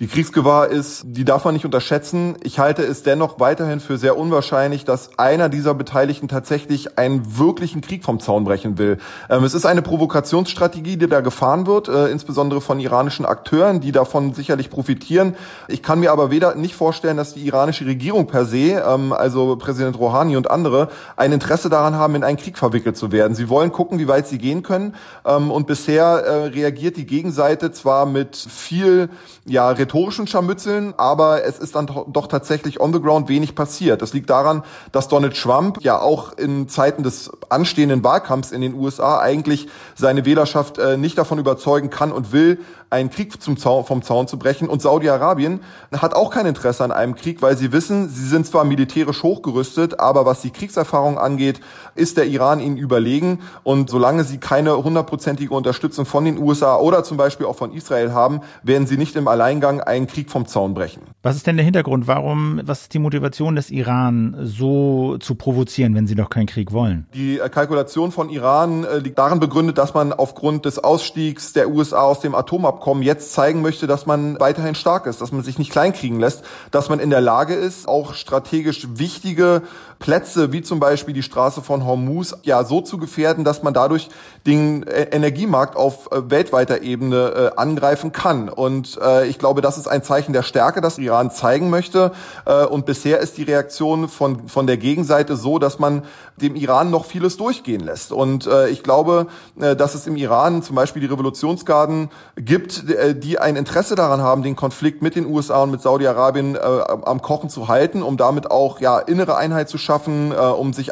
Die 0.00 0.08
Kriegsgewahr 0.08 0.70
ist, 0.70 1.04
die 1.06 1.24
darf 1.24 1.44
man 1.44 1.54
nicht 1.54 1.64
unterschätzen. 1.64 2.34
Ich 2.42 2.58
halte 2.58 2.82
es 2.82 3.04
dennoch 3.04 3.38
weiterhin 3.38 3.78
für 3.78 3.96
sehr 3.96 4.18
unwahrscheinlich, 4.18 4.84
dass 4.84 5.20
einer 5.20 5.48
dieser 5.48 5.72
Beteiligten 5.72 6.26
tatsächlich 6.26 6.98
einen 6.98 7.38
wirklichen 7.38 7.80
Krieg 7.80 8.02
vom 8.02 8.18
Zaun 8.18 8.42
brechen 8.42 8.76
will. 8.76 8.98
Ähm, 9.30 9.44
es 9.44 9.54
ist 9.54 9.66
eine 9.66 9.82
Provokationsstrategie, 9.82 10.96
die 10.96 11.06
da 11.06 11.20
gefahren 11.20 11.68
wird, 11.68 11.86
äh, 11.86 12.08
insbesondere 12.08 12.60
von 12.60 12.80
iranischen 12.80 13.24
Akteuren, 13.24 13.80
die 13.80 13.92
davon 13.92 14.34
sicherlich 14.34 14.68
profitieren. 14.68 15.36
Ich 15.68 15.80
kann 15.80 16.00
mir 16.00 16.10
aber 16.10 16.32
weder 16.32 16.56
nicht 16.56 16.74
vorstellen, 16.74 17.16
dass 17.16 17.34
die 17.34 17.46
iranische 17.46 17.86
Regierung 17.86 18.26
per 18.26 18.46
se, 18.46 18.82
ähm, 18.84 19.12
also 19.12 19.54
Präsident 19.54 19.96
Rouhani 19.96 20.36
und 20.36 20.50
andere, 20.50 20.88
ein 21.14 21.30
Interesse 21.30 21.70
daran 21.70 21.94
haben, 21.94 22.16
in 22.16 22.24
einen 22.24 22.36
Krieg 22.36 22.58
verwickelt 22.58 22.96
zu 22.96 23.12
werden. 23.12 23.36
Sie 23.36 23.48
wollen 23.48 23.70
gucken, 23.70 24.00
wie 24.00 24.08
weit 24.08 24.26
sie 24.26 24.38
gehen 24.38 24.64
können. 24.64 24.96
Ähm, 25.24 25.52
und 25.52 25.68
bisher 25.68 26.04
äh, 26.04 26.46
reagiert 26.46 26.96
die 26.96 27.06
Gegenseite 27.06 27.70
zwar 27.70 28.06
mit 28.06 28.34
viel, 28.34 29.08
ja, 29.44 29.70
rhetorischen 29.84 30.26
Scharmützeln, 30.26 30.94
aber 30.96 31.44
es 31.44 31.58
ist 31.58 31.74
dann 31.74 31.86
doch 31.86 32.26
tatsächlich 32.26 32.80
on 32.80 32.92
the 32.92 33.00
ground 33.00 33.28
wenig 33.28 33.54
passiert. 33.54 34.00
Das 34.00 34.14
liegt 34.14 34.30
daran, 34.30 34.64
dass 34.92 35.08
Donald 35.08 35.38
Trump 35.40 35.78
ja 35.82 36.00
auch 36.00 36.32
in 36.32 36.68
Zeiten 36.68 37.02
des 37.02 37.30
anstehenden 37.50 38.02
Wahlkampfs 38.02 38.50
in 38.50 38.62
den 38.62 38.74
USA 38.74 39.18
eigentlich 39.18 39.68
seine 39.94 40.24
Wählerschaft 40.24 40.78
äh, 40.78 40.96
nicht 40.96 41.18
davon 41.18 41.38
überzeugen 41.38 41.90
kann 41.90 42.12
und 42.12 42.32
will, 42.32 42.58
einen 42.94 43.10
Krieg 43.10 43.42
zum 43.42 43.56
Zaun, 43.56 43.84
vom 43.84 44.02
Zaun 44.02 44.28
zu 44.28 44.38
brechen. 44.38 44.68
Und 44.68 44.80
Saudi-Arabien 44.80 45.60
hat 45.92 46.14
auch 46.14 46.30
kein 46.30 46.46
Interesse 46.46 46.84
an 46.84 46.92
einem 46.92 47.16
Krieg, 47.16 47.42
weil 47.42 47.56
sie 47.56 47.72
wissen, 47.72 48.08
sie 48.08 48.26
sind 48.26 48.46
zwar 48.46 48.64
militärisch 48.64 49.22
hochgerüstet, 49.22 49.98
aber 49.98 50.24
was 50.24 50.42
die 50.42 50.50
Kriegserfahrung 50.50 51.18
angeht, 51.18 51.60
ist 51.96 52.16
der 52.16 52.26
Iran 52.26 52.60
ihnen 52.60 52.76
überlegen. 52.76 53.40
Und 53.64 53.90
solange 53.90 54.24
sie 54.24 54.38
keine 54.38 54.82
hundertprozentige 54.82 55.52
Unterstützung 55.52 56.06
von 56.06 56.24
den 56.24 56.38
USA 56.38 56.76
oder 56.76 57.02
zum 57.04 57.16
Beispiel 57.16 57.46
auch 57.46 57.56
von 57.56 57.72
Israel 57.72 58.12
haben, 58.12 58.40
werden 58.62 58.86
sie 58.86 58.96
nicht 58.96 59.16
im 59.16 59.28
Alleingang 59.28 59.73
einen 59.80 60.06
Krieg 60.06 60.30
vom 60.30 60.46
Zaun 60.46 60.74
brechen. 60.74 61.02
Was 61.22 61.36
ist 61.36 61.46
denn 61.46 61.56
der 61.56 61.64
Hintergrund? 61.64 62.06
Warum, 62.06 62.60
was 62.64 62.82
ist 62.82 62.94
die 62.94 62.98
Motivation 62.98 63.56
des 63.56 63.70
Iran, 63.70 64.36
so 64.40 65.18
zu 65.18 65.34
provozieren, 65.34 65.94
wenn 65.94 66.06
sie 66.06 66.14
doch 66.14 66.30
keinen 66.30 66.46
Krieg 66.46 66.72
wollen? 66.72 67.06
Die 67.14 67.38
äh, 67.38 67.48
Kalkulation 67.48 68.12
von 68.12 68.30
Iran 68.30 68.84
äh, 68.84 68.98
liegt 68.98 69.18
darin 69.18 69.40
begründet, 69.40 69.78
dass 69.78 69.94
man 69.94 70.12
aufgrund 70.12 70.64
des 70.64 70.78
Ausstiegs 70.78 71.52
der 71.52 71.70
USA 71.70 72.02
aus 72.02 72.20
dem 72.20 72.34
Atomabkommen 72.34 72.84
Abkommen 72.84 73.02
jetzt 73.02 73.32
zeigen 73.32 73.62
möchte, 73.62 73.86
dass 73.86 74.04
man 74.04 74.38
weiterhin 74.38 74.74
stark 74.74 75.06
ist, 75.06 75.22
dass 75.22 75.32
man 75.32 75.42
sich 75.42 75.58
nicht 75.58 75.72
kleinkriegen 75.72 76.20
lässt, 76.20 76.44
dass 76.70 76.90
man 76.90 77.00
in 77.00 77.08
der 77.08 77.22
Lage 77.22 77.54
ist, 77.54 77.88
auch 77.88 78.14
strategisch 78.14 78.86
wichtige 78.98 79.62
Plätze 79.98 80.52
wie 80.52 80.60
zum 80.60 80.80
Beispiel 80.80 81.14
die 81.14 81.22
Straße 81.22 81.62
von 81.62 81.86
Hormuz 81.86 82.36
ja 82.42 82.62
so 82.64 82.82
zu 82.82 82.98
gefährden, 82.98 83.42
dass 83.42 83.62
man 83.62 83.72
dadurch 83.72 84.10
den 84.46 84.86
äh, 84.86 85.04
Energiemarkt 85.12 85.76
auf 85.76 86.10
weltweiter 86.12 86.82
Ebene 86.82 87.52
äh, 87.54 87.58
angreifen 87.58 88.12
kann. 88.12 88.50
Und 88.50 88.98
äh, 89.02 89.26
ich 89.28 89.38
glaube, 89.38 89.62
das 89.64 89.78
ist 89.78 89.88
ein 89.88 90.02
Zeichen 90.02 90.32
der 90.32 90.42
Stärke, 90.42 90.80
das 90.80 90.98
Iran 90.98 91.30
zeigen 91.30 91.70
möchte. 91.70 92.12
Äh, 92.44 92.66
und 92.66 92.86
bisher 92.86 93.18
ist 93.20 93.38
die 93.38 93.42
Reaktion 93.42 94.08
von, 94.08 94.48
von 94.48 94.66
der 94.66 94.76
Gegenseite 94.76 95.36
so, 95.36 95.58
dass 95.58 95.78
man 95.78 96.02
dem 96.36 96.54
Iran 96.54 96.90
noch 96.90 97.04
vieles 97.06 97.36
durchgehen 97.36 97.80
lässt. 97.80 98.12
Und 98.12 98.46
äh, 98.46 98.68
ich 98.68 98.82
glaube, 98.82 99.26
äh, 99.58 99.74
dass 99.74 99.94
es 99.94 100.06
im 100.06 100.16
Iran 100.16 100.62
zum 100.62 100.76
Beispiel 100.76 101.00
die 101.00 101.08
Revolutionsgarden 101.08 102.10
gibt, 102.36 102.84
die 103.22 103.38
ein 103.38 103.56
Interesse 103.56 103.94
daran 103.94 104.20
haben, 104.20 104.42
den 104.42 104.56
Konflikt 104.56 105.00
mit 105.00 105.14
den 105.14 105.26
USA 105.26 105.62
und 105.62 105.70
mit 105.70 105.80
Saudi-Arabien 105.80 106.58
am 106.58 107.22
Kochen 107.22 107.48
zu 107.48 107.68
halten, 107.68 108.02
um 108.02 108.16
damit 108.16 108.50
auch 108.50 108.80
ja 108.80 108.98
innere 108.98 109.36
Einheit 109.36 109.68
zu 109.68 109.78
schaffen, 109.78 110.32
um 110.32 110.72
sich 110.72 110.90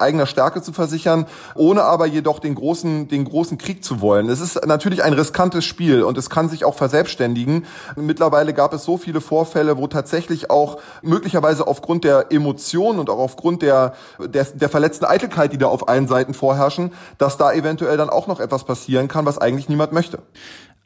eigener 0.00 0.26
Stärke 0.26 0.62
zu 0.62 0.72
versichern, 0.72 1.26
ohne 1.54 1.84
aber 1.84 2.06
jedoch 2.06 2.40
den 2.40 2.54
großen, 2.54 3.08
den 3.08 3.24
großen 3.24 3.58
Krieg 3.58 3.84
zu 3.84 4.00
wollen. 4.00 4.28
Es 4.28 4.40
ist 4.40 4.66
natürlich 4.66 5.02
ein 5.02 5.12
riskantes 5.12 5.64
Spiel 5.64 6.02
und 6.02 6.18
es 6.18 6.28
kann 6.28 6.48
sich 6.48 6.64
auch 6.64 6.74
verselbstständigen. 6.74 7.64
Mit 8.10 8.20
Mittlerweile 8.20 8.52
gab 8.52 8.74
es 8.74 8.84
so 8.84 8.98
viele 8.98 9.22
Vorfälle, 9.22 9.78
wo 9.78 9.86
tatsächlich 9.86 10.50
auch 10.50 10.78
möglicherweise 11.00 11.66
aufgrund 11.66 12.04
der 12.04 12.30
Emotionen 12.30 12.98
und 12.98 13.08
auch 13.08 13.18
aufgrund 13.18 13.62
der, 13.62 13.94
der, 14.18 14.44
der 14.44 14.68
verletzten 14.68 15.06
Eitelkeit, 15.06 15.54
die 15.54 15.56
da 15.58 15.68
auf 15.68 15.88
allen 15.88 16.06
Seiten 16.06 16.34
vorherrschen, 16.34 16.92
dass 17.16 17.38
da 17.38 17.50
eventuell 17.50 17.96
dann 17.96 18.10
auch 18.10 18.26
noch 18.26 18.38
etwas 18.38 18.64
passieren 18.64 19.08
kann, 19.08 19.24
was 19.24 19.38
eigentlich 19.38 19.70
niemand 19.70 19.92
möchte. 19.92 20.18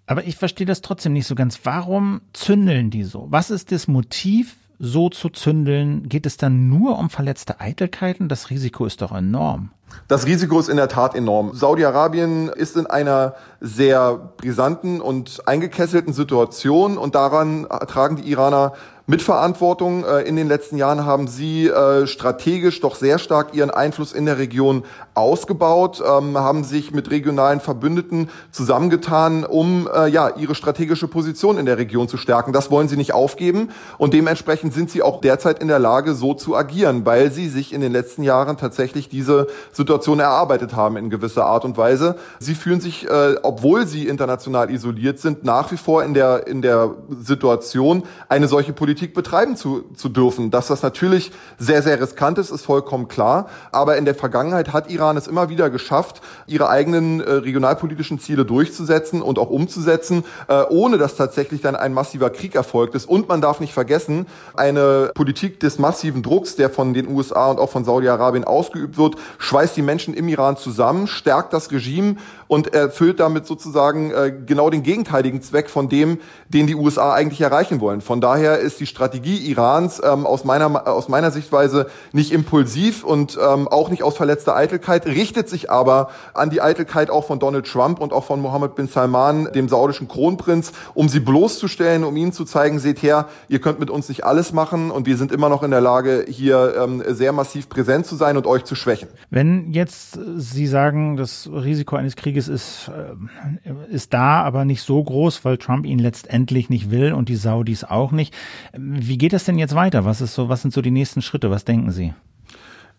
Aber 0.07 0.23
ich 0.23 0.37
verstehe 0.37 0.65
das 0.65 0.81
trotzdem 0.81 1.13
nicht 1.13 1.27
so 1.27 1.35
ganz. 1.35 1.59
Warum 1.65 2.21
zündeln 2.35 2.91
die 2.91 3.03
so? 3.03 3.27
Was 3.31 3.51
ist 3.51 3.73
das 3.73 3.89
Motiv, 3.89 4.55
so 4.79 5.09
zu 5.09 5.29
zündeln? 5.29 6.09
Geht 6.09 6.27
es 6.27 6.37
dann 6.37 6.69
nur 6.69 6.99
um 6.99 7.11
verletzte 7.11 7.61
Eitelkeiten? 7.61 8.29
Das 8.29 8.51
Risiko 8.51 8.87
ist 8.87 9.03
doch 9.03 9.13
enorm. 9.13 9.71
Das 10.09 10.27
Risiko 10.27 10.59
ist 10.59 10.69
in 10.69 10.77
der 10.77 10.89
Tat 10.89 11.15
enorm. 11.15 11.55
Saudi-Arabien 11.55 12.49
ist 12.49 12.77
in 12.77 12.87
einer 12.87 13.35
sehr 13.61 14.33
brisanten 14.37 15.01
und 15.01 15.47
eingekesselten 15.47 16.13
Situation 16.13 16.99
und 16.99 17.15
daran 17.15 17.67
tragen 17.87 18.17
die 18.17 18.31
Iraner 18.31 18.73
Mitverantwortung. 19.07 20.05
Äh, 20.05 20.23
in 20.23 20.35
den 20.35 20.49
letzten 20.49 20.79
Jahren 20.79 21.05
haben 21.05 21.29
sie 21.29 21.69
äh, 21.69 22.07
strategisch 22.07 22.81
doch 22.81 22.95
sehr 22.95 23.19
stark 23.19 23.55
ihren 23.55 23.71
Einfluss 23.71 24.15
in 24.15 24.25
der 24.25 24.39
Region 24.39 24.85
ausgebaut, 25.13 26.03
ähm, 26.03 26.39
haben 26.39 26.65
sich 26.65 26.91
mit 26.91 27.11
regionalen 27.11 27.61
Verbündeten 27.61 28.31
zusammengetan, 28.51 29.45
um 29.45 29.89
äh, 29.95 30.09
ja 30.09 30.31
ihre 30.37 30.55
strategische 30.55 31.07
Position 31.07 31.59
in 31.59 31.67
der 31.67 31.77
Region 31.77 32.09
zu 32.09 32.17
stärken. 32.17 32.55
Das 32.55 32.71
wollen 32.71 32.89
sie 32.89 32.97
nicht 32.97 33.13
aufgeben 33.13 33.69
und 33.99 34.15
dementsprechend 34.15 34.73
sind 34.73 34.91
sie 34.91 35.03
auch 35.03 35.21
derzeit 35.21 35.59
in 35.59 35.69
der 35.69 35.79
Lage, 35.79 36.15
so 36.15 36.33
zu 36.33 36.57
agieren, 36.57 37.05
weil 37.05 37.31
sie 37.31 37.51
sich 37.51 37.75
in 37.75 37.83
den 37.83 37.93
letzten 37.93 38.23
Jahren 38.23 38.57
tatsächlich 38.57 39.11
diese 39.11 39.49
Situation 39.73 40.19
erarbeitet 40.19 40.75
haben 40.75 40.97
in 40.97 41.11
gewisser 41.11 41.45
Art 41.45 41.67
und 41.67 41.77
Weise. 41.77 42.17
Sie 42.39 42.55
fühlen 42.55 42.81
sich, 42.81 43.07
obwohl 43.43 43.87
sie 43.87 44.09
international 44.09 44.71
isoliert 44.71 45.19
sind, 45.19 45.45
nach 45.45 45.71
wie 45.73 45.77
vor 45.77 46.05
in 46.05 46.15
der 46.15 46.47
in 46.47 46.63
der 46.63 46.95
Situation, 47.21 48.05
eine 48.29 48.49
solche 48.49 48.73
Politik 48.73 48.94
Politik 48.95 49.13
betreiben 49.13 49.57
zu, 49.57 49.87
zu 49.97 50.09
dürfen. 50.09 50.53
Dass 50.53 50.69
das 50.69 50.85
natürlich 50.85 51.33
sehr, 51.59 51.83
sehr 51.83 52.01
riskant 52.01 52.39
ist, 52.39 52.53
ist 52.53 52.65
vollkommen 52.65 53.09
klar. 53.09 53.49
Aber 53.73 53.97
in 53.97 54.05
der 54.05 54.15
Vergangenheit 54.15 54.73
hat 54.73 54.89
Iran 54.89 55.17
es 55.17 55.27
immer 55.27 55.49
wieder 55.49 55.69
geschafft, 55.69 56.21
ihre 56.47 56.69
eigenen 56.69 57.21
äh, 57.21 57.29
regionalpolitischen 57.29 58.21
Ziele 58.21 58.45
durchzusetzen 58.45 59.21
und 59.21 59.41
auch 59.41 59.51
umzusetzen, 59.51 60.23
äh, 60.47 60.63
ohne 60.69 60.97
dass 60.97 61.17
tatsächlich 61.17 61.61
dann 61.61 61.75
ein 61.75 61.93
massiver 61.93 62.31
Krieg 62.31 62.55
erfolgt 62.55 62.95
ist. 62.95 63.09
Und 63.09 63.29
man 63.29 63.41
darf 63.41 63.59
nicht 63.59 63.75
vergessen, 63.75 64.27
eine 64.55 65.11
Politik 65.13 65.59
des 65.59 65.81
massiven 65.81 66.23
Drucks, 66.23 66.55
der 66.55 66.71
von 66.71 66.95
den 66.95 67.09
USA 67.09 67.51
und 67.51 67.59
auch 67.59 67.71
von 67.71 67.85
Saudi-Arabien 67.85 68.45
ausgeübt 68.45 68.97
wird, 68.97 69.17
schweißt 69.39 69.77
die 69.77 69.83
Menschen 69.83 70.15
im 70.15 70.29
Iran 70.29 70.57
zusammen, 70.57 71.09
stärkt 71.09 71.53
das 71.53 71.73
Regime 71.73 72.15
und 72.55 72.73
erfüllt 72.73 73.19
damit 73.19 73.47
sozusagen 73.47 74.13
äh, 74.13 74.33
genau 74.47 74.71
den 74.71 74.85
gegenteiligen 74.85 75.43
Zweck 75.43 75.69
von 75.69 75.89
dem, 75.89 76.19
den 76.49 76.69
die 76.69 76.77
USA 76.77 77.13
eigentlich 77.13 77.41
erreichen 77.41 77.81
wollen. 77.81 78.01
Von 78.01 78.21
daher 78.21 78.59
ist 78.59 78.79
die 78.79 78.87
Strategie 78.87 79.37
Irans 79.51 80.01
ähm, 80.05 80.25
aus 80.25 80.45
meiner 80.45 80.87
aus 80.87 81.09
meiner 81.09 81.33
Sichtweise 81.33 81.89
nicht 82.13 82.33
impulsiv 82.33 83.03
und 83.03 83.37
ähm, 83.43 83.67
auch 83.67 83.91
nicht 83.91 84.05
aus 84.05 84.17
verletzter 84.17 84.55
Eitelkeit, 84.55 85.07
richtet 85.07 85.49
sich 85.49 85.69
aber 85.69 86.11
an 86.33 86.51
die 86.51 86.61
Eitelkeit 86.61 87.11
auch 87.11 87.27
von 87.27 87.41
Donald 87.41 87.67
Trump 87.67 88.01
und 88.01 88.13
auch 88.13 88.25
von 88.25 88.41
Mohammed 88.41 88.77
bin 88.77 88.87
Salman, 88.87 89.49
dem 89.53 89.69
saudischen 89.69 90.07
Kronprinz, 90.07 90.73
um 90.95 91.09
sie 91.09 91.21
bloßzustellen, 91.21 92.05
um 92.05 92.17
ihnen 92.17 92.33
zu 92.33 92.45
zeigen, 92.45 92.79
seht 92.79 93.03
her, 93.03 93.27
ihr 93.49 93.61
könnt 93.61 93.81
mit 93.81 93.91
uns 93.91 94.09
nicht 94.09 94.25
alles 94.25 94.53
machen 94.53 94.93
und 94.93 95.07
wir 95.07 95.17
sind 95.17 95.33
immer 95.33 95.49
noch 95.49 95.65
in 95.65 95.73
der 95.73 95.81
Lage, 95.81 96.25
hier 96.29 96.75
ähm, 96.81 97.03
sehr 97.09 97.33
massiv 97.33 97.69
präsent 97.69 98.07
zu 98.07 98.15
sein 98.15 98.37
und 98.37 98.47
euch 98.47 98.65
zu 98.65 98.77
schwächen. 98.77 99.09
Wenn 99.31 99.73
jetzt 99.73 100.19
Sie 100.37 100.67
sagen, 100.69 101.17
das 101.17 101.51
Risiko 101.53 101.97
eines 101.97 102.15
Krieges 102.15 102.44
Krieges 102.45 102.49
ist, 102.49 102.89
äh, 102.89 103.95
ist 103.95 104.13
da, 104.13 104.43
aber 104.43 104.65
nicht 104.65 104.83
so 104.83 105.03
groß, 105.03 105.45
weil 105.45 105.59
Trump 105.59 105.87
ihn 105.87 105.99
letztendlich 105.99 106.71
nicht 106.71 106.91
will 106.91 107.13
und 107.13 107.29
die 107.29 107.37
Saudis 107.37 107.85
auch 107.85 108.13
nicht. 108.13 108.35
Wie 108.77 109.19
geht 109.19 109.33
das 109.33 109.45
denn 109.45 109.59
jetzt 109.59 109.75
weiter? 109.75 110.05
Was 110.05 110.21
ist 110.21 110.35
so, 110.35 110.49
was 110.49 110.63
sind 110.63 110.73
so 110.73 110.83
die 110.83 110.91
nächsten 110.91 111.23
Schritte? 111.23 111.51
Was 111.51 111.65
denken 111.65 111.91
Sie? 111.91 112.15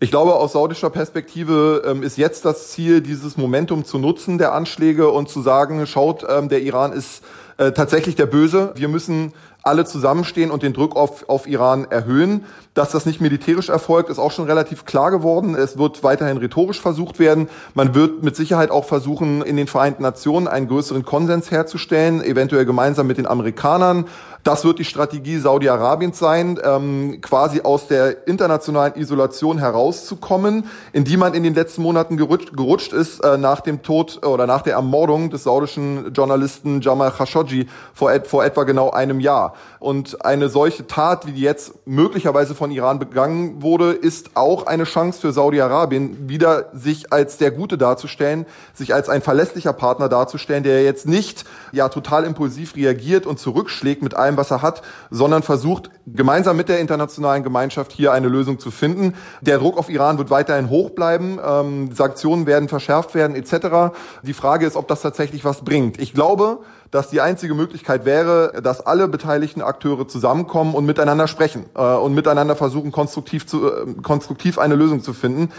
Ich 0.01 0.11
glaube, 0.11 0.35
aus 0.35 0.51
saudischer 0.51 0.89
Perspektive 0.89 1.83
ähm, 1.85 2.03
ist 2.03 2.17
jetzt 2.17 2.43
das 2.43 2.71
Ziel, 2.71 2.99
dieses 3.01 3.37
Momentum 3.37 3.85
zu 3.85 3.97
nutzen 3.97 4.37
der 4.37 4.53
Anschläge 4.53 5.09
und 5.09 5.29
zu 5.29 5.41
sagen, 5.41 5.87
schaut, 5.87 6.25
ähm, 6.29 6.49
der 6.49 6.61
Iran 6.61 6.91
ist 6.91 7.23
äh, 7.57 7.71
tatsächlich 7.71 8.15
der 8.15 8.25
Böse. 8.25 8.73
Wir 8.75 8.89
müssen 8.89 9.33
alle 9.65 9.83
zusammenstehen 9.83 10.51
und 10.51 10.61
den 10.63 10.73
Druck 10.73 10.95
auf, 10.95 11.27
auf 11.27 11.47
Iran 11.47 11.85
erhöhen. 11.89 12.45
Dass 12.75 12.91
das 12.91 13.05
nicht 13.07 13.19
militärisch 13.19 13.69
erfolgt, 13.69 14.09
ist 14.09 14.19
auch 14.19 14.31
schon 14.31 14.45
relativ 14.45 14.85
klar 14.85 15.09
geworden. 15.09 15.55
Es 15.55 15.77
wird 15.77 16.03
weiterhin 16.03 16.37
rhetorisch 16.37 16.79
versucht 16.79 17.17
werden. 17.17 17.49
Man 17.73 17.95
wird 17.95 18.21
mit 18.21 18.35
Sicherheit 18.35 18.69
auch 18.69 18.85
versuchen, 18.85 19.41
in 19.41 19.57
den 19.57 19.67
Vereinten 19.67 20.03
Nationen 20.03 20.47
einen 20.47 20.67
größeren 20.67 21.03
Konsens 21.03 21.49
herzustellen, 21.49 22.23
eventuell 22.23 22.65
gemeinsam 22.65 23.07
mit 23.07 23.17
den 23.17 23.25
Amerikanern. 23.25 24.05
Das 24.45 24.63
wird 24.63 24.77
die 24.77 24.85
Strategie 24.85 25.39
Saudi-Arabiens 25.39 26.19
sein, 26.19 26.59
ähm, 26.63 27.19
quasi 27.19 27.61
aus 27.61 27.87
der 27.87 28.27
internationalen 28.27 28.93
Isolation 28.93 29.57
herauszukommen, 29.57 30.65
in 30.93 31.03
die 31.03 31.17
man 31.17 31.33
in 31.33 31.41
den 31.41 31.55
letzten 31.55 31.81
Monaten 31.81 32.15
gerutscht, 32.15 32.55
gerutscht 32.55 32.93
ist 32.93 33.21
äh, 33.21 33.39
nach 33.39 33.61
dem 33.61 33.81
Tod 33.81 34.23
oder 34.23 34.45
nach 34.45 34.61
der 34.61 34.73
Ermordung 34.73 35.31
des 35.31 35.41
saudischen 35.45 36.13
Journalisten 36.13 36.81
Jamal 36.81 37.09
Khashoggi 37.09 37.67
vor, 37.95 38.13
et 38.13 38.27
vor 38.27 38.45
etwa 38.45 38.65
genau 38.65 38.91
einem 38.91 39.19
Jahr. 39.19 39.55
Und 39.79 40.23
eine 40.23 40.47
solche 40.49 40.85
Tat, 40.85 41.25
wie 41.25 41.31
die 41.31 41.41
jetzt 41.41 41.73
möglicherweise 41.87 42.53
von 42.53 42.69
Iran 42.69 42.99
begangen 42.99 43.63
wurde, 43.63 43.93
ist 43.93 44.35
auch 44.35 44.67
eine 44.67 44.83
Chance 44.83 45.21
für 45.21 45.31
Saudi-Arabien, 45.31 46.29
wieder 46.29 46.69
sich 46.71 47.11
als 47.11 47.37
der 47.37 47.49
Gute 47.49 47.79
darzustellen, 47.79 48.45
sich 48.75 48.93
als 48.93 49.09
ein 49.09 49.23
verlässlicher 49.23 49.73
Partner 49.73 50.07
darzustellen, 50.07 50.63
der 50.63 50.83
jetzt 50.83 51.07
nicht 51.07 51.45
ja 51.71 51.89
total 51.89 52.25
impulsiv 52.25 52.75
reagiert 52.75 53.25
und 53.25 53.39
zurückschlägt 53.39 54.03
mit 54.03 54.13
allem, 54.13 54.34
allem, 54.35 54.37
was 54.37 54.51
er 54.51 54.61
hat, 54.61 54.81
sondern 55.09 55.43
versucht, 55.43 55.89
gemeinsam 56.05 56.57
mit 56.57 56.69
der 56.69 56.79
internationalen 56.79 57.43
Gemeinschaft 57.43 57.91
hier 57.91 58.11
eine 58.11 58.27
Lösung 58.27 58.59
zu 58.59 58.71
finden. 58.71 59.15
Der 59.41 59.57
Druck 59.57 59.77
auf 59.77 59.89
Iran 59.89 60.17
wird 60.17 60.29
weiterhin 60.29 60.69
hoch 60.69 60.91
bleiben, 60.91 61.39
ähm, 61.43 61.93
Sanktionen 61.93 62.45
werden 62.45 62.69
verschärft 62.69 63.15
werden 63.15 63.35
etc. 63.35 63.95
Die 64.23 64.33
Frage 64.33 64.65
ist, 64.65 64.75
ob 64.75 64.87
das 64.87 65.01
tatsächlich 65.01 65.45
was 65.45 65.63
bringt. 65.63 65.99
Ich 65.99 66.13
glaube, 66.13 66.59
dass 66.91 67.09
die 67.09 67.19
einzige 67.19 67.55
Möglichkeit 67.55 68.05
wäre, 68.05 68.61
dass 68.61 68.85
alle 68.85 69.07
beteiligten 69.07 69.61
Akteure 69.61 70.07
zusammenkommen 70.07 70.75
und 70.75 70.85
miteinander 70.85 71.27
sprechen 71.27 71.65
äh, 71.75 71.81
und 71.81 72.13
miteinander 72.13 72.55
versuchen, 72.55 72.91
konstruktiv, 72.91 73.47
zu, 73.47 73.69
äh, 73.69 73.93
konstruktiv 74.01 74.59
eine 74.59 74.75
Lösung 74.75 75.01
zu 75.01 75.13
finden. 75.13 75.51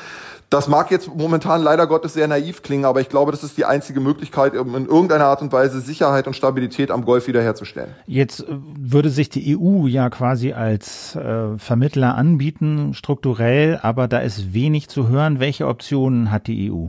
Das 0.49 0.69
mag 0.69 0.93
jetzt 0.93 1.13
momentan 1.13 1.63
leider 1.63 1.87
Gottes 1.89 2.15
sehr 2.15 2.29
naiv 2.29 2.63
klingen, 2.63 2.85
aber 2.85 3.01
ich 3.01 3.09
glaube, 3.09 3.33
das 3.33 3.43
ist 3.43 3.59
die 3.59 3.65
einzige 3.65 3.99
Möglichkeit, 3.99 4.57
um 4.57 4.77
in 4.77 4.87
irgendeiner 4.87 5.25
Art 5.27 5.43
und 5.43 5.53
Weise 5.53 5.81
Sicherheit 5.81 6.29
und 6.29 6.35
Stabilität 6.35 6.93
am 6.93 7.05
Golf 7.05 7.27
wiederherzustellen. 7.27 7.91
Jetzt 8.07 8.41
äh, 8.41 8.47
würde 8.79 9.11
sich 9.11 9.29
die 9.29 9.59
EU 9.59 9.87
ja 9.87 10.09
quasi 10.09 10.53
als 10.53 11.17
äh, 11.17 11.59
Vermittler 11.59 12.15
anbieten, 12.15 12.95
strukturell, 12.95 13.81
aber 13.83 14.07
da 14.07 14.19
ist 14.19 14.55
wenig 14.55 14.89
zu 14.89 15.09
hören. 15.09 15.41
Welche 15.41 15.67
Optionen 15.67 16.31
hat 16.31 16.47
die 16.47 16.71
EU? 16.71 16.87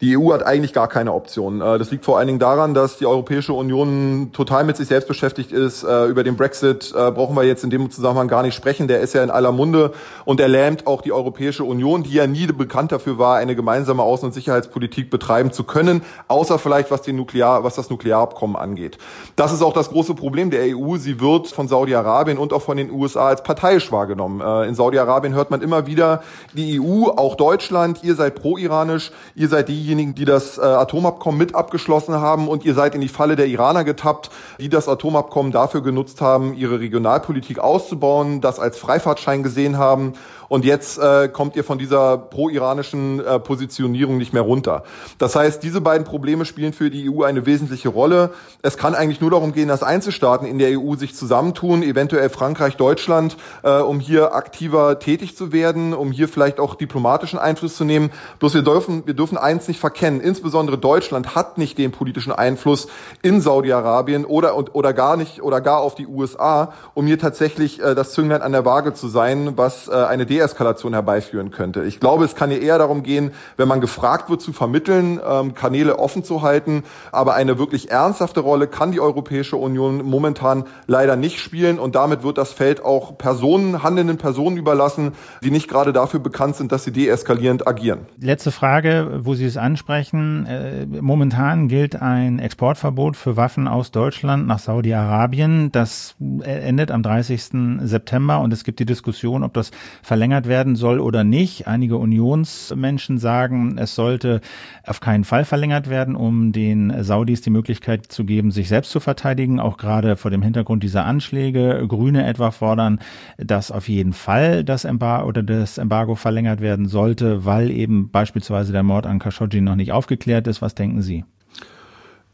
Die 0.00 0.16
EU 0.16 0.32
hat 0.32 0.46
eigentlich 0.46 0.72
gar 0.72 0.86
keine 0.86 1.12
Option. 1.12 1.60
Äh, 1.60 1.76
das 1.76 1.90
liegt 1.90 2.04
vor 2.04 2.18
allen 2.18 2.28
Dingen 2.28 2.38
daran, 2.38 2.72
dass 2.72 2.98
die 2.98 3.06
Europäische 3.06 3.52
Union 3.52 4.30
total 4.32 4.62
mit 4.62 4.76
sich 4.76 4.86
selbst 4.86 5.08
beschäftigt 5.08 5.50
ist. 5.50 5.82
Äh, 5.82 6.06
über 6.06 6.22
den 6.22 6.36
Brexit 6.36 6.94
äh, 6.96 7.10
brauchen 7.10 7.34
wir 7.34 7.42
jetzt 7.42 7.64
in 7.64 7.70
dem 7.70 7.90
Zusammenhang 7.90 8.28
gar 8.28 8.44
nicht 8.44 8.54
sprechen. 8.54 8.86
Der 8.86 9.00
ist 9.00 9.14
ja 9.14 9.24
in 9.24 9.30
aller 9.30 9.50
Munde 9.50 9.92
und 10.24 10.38
er 10.38 10.46
lähmt 10.46 10.86
auch 10.86 11.02
die 11.02 11.10
Europäische 11.10 11.64
Union, 11.64 12.04
die 12.04 12.12
ja 12.12 12.28
nie 12.28 12.46
bekannt 12.46 12.92
dafür 12.92 13.18
war, 13.18 13.38
eine 13.38 13.56
gemeinsame 13.56 14.02
Außen- 14.02 14.26
und 14.26 14.34
Sicherheitspolitik 14.34 15.10
betreiben 15.10 15.50
zu 15.50 15.64
können, 15.64 16.02
außer 16.28 16.60
vielleicht 16.60 16.92
was, 16.92 17.02
den 17.02 17.16
Nuklear, 17.16 17.64
was 17.64 17.74
das 17.74 17.90
Nuklearabkommen 17.90 18.54
angeht. 18.54 18.98
Das 19.34 19.52
ist 19.52 19.62
auch 19.62 19.72
das 19.72 19.90
große 19.90 20.14
Problem 20.14 20.50
der 20.50 20.76
EU. 20.76 20.96
Sie 20.96 21.20
wird 21.20 21.48
von 21.48 21.66
Saudi-Arabien 21.66 22.38
und 22.38 22.52
auch 22.52 22.62
von 22.62 22.76
den 22.76 22.92
USA 22.92 23.26
als 23.28 23.42
parteiisch 23.42 23.90
wahrgenommen. 23.90 24.40
In 24.68 24.76
Saudi-Arabien 24.76 25.34
hört 25.34 25.50
man 25.50 25.60
immer 25.60 25.86
wieder, 25.86 26.22
die 26.52 26.80
EU, 26.80 27.08
auch 27.08 27.34
Deutschland, 27.34 28.04
ihr 28.04 28.14
seid 28.14 28.36
pro-iranisch, 28.36 29.10
ihr 29.34 29.48
seid 29.48 29.68
die 29.68 29.87
diejenigen, 29.88 30.14
die 30.14 30.26
das 30.26 30.58
äh, 30.58 30.60
Atomabkommen 30.60 31.38
mit 31.38 31.54
abgeschlossen 31.54 32.14
haben 32.14 32.46
und 32.46 32.64
ihr 32.64 32.74
seid 32.74 32.94
in 32.94 33.00
die 33.00 33.08
Falle 33.08 33.36
der 33.36 33.46
Iraner 33.46 33.84
getappt, 33.84 34.30
die 34.60 34.68
das 34.68 34.86
Atomabkommen 34.86 35.50
dafür 35.50 35.82
genutzt 35.82 36.20
haben, 36.20 36.54
ihre 36.54 36.78
Regionalpolitik 36.78 37.58
auszubauen, 37.58 38.40
das 38.40 38.60
als 38.60 38.78
Freifahrtschein 38.78 39.42
gesehen 39.42 39.78
haben 39.78 40.12
und 40.48 40.64
jetzt 40.64 40.98
äh, 40.98 41.28
kommt 41.28 41.56
ihr 41.56 41.64
von 41.64 41.78
dieser 41.78 42.18
pro-iranischen 42.18 43.24
äh, 43.24 43.38
Positionierung 43.38 44.18
nicht 44.18 44.32
mehr 44.32 44.42
runter. 44.42 44.82
Das 45.18 45.36
heißt, 45.36 45.62
diese 45.62 45.80
beiden 45.80 46.04
Probleme 46.04 46.44
spielen 46.44 46.72
für 46.72 46.90
die 46.90 47.10
EU 47.10 47.22
eine 47.22 47.46
wesentliche 47.46 47.88
Rolle. 47.88 48.30
Es 48.62 48.76
kann 48.76 48.94
eigentlich 48.94 49.20
nur 49.20 49.30
darum 49.30 49.52
gehen, 49.52 49.68
dass 49.68 49.82
Einzelstaaten 49.82 50.46
in 50.46 50.58
der 50.58 50.78
EU 50.78 50.94
sich 50.96 51.14
zusammentun, 51.14 51.82
eventuell 51.82 52.30
Frankreich, 52.30 52.76
Deutschland, 52.76 53.36
äh, 53.62 53.70
um 53.78 54.00
hier 54.00 54.34
aktiver 54.34 54.98
tätig 54.98 55.36
zu 55.36 55.52
werden, 55.52 55.92
um 55.94 56.12
hier 56.12 56.28
vielleicht 56.28 56.60
auch 56.60 56.74
diplomatischen 56.74 57.38
Einfluss 57.38 57.76
zu 57.76 57.84
nehmen. 57.84 58.10
Bloß 58.38 58.54
wir 58.54 58.62
dürfen, 58.62 59.06
wir 59.06 59.14
dürfen 59.14 59.38
eins 59.38 59.68
nicht 59.68 59.80
verkennen. 59.80 60.20
Insbesondere 60.20 60.78
Deutschland 60.78 61.34
hat 61.34 61.58
nicht 61.58 61.78
den 61.78 61.92
politischen 61.92 62.32
Einfluss 62.32 62.88
in 63.22 63.40
Saudi-Arabien 63.40 64.24
oder, 64.24 64.56
oder 64.74 64.92
gar 64.92 65.16
nicht, 65.16 65.42
oder 65.42 65.60
gar 65.60 65.80
auf 65.80 65.94
die 65.94 66.06
USA, 66.06 66.72
um 66.94 67.06
hier 67.06 67.18
tatsächlich 67.18 67.82
äh, 67.82 67.94
das 67.94 68.12
Zünglein 68.12 68.42
an 68.42 68.52
der 68.52 68.64
Waage 68.64 68.94
zu 68.94 69.08
sein, 69.08 69.52
was 69.56 69.88
äh, 69.88 69.92
eine 69.92 70.26
Deeskalation 70.38 70.92
herbeiführen 70.92 71.50
könnte. 71.50 71.84
Ich 71.84 72.00
glaube, 72.00 72.24
es 72.24 72.34
kann 72.34 72.50
ja 72.50 72.58
eher 72.58 72.78
darum 72.78 73.02
gehen, 73.02 73.32
wenn 73.56 73.68
man 73.68 73.80
gefragt 73.80 74.30
wird, 74.30 74.40
zu 74.40 74.52
vermitteln, 74.52 75.20
ähm, 75.28 75.54
Kanäle 75.54 75.98
offen 75.98 76.22
zu 76.22 76.42
halten. 76.42 76.84
Aber 77.10 77.34
eine 77.34 77.58
wirklich 77.58 77.90
ernsthafte 77.90 78.40
Rolle 78.40 78.68
kann 78.68 78.92
die 78.92 79.00
Europäische 79.00 79.56
Union 79.56 80.04
momentan 80.04 80.64
leider 80.86 81.16
nicht 81.16 81.40
spielen. 81.40 81.78
Und 81.78 81.94
damit 81.94 82.22
wird 82.22 82.38
das 82.38 82.52
Feld 82.52 82.84
auch 82.84 83.18
Personen, 83.18 83.82
handelnden 83.82 84.18
Personen 84.18 84.56
überlassen, 84.56 85.12
die 85.42 85.50
nicht 85.50 85.68
gerade 85.68 85.92
dafür 85.92 86.20
bekannt 86.20 86.56
sind, 86.56 86.70
dass 86.70 86.84
sie 86.84 86.92
deeskalierend 86.92 87.66
agieren. 87.66 88.06
Letzte 88.20 88.52
Frage, 88.52 89.20
wo 89.22 89.34
Sie 89.34 89.44
es 89.44 89.56
ansprechen. 89.56 90.46
Äh, 90.46 90.86
momentan 90.86 91.68
gilt 91.68 92.00
ein 92.00 92.38
Exportverbot 92.38 93.16
für 93.16 93.36
Waffen 93.36 93.66
aus 93.66 93.90
Deutschland 93.90 94.46
nach 94.46 94.58
Saudi-Arabien. 94.58 95.72
Das 95.72 96.14
endet 96.42 96.90
am 96.90 97.02
30. 97.02 97.80
September 97.82 98.40
und 98.40 98.52
es 98.52 98.64
gibt 98.64 98.78
die 98.78 98.86
Diskussion, 98.86 99.42
ob 99.42 99.54
das 99.54 99.70
verlängert 100.02 100.27
werden 100.30 100.76
soll 100.76 101.00
oder 101.00 101.24
nicht. 101.24 101.66
Einige 101.66 101.96
Unionsmenschen 101.96 103.18
sagen, 103.18 103.78
es 103.78 103.94
sollte 103.94 104.40
auf 104.86 105.00
keinen 105.00 105.24
Fall 105.24 105.44
verlängert 105.44 105.88
werden, 105.88 106.14
um 106.14 106.52
den 106.52 107.02
Saudis 107.02 107.40
die 107.40 107.50
Möglichkeit 107.50 108.06
zu 108.06 108.24
geben, 108.24 108.50
sich 108.50 108.68
selbst 108.68 108.90
zu 108.90 109.00
verteidigen, 109.00 109.60
auch 109.60 109.76
gerade 109.76 110.16
vor 110.16 110.30
dem 110.30 110.42
Hintergrund 110.42 110.82
dieser 110.82 111.04
Anschläge. 111.04 111.84
Grüne 111.88 112.26
etwa 112.26 112.50
fordern, 112.50 113.00
dass 113.38 113.70
auf 113.70 113.88
jeden 113.88 114.12
Fall 114.12 114.64
das 114.64 114.84
Embargo 114.84 115.28
oder 115.28 115.42
das 115.42 115.78
Embargo 115.78 116.14
verlängert 116.14 116.60
werden 116.60 116.86
sollte, 116.86 117.44
weil 117.44 117.70
eben 117.70 118.10
beispielsweise 118.10 118.72
der 118.72 118.82
Mord 118.82 119.06
an 119.06 119.18
Khashoggi 119.18 119.60
noch 119.60 119.76
nicht 119.76 119.92
aufgeklärt 119.92 120.46
ist. 120.46 120.62
Was 120.62 120.74
denken 120.74 121.02
Sie? 121.02 121.24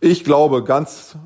Ich 0.01 0.25
glaube 0.25 0.65
ganz 0.65 1.17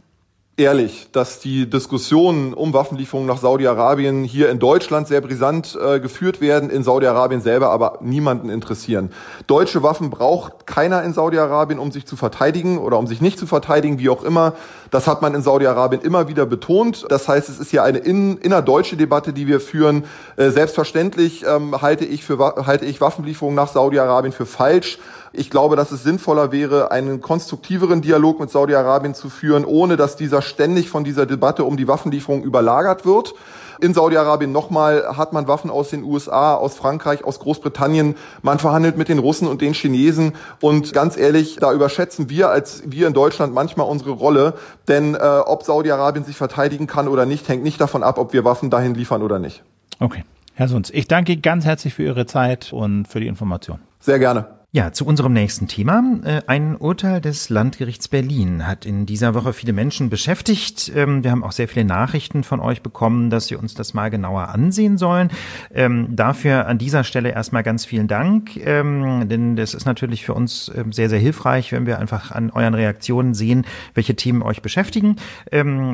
ehrlich, 0.59 1.09
dass 1.13 1.39
die 1.39 1.71
Diskussionen 1.71 2.53
um 2.53 2.73
Waffenlieferungen 2.73 3.29
nach 3.29 3.39
Saudi-Arabien 3.39 4.25
hier 4.25 4.51
in 4.51 4.59
Deutschland 4.59 5.07
sehr 5.07 5.21
brisant 5.21 5.79
äh, 5.81 6.01
geführt 6.01 6.41
werden, 6.41 6.69
in 6.69 6.83
Saudi-Arabien 6.83 7.41
selber 7.41 7.71
aber 7.71 7.99
niemanden 8.03 8.51
interessieren. 8.51 9.11
Deutsche 9.47 9.83
Waffen 9.83 10.11
braucht 10.11 10.67
keiner 10.67 11.05
in 11.05 11.13
Saudi-Arabien, 11.13 11.79
um 11.79 11.93
sich 11.93 12.07
zu 12.07 12.17
verteidigen 12.17 12.79
oder 12.79 12.99
um 12.99 13.07
sich 13.07 13.21
nicht 13.21 13.39
zu 13.39 13.47
verteidigen, 13.47 13.99
wie 14.01 14.11
auch 14.11 14.25
immer. 14.25 14.55
Das 14.91 15.07
hat 15.07 15.23
man 15.23 15.35
in 15.35 15.43
Saudi-Arabien 15.43 16.03
immer 16.03 16.29
wieder 16.29 16.47
betont. 16.47 17.07
Das 17.09 17.29
heißt, 17.29 17.49
es 17.49 17.59
ist 17.59 17.71
hier 17.71 17.83
eine 17.83 17.99
in, 17.99 18.39
innerdeutsche 18.39 18.97
Debatte, 18.97 19.33
die 19.33 19.47
wir 19.47 19.61
führen. 19.61 20.05
Äh, 20.37 20.51
selbstverständlich 20.51 21.45
ähm, 21.47 21.81
halte 21.81 22.05
ich 22.05 22.25
für 22.25 22.39
halte 22.39 22.85
ich 22.85 23.01
Waffenlieferungen 23.01 23.57
nach 23.57 23.69
Saudi-Arabien 23.69 24.33
für 24.33 24.47
falsch. 24.47 24.99
Ich 25.33 25.51
glaube, 25.51 25.77
dass 25.77 25.93
es 25.93 26.03
sinnvoller 26.03 26.53
wäre, 26.53 26.91
einen 26.91 27.21
konstruktiveren 27.21 28.01
Dialog 28.01 28.41
mit 28.41 28.51
Saudi-Arabien 28.51 29.15
zu 29.15 29.29
führen, 29.29 29.65
ohne 29.65 29.97
dass 29.97 30.17
dieser 30.17 30.41
ständig 30.41 30.89
von 30.89 31.05
dieser 31.05 31.27
Debatte 31.27 31.65
um 31.65 31.77
die 31.77 31.87
Waffenlieferung 31.87 32.43
überlagert 32.43 33.05
wird. 33.05 33.35
In 33.81 33.95
Saudi-Arabien 33.95 34.53
nochmal 34.53 35.17
hat 35.17 35.33
man 35.33 35.47
Waffen 35.47 35.71
aus 35.71 35.91
den 35.91 36.03
USA, 36.03 36.55
aus 36.55 36.75
Frankreich, 36.77 37.25
aus 37.25 37.39
Großbritannien. 37.39 38.17
Man 38.43 38.59
verhandelt 38.59 38.97
mit 38.97 39.09
den 39.09 39.19
Russen 39.19 39.47
und 39.47 39.61
den 39.61 39.75
Chinesen. 39.75 40.35
Und 40.61 40.93
ganz 40.93 41.17
ehrlich, 41.17 41.57
da 41.61 41.73
überschätzen 41.73 42.29
wir 42.29 42.51
als 42.51 42.83
wir 42.87 43.07
in 43.07 43.15
Deutschland 43.15 43.55
manchmal 43.55 43.87
unsere 43.87 44.11
Rolle. 44.11 44.55
Denn 44.89 45.15
äh, 45.15 45.19
ob 45.19 45.63
Saudi-Arabien 45.63 46.25
sich 46.25 46.37
verteidigen 46.37 46.87
kann 46.87 47.09
oder 47.09 47.27
nicht, 47.27 47.49
hängt 47.49 47.63
nicht 47.63 47.81
davon 47.81 48.03
ab, 48.03 48.19
ob 48.19 48.33
wir 48.33 48.45
Waffen 48.45 48.71
dahin 48.71 48.95
liefern 48.95 49.23
oder 49.23 49.39
nicht. 49.39 49.63
Okay. 50.01 50.25
Herr 50.55 50.67
Sunz, 50.67 50.91
ich 50.91 51.07
danke 51.07 51.37
ganz 51.37 51.65
herzlich 51.65 51.95
für 51.95 52.03
Ihre 52.03 52.27
Zeit 52.27 52.73
und 52.73 53.07
für 53.07 53.21
die 53.21 53.29
Information. 53.29 53.79
Sehr 54.01 54.19
gerne. 54.19 54.58
Ja, 54.71 54.93
zu 54.93 55.07
unserem 55.07 55.33
nächsten 55.33 55.67
Thema. 55.67 56.03
Äh, 56.25 56.43
ein 56.47 56.77
Urteil 56.77 57.23
des 57.23 57.49
Landgerichts 57.49 58.09
Berlin 58.09 58.67
hat 58.67 58.85
in 58.85 59.07
dieser 59.07 59.33
Woche 59.33 59.55
viele 59.55 59.73
Menschen 59.73 60.11
beschäftigt. 60.11 60.93
Ähm, 60.95 61.25
wir 61.25 61.31
haben 61.31 61.43
auch 61.43 61.53
sehr 61.53 61.69
viele 61.69 61.87
Nachrichten 61.87 62.45
von 62.45 62.61
euch 62.61 62.83
bekommen, 62.83 63.31
dass 63.31 63.51
wir 63.51 63.59
uns 63.61 63.73
das 63.73 63.95
mal 63.95 64.11
genauer 64.11 64.49
ansehen 64.49 64.99
sollen. 64.99 65.31
Ähm, 65.73 66.15
dafür 66.15 66.67
an 66.67 66.77
dieser 66.77 67.03
Stelle 67.03 67.31
erstmal 67.31 67.63
ganz 67.63 67.87
vielen 67.87 68.09
Dank, 68.09 68.59
ähm, 68.59 69.27
denn 69.31 69.57
das 69.57 69.73
ist 69.73 69.87
natürlich 69.87 70.27
für 70.27 70.35
uns 70.35 70.71
sehr, 70.91 71.09
sehr 71.09 71.19
hilfreich, 71.19 71.73
wenn 71.73 71.87
wir 71.87 71.99
einfach 71.99 72.31
an 72.31 72.51
euren 72.51 72.75
Reaktionen 72.75 73.33
sehen, 73.33 73.65
welche 73.95 74.17
Themen 74.17 74.43
euch 74.43 74.61
beschäftigen. 74.61 75.17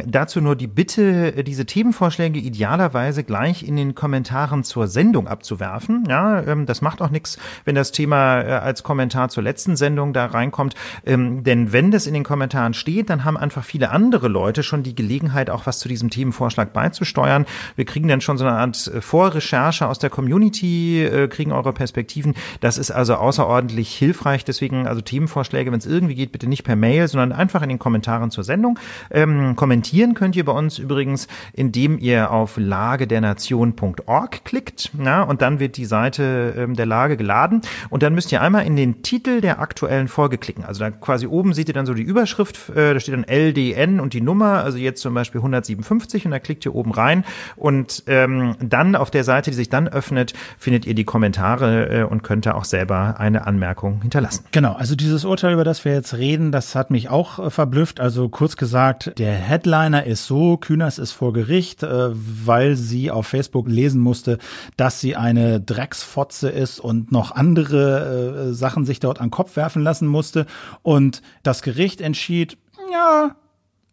Dazu 0.06 0.40
nur 0.40 0.56
die 0.56 0.66
Bitte, 0.66 1.44
diese 1.44 1.66
Themenvorschläge 1.66 2.40
idealerweise 2.40 3.22
gleich 3.22 3.66
in 3.66 3.76
den 3.76 3.94
Kommentaren 3.94 4.64
zur 4.64 4.88
Sendung 4.88 5.28
abzuwerfen. 5.28 6.04
Ja, 6.08 6.42
das 6.56 6.82
macht 6.82 7.02
auch 7.02 7.10
nichts, 7.10 7.38
wenn 7.64 7.74
das 7.74 7.92
Thema 7.92 8.40
äh, 8.40 8.63
als 8.64 8.82
Kommentar 8.82 9.28
zur 9.28 9.42
letzten 9.42 9.76
Sendung 9.76 10.12
da 10.12 10.26
reinkommt. 10.26 10.74
Ähm, 11.06 11.44
denn 11.44 11.72
wenn 11.72 11.90
das 11.90 12.06
in 12.06 12.14
den 12.14 12.24
Kommentaren 12.24 12.74
steht, 12.74 13.10
dann 13.10 13.24
haben 13.24 13.36
einfach 13.36 13.64
viele 13.64 13.90
andere 13.90 14.28
Leute 14.28 14.62
schon 14.62 14.82
die 14.82 14.94
Gelegenheit, 14.94 15.50
auch 15.50 15.66
was 15.66 15.78
zu 15.78 15.88
diesem 15.88 16.10
Themenvorschlag 16.10 16.72
beizusteuern. 16.72 17.46
Wir 17.76 17.84
kriegen 17.84 18.08
dann 18.08 18.20
schon 18.20 18.38
so 18.38 18.44
eine 18.44 18.56
Art 18.56 18.86
äh, 18.88 19.00
Vorrecherche 19.00 19.86
aus 19.86 19.98
der 19.98 20.10
Community, 20.10 21.04
äh, 21.04 21.28
kriegen 21.28 21.52
eure 21.52 21.72
Perspektiven. 21.72 22.34
Das 22.60 22.78
ist 22.78 22.90
also 22.90 23.14
außerordentlich 23.14 23.94
hilfreich. 23.94 24.44
Deswegen 24.44 24.86
also 24.86 25.00
Themenvorschläge, 25.00 25.70
wenn 25.70 25.78
es 25.78 25.86
irgendwie 25.86 26.14
geht, 26.14 26.32
bitte 26.32 26.48
nicht 26.48 26.64
per 26.64 26.76
Mail, 26.76 27.08
sondern 27.08 27.32
einfach 27.32 27.62
in 27.62 27.68
den 27.68 27.78
Kommentaren 27.78 28.30
zur 28.30 28.44
Sendung. 28.44 28.78
Ähm, 29.10 29.56
kommentieren 29.56 30.14
könnt 30.14 30.36
ihr 30.36 30.44
bei 30.44 30.52
uns 30.52 30.78
übrigens, 30.78 31.28
indem 31.52 31.98
ihr 31.98 32.30
auf 32.30 32.56
lagedernation.org 32.56 34.44
klickt. 34.44 34.90
Ja, 35.02 35.22
und 35.22 35.42
dann 35.42 35.58
wird 35.60 35.76
die 35.76 35.84
Seite 35.84 36.54
ähm, 36.56 36.74
der 36.74 36.86
Lage 36.86 37.16
geladen. 37.16 37.62
Und 37.90 38.02
dann 38.02 38.14
müsst 38.14 38.32
ihr 38.32 38.40
einmal 38.40 38.53
einmal 38.55 38.66
in 38.66 38.76
den 38.76 39.02
Titel 39.02 39.40
der 39.40 39.59
aktuellen 39.59 40.07
Folge 40.07 40.38
klicken. 40.38 40.64
Also 40.64 40.78
da 40.78 40.92
quasi 40.92 41.26
oben 41.26 41.55
seht 41.55 41.66
ihr 41.66 41.74
dann 41.74 41.86
so 41.86 41.94
die 41.94 42.02
Überschrift, 42.02 42.68
äh, 42.70 42.94
da 42.94 43.00
steht 43.00 43.14
dann 43.14 43.24
LDN 43.24 43.98
und 43.98 44.12
die 44.12 44.20
Nummer, 44.20 44.62
also 44.62 44.78
jetzt 44.78 45.00
zum 45.00 45.12
Beispiel 45.12 45.40
157 45.40 46.24
und 46.24 46.30
da 46.30 46.38
klickt 46.38 46.64
ihr 46.64 46.72
oben 46.72 46.92
rein 46.92 47.24
und 47.57 48.05
ähm, 48.07 48.55
dann 48.61 48.94
auf 48.94 49.11
der 49.11 49.24
Seite, 49.24 49.50
die 49.50 49.57
sich 49.57 49.70
dann 49.70 49.88
öffnet, 49.88 50.34
findet 50.57 50.86
ihr 50.86 50.94
die 50.94 51.05
Kommentare 51.05 52.02
äh, 52.02 52.02
und 52.05 52.22
könnt 52.22 52.46
da 52.46 52.55
auch 52.55 52.64
selber 52.64 53.16
eine 53.18 53.44
Anmerkung 53.44 54.02
hinterlassen. 54.02 54.44
Genau, 54.52 54.74
also 54.74 54.94
dieses 54.94 55.24
Urteil, 55.24 55.55
über 55.55 55.64
das 55.64 55.84
wir 55.84 55.92
jetzt 55.92 56.14
reden, 56.14 56.52
das 56.52 56.76
hat 56.76 56.92
mich 56.92 57.09
auch 57.09 57.40
äh, 57.40 57.50
verblüfft. 57.50 57.98
Also 57.98 58.28
kurz 58.28 58.57
gesagt, 58.57 59.18
der 59.18 59.32
Headliner 59.32 60.05
ist 60.05 60.26
so, 60.26 60.59
Kühners 60.59 61.00
ist 61.00 61.11
vor 61.11 61.32
Gericht, 61.32 61.82
äh, 61.82 62.11
weil 62.12 62.76
sie 62.76 63.11
auf 63.11 63.26
Facebook 63.26 63.66
lesen 63.66 64.00
musste, 64.00 64.38
dass 64.76 65.00
sie 65.00 65.16
eine 65.16 65.61
Drecksfotze 65.61 66.50
ist 66.50 66.78
und 66.78 67.11
noch 67.11 67.32
andere 67.32 68.43
äh, 68.45 68.53
Sachen 68.53 68.84
sich 68.84 69.01
dort 69.01 69.20
an 69.20 69.26
den 69.26 69.32
Kopf 69.32 69.57
werfen 69.57 69.82
lassen 69.82 70.07
musste. 70.07 70.47
Und 70.82 71.22
das 71.42 71.62
Gericht 71.62 72.01
entschied, 72.01 72.59
ja, 72.92 73.36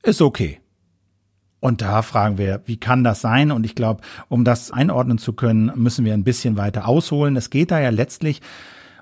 ist 0.04 0.22
okay. 0.22 0.60
Und 1.60 1.82
da 1.82 2.02
fragen 2.02 2.40
wir, 2.40 2.62
wie 2.66 2.78
kann 2.78 3.04
das 3.04 3.22
sein? 3.22 3.52
Und 3.52 3.66
ich 3.66 3.76
glaube, 3.76 4.02
um 4.30 4.44
das 4.44 4.72
einordnen 4.72 5.20
zu 5.20 5.34
können, 5.34 5.72
müssen 5.76 6.06
wir 6.06 6.14
ein 6.14 6.24
bisschen 6.24 6.58
weiter 6.58 6.88
ausholen. 6.88 7.36
Es 7.36 7.52
geht 7.52 7.70
da 7.70 7.80
ja 7.80 7.90
letztlich 7.90 8.42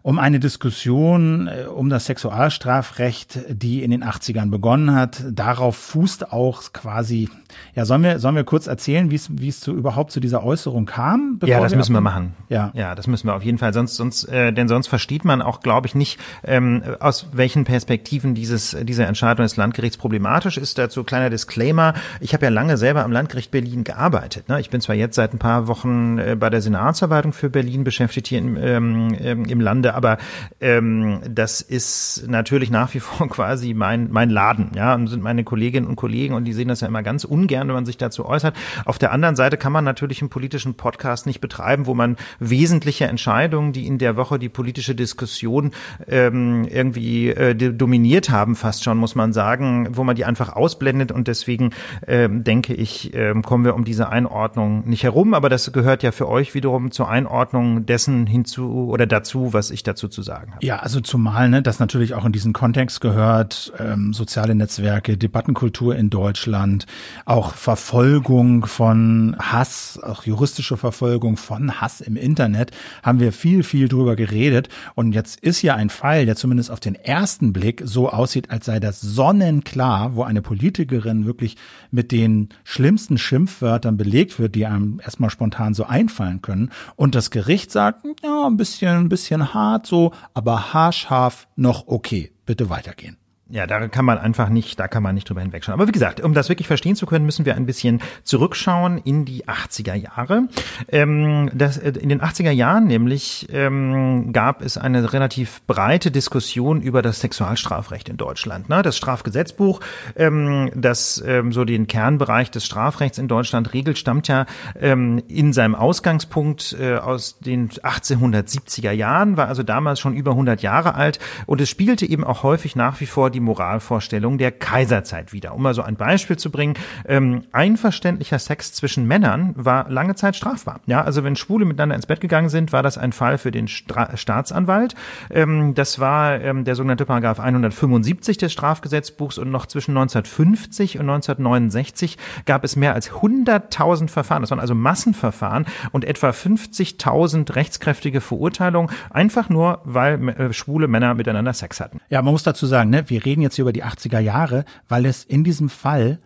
um 0.09 0.17
eine 0.17 0.39
Diskussion 0.39 1.47
äh, 1.47 1.65
um 1.65 1.87
das 1.87 2.05
Sexualstrafrecht, 2.05 3.41
die 3.47 3.83
in 3.83 3.91
den 3.91 4.03
80ern 4.03 4.49
begonnen 4.49 4.95
hat. 4.95 5.23
Darauf 5.29 5.75
fußt 5.75 6.33
auch 6.33 6.63
quasi, 6.73 7.29
ja, 7.75 7.85
sollen 7.85 8.01
wir, 8.01 8.17
sollen 8.17 8.35
wir 8.35 8.43
kurz 8.43 8.65
erzählen, 8.65 9.11
wie 9.11 9.15
es, 9.15 9.29
wie 9.31 9.49
es 9.49 9.59
zu, 9.59 9.71
überhaupt 9.75 10.11
zu 10.11 10.19
dieser 10.19 10.43
Äußerung 10.43 10.87
kam? 10.87 11.39
Ja, 11.45 11.59
das 11.59 11.75
müssen 11.75 11.93
wir 11.93 12.01
machen. 12.01 12.33
Ja. 12.49 12.71
Ja, 12.73 12.95
das 12.95 13.05
müssen 13.05 13.27
wir 13.27 13.35
auf 13.35 13.43
jeden 13.43 13.59
Fall. 13.59 13.71
Sonst, 13.71 13.97
sonst, 13.97 14.23
äh, 14.23 14.51
denn 14.51 14.67
sonst 14.67 14.87
versteht 14.87 15.25
man 15.25 15.43
auch, 15.43 15.59
glaube 15.59 15.85
ich, 15.85 15.93
nicht, 15.93 16.19
ähm, 16.43 16.81
aus 16.99 17.27
welchen 17.33 17.63
Perspektiven 17.63 18.33
dieses, 18.33 18.75
diese 18.81 19.05
Entscheidung 19.05 19.43
des 19.43 19.57
Landgerichts 19.57 19.97
problematisch 19.97 20.57
ist. 20.57 20.79
Dazu 20.79 21.03
kleiner 21.03 21.29
Disclaimer. 21.29 21.93
Ich 22.19 22.33
habe 22.33 22.45
ja 22.45 22.49
lange 22.49 22.77
selber 22.77 23.03
am 23.03 23.11
Landgericht 23.11 23.51
Berlin 23.51 23.83
gearbeitet. 23.83 24.49
Ne? 24.49 24.59
Ich 24.59 24.71
bin 24.71 24.81
zwar 24.81 24.95
jetzt 24.95 25.13
seit 25.13 25.35
ein 25.35 25.39
paar 25.39 25.67
Wochen 25.67 26.17
äh, 26.17 26.35
bei 26.35 26.49
der 26.49 26.61
Senatsverwaltung 26.61 27.31
für 27.31 27.51
Berlin 27.51 27.83
beschäftigt 27.83 28.25
hier 28.25 28.39
im, 28.39 28.57
ähm, 28.57 29.45
im 29.45 29.61
Lande 29.61 29.98
aber 29.99 30.17
ähm, 30.61 31.19
das 31.29 31.59
ist 31.59 32.23
natürlich 32.27 32.71
nach 32.71 32.93
wie 32.93 33.01
vor 33.01 33.27
quasi 33.29 33.73
mein, 33.73 34.09
mein 34.11 34.29
Laden, 34.29 34.71
ja, 34.75 34.95
und 34.95 35.07
sind 35.07 35.21
meine 35.21 35.43
Kolleginnen 35.43 35.87
und 35.87 35.97
Kollegen 35.97 36.33
und 36.35 36.45
die 36.45 36.53
sehen 36.53 36.69
das 36.69 36.79
ja 36.79 36.87
immer 36.87 37.03
ganz 37.03 37.25
ungern, 37.25 37.67
wenn 37.67 37.75
man 37.75 37.85
sich 37.85 37.97
dazu 37.97 38.25
äußert. 38.25 38.55
Auf 38.85 38.97
der 38.97 39.11
anderen 39.11 39.35
Seite 39.35 39.57
kann 39.57 39.73
man 39.73 39.83
natürlich 39.83 40.21
einen 40.21 40.29
politischen 40.29 40.75
Podcast 40.75 41.25
nicht 41.25 41.41
betreiben, 41.41 41.85
wo 41.85 41.93
man 41.93 42.15
wesentliche 42.39 43.07
Entscheidungen, 43.07 43.73
die 43.73 43.85
in 43.87 43.97
der 43.97 44.15
Woche 44.15 44.39
die 44.39 44.47
politische 44.47 44.95
Diskussion 44.95 45.71
ähm, 46.07 46.63
irgendwie 46.63 47.29
äh, 47.29 47.53
dominiert 47.53 48.29
haben, 48.29 48.55
fast 48.55 48.85
schon, 48.85 48.97
muss 48.97 49.15
man 49.15 49.33
sagen, 49.33 49.89
wo 49.91 50.05
man 50.05 50.15
die 50.15 50.23
einfach 50.23 50.55
ausblendet 50.55 51.11
und 51.11 51.27
deswegen 51.27 51.71
ähm, 52.07 52.45
denke 52.45 52.73
ich, 52.73 53.13
ähm, 53.13 53.41
kommen 53.41 53.65
wir 53.65 53.75
um 53.75 53.83
diese 53.83 54.07
Einordnung 54.07 54.87
nicht 54.87 55.03
herum, 55.03 55.33
aber 55.33 55.49
das 55.49 55.73
gehört 55.73 56.03
ja 56.03 56.13
für 56.13 56.29
euch 56.29 56.53
wiederum 56.53 56.91
zur 56.91 57.09
Einordnung 57.09 57.85
dessen 57.85 58.29
hinzu 58.29 58.87
oder 58.89 59.09
dazu, 59.09 59.51
was 59.51 59.71
ich 59.71 59.78
ich 59.79 59.83
dazu 59.83 60.07
zu 60.07 60.21
sagen 60.21 60.53
habe. 60.53 60.65
Ja, 60.65 60.77
also 60.77 61.01
zumal, 61.01 61.49
ne, 61.49 61.61
das 61.61 61.79
natürlich 61.79 62.13
auch 62.13 62.25
in 62.25 62.31
diesen 62.31 62.53
Kontext 62.53 63.01
gehört, 63.01 63.73
ähm, 63.79 64.13
soziale 64.13 64.53
Netzwerke, 64.55 65.17
Debattenkultur 65.17 65.95
in 65.95 66.09
Deutschland, 66.09 66.85
auch 67.25 67.53
Verfolgung 67.53 68.65
von 68.65 69.35
Hass, 69.39 69.99
auch 70.01 70.23
juristische 70.23 70.77
Verfolgung 70.77 71.37
von 71.37 71.81
Hass 71.81 72.01
im 72.01 72.15
Internet, 72.15 72.71
haben 73.03 73.19
wir 73.19 73.31
viel, 73.31 73.63
viel 73.63 73.87
drüber 73.87 74.15
geredet. 74.15 74.69
Und 74.95 75.13
jetzt 75.13 75.39
ist 75.39 75.61
ja 75.61 75.75
ein 75.75 75.89
Fall, 75.89 76.25
der 76.25 76.35
zumindest 76.35 76.71
auf 76.71 76.79
den 76.79 76.95
ersten 76.95 77.53
Blick 77.53 77.81
so 77.85 78.09
aussieht, 78.09 78.51
als 78.51 78.65
sei 78.65 78.79
das 78.79 79.01
sonnenklar, 79.01 80.15
wo 80.15 80.23
eine 80.23 80.41
Politikerin 80.41 81.25
wirklich 81.25 81.57
mit 81.91 82.11
den 82.11 82.49
schlimmsten 82.63 83.17
Schimpfwörtern 83.17 83.97
belegt 83.97 84.39
wird, 84.39 84.55
die 84.55 84.65
einem 84.65 84.99
erstmal 85.03 85.29
spontan 85.29 85.73
so 85.73 85.85
einfallen 85.85 86.41
können. 86.41 86.71
Und 86.95 87.15
das 87.15 87.31
Gericht 87.31 87.71
sagt, 87.71 88.05
ja, 88.23 88.45
ein 88.45 88.57
bisschen, 88.57 89.05
ein 89.05 89.09
bisschen 89.09 89.53
hart 89.53 89.68
so, 89.83 90.11
aber 90.33 90.73
haarscharf 90.73 91.47
noch 91.55 91.87
okay. 91.87 92.31
Bitte 92.45 92.69
weitergehen. 92.69 93.18
Ja, 93.51 93.65
da 93.65 93.87
kann 93.87 94.05
man 94.05 94.19
einfach 94.19 94.49
nicht, 94.49 94.79
da 94.79 94.87
kann 94.87 95.01
man 95.01 95.15
nicht 95.15 95.27
drüber 95.27 95.41
hinwegschauen. 95.41 95.73
Aber 95.73 95.87
wie 95.87 95.91
gesagt, 95.91 96.21
um 96.21 96.35
das 96.35 96.49
wirklich 96.49 96.67
verstehen 96.67 96.95
zu 96.95 97.07
können, 97.07 97.25
müssen 97.25 97.45
wir 97.45 97.55
ein 97.55 97.65
bisschen 97.65 97.99
zurückschauen 98.23 98.99
in 98.99 99.25
die 99.25 99.45
80er 99.45 99.95
Jahre. 99.95 100.47
Ähm, 100.87 101.49
das, 101.55 101.77
äh, 101.77 101.93
in 101.99 102.09
den 102.09 102.21
80er 102.21 102.51
Jahren 102.51 102.85
nämlich 102.85 103.47
ähm, 103.51 104.33
gab 104.33 104.61
es 104.61 104.77
eine 104.77 105.13
relativ 105.13 105.63
breite 105.65 106.11
Diskussion 106.11 106.79
über 106.79 107.01
das 107.01 107.21
Sexualstrafrecht 107.21 108.07
in 108.07 108.17
Deutschland. 108.17 108.69
Ne? 108.69 108.83
Das 108.83 108.95
Strafgesetzbuch, 108.97 109.79
ähm, 110.15 110.69
das 110.75 111.23
ähm, 111.25 111.51
so 111.51 111.65
den 111.65 111.87
Kernbereich 111.87 112.51
des 112.51 112.65
Strafrechts 112.65 113.17
in 113.17 113.27
Deutschland 113.27 113.73
regelt, 113.73 113.97
stammt 113.97 114.27
ja 114.27 114.45
ähm, 114.79 115.23
in 115.27 115.53
seinem 115.53 115.73
Ausgangspunkt 115.73 116.77
äh, 116.79 116.97
aus 116.97 117.39
den 117.39 117.69
1870er 117.69 118.91
Jahren, 118.91 119.37
war 119.37 119.47
also 119.47 119.63
damals 119.63 119.99
schon 119.99 120.13
über 120.13 120.31
100 120.31 120.61
Jahre 120.61 120.93
alt 120.93 121.17
und 121.47 121.61
es 121.61 121.69
spiegelte 121.69 122.05
eben 122.07 122.23
auch 122.23 122.43
häufig 122.43 122.75
nach 122.75 122.99
wie 123.01 123.07
vor 123.07 123.31
die 123.31 123.38
die 123.39 123.45
Moralvorstellung 123.45 124.37
der 124.37 124.51
Kaiserzeit 124.51 125.31
wieder. 125.31 125.55
Um 125.55 125.63
mal 125.63 125.73
so 125.73 125.81
ein 125.81 125.95
Beispiel 125.95 126.37
zu 126.37 126.51
bringen, 126.51 126.75
ähm, 127.07 127.43
einverständlicher 127.53 128.37
Sex 128.37 128.73
zwischen 128.73 129.07
Männern 129.07 129.53
war 129.55 129.89
lange 129.89 130.15
Zeit 130.15 130.35
strafbar. 130.35 130.81
Ja, 130.85 131.01
also 131.03 131.23
wenn 131.23 131.35
Schwule 131.35 131.65
miteinander 131.65 131.95
ins 131.95 132.05
Bett 132.05 132.19
gegangen 132.19 132.49
sind, 132.49 132.73
war 132.73 132.83
das 132.83 132.97
ein 132.97 133.13
Fall 133.13 133.37
für 133.37 133.51
den 133.51 133.67
Stra 133.67 134.17
Staatsanwalt. 134.17 134.95
Ähm, 135.29 135.73
das 135.73 135.99
war 135.99 136.41
ähm, 136.41 136.65
der 136.65 136.75
sogenannte 136.75 137.05
Paragraph 137.05 137.39
175 137.39 138.37
des 138.37 138.51
Strafgesetzbuchs 138.51 139.37
und 139.37 139.51
noch 139.51 139.65
zwischen 139.65 139.91
1950 139.91 140.95
und 140.99 141.09
1969 141.09 142.17
gab 142.45 142.63
es 142.63 142.75
mehr 142.75 142.93
als 142.93 143.11
100.000 143.11 144.09
Verfahren. 144.09 144.41
Das 144.41 144.51
waren 144.51 144.59
also 144.59 144.75
Massenverfahren 144.75 145.65
und 145.91 146.03
etwa 146.03 146.29
50.000 146.29 147.55
rechtskräftige 147.55 148.19
Verurteilungen, 148.19 148.91
einfach 149.09 149.49
nur, 149.49 149.81
weil 149.85 150.29
äh, 150.29 150.53
schwule 150.53 150.87
Männer 150.87 151.13
miteinander 151.13 151.53
Sex 151.53 151.79
hatten. 151.79 152.01
Ja, 152.09 152.21
man 152.21 152.33
muss 152.33 152.43
dazu 152.43 152.65
sagen, 152.65 152.89
ne, 152.89 153.09
wir 153.09 153.25
reden 153.29 153.41
jetzt 153.41 153.55
hier 153.55 153.63
über 153.63 153.73
die 153.73 153.85
80er 153.85 154.19
Jahre, 154.19 154.65
weil 154.87 155.05
es 155.05 155.23
in 155.23 155.43
diesem 155.43 155.69
Fall 155.69 156.19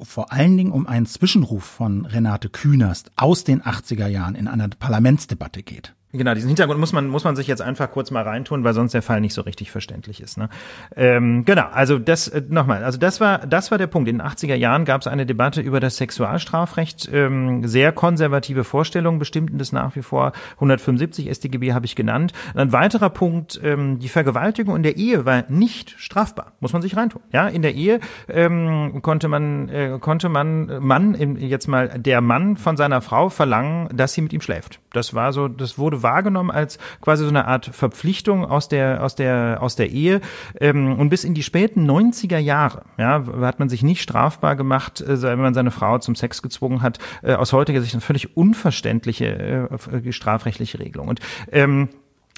vor 0.00 0.32
allen 0.32 0.56
Dingen 0.56 0.72
um 0.72 0.86
einen 0.86 1.06
Zwischenruf 1.06 1.64
von 1.64 2.06
Renate 2.06 2.48
Künast 2.48 3.12
aus 3.16 3.44
den 3.44 3.62
80er 3.62 4.06
Jahren 4.06 4.34
in 4.34 4.48
einer 4.48 4.68
Parlamentsdebatte 4.68 5.62
geht. 5.62 5.95
Genau, 6.16 6.34
diesen 6.34 6.48
Hintergrund 6.48 6.80
muss 6.80 6.92
man, 6.92 7.08
muss 7.08 7.24
man 7.24 7.36
sich 7.36 7.46
jetzt 7.46 7.62
einfach 7.62 7.90
kurz 7.90 8.10
mal 8.10 8.22
reintun, 8.22 8.64
weil 8.64 8.74
sonst 8.74 8.92
der 8.92 9.02
Fall 9.02 9.20
nicht 9.20 9.34
so 9.34 9.42
richtig 9.42 9.70
verständlich 9.70 10.20
ist. 10.20 10.38
Ne? 10.38 10.48
Ähm, 10.94 11.44
genau, 11.44 11.66
also 11.72 11.98
das 11.98 12.28
äh, 12.28 12.42
nochmal, 12.48 12.84
also 12.84 12.98
das 12.98 13.20
war, 13.20 13.38
das 13.38 13.70
war 13.70 13.78
der 13.78 13.86
Punkt. 13.86 14.08
In 14.08 14.18
den 14.18 14.26
80er 14.26 14.54
Jahren 14.54 14.84
gab 14.84 15.00
es 15.00 15.06
eine 15.06 15.26
Debatte 15.26 15.60
über 15.60 15.80
das 15.80 15.96
Sexualstrafrecht. 15.96 17.08
Ähm, 17.12 17.66
sehr 17.66 17.92
konservative 17.92 18.64
Vorstellungen 18.64 19.18
bestimmten 19.18 19.58
das 19.58 19.72
nach 19.72 19.96
wie 19.96 20.02
vor. 20.02 20.32
175 20.54 21.30
StGB 21.30 21.72
habe 21.72 21.86
ich 21.86 21.96
genannt. 21.96 22.32
Ein 22.54 22.72
weiterer 22.72 23.10
Punkt, 23.10 23.60
ähm, 23.62 23.98
die 23.98 24.08
Vergewaltigung 24.08 24.76
in 24.76 24.82
der 24.82 24.96
Ehe 24.96 25.24
war 25.24 25.44
nicht 25.48 25.94
strafbar, 25.98 26.52
muss 26.60 26.72
man 26.72 26.82
sich 26.82 26.96
reintun. 26.96 27.22
Ja, 27.32 27.48
in 27.48 27.62
der 27.62 27.74
Ehe 27.74 28.00
ähm, 28.28 29.00
konnte 29.02 29.28
man, 29.28 29.68
äh, 29.68 29.98
konnte 30.00 30.28
man, 30.28 30.84
Mann, 30.84 31.36
jetzt 31.38 31.66
mal 31.66 31.88
der 31.98 32.20
Mann 32.20 32.56
von 32.56 32.76
seiner 32.76 33.00
Frau 33.00 33.28
verlangen, 33.28 33.88
dass 33.94 34.14
sie 34.14 34.22
mit 34.22 34.32
ihm 34.32 34.40
schläft. 34.40 34.80
Das 34.92 35.14
war 35.14 35.32
so, 35.32 35.48
das 35.48 35.78
wurde 35.78 36.02
wahrgenommen 36.06 36.52
als 36.52 36.78
quasi 37.00 37.24
so 37.24 37.30
eine 37.30 37.46
Art 37.46 37.66
Verpflichtung 37.66 38.44
aus 38.44 38.68
der, 38.68 39.02
aus 39.02 39.16
der, 39.16 39.58
aus 39.60 39.74
der 39.74 39.90
Ehe. 39.90 40.20
Ähm, 40.60 40.96
und 40.98 41.08
bis 41.08 41.24
in 41.24 41.34
die 41.34 41.42
späten 41.42 41.90
90er 41.90 42.38
Jahre, 42.38 42.82
ja, 42.96 43.24
hat 43.40 43.58
man 43.58 43.68
sich 43.68 43.82
nicht 43.82 44.02
strafbar 44.02 44.54
gemacht, 44.54 45.00
äh, 45.00 45.20
wenn 45.22 45.40
man 45.40 45.54
seine 45.54 45.72
Frau 45.72 45.98
zum 45.98 46.14
Sex 46.14 46.42
gezwungen 46.42 46.82
hat. 46.82 47.00
Äh, 47.22 47.34
aus 47.34 47.52
heutiger 47.52 47.80
Sicht 47.80 47.94
eine 47.94 48.00
völlig 48.00 48.36
unverständliche 48.36 49.68
äh, 49.68 50.12
strafrechtliche 50.12 50.78
Regelung. 50.78 51.08
Und 51.08 51.18
ähm, 51.50 51.88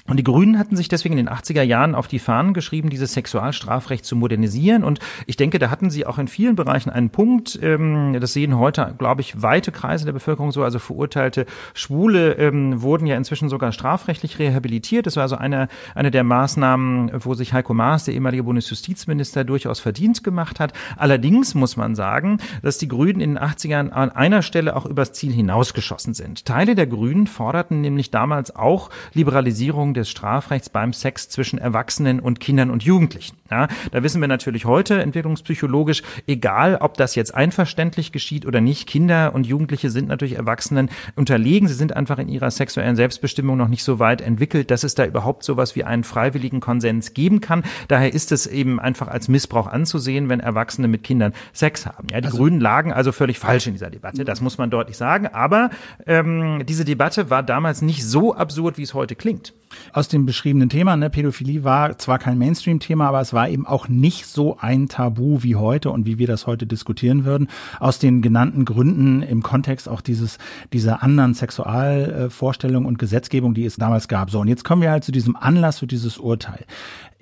und 0.09 0.17
die 0.17 0.23
Grünen 0.23 0.57
hatten 0.57 0.75
sich 0.75 0.87
deswegen 0.87 1.17
in 1.17 1.25
den 1.25 1.33
80er 1.33 1.61
Jahren 1.61 1.93
auf 1.93 2.07
die 2.07 2.19
Fahnen 2.19 2.53
geschrieben, 2.53 2.89
dieses 2.89 3.13
Sexualstrafrecht 3.13 4.03
zu 4.03 4.15
modernisieren. 4.15 4.83
Und 4.83 4.99
ich 5.27 5.37
denke, 5.37 5.59
da 5.59 5.69
hatten 5.69 5.89
sie 5.89 6.05
auch 6.05 6.17
in 6.17 6.27
vielen 6.27 6.55
Bereichen 6.55 6.89
einen 6.89 7.11
Punkt. 7.11 7.59
Ähm, 7.61 8.17
das 8.19 8.33
sehen 8.33 8.57
heute, 8.57 8.95
glaube 8.97 9.21
ich, 9.21 9.41
weite 9.41 9.71
Kreise 9.71 10.05
der 10.05 10.13
Bevölkerung 10.13 10.51
so. 10.51 10.63
Also 10.63 10.79
verurteilte 10.79 11.45
Schwule 11.73 12.33
ähm, 12.33 12.81
wurden 12.81 13.05
ja 13.05 13.15
inzwischen 13.15 13.49
sogar 13.49 13.71
strafrechtlich 13.71 14.39
rehabilitiert. 14.39 15.05
Das 15.05 15.15
war 15.15 15.23
also 15.23 15.35
eine, 15.35 15.67
eine 15.93 16.09
der 16.09 16.23
Maßnahmen, 16.23 17.11
wo 17.23 17.35
sich 17.35 17.53
Heiko 17.53 17.73
Maas, 17.73 18.05
der 18.05 18.15
ehemalige 18.15 18.43
Bundesjustizminister, 18.43 19.43
durchaus 19.43 19.79
verdient 19.79 20.23
gemacht 20.23 20.59
hat. 20.59 20.73
Allerdings 20.97 21.53
muss 21.53 21.77
man 21.77 21.93
sagen, 21.93 22.39
dass 22.63 22.79
die 22.79 22.87
Grünen 22.87 23.21
in 23.21 23.35
den 23.35 23.39
80ern 23.39 23.89
an 23.89 24.09
einer 24.09 24.41
Stelle 24.41 24.75
auch 24.75 24.85
übers 24.85 25.13
Ziel 25.13 25.31
hinausgeschossen 25.31 26.15
sind. 26.15 26.45
Teile 26.45 26.73
der 26.73 26.87
Grünen 26.87 27.27
forderten 27.27 27.81
nämlich 27.81 28.09
damals 28.09 28.55
auch 28.55 28.89
Liberalisierung 29.13 29.93
des 29.99 30.09
Strafrechts 30.09 30.69
beim 30.69 30.93
Sex 30.93 31.29
zwischen 31.29 31.59
Erwachsenen 31.59 32.19
und 32.19 32.39
Kindern 32.39 32.71
und 32.71 32.83
Jugendlichen. 32.83 33.37
Ja, 33.51 33.67
da 33.91 34.03
wissen 34.03 34.21
wir 34.21 34.27
natürlich 34.27 34.65
heute 34.65 35.01
entwicklungspsychologisch, 35.01 36.03
egal 36.27 36.77
ob 36.81 36.95
das 36.97 37.15
jetzt 37.15 37.33
einverständlich 37.33 38.11
geschieht 38.11 38.45
oder 38.45 38.61
nicht, 38.61 38.87
Kinder 38.87 39.33
und 39.33 39.47
Jugendliche 39.47 39.89
sind 39.89 40.07
natürlich 40.07 40.35
Erwachsenen 40.35 40.89
unterlegen. 41.15 41.67
Sie 41.67 41.73
sind 41.73 41.95
einfach 41.95 42.19
in 42.19 42.29
ihrer 42.29 42.51
sexuellen 42.51 42.95
Selbstbestimmung 42.95 43.57
noch 43.57 43.67
nicht 43.67 43.83
so 43.83 43.99
weit 43.99 44.21
entwickelt, 44.21 44.71
dass 44.71 44.83
es 44.83 44.95
da 44.95 45.05
überhaupt 45.05 45.43
sowas 45.43 45.75
wie 45.75 45.83
einen 45.83 46.03
freiwilligen 46.03 46.59
Konsens 46.59 47.13
geben 47.13 47.41
kann. 47.41 47.63
Daher 47.87 48.13
ist 48.13 48.31
es 48.31 48.47
eben 48.47 48.79
einfach 48.79 49.07
als 49.07 49.27
Missbrauch 49.27 49.67
anzusehen, 49.67 50.29
wenn 50.29 50.39
Erwachsene 50.39 50.87
mit 50.87 51.03
Kindern 51.03 51.33
Sex 51.53 51.85
haben. 51.85 52.07
Ja, 52.11 52.21
die 52.21 52.27
also, 52.27 52.37
Grünen 52.37 52.59
lagen 52.59 52.93
also 52.93 53.11
völlig 53.11 53.39
falsch 53.39 53.67
in 53.67 53.73
dieser 53.73 53.89
Debatte. 53.89 54.25
Das 54.25 54.41
muss 54.41 54.57
man 54.57 54.69
deutlich 54.69 54.97
sagen. 54.97 55.27
Aber 55.27 55.71
ähm, 56.05 56.63
diese 56.67 56.85
Debatte 56.85 57.29
war 57.29 57.43
damals 57.43 57.81
nicht 57.81 58.05
so 58.05 58.35
absurd, 58.35 58.77
wie 58.77 58.83
es 58.83 58.93
heute 58.93 59.15
klingt 59.15 59.53
aus 59.93 60.07
dem 60.07 60.25
beschriebenen 60.25 60.69
Thema. 60.69 60.95
Ne? 60.95 61.09
Pädophilie 61.09 61.63
war 61.63 61.97
zwar 61.97 62.19
kein 62.19 62.37
Mainstream-Thema, 62.37 63.07
aber 63.07 63.21
es 63.21 63.33
war 63.33 63.49
eben 63.49 63.65
auch 63.65 63.87
nicht 63.87 64.25
so 64.25 64.57
ein 64.59 64.87
Tabu 64.87 65.43
wie 65.43 65.55
heute 65.55 65.91
und 65.91 66.05
wie 66.05 66.17
wir 66.17 66.27
das 66.27 66.47
heute 66.47 66.67
diskutieren 66.67 67.25
würden. 67.25 67.47
Aus 67.79 67.99
den 67.99 68.21
genannten 68.21 68.65
Gründen 68.65 69.21
im 69.21 69.43
Kontext 69.43 69.89
auch 69.89 70.01
dieses, 70.01 70.37
dieser 70.73 71.03
anderen 71.03 71.33
Sexualvorstellung 71.33 72.85
und 72.85 72.99
Gesetzgebung, 72.99 73.53
die 73.53 73.65
es 73.65 73.75
damals 73.75 74.07
gab. 74.07 74.31
So, 74.31 74.39
und 74.39 74.47
jetzt 74.47 74.63
kommen 74.63 74.81
wir 74.81 74.91
halt 74.91 75.03
zu 75.03 75.11
diesem 75.11 75.35
Anlass 75.35 75.79
für 75.79 75.87
dieses 75.87 76.17
Urteil. 76.17 76.65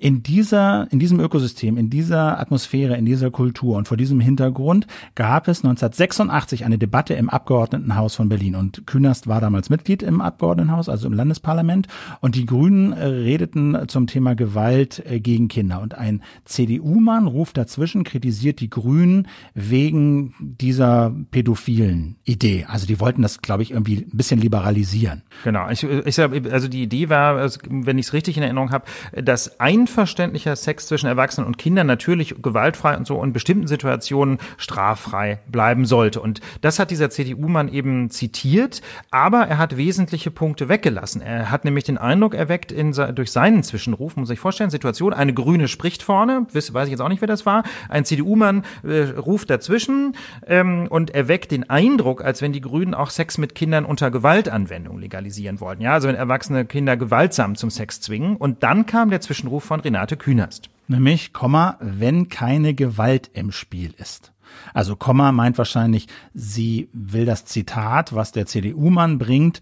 In 0.00 0.22
dieser, 0.22 0.86
in 0.92 1.00
diesem 1.00 1.18
Ökosystem, 1.18 1.76
in 1.76 1.90
dieser 1.90 2.38
Atmosphäre, 2.38 2.96
in 2.96 3.04
dieser 3.04 3.32
Kultur 3.32 3.76
und 3.76 3.88
vor 3.88 3.96
diesem 3.96 4.20
Hintergrund 4.20 4.86
gab 5.16 5.48
es 5.48 5.58
1986 5.64 6.64
eine 6.64 6.78
Debatte 6.78 7.14
im 7.14 7.28
Abgeordnetenhaus 7.28 8.14
von 8.14 8.28
Berlin 8.28 8.54
und 8.54 8.86
Künast 8.86 9.26
war 9.26 9.40
damals 9.40 9.70
Mitglied 9.70 10.04
im 10.04 10.20
Abgeordnetenhaus, 10.20 10.88
also 10.88 11.08
im 11.08 11.14
Landesparlament 11.14 11.88
und 12.20 12.36
die 12.36 12.46
Grünen 12.46 12.92
äh, 12.92 13.06
redeten 13.06 13.76
zum 13.88 14.06
Thema 14.06 14.36
Gewalt 14.36 15.02
äh, 15.04 15.18
gegen 15.18 15.48
Kinder 15.48 15.80
und 15.80 15.96
ein 15.96 16.22
CDU-Mann 16.44 17.26
ruft 17.26 17.56
dazwischen, 17.56 18.04
kritisiert 18.04 18.60
die 18.60 18.70
Grünen 18.70 19.26
wegen 19.54 20.32
dieser 20.38 21.12
pädophilen 21.32 22.18
Idee. 22.22 22.66
Also 22.68 22.86
die 22.86 23.00
wollten 23.00 23.22
das, 23.22 23.42
glaube 23.42 23.64
ich, 23.64 23.72
irgendwie 23.72 23.96
ein 23.96 24.16
bisschen 24.16 24.40
liberalisieren. 24.40 25.22
Genau. 25.42 25.68
Ich, 25.70 25.82
ich 25.82 26.20
also 26.20 26.68
die 26.68 26.84
Idee 26.84 27.08
war, 27.08 27.50
wenn 27.68 27.98
ich 27.98 28.06
es 28.06 28.12
richtig 28.12 28.36
in 28.36 28.44
Erinnerung 28.44 28.70
habe, 28.70 28.84
dass 29.20 29.58
ein 29.58 29.87
unverständlicher 29.88 30.54
Sex 30.54 30.86
zwischen 30.86 31.06
Erwachsenen 31.06 31.46
und 31.46 31.56
Kindern 31.56 31.86
natürlich 31.86 32.34
gewaltfrei 32.42 32.96
und 32.96 33.06
so 33.06 33.22
in 33.24 33.32
bestimmten 33.32 33.66
Situationen 33.66 34.38
straffrei 34.58 35.40
bleiben 35.46 35.86
sollte. 35.86 36.20
Und 36.20 36.40
das 36.60 36.78
hat 36.78 36.90
dieser 36.90 37.08
CDU-Mann 37.08 37.68
eben 37.68 38.10
zitiert, 38.10 38.82
aber 39.10 39.46
er 39.46 39.56
hat 39.56 39.78
wesentliche 39.78 40.30
Punkte 40.30 40.68
weggelassen. 40.68 41.22
Er 41.22 41.50
hat 41.50 41.64
nämlich 41.64 41.84
den 41.84 41.96
Eindruck 41.96 42.34
erweckt 42.34 42.70
in, 42.70 42.92
durch 42.92 43.32
seinen 43.32 43.62
Zwischenruf, 43.62 44.16
muss 44.16 44.30
ich 44.30 44.38
vorstellen, 44.38 44.70
Situation, 44.70 45.14
eine 45.14 45.32
Grüne 45.32 45.68
spricht 45.68 46.02
vorne, 46.02 46.46
weiß 46.52 46.84
ich 46.84 46.90
jetzt 46.90 47.00
auch 47.00 47.08
nicht, 47.08 47.22
wer 47.22 47.28
das 47.28 47.46
war, 47.46 47.62
ein 47.88 48.04
CDU-Mann 48.04 48.64
äh, 48.84 49.18
ruft 49.18 49.48
dazwischen 49.48 50.14
ähm, 50.46 50.86
und 50.90 51.10
erweckt 51.10 51.50
den 51.50 51.70
Eindruck, 51.70 52.22
als 52.22 52.42
wenn 52.42 52.52
die 52.52 52.60
Grünen 52.60 52.92
auch 52.92 53.08
Sex 53.08 53.38
mit 53.38 53.54
Kindern 53.54 53.86
unter 53.86 54.10
Gewaltanwendung 54.10 54.98
legalisieren 54.98 55.60
wollten. 55.60 55.82
Ja, 55.82 55.94
also 55.94 56.08
wenn 56.08 56.14
erwachsene 56.14 56.66
Kinder 56.66 56.98
gewaltsam 56.98 57.56
zum 57.56 57.70
Sex 57.70 58.02
zwingen. 58.02 58.36
Und 58.36 58.62
dann 58.62 58.84
kam 58.84 59.08
der 59.08 59.22
Zwischenruf 59.22 59.64
von 59.64 59.77
von 59.78 59.84
Renate 59.84 60.16
Künast. 60.16 60.70
Nämlich, 60.88 61.32
Komma, 61.32 61.76
wenn 61.80 62.28
keine 62.28 62.74
Gewalt 62.74 63.30
im 63.32 63.52
Spiel 63.52 63.94
ist. 63.98 64.32
Also 64.74 64.96
Komma 64.96 65.30
meint 65.30 65.56
wahrscheinlich, 65.56 66.08
sie 66.34 66.88
will 66.92 67.26
das 67.26 67.44
Zitat, 67.44 68.12
was 68.14 68.32
der 68.32 68.46
CDU-Mann 68.46 69.18
bringt, 69.18 69.60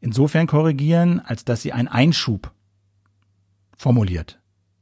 insofern 0.00 0.46
korrigieren, 0.46 1.20
als 1.24 1.44
dass 1.44 1.62
sie 1.62 1.72
einen 1.72 1.88
Einschub 1.88 2.52
formuliert. 3.78 4.38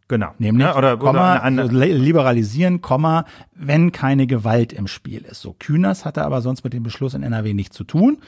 Genau. 0.07 0.33
Nämlich, 0.39 0.67
ja, 0.67 0.77
oder, 0.77 0.99
Komma, 0.99 1.39
oder 1.49 1.65
liberalisieren, 1.67 2.83
Komma, 2.83 3.25
wenn 3.55 3.91
keine 3.91 4.27
Gewalt 4.27 4.75
im 4.75 4.87
Spiel 4.87 5.23
ist. 5.23 5.41
So, 5.41 5.57
Kühners 5.59 6.05
hatte 6.05 6.25
aber 6.25 6.43
sonst 6.43 6.63
mit 6.63 6.75
dem 6.75 6.83
Beschluss 6.83 7.15
in 7.15 7.23
NRW 7.23 7.55
nichts 7.55 7.75
zu 7.75 7.85
tun. 7.85 8.19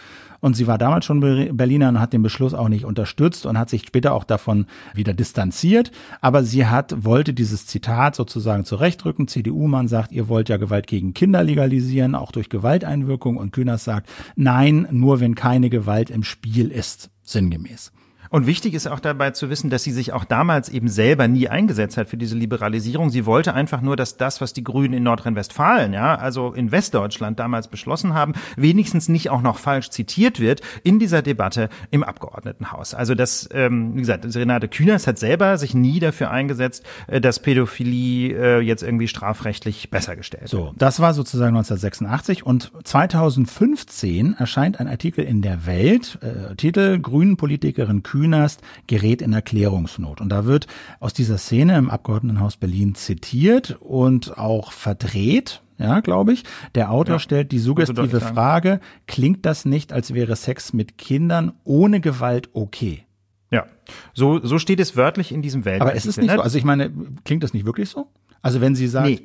Und 0.41 0.55
sie 0.55 0.67
war 0.67 0.79
damals 0.79 1.05
schon 1.05 1.21
Berliner 1.21 1.91
und 1.91 2.01
hat 2.01 2.15
den 2.15 2.23
Beschluss 2.23 2.55
auch 2.55 2.69
nicht 2.69 2.87
unterstützt 2.87 3.45
und 3.45 3.59
hat 3.59 3.69
sich 3.69 3.87
später 3.87 4.15
auch 4.15 4.25
davon 4.25 4.67
wieder 4.95 5.13
distanziert. 5.13 5.93
Aber 6.23 6.45
sie 6.45 6.67
hat, 6.67 7.05
wollte 7.05 7.35
dieses 7.35 7.67
Zitat 7.67 8.15
sozusagen 8.15 8.65
zurechtrücken. 8.65 9.29
CDU-Mann 9.29 9.89
sagt, 9.89 10.13
ihr 10.13 10.29
wollt 10.29 10.49
ja 10.49 10.57
Gewalt 10.57 10.87
gegen 10.87 11.13
Kinder 11.13 11.43
legalisieren, 11.43 12.15
auch 12.15 12.33
durch 12.33 12.49
Gewalteinwirkung. 12.49 13.37
Und 13.37 13.53
Kühners 13.53 13.85
sagt, 13.85 14.09
nein, 14.35 14.87
nur 14.91 15.21
wenn 15.21 15.35
keine 15.35 15.69
Gewalt 15.69 16.09
im 16.09 16.23
Spiel 16.23 16.71
ist, 16.71 17.11
sinngemäß. 17.23 17.93
Und 18.37 18.47
wichtig 18.47 18.75
ist 18.75 18.87
auch 18.87 19.01
dabei 19.01 19.31
zu 19.31 19.49
wissen, 19.49 19.71
dass 19.71 19.83
sie 19.83 19.93
sich 19.93 20.13
auch 20.13 20.27
damals 20.27 20.69
eben 20.69 20.89
selber 20.89 21.27
nie 21.27 21.49
eingesetzt 21.49 21.97
hat 21.97 22.11
für 22.11 22.19
diese 22.19 22.37
Liberalisierung. 22.37 23.09
Sie 23.09 23.25
wollte 23.25 23.55
einfach 23.55 23.81
nur, 23.81 23.97
dass 23.97 24.19
das, 24.19 24.43
was 24.43 24.53
die 24.53 24.63
Grünen 24.63 24.93
in 24.93 25.05
Nordrhein-Westfalen, 25.05 25.95
ja, 25.95 26.17
also 26.17 26.53
in 26.53 26.71
Westdeutschland 26.71 27.39
damals 27.39 27.69
beschlossen 27.69 28.13
haben, 28.13 28.35
wenigstens 28.55 29.09
nicht 29.09 29.31
auch 29.31 29.41
noch 29.41 29.57
falsch 29.57 29.89
zitiert 29.89 30.39
wird 30.39 30.61
in 30.83 30.99
dieser 30.99 31.23
Debatte 31.23 31.71
im 31.91 32.05
Abgeordnetenhaus. 32.05 32.93
Also 32.93 33.15
das, 33.15 33.49
ähm, 33.55 33.95
wie 33.95 34.01
gesagt, 34.01 34.27
Renate 34.37 34.69
Künast 34.69 35.07
hat 35.07 35.19
selber 35.19 35.57
sich 35.57 35.73
nie 35.73 35.99
dafür 35.99 36.31
eingesetzt, 36.31 36.85
äh, 37.07 37.23
dass 37.23 37.41
Pädophilie 37.41 38.37
äh, 38.37 38.61
jetzt 38.61 38.83
irgendwie 38.83 39.09
strafrechtlich 39.09 39.89
besser 39.89 40.15
gestellt 40.15 40.51
So, 40.51 40.75
das 40.77 41.01
war 41.01 41.15
sozusagen 41.15 41.57
1986 41.57 42.45
und 42.45 42.71
2015 42.85 44.35
erscheint 44.35 44.79
ein 44.79 44.89
Artikel 44.89 45.25
in 45.25 45.41
der 45.41 45.65
Welt, 45.65 46.19
äh, 46.21 46.55
Titel 46.55 46.99
Grünen 46.99 47.39
Politikerin 47.39 48.03
Künast 48.03 48.26
Künast 48.27 48.61
gerät 48.89 49.23
in 49.23 49.33
Erklärungsnot. 49.33 50.21
Und 50.21 50.31
da 50.31 50.47
wird 50.47 50.67
aus 50.99 51.13
dieser 51.13 51.39
Szene 51.39 51.79
im 51.79 51.91
Abgeordnetenhaus 51.91 52.57
Berlin 52.57 52.97
zitiert 52.97 53.77
und 53.81 54.37
auch 54.37 54.73
verdreht, 54.73 55.63
ja, 55.79 56.01
glaube 56.01 56.33
ich. 56.33 56.43
Der 56.75 56.91
Autor 56.91 57.17
ja, 57.17 57.19
stellt 57.21 57.53
die 57.53 57.61
suggestive 57.61 58.21
Frage, 58.21 58.81
klingt 59.07 59.47
das 59.47 59.65
nicht, 59.65 59.93
als 59.93 60.13
wäre 60.13 60.35
Sex 60.35 60.73
mit 60.73 60.99
Kindern 60.99 61.53
ohne 61.63 62.01
Gewalt 62.01 62.51
okay? 62.53 63.05
Ja, 63.53 63.67
so, 64.13 64.45
so 64.45 64.59
steht 64.59 64.81
es 64.81 64.97
wörtlich 64.97 65.31
in 65.31 65.41
diesem 65.41 65.65
Welt. 65.65 65.81
Aber 65.81 65.95
es 65.95 66.05
ist 66.05 66.19
nicht 66.19 66.33
so, 66.33 66.41
also 66.41 66.59
ich 66.59 66.65
meine, 66.65 66.91
klingt 67.25 67.45
das 67.45 67.55
nicht 67.55 67.65
wirklich 67.65 67.89
so? 67.89 68.09
Also 68.43 68.61
wenn 68.61 68.75
sie 68.75 68.89
sagt, 68.89 69.07
nee 69.07 69.21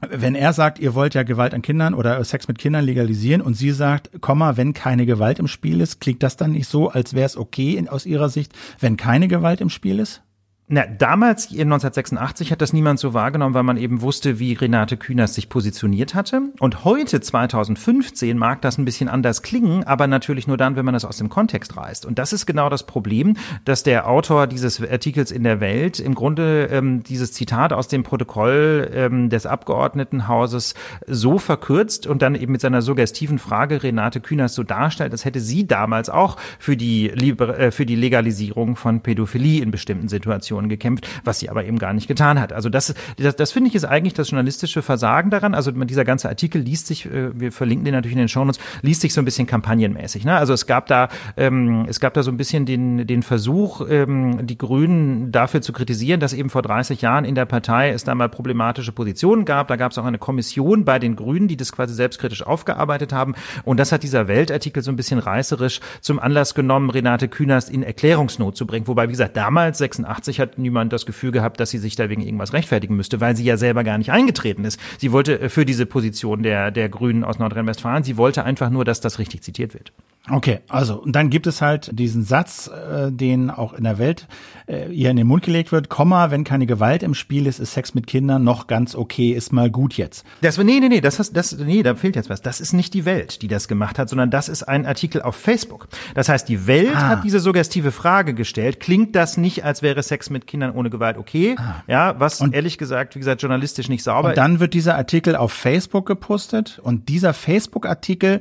wenn 0.00 0.34
er 0.34 0.52
sagt, 0.52 0.78
ihr 0.78 0.94
wollt 0.94 1.14
ja 1.14 1.22
Gewalt 1.22 1.54
an 1.54 1.62
Kindern 1.62 1.94
oder 1.94 2.22
Sex 2.22 2.48
mit 2.48 2.58
Kindern 2.58 2.84
legalisieren 2.84 3.40
und 3.40 3.54
sie 3.54 3.70
sagt, 3.70 4.20
Komma, 4.20 4.56
wenn 4.56 4.74
keine 4.74 5.06
Gewalt 5.06 5.38
im 5.38 5.48
Spiel 5.48 5.80
ist, 5.80 6.00
klingt 6.00 6.22
das 6.22 6.36
dann 6.36 6.52
nicht 6.52 6.68
so, 6.68 6.90
als 6.90 7.14
wäre 7.14 7.26
es 7.26 7.36
okay 7.36 7.82
aus 7.88 8.04
ihrer 8.04 8.28
Sicht, 8.28 8.52
wenn 8.78 8.96
keine 8.96 9.28
Gewalt 9.28 9.60
im 9.60 9.70
Spiel 9.70 9.98
ist? 9.98 10.22
Na, 10.68 10.84
damals, 10.84 11.52
1986, 11.52 12.50
hat 12.50 12.60
das 12.60 12.72
niemand 12.72 12.98
so 12.98 13.14
wahrgenommen, 13.14 13.54
weil 13.54 13.62
man 13.62 13.76
eben 13.76 14.00
wusste, 14.00 14.40
wie 14.40 14.52
Renate 14.52 14.96
Künast 14.96 15.34
sich 15.34 15.48
positioniert 15.48 16.16
hatte. 16.16 16.42
Und 16.58 16.84
heute, 16.84 17.20
2015, 17.20 18.36
mag 18.36 18.62
das 18.62 18.76
ein 18.76 18.84
bisschen 18.84 19.08
anders 19.08 19.42
klingen, 19.42 19.84
aber 19.84 20.08
natürlich 20.08 20.48
nur 20.48 20.56
dann, 20.56 20.74
wenn 20.74 20.84
man 20.84 20.94
das 20.94 21.04
aus 21.04 21.18
dem 21.18 21.28
Kontext 21.28 21.76
reißt. 21.76 22.04
Und 22.04 22.18
das 22.18 22.32
ist 22.32 22.46
genau 22.46 22.68
das 22.68 22.84
Problem, 22.84 23.36
dass 23.64 23.84
der 23.84 24.08
Autor 24.08 24.48
dieses 24.48 24.82
Artikels 24.82 25.30
in 25.30 25.44
der 25.44 25.60
Welt 25.60 26.00
im 26.00 26.16
Grunde 26.16 26.68
ähm, 26.72 27.04
dieses 27.04 27.32
Zitat 27.32 27.72
aus 27.72 27.86
dem 27.86 28.02
Protokoll 28.02 28.90
ähm, 28.92 29.30
des 29.30 29.46
Abgeordnetenhauses 29.46 30.74
so 31.06 31.38
verkürzt 31.38 32.08
und 32.08 32.22
dann 32.22 32.34
eben 32.34 32.50
mit 32.50 32.60
seiner 32.60 32.82
suggestiven 32.82 33.38
Frage 33.38 33.84
Renate 33.84 34.20
Künast 34.20 34.56
so 34.56 34.64
darstellt, 34.64 35.12
als 35.12 35.24
hätte 35.24 35.38
sie 35.38 35.68
damals 35.68 36.10
auch 36.10 36.36
für 36.58 36.76
die, 36.76 37.06
Liber 37.14 37.56
äh, 37.56 37.70
für 37.70 37.86
die 37.86 37.94
Legalisierung 37.94 38.74
von 38.74 39.00
Pädophilie 39.00 39.62
in 39.62 39.70
bestimmten 39.70 40.08
Situationen 40.08 40.55
Positionen 40.56 40.68
gekämpft, 40.68 41.08
was 41.24 41.38
sie 41.38 41.50
aber 41.50 41.64
eben 41.64 41.78
gar 41.78 41.92
nicht 41.92 42.08
getan 42.08 42.40
hat. 42.40 42.52
Also 42.52 42.68
das, 42.68 42.94
das, 43.16 43.36
das 43.36 43.52
finde 43.52 43.68
ich 43.68 43.74
ist 43.74 43.84
eigentlich 43.84 44.14
das 44.14 44.30
journalistische 44.30 44.82
Versagen 44.82 45.30
daran. 45.30 45.54
Also 45.54 45.70
dieser 45.70 46.04
ganze 46.04 46.28
Artikel 46.28 46.60
liest 46.60 46.86
sich, 46.86 47.06
äh, 47.06 47.38
wir 47.38 47.52
verlinken 47.52 47.84
den 47.84 47.94
natürlich 47.94 48.12
in 48.12 48.18
den 48.18 48.28
Shownotes, 48.28 48.60
liest 48.82 49.02
sich 49.02 49.12
so 49.12 49.20
ein 49.20 49.24
bisschen 49.24 49.46
kampagnenmäßig. 49.46 50.24
Ne? 50.24 50.36
Also 50.36 50.52
es 50.52 50.66
gab 50.66 50.86
da, 50.86 51.08
ähm, 51.36 51.86
es 51.88 52.00
gab 52.00 52.14
da 52.14 52.22
so 52.22 52.30
ein 52.30 52.36
bisschen 52.36 52.66
den, 52.66 53.06
den 53.06 53.22
Versuch, 53.22 53.86
ähm, 53.88 54.46
die 54.46 54.58
Grünen 54.58 55.32
dafür 55.32 55.60
zu 55.60 55.72
kritisieren, 55.72 56.20
dass 56.20 56.32
eben 56.32 56.50
vor 56.50 56.62
30 56.62 57.02
Jahren 57.02 57.24
in 57.24 57.34
der 57.34 57.46
Partei 57.46 57.90
es 57.90 58.04
da 58.04 58.14
mal 58.14 58.28
problematische 58.28 58.92
Positionen 58.92 59.44
gab. 59.44 59.68
Da 59.68 59.76
gab 59.76 59.92
es 59.92 59.98
auch 59.98 60.04
eine 60.04 60.18
Kommission 60.18 60.84
bei 60.84 60.98
den 60.98 61.16
Grünen, 61.16 61.48
die 61.48 61.56
das 61.56 61.72
quasi 61.72 61.94
selbstkritisch 61.94 62.42
aufgearbeitet 62.46 63.12
haben. 63.12 63.34
Und 63.64 63.78
das 63.78 63.92
hat 63.92 64.02
dieser 64.02 64.28
Weltartikel 64.28 64.82
so 64.82 64.90
ein 64.90 64.96
bisschen 64.96 65.18
reißerisch 65.18 65.80
zum 66.00 66.18
Anlass 66.18 66.54
genommen, 66.54 66.90
Renate 66.90 67.28
Künast 67.28 67.70
in 67.70 67.82
Erklärungsnot 67.82 68.56
zu 68.56 68.66
bringen. 68.66 68.86
Wobei, 68.86 69.08
wie 69.08 69.12
gesagt, 69.12 69.36
damals 69.36 69.78
86 69.78 70.40
hat 70.46 70.58
niemand 70.58 70.92
das 70.92 71.06
Gefühl 71.06 71.32
gehabt, 71.32 71.60
dass 71.60 71.70
sie 71.70 71.78
sich 71.78 71.96
da 71.96 72.08
wegen 72.08 72.22
irgendwas 72.22 72.52
rechtfertigen 72.52 72.96
müsste, 72.96 73.20
weil 73.20 73.36
sie 73.36 73.44
ja 73.44 73.56
selber 73.56 73.84
gar 73.84 73.98
nicht 73.98 74.12
eingetreten 74.12 74.64
ist. 74.64 74.80
Sie 74.98 75.12
wollte 75.12 75.40
äh, 75.40 75.48
für 75.48 75.64
diese 75.64 75.86
Position 75.86 76.42
der, 76.42 76.70
der 76.70 76.88
Grünen 76.88 77.24
aus 77.24 77.38
Nordrhein-Westfalen, 77.38 78.04
sie 78.04 78.16
wollte 78.16 78.44
einfach 78.44 78.70
nur, 78.70 78.84
dass 78.84 79.00
das 79.00 79.18
richtig 79.18 79.42
zitiert 79.42 79.74
wird. 79.74 79.92
Okay, 80.30 80.60
also 80.68 81.00
und 81.00 81.12
dann 81.12 81.30
gibt 81.30 81.46
es 81.46 81.62
halt 81.62 81.90
diesen 81.98 82.24
Satz, 82.24 82.68
äh, 82.68 83.12
den 83.12 83.50
auch 83.50 83.72
in 83.72 83.84
der 83.84 83.98
Welt 83.98 84.26
äh, 84.66 84.92
ihr 84.92 85.10
in 85.10 85.16
den 85.16 85.26
Mund 85.26 85.44
gelegt 85.44 85.70
wird, 85.70 85.88
Komma, 85.88 86.30
wenn 86.30 86.42
keine 86.42 86.66
Gewalt 86.66 87.02
im 87.04 87.14
Spiel 87.14 87.46
ist, 87.46 87.60
ist 87.60 87.72
Sex 87.72 87.94
mit 87.94 88.06
Kindern 88.06 88.42
noch 88.42 88.66
ganz 88.66 88.96
okay, 88.96 89.30
ist 89.30 89.52
mal 89.52 89.70
gut 89.70 89.94
jetzt. 89.94 90.24
Das 90.40 90.58
nee, 90.58 90.80
nee, 90.80 90.88
nee, 90.88 91.00
das 91.00 91.18
hast, 91.20 91.36
das 91.36 91.56
nee, 91.56 91.82
da 91.82 91.94
fehlt 91.94 92.16
jetzt 92.16 92.28
was. 92.28 92.42
Das 92.42 92.60
ist 92.60 92.72
nicht 92.72 92.92
die 92.94 93.04
Welt, 93.04 93.42
die 93.42 93.48
das 93.48 93.68
gemacht 93.68 93.98
hat, 93.98 94.08
sondern 94.08 94.30
das 94.30 94.48
ist 94.48 94.64
ein 94.64 94.84
Artikel 94.84 95.22
auf 95.22 95.36
Facebook. 95.36 95.88
Das 96.14 96.28
heißt, 96.28 96.48
die 96.48 96.66
Welt 96.66 96.96
ah. 96.96 97.08
hat 97.08 97.24
diese 97.24 97.38
suggestive 97.38 97.92
Frage 97.92 98.34
gestellt, 98.34 98.80
klingt 98.80 99.14
das 99.14 99.36
nicht, 99.36 99.64
als 99.64 99.82
wäre 99.82 100.02
Sex 100.02 100.30
mit 100.30 100.48
Kindern 100.48 100.72
ohne 100.72 100.90
Gewalt 100.90 101.18
okay? 101.18 101.54
Ah. 101.58 101.82
Ja, 101.86 102.18
was 102.18 102.40
und, 102.40 102.52
ehrlich 102.52 102.78
gesagt, 102.78 103.14
wie 103.14 103.20
gesagt, 103.20 103.42
journalistisch 103.42 103.88
nicht 103.88 104.02
sauber. 104.02 104.30
Und 104.30 104.36
dann 104.36 104.58
wird 104.58 104.74
dieser 104.74 104.96
Artikel 104.96 105.36
auf 105.36 105.52
Facebook 105.52 106.06
gepostet 106.06 106.80
und 106.82 107.08
dieser 107.08 107.32
Facebook 107.32 107.86
Artikel, 107.86 108.40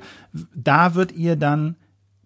da 0.56 0.96
wird 0.96 1.12
ihr 1.12 1.36
dann 1.36 1.75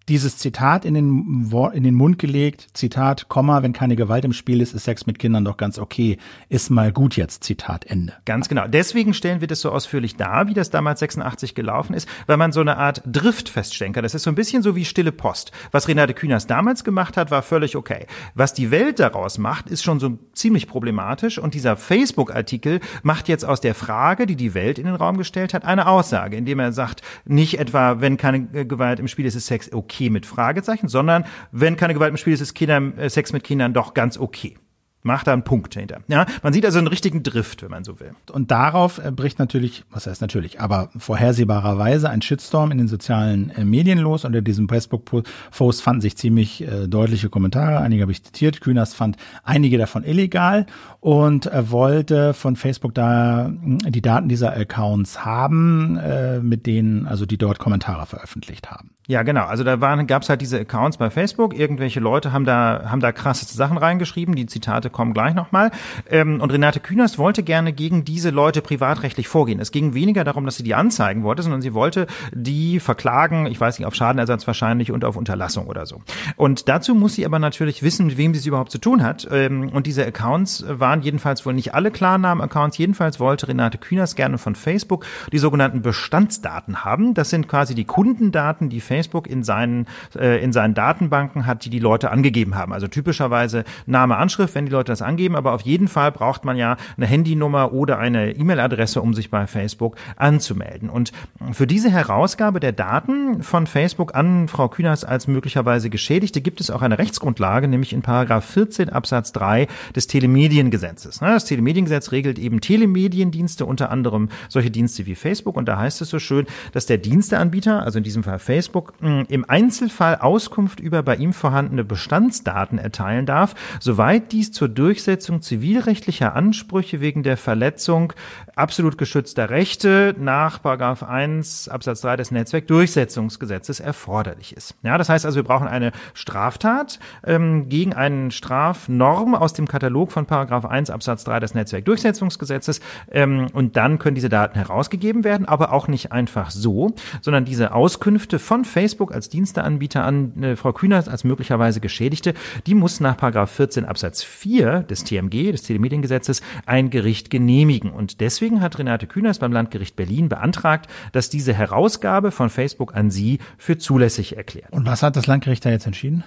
dieses 0.10 0.38
Zitat 0.38 0.86
in 0.86 0.96
den, 0.96 1.52
in 1.74 1.84
den 1.84 1.94
Mund 1.94 2.18
gelegt, 2.18 2.70
Zitat, 2.74 3.30
Komma, 3.30 3.62
wenn 3.62 3.74
keine 3.74 3.96
Gewalt 3.96 4.26
im 4.26 4.34
Spiel 4.34 4.60
ist, 4.60 4.74
ist 4.74 4.86
Sex 4.86 5.06
mit 5.06 5.20
Kindern 5.20 5.46
doch 5.46 5.58
ganz 5.58 5.78
okay. 5.78 6.18
Ist 6.50 6.72
mal 6.72 6.92
gut 6.92 7.16
jetzt, 7.16 7.44
Zitat 7.44 7.86
Ende. 7.86 8.14
Ganz 8.26 8.50
genau. 8.50 8.68
Deswegen 8.68 9.14
stellen 9.14 9.40
wir 9.40 9.48
das 9.48 9.62
so 9.62 9.72
ausführlich 9.72 10.16
dar, 10.16 10.48
wie 10.48 10.56
das 10.56 10.72
damals 10.72 11.00
86 11.00 11.54
gelaufen 11.54 11.94
ist, 11.94 12.10
weil 12.26 12.38
man 12.38 12.52
so 12.52 12.62
eine 12.62 12.78
Art 12.78 13.04
Drift 13.06 13.50
feststellen 13.50 13.94
kann. 13.94 14.04
Das 14.04 14.16
ist 14.16 14.24
so 14.24 14.32
ein 14.32 14.36
bisschen 14.36 14.64
so 14.64 14.76
wie 14.76 14.84
stille 14.84 15.12
Post. 15.12 15.52
Was 15.72 15.88
Renate 15.88 16.16
Künast 16.16 16.50
damals 16.50 16.84
gemacht 16.84 17.16
hat, 17.16 17.30
war 17.30 17.44
völlig 17.44 17.76
okay. 17.76 18.08
Was 18.34 18.54
die 18.54 18.72
Welt 18.72 19.00
daraus 19.00 19.38
macht, 19.38 19.70
ist 19.70 19.84
schon 19.84 20.00
so 20.00 20.18
ziemlich 20.34 20.68
problematisch 20.68 21.38
und 21.38 21.54
dieser 21.54 21.78
Facebook-Artikel 21.78 22.80
macht 23.04 23.28
jetzt 23.28 23.46
aus 23.46 23.62
der 23.62 23.76
Frage, 23.76 24.26
die 24.26 24.36
die 24.36 24.56
Welt 24.56 24.80
in 24.80 24.86
den 24.86 24.96
Raum 24.96 25.18
gestellt 25.18 25.54
hat, 25.54 25.66
eine 25.66 25.88
Aussage, 25.88 26.36
indem 26.36 26.60
er 26.60 26.74
sagt, 26.74 27.04
nicht 27.26 27.60
etwa, 27.60 28.02
wenn 28.02 28.18
keine 28.18 28.66
Gewalt 28.66 29.00
im 29.00 29.08
Spiel 29.08 29.28
ist, 29.28 29.36
ist 29.36 29.46
Sex 29.46 29.72
okay 29.72 29.99
okay 30.00 30.10
mit 30.10 30.26
Fragezeichen, 30.26 30.88
sondern 30.88 31.26
wenn 31.52 31.76
keine 31.76 31.94
Gewalt 31.94 32.12
im 32.12 32.18
Spiel 32.18 32.34
ist, 32.34 32.42
ist 32.42 32.54
Kinder, 32.54 32.82
äh, 32.98 33.10
Sex 33.10 33.34
mit 33.34 33.44
Kindern 33.44 33.74
doch 33.74 33.94
ganz 33.94 34.18
okay. 34.18 34.58
Macht 35.02 35.28
da 35.28 35.34
einen 35.34 35.44
Punkt 35.44 35.76
hinter. 35.76 36.00
Ja, 36.10 36.26
man 36.44 36.52
sieht 36.52 36.66
also 36.66 36.78
einen 36.78 36.88
richtigen 36.88 37.24
Drift, 37.24 37.64
wenn 37.64 37.72
man 37.72 37.86
so 37.86 38.02
will. 38.02 38.12
Und 38.34 38.52
darauf 38.52 38.98
äh, 38.98 39.12
bricht 39.12 39.40
natürlich, 39.40 39.86
was 39.90 40.08
heißt 40.08 40.20
natürlich, 40.20 40.60
aber 40.60 40.90
vorhersehbarerweise 40.98 42.10
ein 42.10 42.22
Shitstorm 42.22 42.72
in 42.72 42.80
den 42.80 42.90
sozialen 42.90 43.50
äh, 43.52 43.64
Medien 43.64 44.00
los. 44.00 44.26
Unter 44.26 44.42
diesem 44.42 44.68
Facebook-Post 44.68 45.82
fanden 45.82 46.02
sich 46.02 46.18
ziemlich 46.18 46.62
äh, 46.62 46.88
deutliche 46.88 47.30
Kommentare. 47.30 47.80
Einige 47.80 48.02
habe 48.02 48.12
ich 48.12 48.24
zitiert. 48.24 48.60
Kühners 48.60 48.94
fand 48.94 49.16
einige 49.46 49.78
davon 49.78 50.04
illegal 50.04 50.66
und 51.00 51.46
er 51.46 51.72
wollte 51.72 52.34
von 52.34 52.58
Facebook 52.58 52.94
da 52.94 53.46
hm, 53.46 53.78
die 53.80 54.02
Daten 54.02 54.28
dieser 54.28 54.52
Accounts 54.54 55.24
haben, 55.24 55.98
äh, 55.98 56.40
mit 56.40 56.66
denen, 56.66 57.08
also 57.08 57.26
die 57.26 57.38
dort 57.38 57.58
Kommentare 57.60 58.06
veröffentlicht 58.06 58.70
haben. 58.70 58.92
Ja, 59.10 59.24
genau. 59.24 59.46
Also 59.46 59.64
da 59.64 59.82
waren, 59.82 60.06
gab's 60.06 60.30
halt 60.30 60.40
diese 60.40 60.60
Accounts 60.60 60.98
bei 60.98 61.10
Facebook. 61.10 61.58
Irgendwelche 61.58 62.00
Leute 62.00 62.32
haben 62.32 62.46
da, 62.46 62.84
haben 62.86 63.00
da 63.00 63.12
krasse 63.12 63.44
Sachen 63.46 63.80
reingeschrieben. 63.80 64.36
Die 64.36 64.46
Zitate 64.46 64.89
kommen 64.90 65.14
gleich 65.14 65.34
nochmal. 65.34 65.72
Ähm, 66.10 66.42
und 66.42 66.52
Renate 66.52 66.80
Künast 66.80 67.18
wollte 67.18 67.44
gerne 67.44 67.74
gegen 67.74 68.06
diese 68.06 68.30
Leute 68.30 68.62
privatrechtlich 68.62 69.28
vorgehen. 69.28 69.60
Es 69.60 69.72
ging 69.72 69.94
weniger 69.94 70.24
darum, 70.24 70.46
dass 70.46 70.56
sie 70.56 70.64
die 70.64 70.76
anzeigen 70.76 71.24
wollte, 71.24 71.44
sondern 71.44 71.62
sie 71.62 71.74
wollte 71.74 72.08
die 72.34 72.80
verklagen, 72.80 73.46
ich 73.46 73.60
weiß 73.60 73.80
nicht, 73.80 73.86
auf 73.86 73.96
Schadenersatz 73.96 74.48
wahrscheinlich 74.48 74.92
und 74.92 75.06
auf 75.06 75.16
Unterlassung 75.16 75.68
oder 75.68 75.86
so. 75.86 76.02
Und 76.36 76.70
dazu 76.70 76.96
muss 76.96 77.16
sie 77.16 77.26
aber 77.26 77.40
natürlich 77.40 77.84
wissen, 77.84 78.08
mit 78.08 78.18
wem 78.18 78.34
sie 78.34 78.40
es 78.40 78.46
überhaupt 78.46 78.72
zu 78.72 78.78
tun 78.80 79.04
hat. 79.04 79.28
Ähm, 79.32 79.70
und 79.70 79.88
diese 79.88 80.06
Accounts 80.06 80.66
waren 80.68 81.02
jedenfalls 81.02 81.46
wohl 81.46 81.54
nicht 81.54 81.74
alle 81.74 81.92
Klarnamen-Accounts. 81.92 82.78
Jedenfalls 82.78 83.20
wollte 83.20 83.48
Renate 83.48 83.78
Künast 83.78 84.16
gerne 84.16 84.38
von 84.38 84.56
Facebook 84.56 85.06
die 85.32 85.38
sogenannten 85.38 85.82
Bestandsdaten 85.82 86.84
haben. 86.84 87.14
Das 87.14 87.30
sind 87.30 87.48
quasi 87.48 87.76
die 87.76 87.86
Kundendaten, 87.86 88.70
die 88.70 88.82
Facebook 88.82 89.28
in 89.28 89.44
seinen, 89.44 89.88
äh, 90.18 90.44
in 90.44 90.54
seinen 90.54 90.74
Datenbanken 90.74 91.46
hat, 91.46 91.66
die 91.66 91.70
die 91.70 91.80
Leute 91.80 92.12
angegeben 92.12 92.56
haben. 92.56 92.74
Also 92.74 92.88
typischerweise 92.88 93.64
Name, 93.86 94.18
Anschrift, 94.18 94.56
wenn 94.56 94.66
die 94.66 94.72
Leute 94.72 94.79
Leute 94.80 94.94
das 94.94 95.02
angeben, 95.02 95.36
aber 95.36 95.54
auf 95.54 95.62
jeden 95.62 95.90
Fall 95.90 96.12
braucht 96.12 96.46
man 96.46 96.56
ja 96.56 96.78
eine 96.96 97.06
Handynummer 97.06 97.74
oder 97.74 98.00
eine 98.00 98.32
E-Mail-Adresse, 98.32 99.02
um 99.02 99.14
sich 99.14 99.30
bei 99.30 99.46
Facebook 99.46 99.98
anzumelden. 100.16 100.90
Und 100.90 101.12
für 101.52 101.68
diese 101.68 101.92
Herausgabe 101.92 102.62
der 102.62 102.72
Daten 102.72 103.44
von 103.44 103.68
Facebook 103.68 104.16
an 104.16 104.48
Frau 104.48 104.70
Kühners 104.70 105.04
als 105.04 105.28
möglicherweise 105.28 105.90
Geschädigte 105.90 106.40
gibt 106.40 106.62
es 106.62 106.72
auch 106.72 106.82
eine 106.82 106.98
Rechtsgrundlage, 106.98 107.68
nämlich 107.68 107.92
in 107.92 108.02
Paragraph 108.02 108.46
14 108.46 108.90
Absatz 108.90 109.34
3 109.34 109.68
des 109.96 110.08
Telemediengesetzes. 110.08 111.20
Das 111.20 111.44
Telemediengesetz 111.44 112.14
regelt 112.14 112.40
eben 112.40 112.62
Telemediendienste, 112.62 113.66
unter 113.66 113.92
anderem 113.92 114.30
solche 114.48 114.72
Dienste 114.72 115.06
wie 115.06 115.16
Facebook. 115.16 115.58
Und 115.58 115.68
da 115.68 115.78
heißt 115.78 116.02
es 116.02 116.10
so 116.10 116.20
schön, 116.20 116.46
dass 116.72 116.86
der 116.86 117.00
Diensteanbieter, 117.00 117.84
also 117.84 117.98
in 117.98 118.06
diesem 118.06 118.24
Fall 118.24 118.40
Facebook, 118.40 118.94
im 119.02 119.46
Einzelfall 119.50 120.16
Auskunft 120.16 120.80
über 120.80 121.04
bei 121.04 121.18
ihm 121.18 121.34
vorhandene 121.34 121.84
Bestandsdaten 121.84 122.78
erteilen 122.78 123.26
darf, 123.26 123.56
soweit 123.82 124.32
dies 124.32 124.54
zur 124.54 124.69
Durchsetzung 124.70 125.42
zivilrechtlicher 125.42 126.36
Ansprüche 126.36 127.02
wegen 127.02 127.24
der 127.24 127.38
Verletzung 127.38 128.14
absolut 128.60 128.98
geschützter 128.98 129.50
Rechte 129.50 130.14
nach 130.20 130.60
1 131.04 131.70
Absatz 131.70 132.02
3 132.02 132.18
des 132.18 132.32
Netzwerkdurchsetzungsgesetzes 132.32 133.80
erforderlich 133.80 134.56
ist. 134.56 134.76
Ja, 134.84 134.98
das 134.98 135.10
heißt 135.10 135.26
also, 135.26 135.38
wir 135.38 135.44
brauchen 135.44 135.68
eine 135.68 135.92
Straftat 136.14 137.00
ähm, 137.26 137.70
gegen 137.70 137.94
einen 137.94 138.32
Strafnorm 138.32 139.34
aus 139.34 139.54
dem 139.54 139.68
Katalog 139.68 140.12
von 140.12 140.28
1 140.30 140.90
Absatz 140.90 141.24
3 141.24 141.40
des 141.40 141.54
Netzwerkdurchsetzungsgesetzes 141.54 142.82
ähm, 143.12 143.48
und 143.54 143.78
dann 143.78 143.98
können 143.98 144.16
diese 144.16 144.30
Daten 144.30 144.56
herausgegeben 144.56 145.24
werden, 145.24 145.48
aber 145.48 145.72
auch 145.72 145.88
nicht 145.88 146.12
einfach 146.12 146.52
so, 146.52 146.92
sondern 147.22 147.46
diese 147.46 147.74
Auskünfte 147.74 148.40
von 148.40 148.66
Facebook 148.66 149.14
als 149.14 149.30
Diensteanbieter 149.30 150.04
an 150.04 150.44
äh, 150.44 150.56
Frau 150.56 150.74
Kühner 150.74 150.98
als 150.98 151.24
möglicherweise 151.24 151.80
Geschädigte, 151.80 152.34
die 152.68 152.76
muss 152.76 153.00
nach 153.00 153.16
14 153.48 153.86
Absatz 153.86 154.24
4 154.24 154.82
des 154.82 155.06
TMG, 155.06 155.52
des 155.52 155.64
Telemediengesetzes, 155.64 156.42
ein 156.66 156.90
Gericht 156.90 157.30
genehmigen 157.30 157.92
und 157.92 158.20
deswegen 158.20 158.49
Deswegen 158.50 158.64
hat 158.64 158.80
Renate 158.80 159.06
Künast 159.06 159.42
beim 159.42 159.52
Landgericht 159.52 159.96
Berlin 159.96 160.28
beantragt, 160.28 160.90
dass 161.12 161.30
diese 161.30 161.54
Herausgabe 161.54 162.32
von 162.32 162.50
Facebook 162.50 162.96
an 162.96 163.12
sie 163.12 163.38
für 163.60 163.78
zulässig 163.78 164.38
erklärt. 164.38 164.74
Und 164.74 164.88
was 164.88 165.04
hat 165.04 165.16
das 165.16 165.28
Landgericht 165.28 165.64
da 165.64 165.70
jetzt 165.70 165.86
entschieden? 165.86 166.24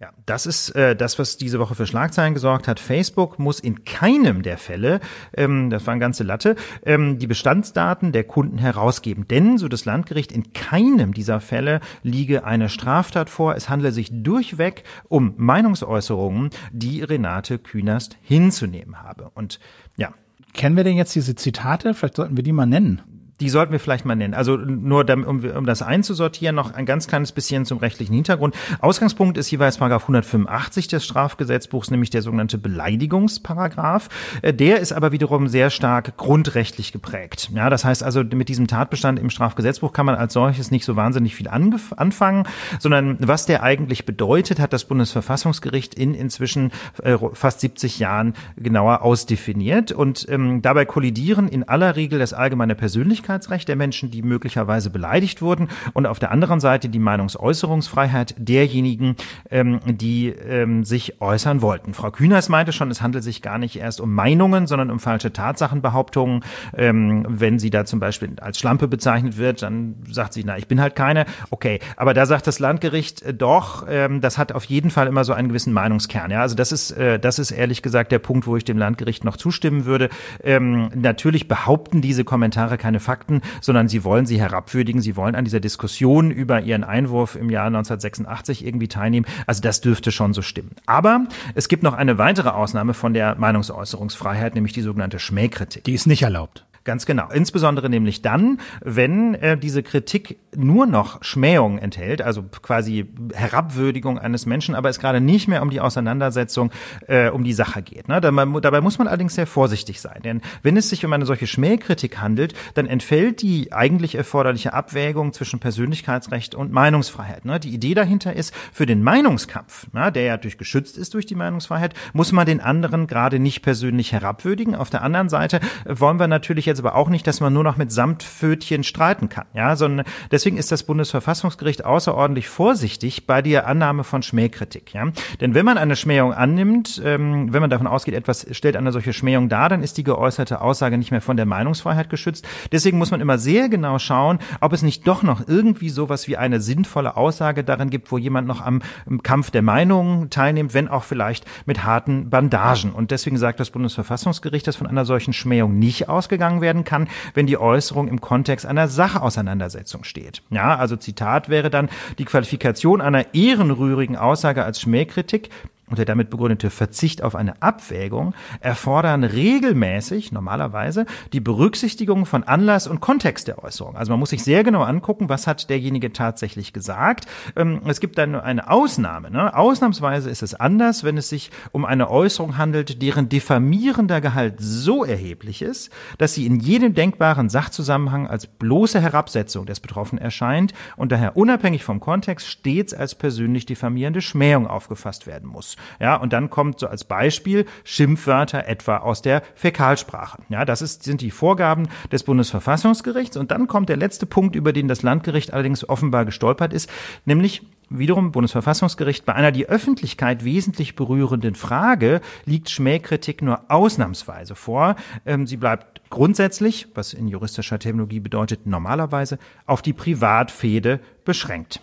Ja, 0.00 0.10
das 0.24 0.46
ist 0.46 0.70
äh, 0.76 0.94
das, 0.94 1.18
was 1.18 1.38
diese 1.38 1.58
Woche 1.58 1.74
für 1.74 1.84
Schlagzeilen 1.84 2.34
gesorgt 2.34 2.68
hat. 2.68 2.78
Facebook 2.78 3.40
muss 3.40 3.58
in 3.58 3.82
keinem 3.82 4.42
der 4.42 4.56
Fälle, 4.56 5.00
ähm, 5.36 5.68
das 5.68 5.84
war 5.84 5.94
eine 5.94 6.00
ganze 6.00 6.22
Latte, 6.22 6.54
ähm, 6.86 7.18
die 7.18 7.26
Bestandsdaten 7.26 8.12
der 8.12 8.22
Kunden 8.22 8.58
herausgeben. 8.58 9.26
Denn, 9.26 9.58
so 9.58 9.66
das 9.66 9.84
Landgericht, 9.84 10.30
in 10.30 10.52
keinem 10.52 11.12
dieser 11.12 11.40
Fälle 11.40 11.80
liege 12.04 12.44
eine 12.44 12.68
Straftat 12.68 13.30
vor. 13.30 13.56
Es 13.56 13.68
handle 13.68 13.90
sich 13.90 14.10
durchweg 14.12 14.84
um 15.08 15.34
Meinungsäußerungen, 15.38 16.50
die 16.70 17.02
Renate 17.02 17.58
Künast 17.58 18.16
hinzunehmen 18.22 19.02
habe. 19.02 19.30
Und 19.34 19.58
ja, 19.96 20.14
Kennen 20.52 20.76
wir 20.76 20.84
denn 20.84 20.96
jetzt 20.96 21.14
diese 21.14 21.34
Zitate? 21.34 21.94
Vielleicht 21.94 22.16
sollten 22.16 22.36
wir 22.36 22.44
die 22.44 22.52
mal 22.52 22.66
nennen 22.66 23.00
die 23.42 23.50
sollten 23.50 23.72
wir 23.72 23.80
vielleicht 23.80 24.04
mal 24.04 24.14
nennen. 24.14 24.34
Also 24.34 24.56
nur 24.56 25.04
um, 25.10 25.44
um 25.44 25.66
das 25.66 25.82
einzusortieren, 25.82 26.54
noch 26.54 26.74
ein 26.74 26.86
ganz 26.86 27.08
kleines 27.08 27.32
bisschen 27.32 27.64
zum 27.64 27.78
rechtlichen 27.78 28.14
Hintergrund. 28.14 28.54
Ausgangspunkt 28.78 29.36
ist 29.36 29.50
jeweils 29.50 29.78
Paragraph 29.78 30.04
185 30.04 30.86
des 30.86 31.04
Strafgesetzbuchs, 31.04 31.90
nämlich 31.90 32.10
der 32.10 32.22
sogenannte 32.22 32.56
Beleidigungsparagraph. 32.56 34.08
Äh, 34.42 34.54
der 34.54 34.78
ist 34.78 34.92
aber 34.92 35.10
wiederum 35.10 35.48
sehr 35.48 35.70
stark 35.70 36.16
grundrechtlich 36.16 36.92
geprägt. 36.92 37.50
Ja, 37.52 37.68
das 37.68 37.84
heißt 37.84 38.04
also, 38.04 38.22
mit 38.22 38.48
diesem 38.48 38.68
Tatbestand 38.68 39.18
im 39.18 39.28
Strafgesetzbuch 39.28 39.92
kann 39.92 40.06
man 40.06 40.14
als 40.14 40.34
solches 40.34 40.70
nicht 40.70 40.84
so 40.84 40.94
wahnsinnig 40.94 41.34
viel 41.34 41.48
anfangen, 41.48 42.44
sondern 42.78 43.16
was 43.18 43.46
der 43.46 43.64
eigentlich 43.64 44.06
bedeutet, 44.06 44.60
hat 44.60 44.72
das 44.72 44.84
Bundesverfassungsgericht 44.84 45.94
in 45.96 46.14
inzwischen 46.14 46.70
äh, 47.02 47.18
fast 47.32 47.58
70 47.58 47.98
Jahren 47.98 48.34
genauer 48.56 49.02
ausdefiniert. 49.02 49.90
Und 49.90 50.28
ähm, 50.28 50.62
dabei 50.62 50.84
kollidieren 50.84 51.48
in 51.48 51.68
aller 51.68 51.96
Regel 51.96 52.20
das 52.20 52.32
allgemeine 52.32 52.76
Persönlichkeit 52.76 53.31
Persönlichkeitsrecht 53.32 53.68
der 53.68 53.76
Menschen, 53.76 54.10
die 54.10 54.22
möglicherweise 54.22 54.90
beleidigt 54.90 55.42
wurden 55.42 55.68
und 55.94 56.06
auf 56.06 56.18
der 56.18 56.30
anderen 56.30 56.60
Seite 56.60 56.88
die 56.88 56.98
Meinungsäußerungsfreiheit 56.98 58.34
derjenigen, 58.38 59.16
ähm, 59.50 59.80
die 59.86 60.28
ähm, 60.28 60.84
sich 60.84 61.20
äußern 61.20 61.62
wollten. 61.62 61.94
Frau 61.94 62.10
Kühners 62.10 62.48
meinte 62.48 62.72
schon, 62.72 62.90
es 62.90 63.02
handelt 63.02 63.24
sich 63.24 63.42
gar 63.42 63.58
nicht 63.58 63.76
erst 63.76 64.00
um 64.00 64.12
Meinungen, 64.12 64.66
sondern 64.66 64.90
um 64.90 64.98
falsche 64.98 65.32
Tatsachenbehauptungen. 65.32 66.44
Ähm, 66.76 67.24
wenn 67.28 67.58
sie 67.58 67.70
da 67.70 67.84
zum 67.84 68.00
Beispiel 68.00 68.32
als 68.40 68.58
Schlampe 68.58 68.88
bezeichnet 68.88 69.38
wird, 69.38 69.62
dann 69.62 69.96
sagt 70.10 70.34
sie, 70.34 70.44
na, 70.44 70.58
ich 70.58 70.68
bin 70.68 70.80
halt 70.80 70.96
keine. 70.96 71.26
Okay, 71.50 71.80
aber 71.96 72.14
da 72.14 72.26
sagt 72.26 72.46
das 72.46 72.58
Landgericht 72.58 73.22
äh, 73.22 73.34
doch, 73.34 73.86
ähm, 73.88 74.20
das 74.20 74.38
hat 74.38 74.52
auf 74.52 74.64
jeden 74.64 74.90
Fall 74.90 75.06
immer 75.06 75.24
so 75.24 75.32
einen 75.32 75.48
gewissen 75.48 75.72
Meinungskern. 75.72 76.30
Ja, 76.30 76.42
also 76.42 76.54
das 76.54 76.72
ist, 76.72 76.90
äh, 76.92 77.18
das 77.18 77.38
ist 77.38 77.50
ehrlich 77.50 77.82
gesagt 77.82 78.12
der 78.12 78.18
Punkt, 78.18 78.46
wo 78.46 78.56
ich 78.56 78.64
dem 78.64 78.78
Landgericht 78.78 79.24
noch 79.24 79.36
zustimmen 79.36 79.84
würde. 79.84 80.08
Ähm, 80.42 80.90
natürlich 80.94 81.48
behaupten 81.48 82.00
diese 82.00 82.24
Kommentare 82.24 82.78
keine 82.78 83.00
Fakten 83.00 83.11
Fakten, 83.12 83.42
sondern 83.60 83.88
sie 83.88 84.04
wollen 84.04 84.24
sie 84.24 84.40
herabwürdigen, 84.40 85.02
sie 85.02 85.16
wollen 85.16 85.34
an 85.34 85.44
dieser 85.44 85.60
Diskussion 85.60 86.30
über 86.30 86.62
ihren 86.62 86.82
Einwurf 86.82 87.36
im 87.36 87.50
Jahr 87.50 87.66
1986 87.66 88.64
irgendwie 88.64 88.88
teilnehmen. 88.88 89.26
Also 89.46 89.60
das 89.60 89.82
dürfte 89.82 90.10
schon 90.10 90.32
so 90.32 90.40
stimmen. 90.40 90.70
Aber 90.86 91.26
es 91.54 91.68
gibt 91.68 91.82
noch 91.82 91.92
eine 91.92 92.16
weitere 92.16 92.48
Ausnahme 92.48 92.94
von 92.94 93.12
der 93.12 93.34
Meinungsäußerungsfreiheit, 93.34 94.54
nämlich 94.54 94.72
die 94.72 94.80
sogenannte 94.80 95.18
Schmähkritik. 95.18 95.84
Die 95.84 95.92
ist 95.92 96.06
nicht 96.06 96.22
erlaubt. 96.22 96.64
Ganz 96.84 97.06
genau. 97.06 97.28
Insbesondere 97.32 97.88
nämlich 97.88 98.22
dann, 98.22 98.58
wenn 98.80 99.34
äh, 99.34 99.56
diese 99.56 99.82
Kritik 99.82 100.38
nur 100.56 100.86
noch 100.86 101.22
Schmähung 101.22 101.78
enthält, 101.78 102.22
also 102.22 102.42
quasi 102.42 103.06
Herabwürdigung 103.34 104.18
eines 104.18 104.46
Menschen, 104.46 104.74
aber 104.74 104.88
es 104.88 104.98
gerade 104.98 105.20
nicht 105.20 105.46
mehr 105.48 105.62
um 105.62 105.70
die 105.70 105.80
Auseinandersetzung 105.80 106.70
äh, 107.06 107.30
um 107.30 107.44
die 107.44 107.52
Sache 107.52 107.82
geht. 107.82 108.08
Ne? 108.08 108.20
Dabei, 108.20 108.60
dabei 108.60 108.80
muss 108.80 108.98
man 108.98 109.06
allerdings 109.06 109.34
sehr 109.34 109.46
vorsichtig 109.46 110.00
sein, 110.00 110.22
denn 110.24 110.40
wenn 110.62 110.76
es 110.76 110.88
sich 110.88 111.04
um 111.04 111.12
eine 111.12 111.24
solche 111.24 111.46
Schmähkritik 111.46 112.20
handelt, 112.20 112.54
dann 112.74 112.86
entfällt 112.86 113.42
die 113.42 113.72
eigentlich 113.72 114.16
erforderliche 114.16 114.72
Abwägung 114.72 115.32
zwischen 115.32 115.60
Persönlichkeitsrecht 115.60 116.54
und 116.54 116.72
Meinungsfreiheit. 116.72 117.44
Ne? 117.44 117.60
Die 117.60 117.70
Idee 117.70 117.94
dahinter 117.94 118.34
ist, 118.34 118.52
für 118.72 118.86
den 118.86 119.02
Meinungskampf, 119.02 119.92
ne, 119.92 120.10
der 120.10 120.22
ja 120.22 120.36
durch 120.36 120.58
geschützt 120.58 120.98
ist 120.98 121.14
durch 121.14 121.26
die 121.26 121.34
Meinungsfreiheit, 121.34 121.94
muss 122.12 122.32
man 122.32 122.46
den 122.46 122.60
anderen 122.60 123.06
gerade 123.06 123.38
nicht 123.38 123.62
persönlich 123.62 124.12
herabwürdigen. 124.12 124.74
Auf 124.74 124.90
der 124.90 125.02
anderen 125.02 125.28
Seite 125.28 125.60
wollen 125.86 126.18
wir 126.18 126.26
natürlich 126.26 126.66
jetzt 126.72 126.80
aber 126.80 126.94
auch 126.94 127.08
nicht, 127.08 127.26
dass 127.26 127.40
man 127.40 127.52
nur 127.52 127.64
noch 127.64 127.76
mit 127.76 127.92
Samtpfötchen 127.92 128.84
streiten 128.84 129.28
kann, 129.28 129.46
ja, 129.54 129.76
sondern 129.76 130.06
deswegen 130.30 130.56
ist 130.56 130.72
das 130.72 130.82
Bundesverfassungsgericht 130.82 131.84
außerordentlich 131.84 132.48
vorsichtig 132.48 133.26
bei 133.26 133.42
der 133.42 133.66
Annahme 133.66 134.04
von 134.04 134.22
Schmähkritik, 134.22 134.92
ja. 134.94 135.06
Denn 135.40 135.54
wenn 135.54 135.64
man 135.64 135.78
eine 135.78 135.96
Schmähung 135.96 136.32
annimmt, 136.32 137.00
ähm, 137.04 137.52
wenn 137.52 137.60
man 137.60 137.70
davon 137.70 137.86
ausgeht, 137.86 138.14
etwas 138.14 138.46
stellt 138.50 138.76
eine 138.76 138.92
solche 138.92 139.12
Schmähung 139.12 139.48
dar, 139.48 139.68
dann 139.68 139.82
ist 139.82 139.98
die 139.98 140.04
geäußerte 140.04 140.60
Aussage 140.60 140.98
nicht 140.98 141.10
mehr 141.10 141.20
von 141.20 141.36
der 141.36 141.46
Meinungsfreiheit 141.46 142.10
geschützt. 142.10 142.46
Deswegen 142.72 142.98
muss 142.98 143.10
man 143.10 143.20
immer 143.20 143.38
sehr 143.38 143.68
genau 143.68 143.98
schauen, 143.98 144.38
ob 144.60 144.72
es 144.72 144.82
nicht 144.82 145.06
doch 145.06 145.22
noch 145.22 145.46
irgendwie 145.46 145.90
sowas 145.90 146.26
wie 146.28 146.36
eine 146.36 146.60
sinnvolle 146.60 147.16
Aussage 147.16 147.64
darin 147.64 147.90
gibt, 147.90 148.10
wo 148.10 148.18
jemand 148.18 148.48
noch 148.48 148.60
am 148.60 148.82
Kampf 149.22 149.50
der 149.50 149.62
Meinungen 149.62 150.30
teilnimmt, 150.30 150.74
wenn 150.74 150.88
auch 150.88 151.04
vielleicht 151.04 151.44
mit 151.66 151.84
harten 151.84 152.30
Bandagen. 152.30 152.92
Und 152.92 153.10
deswegen 153.10 153.36
sagt 153.36 153.60
das 153.60 153.70
Bundesverfassungsgericht, 153.70 154.66
dass 154.66 154.76
von 154.76 154.86
einer 154.86 155.04
solchen 155.04 155.32
Schmähung 155.32 155.78
nicht 155.78 156.08
ausgegangen 156.08 156.60
werden 156.62 156.84
kann, 156.84 157.08
wenn 157.34 157.46
die 157.46 157.58
Äußerung 157.58 158.08
im 158.08 158.22
Kontext 158.22 158.64
einer 158.64 158.88
Sachauseinandersetzung 158.88 160.04
steht. 160.04 160.42
Ja, 160.48 160.76
also 160.76 160.96
Zitat 160.96 161.50
wäre 161.50 161.68
dann 161.68 161.90
die 162.18 162.24
Qualifikation 162.24 163.02
einer 163.02 163.34
ehrenrührigen 163.34 164.16
Aussage 164.16 164.64
als 164.64 164.80
Schmähkritik 164.80 165.50
und 165.92 165.98
der 165.98 166.06
damit 166.06 166.30
begründete 166.30 166.70
Verzicht 166.70 167.22
auf 167.22 167.36
eine 167.36 167.60
Abwägung 167.60 168.34
erfordern 168.60 169.24
regelmäßig, 169.24 170.32
normalerweise, 170.32 171.04
die 171.34 171.40
Berücksichtigung 171.40 172.24
von 172.24 172.44
Anlass 172.44 172.86
und 172.86 173.00
Kontext 173.00 173.46
der 173.46 173.62
Äußerung. 173.62 173.94
Also 173.94 174.10
man 174.10 174.18
muss 174.18 174.30
sich 174.30 174.42
sehr 174.42 174.64
genau 174.64 174.84
angucken, 174.84 175.28
was 175.28 175.46
hat 175.46 175.68
derjenige 175.68 176.10
tatsächlich 176.14 176.72
gesagt. 176.72 177.26
Ähm, 177.56 177.82
es 177.86 178.00
gibt 178.00 178.16
dann 178.16 178.34
eine 178.34 178.70
Ausnahme. 178.70 179.30
Ne? 179.30 179.54
Ausnahmsweise 179.54 180.30
ist 180.30 180.42
es 180.42 180.54
anders, 180.54 181.04
wenn 181.04 181.18
es 181.18 181.28
sich 181.28 181.50
um 181.72 181.84
eine 181.84 182.10
Äußerung 182.10 182.56
handelt, 182.56 183.02
deren 183.02 183.28
diffamierender 183.28 184.22
Gehalt 184.22 184.54
so 184.60 185.04
erheblich 185.04 185.60
ist, 185.60 185.92
dass 186.16 186.32
sie 186.32 186.46
in 186.46 186.58
jedem 186.58 186.94
denkbaren 186.94 187.50
Sachzusammenhang 187.50 188.28
als 188.28 188.46
bloße 188.46 188.98
Herabsetzung 188.98 189.66
des 189.66 189.80
Betroffenen 189.80 190.24
erscheint 190.24 190.72
und 190.96 191.12
daher 191.12 191.36
unabhängig 191.36 191.84
vom 191.84 192.00
Kontext 192.00 192.48
stets 192.48 192.94
als 192.94 193.14
persönlich 193.14 193.66
diffamierende 193.66 194.22
Schmähung 194.22 194.66
aufgefasst 194.66 195.26
werden 195.26 195.50
muss. 195.50 195.76
Ja, 196.00 196.16
und 196.16 196.32
dann 196.32 196.50
kommt 196.50 196.80
so 196.80 196.86
als 196.86 197.04
Beispiel 197.04 197.66
Schimpfwörter 197.84 198.66
etwa 198.66 198.98
aus 198.98 199.22
der 199.22 199.42
Fäkalsprache. 199.54 200.42
Ja, 200.48 200.64
das 200.64 200.82
ist, 200.82 201.02
sind 201.04 201.20
die 201.20 201.30
Vorgaben 201.30 201.88
des 202.10 202.24
Bundesverfassungsgerichts. 202.24 203.36
Und 203.36 203.50
dann 203.50 203.66
kommt 203.66 203.88
der 203.88 203.96
letzte 203.96 204.26
Punkt, 204.26 204.56
über 204.56 204.72
den 204.72 204.88
das 204.88 205.02
Landgericht 205.02 205.52
allerdings 205.52 205.88
offenbar 205.88 206.24
gestolpert 206.24 206.72
ist, 206.72 206.90
nämlich 207.24 207.62
wiederum 207.98 208.32
Bundesverfassungsgericht, 208.32 209.24
bei 209.24 209.34
einer 209.34 209.52
die 209.52 209.68
Öffentlichkeit 209.68 210.44
wesentlich 210.44 210.96
berührenden 210.96 211.54
Frage 211.54 212.20
liegt 212.44 212.70
Schmähkritik 212.70 213.42
nur 213.42 213.70
ausnahmsweise 213.70 214.54
vor. 214.54 214.96
Ähm, 215.26 215.46
sie 215.46 215.56
bleibt 215.56 216.00
grundsätzlich, 216.10 216.88
was 216.94 217.12
in 217.12 217.28
juristischer 217.28 217.78
Terminologie 217.78 218.20
bedeutet 218.20 218.66
normalerweise, 218.66 219.38
auf 219.66 219.82
die 219.82 219.92
Privatfehde 219.92 221.00
beschränkt. 221.24 221.80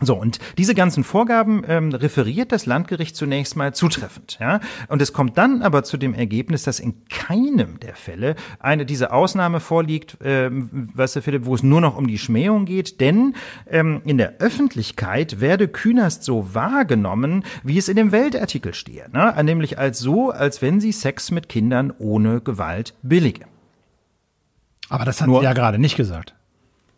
So, 0.00 0.14
und 0.14 0.38
diese 0.56 0.74
ganzen 0.74 1.04
Vorgaben 1.04 1.62
ähm, 1.68 1.92
referiert 1.92 2.52
das 2.52 2.64
Landgericht 2.64 3.14
zunächst 3.14 3.54
mal 3.54 3.74
zutreffend. 3.74 4.38
Ja? 4.40 4.60
Und 4.88 5.02
es 5.02 5.12
kommt 5.12 5.36
dann 5.36 5.60
aber 5.60 5.84
zu 5.84 5.98
dem 5.98 6.14
Ergebnis, 6.14 6.62
dass 6.62 6.80
in 6.80 7.04
keinem 7.10 7.78
der 7.80 7.94
Fälle 7.94 8.34
eine 8.60 8.86
diese 8.86 9.12
Ausnahme 9.12 9.60
vorliegt, 9.60 10.16
ähm, 10.24 10.90
weißt 10.94 11.16
du, 11.16 11.22
Philipp, 11.22 11.44
wo 11.44 11.54
es 11.54 11.62
nur 11.62 11.82
noch 11.82 11.98
um 11.98 12.06
die 12.06 12.16
Schmähung 12.16 12.64
geht, 12.64 13.00
denn 13.00 13.34
ähm, 13.70 14.00
in 14.06 14.16
der 14.16 14.38
Öffentlichkeit 14.38 15.40
werde 15.42 15.68
Künast 15.68 16.24
so 16.24 16.54
wahrgenommen, 16.54 17.44
wie 17.62 17.76
es 17.76 17.88
in 17.88 17.96
dem 17.96 18.10
Weltartikel 18.10 18.72
stehe, 18.72 19.10
ne? 19.12 19.34
nämlich 19.44 19.78
als 19.78 19.98
so, 19.98 20.30
als 20.30 20.62
wenn 20.62 20.80
sie 20.80 20.92
Sex 20.92 21.30
mit 21.30 21.50
Kindern 21.50 21.92
ohne 21.98 22.40
Gewalt 22.40 22.94
billige. 23.02 23.44
Aber 24.88 25.04
das 25.04 25.20
hat 25.20 25.28
Nur, 25.28 25.40
sie 25.40 25.44
ja 25.44 25.52
gerade 25.52 25.78
nicht 25.78 25.96
gesagt. 25.96 26.34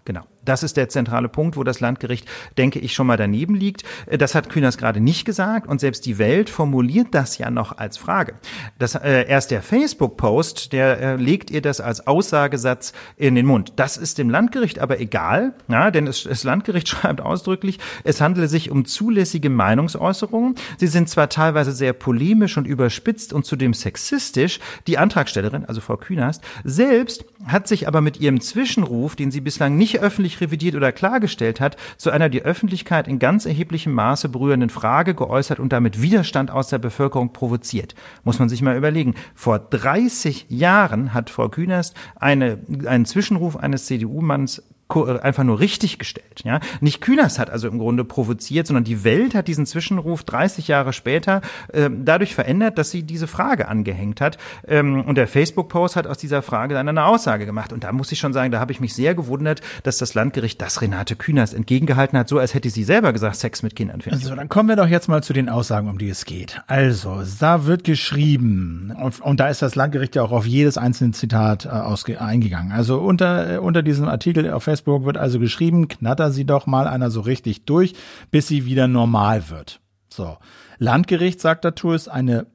Genau. 0.04 0.22
Das 0.46 0.62
ist 0.62 0.76
der 0.76 0.88
zentrale 0.88 1.28
Punkt, 1.28 1.56
wo 1.56 1.64
das 1.64 1.80
Landgericht, 1.80 2.26
denke 2.56 2.78
ich, 2.78 2.94
schon 2.94 3.06
mal 3.06 3.16
daneben 3.16 3.54
liegt. 3.54 3.84
Das 4.10 4.34
hat 4.34 4.48
Kühners 4.48 4.78
gerade 4.78 5.00
nicht 5.00 5.24
gesagt 5.24 5.68
und 5.68 5.80
selbst 5.80 6.06
die 6.06 6.18
Welt 6.18 6.48
formuliert 6.48 7.08
das 7.10 7.36
ja 7.38 7.50
noch 7.50 7.76
als 7.76 7.98
Frage. 7.98 8.34
Das, 8.78 8.94
äh, 8.94 9.26
erst 9.28 9.50
der 9.50 9.62
Facebook-Post, 9.62 10.72
der 10.72 11.00
äh, 11.00 11.16
legt 11.16 11.50
ihr 11.50 11.60
das 11.60 11.80
als 11.80 12.06
Aussagesatz 12.06 12.92
in 13.16 13.34
den 13.34 13.46
Mund. 13.46 13.74
Das 13.76 13.96
ist 13.96 14.18
dem 14.18 14.30
Landgericht 14.30 14.78
aber 14.78 15.00
egal, 15.00 15.54
ja, 15.68 15.90
denn 15.90 16.06
es, 16.06 16.24
das 16.24 16.44
Landgericht 16.44 16.88
schreibt 16.88 17.20
ausdrücklich, 17.20 17.78
es 18.04 18.20
handele 18.20 18.48
sich 18.48 18.70
um 18.70 18.84
zulässige 18.84 19.50
Meinungsäußerungen. 19.50 20.54
Sie 20.78 20.86
sind 20.86 21.08
zwar 21.08 21.28
teilweise 21.28 21.72
sehr 21.72 21.92
polemisch 21.92 22.56
und 22.56 22.66
überspitzt 22.66 23.32
und 23.32 23.44
zudem 23.44 23.74
sexistisch. 23.74 24.60
Die 24.86 24.98
Antragstellerin, 24.98 25.64
also 25.64 25.80
Frau 25.80 25.96
Künast, 25.96 26.42
selbst 26.64 27.24
hat 27.46 27.68
sich 27.68 27.88
aber 27.88 28.00
mit 28.00 28.20
ihrem 28.20 28.40
Zwischenruf, 28.40 29.16
den 29.16 29.30
sie 29.30 29.40
bislang 29.40 29.76
nicht 29.76 30.00
öffentlich 30.00 30.35
revidiert 30.40 30.74
oder 30.74 30.92
klargestellt 30.92 31.60
hat, 31.60 31.76
zu 31.96 32.10
einer 32.10 32.28
die 32.28 32.42
Öffentlichkeit 32.42 33.08
in 33.08 33.18
ganz 33.18 33.46
erheblichem 33.46 33.92
Maße 33.92 34.28
berührenden 34.28 34.70
Frage 34.70 35.14
geäußert 35.14 35.58
und 35.58 35.72
damit 35.72 36.02
Widerstand 36.02 36.50
aus 36.50 36.68
der 36.68 36.78
Bevölkerung 36.78 37.32
provoziert. 37.32 37.94
Muss 38.24 38.38
man 38.38 38.48
sich 38.48 38.62
mal 38.62 38.76
überlegen. 38.76 39.14
Vor 39.34 39.58
30 39.58 40.46
Jahren 40.48 41.14
hat 41.14 41.30
Frau 41.30 41.48
Künast 41.48 41.96
eine, 42.16 42.58
einen 42.86 43.04
Zwischenruf 43.04 43.56
eines 43.56 43.86
CDU-Manns 43.86 44.62
einfach 44.88 45.44
nur 45.44 45.60
richtig 45.60 45.98
gestellt. 45.98 46.42
Ja? 46.44 46.60
Nicht 46.80 47.00
Kühners 47.00 47.38
hat 47.38 47.50
also 47.50 47.68
im 47.68 47.78
Grunde 47.78 48.04
provoziert, 48.04 48.66
sondern 48.66 48.84
die 48.84 49.04
Welt 49.04 49.34
hat 49.34 49.48
diesen 49.48 49.66
Zwischenruf 49.66 50.22
30 50.24 50.68
Jahre 50.68 50.92
später 50.92 51.40
äh, 51.72 51.90
dadurch 51.90 52.34
verändert, 52.34 52.78
dass 52.78 52.90
sie 52.90 53.02
diese 53.02 53.26
Frage 53.26 53.68
angehängt 53.68 54.20
hat. 54.20 54.38
Ähm, 54.66 55.02
und 55.02 55.16
der 55.16 55.26
Facebook-Post 55.26 55.96
hat 55.96 56.06
aus 56.06 56.18
dieser 56.18 56.40
Frage 56.42 56.74
dann 56.74 56.88
eine 56.88 57.04
Aussage 57.04 57.46
gemacht. 57.46 57.72
Und 57.72 57.84
da 57.84 57.92
muss 57.92 58.12
ich 58.12 58.18
schon 58.18 58.32
sagen, 58.32 58.52
da 58.52 58.60
habe 58.60 58.72
ich 58.72 58.80
mich 58.80 58.94
sehr 58.94 59.14
gewundert, 59.14 59.60
dass 59.82 59.98
das 59.98 60.14
Landgericht 60.14 60.62
das 60.62 60.80
Renate 60.80 61.16
Kühners 61.16 61.52
entgegengehalten 61.52 62.18
hat, 62.18 62.28
so 62.28 62.38
als 62.38 62.54
hätte 62.54 62.70
sie 62.70 62.84
selber 62.84 63.12
gesagt, 63.12 63.36
Sex 63.36 63.62
mit 63.62 63.74
Kindern. 63.74 64.00
Also 64.10 64.34
dann 64.34 64.48
kommen 64.48 64.68
wir 64.68 64.76
doch 64.76 64.88
jetzt 64.88 65.08
mal 65.08 65.22
zu 65.22 65.32
den 65.32 65.48
Aussagen, 65.48 65.88
um 65.88 65.98
die 65.98 66.08
es 66.08 66.24
geht. 66.24 66.62
Also, 66.66 67.22
da 67.40 67.66
wird 67.66 67.84
geschrieben, 67.84 68.94
und, 69.00 69.20
und 69.20 69.40
da 69.40 69.48
ist 69.48 69.62
das 69.62 69.74
Landgericht 69.74 70.14
ja 70.14 70.22
auch 70.22 70.32
auf 70.32 70.46
jedes 70.46 70.78
einzelne 70.78 71.12
Zitat 71.12 71.66
äh, 71.66 72.16
eingegangen. 72.18 72.72
Also 72.72 72.98
unter, 72.98 73.62
unter 73.62 73.82
diesem 73.82 74.06
Artikel 74.06 74.50
auf 74.50 74.62
Facebook 74.62 74.75
Facebook 74.76 75.04
wird 75.04 75.16
also 75.16 75.38
geschrieben, 75.38 75.88
knatter 75.88 76.30
sie 76.30 76.44
doch 76.44 76.66
mal 76.66 76.86
einer 76.86 77.10
so 77.10 77.20
richtig 77.22 77.64
durch, 77.64 77.94
bis 78.30 78.46
sie 78.46 78.66
wieder 78.66 78.88
normal 78.88 79.48
wird. 79.48 79.80
So. 80.10 80.36
Landgericht 80.78 81.40
sagt 81.40 81.64
dazu, 81.64 81.92
ist 81.92 82.08
eine 82.08 82.46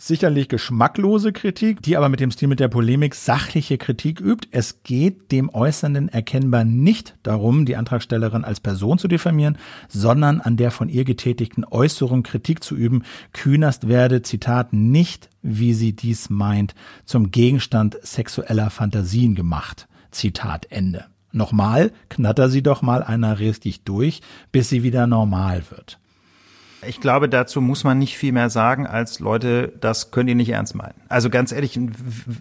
sicherlich 0.00 0.48
geschmacklose 0.48 1.32
Kritik, 1.32 1.82
die 1.82 1.96
aber 1.96 2.08
mit 2.08 2.20
dem 2.20 2.30
Stil 2.30 2.46
mit 2.46 2.60
der 2.60 2.68
Polemik 2.68 3.16
sachliche 3.16 3.76
Kritik 3.76 4.20
übt. 4.20 4.46
Es 4.52 4.84
geht 4.84 5.32
dem 5.32 5.52
Äußernden 5.52 6.08
erkennbar 6.08 6.64
nicht 6.64 7.16
darum, 7.24 7.66
die 7.66 7.74
Antragstellerin 7.74 8.44
als 8.44 8.60
Person 8.60 8.98
zu 8.98 9.08
diffamieren, 9.08 9.58
sondern 9.88 10.40
an 10.40 10.56
der 10.56 10.70
von 10.70 10.88
ihr 10.88 11.04
getätigten 11.04 11.64
Äußerung 11.64 12.22
Kritik 12.22 12.62
zu 12.62 12.76
üben. 12.76 13.02
Kühnerst 13.32 13.88
werde, 13.88 14.22
Zitat, 14.22 14.72
nicht, 14.72 15.28
wie 15.42 15.74
sie 15.74 15.94
dies 15.94 16.30
meint, 16.30 16.76
zum 17.04 17.32
Gegenstand 17.32 17.98
sexueller 18.00 18.70
Fantasien 18.70 19.34
gemacht. 19.34 19.88
Zitat 20.12 20.66
Ende. 20.70 21.06
Nochmal, 21.32 21.92
knatter 22.08 22.48
sie 22.48 22.62
doch 22.62 22.82
mal 22.82 23.02
einer 23.02 23.38
richtig 23.38 23.84
durch, 23.84 24.22
bis 24.52 24.68
sie 24.68 24.82
wieder 24.82 25.06
normal 25.06 25.62
wird. 25.70 25.98
Ich 26.86 27.00
glaube, 27.00 27.28
dazu 27.28 27.60
muss 27.60 27.82
man 27.82 27.98
nicht 27.98 28.16
viel 28.16 28.32
mehr 28.32 28.50
sagen, 28.50 28.86
als 28.86 29.18
Leute, 29.18 29.72
das 29.80 30.12
könnt 30.12 30.28
ihr 30.28 30.36
nicht 30.36 30.50
ernst 30.50 30.76
meinen. 30.76 30.94
Also 31.08 31.28
ganz 31.28 31.50
ehrlich, 31.50 31.78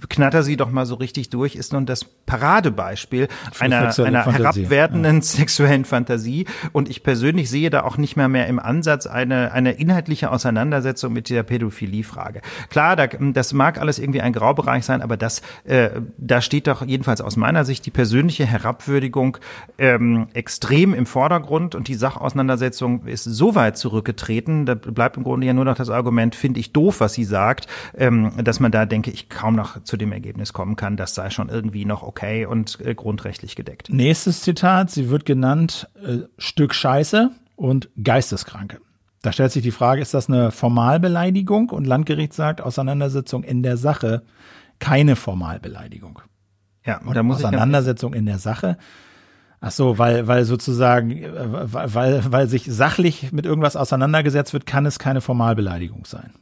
knatter 0.10 0.44
sie 0.44 0.58
doch 0.58 0.70
mal 0.70 0.86
so 0.86 0.96
richtig 0.96 1.32
durch, 1.32 1.56
ist 1.56 1.74
nun 1.74 1.88
das 1.88 2.04
Paradebeispiel 2.04 3.30
einer, 3.60 3.98
einer 3.98 4.26
herabwertenden 4.26 5.18
ja. 5.18 5.22
sexuellen 5.24 5.86
Fantasie. 5.86 6.46
Und 6.72 6.88
ich 6.88 7.02
persönlich 7.02 7.50
sehe 7.50 7.72
da 7.72 7.82
auch 7.82 7.98
nicht 7.98 8.16
mehr 8.16 8.28
mehr 8.28 8.46
im 8.46 8.60
Ansatz 8.60 9.08
eine, 9.08 9.54
eine 9.54 9.72
inhaltliche 9.72 10.30
Auseinandersetzung 10.30 11.14
mit 11.14 11.32
der 11.32 11.42
Pädophilie-Frage. 11.42 12.42
Klar, 12.70 12.96
da, 12.96 13.08
das 13.08 13.54
mag 13.54 13.80
alles 13.80 13.98
irgendwie 13.98 14.22
ein 14.22 14.34
Graubereich 14.34 14.86
sein, 14.86 15.02
aber 15.02 15.18
das, 15.18 15.42
äh, 15.64 15.90
da 16.18 16.42
steht 16.42 16.68
doch 16.68 16.86
jedenfalls 16.86 17.22
aus 17.22 17.38
meiner 17.38 17.66
Sicht 17.66 17.88
die 17.88 17.92
persönliche 17.92 18.46
Herabwürdigung 18.46 19.40
ähm, 19.80 20.28
extrem 20.34 20.94
im 20.94 21.08
Vordergrund 21.08 21.74
und 21.74 21.88
die 21.88 21.96
Sachauseinandersetzung 21.96 23.06
ist 23.08 23.24
so 23.24 23.56
weit 23.56 23.78
zurückgetreten, 23.78 24.27
vertreten. 24.28 24.66
Da 24.66 24.76
bleibt 24.76 25.18
im 25.18 25.24
Grunde 25.24 25.48
ja 25.48 25.54
nur 25.54 25.66
noch 25.66 25.76
das 25.76 25.90
Argument, 25.90 26.36
finde 26.36 26.60
ich 26.60 26.74
doof, 26.74 27.00
was 27.00 27.14
sie 27.14 27.24
sagt, 27.24 27.68
ähm, 27.96 28.32
dass 28.44 28.60
man 28.60 28.72
da, 28.72 28.86
denke 28.86 29.12
ich, 29.12 29.30
kaum 29.30 29.56
noch 29.56 29.84
zu 29.84 29.98
dem 29.98 30.12
Ergebnis 30.12 30.54
kommen 30.54 30.76
kann, 30.76 30.98
das 30.98 31.16
sei 31.16 31.30
schon 31.30 31.50
irgendwie 31.50 31.86
noch 31.86 32.04
okay 32.04 32.46
und 32.46 32.80
äh, 32.82 32.94
grundrechtlich 32.94 33.56
gedeckt. 33.56 33.90
Nächstes 33.90 34.42
Zitat, 34.42 34.92
sie 34.92 35.10
wird 35.10 35.26
genannt 35.26 35.90
äh, 36.04 36.20
Stück 36.38 36.74
Scheiße 36.74 37.32
und 37.56 37.90
Geisteskranke. 38.02 38.80
Da 39.22 39.32
stellt 39.32 39.52
sich 39.52 39.64
die 39.64 39.72
Frage, 39.72 40.02
ist 40.02 40.14
das 40.14 40.30
eine 40.30 40.52
Formalbeleidigung? 40.52 41.70
Und 41.70 41.86
Landgericht 41.86 42.34
sagt, 42.34 42.62
Auseinandersetzung 42.62 43.44
in 43.44 43.64
der 43.64 43.78
Sache, 43.78 44.24
keine 44.80 45.16
Formalbeleidigung. 45.16 46.22
Ja, 46.86 47.02
und 47.02 47.16
da 47.16 47.24
muss 47.24 47.38
Auseinandersetzung 47.38 48.14
in 48.14 48.26
der 48.26 48.38
Sache 48.38 48.78
Ach 49.60 49.72
so, 49.72 49.98
weil, 49.98 50.28
weil 50.28 50.46
sozusagen, 50.46 51.24
äh, 51.24 51.32
weil, 51.34 52.32
weil 52.32 52.48
sich 52.48 52.66
sachlich 52.66 53.32
mit 53.32 53.46
irgendwas 53.46 53.76
auseinandergesetzt 53.76 54.54
wird, 54.54 54.66
kann 54.66 54.86
es 54.86 55.00
keine 55.00 55.22
Formalbeleidigung 55.22 56.06
sein. 56.06 56.34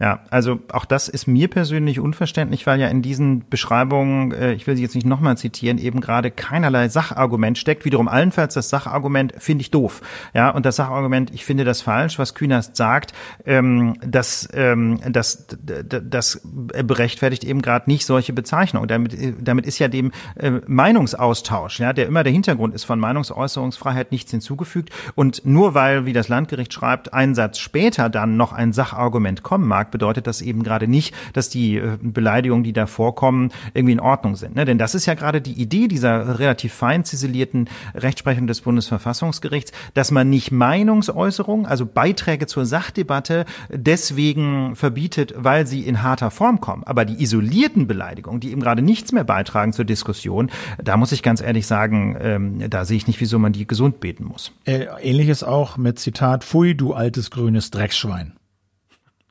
Ja, 0.00 0.24
also 0.28 0.58
auch 0.72 0.86
das 0.86 1.08
ist 1.08 1.28
mir 1.28 1.46
persönlich 1.46 2.00
unverständlich, 2.00 2.66
weil 2.66 2.80
ja 2.80 2.88
in 2.88 3.00
diesen 3.00 3.48
Beschreibungen, 3.48 4.32
äh, 4.32 4.52
ich 4.52 4.66
will 4.66 4.74
sie 4.74 4.82
jetzt 4.82 4.96
nicht 4.96 5.06
nochmal 5.06 5.36
zitieren, 5.36 5.78
eben 5.78 6.00
gerade 6.00 6.32
keinerlei 6.32 6.88
Sachargument 6.88 7.58
steckt. 7.58 7.84
Wiederum 7.84 8.08
allenfalls 8.08 8.54
das 8.54 8.68
Sachargument 8.70 9.34
finde 9.38 9.62
ich 9.62 9.70
doof. 9.70 10.02
Ja, 10.34 10.50
und 10.50 10.66
das 10.66 10.76
Sachargument, 10.76 11.32
ich 11.32 11.44
finde 11.44 11.62
das 11.62 11.80
falsch, 11.80 12.18
was 12.18 12.34
Künast 12.34 12.74
sagt, 12.74 13.12
ähm, 13.46 13.94
das, 14.04 14.48
ähm, 14.52 14.98
das, 15.08 15.46
das 15.62 16.40
berechtfertigt 16.42 17.44
eben 17.44 17.62
gerade 17.62 17.88
nicht 17.88 18.04
solche 18.04 18.32
Bezeichnungen. 18.32 18.88
Damit, 18.88 19.16
damit 19.40 19.64
ist 19.64 19.78
ja 19.78 19.86
dem 19.86 20.10
äh, 20.34 20.60
Meinungsaustausch, 20.66 21.78
ja, 21.78 21.92
der 21.92 22.06
immer 22.06 22.24
der 22.24 22.32
Hintergrund 22.32 22.74
ist 22.74 22.82
von 22.82 22.98
Meinungsäußerungsfreiheit, 22.98 24.10
nichts 24.10 24.32
hinzugefügt. 24.32 24.90
Und 25.14 25.46
nur 25.46 25.74
weil, 25.74 26.04
wie 26.04 26.12
das 26.12 26.26
Landgericht 26.26 26.72
schreibt, 26.72 27.14
ein 27.14 27.36
Satz 27.36 27.58
später 27.58 28.10
dann 28.10 28.36
noch 28.36 28.52
ein 28.52 28.72
Sachargument 28.72 29.44
kommen 29.44 29.68
mag, 29.68 29.83
bedeutet 29.90 30.26
das 30.26 30.40
eben 30.40 30.62
gerade 30.62 30.88
nicht, 30.88 31.14
dass 31.32 31.48
die 31.48 31.76
äh, 31.76 31.98
Beleidigungen, 32.00 32.64
die 32.64 32.72
da 32.72 32.86
vorkommen, 32.86 33.50
irgendwie 33.74 33.92
in 33.92 34.00
Ordnung 34.00 34.36
sind. 34.36 34.56
Ne? 34.56 34.64
Denn 34.64 34.78
das 34.78 34.94
ist 34.94 35.06
ja 35.06 35.14
gerade 35.14 35.40
die 35.40 35.52
Idee 35.52 35.88
dieser 35.88 36.38
relativ 36.38 36.72
fein 36.74 37.04
ziselierten 37.04 37.68
Rechtsprechung 37.94 38.46
des 38.46 38.60
Bundesverfassungsgerichts, 38.60 39.72
dass 39.94 40.10
man 40.10 40.30
nicht 40.30 40.50
Meinungsäußerungen, 40.50 41.66
also 41.66 41.86
Beiträge 41.86 42.46
zur 42.46 42.66
Sachdebatte 42.66 43.44
deswegen 43.70 44.76
verbietet, 44.76 45.34
weil 45.36 45.66
sie 45.66 45.82
in 45.82 46.02
harter 46.02 46.30
Form 46.30 46.60
kommen. 46.60 46.84
Aber 46.84 47.04
die 47.04 47.22
isolierten 47.22 47.86
Beleidigungen, 47.86 48.40
die 48.40 48.50
eben 48.52 48.60
gerade 48.60 48.82
nichts 48.82 49.12
mehr 49.12 49.24
beitragen 49.24 49.72
zur 49.72 49.84
Diskussion, 49.84 50.50
da 50.82 50.96
muss 50.96 51.12
ich 51.12 51.22
ganz 51.22 51.40
ehrlich 51.40 51.66
sagen, 51.66 52.16
ähm, 52.20 52.70
da 52.70 52.84
sehe 52.84 52.96
ich 52.96 53.06
nicht, 53.06 53.20
wieso 53.20 53.38
man 53.38 53.52
die 53.52 53.66
gesund 53.66 54.00
beten 54.00 54.24
muss. 54.24 54.52
Äh, 54.64 54.86
ähnliches 55.02 55.42
auch 55.42 55.76
mit 55.76 55.98
Zitat, 55.98 56.44
Pfui, 56.44 56.74
du 56.74 56.94
altes 56.94 57.30
grünes 57.30 57.70
Drecksschwein 57.70 58.34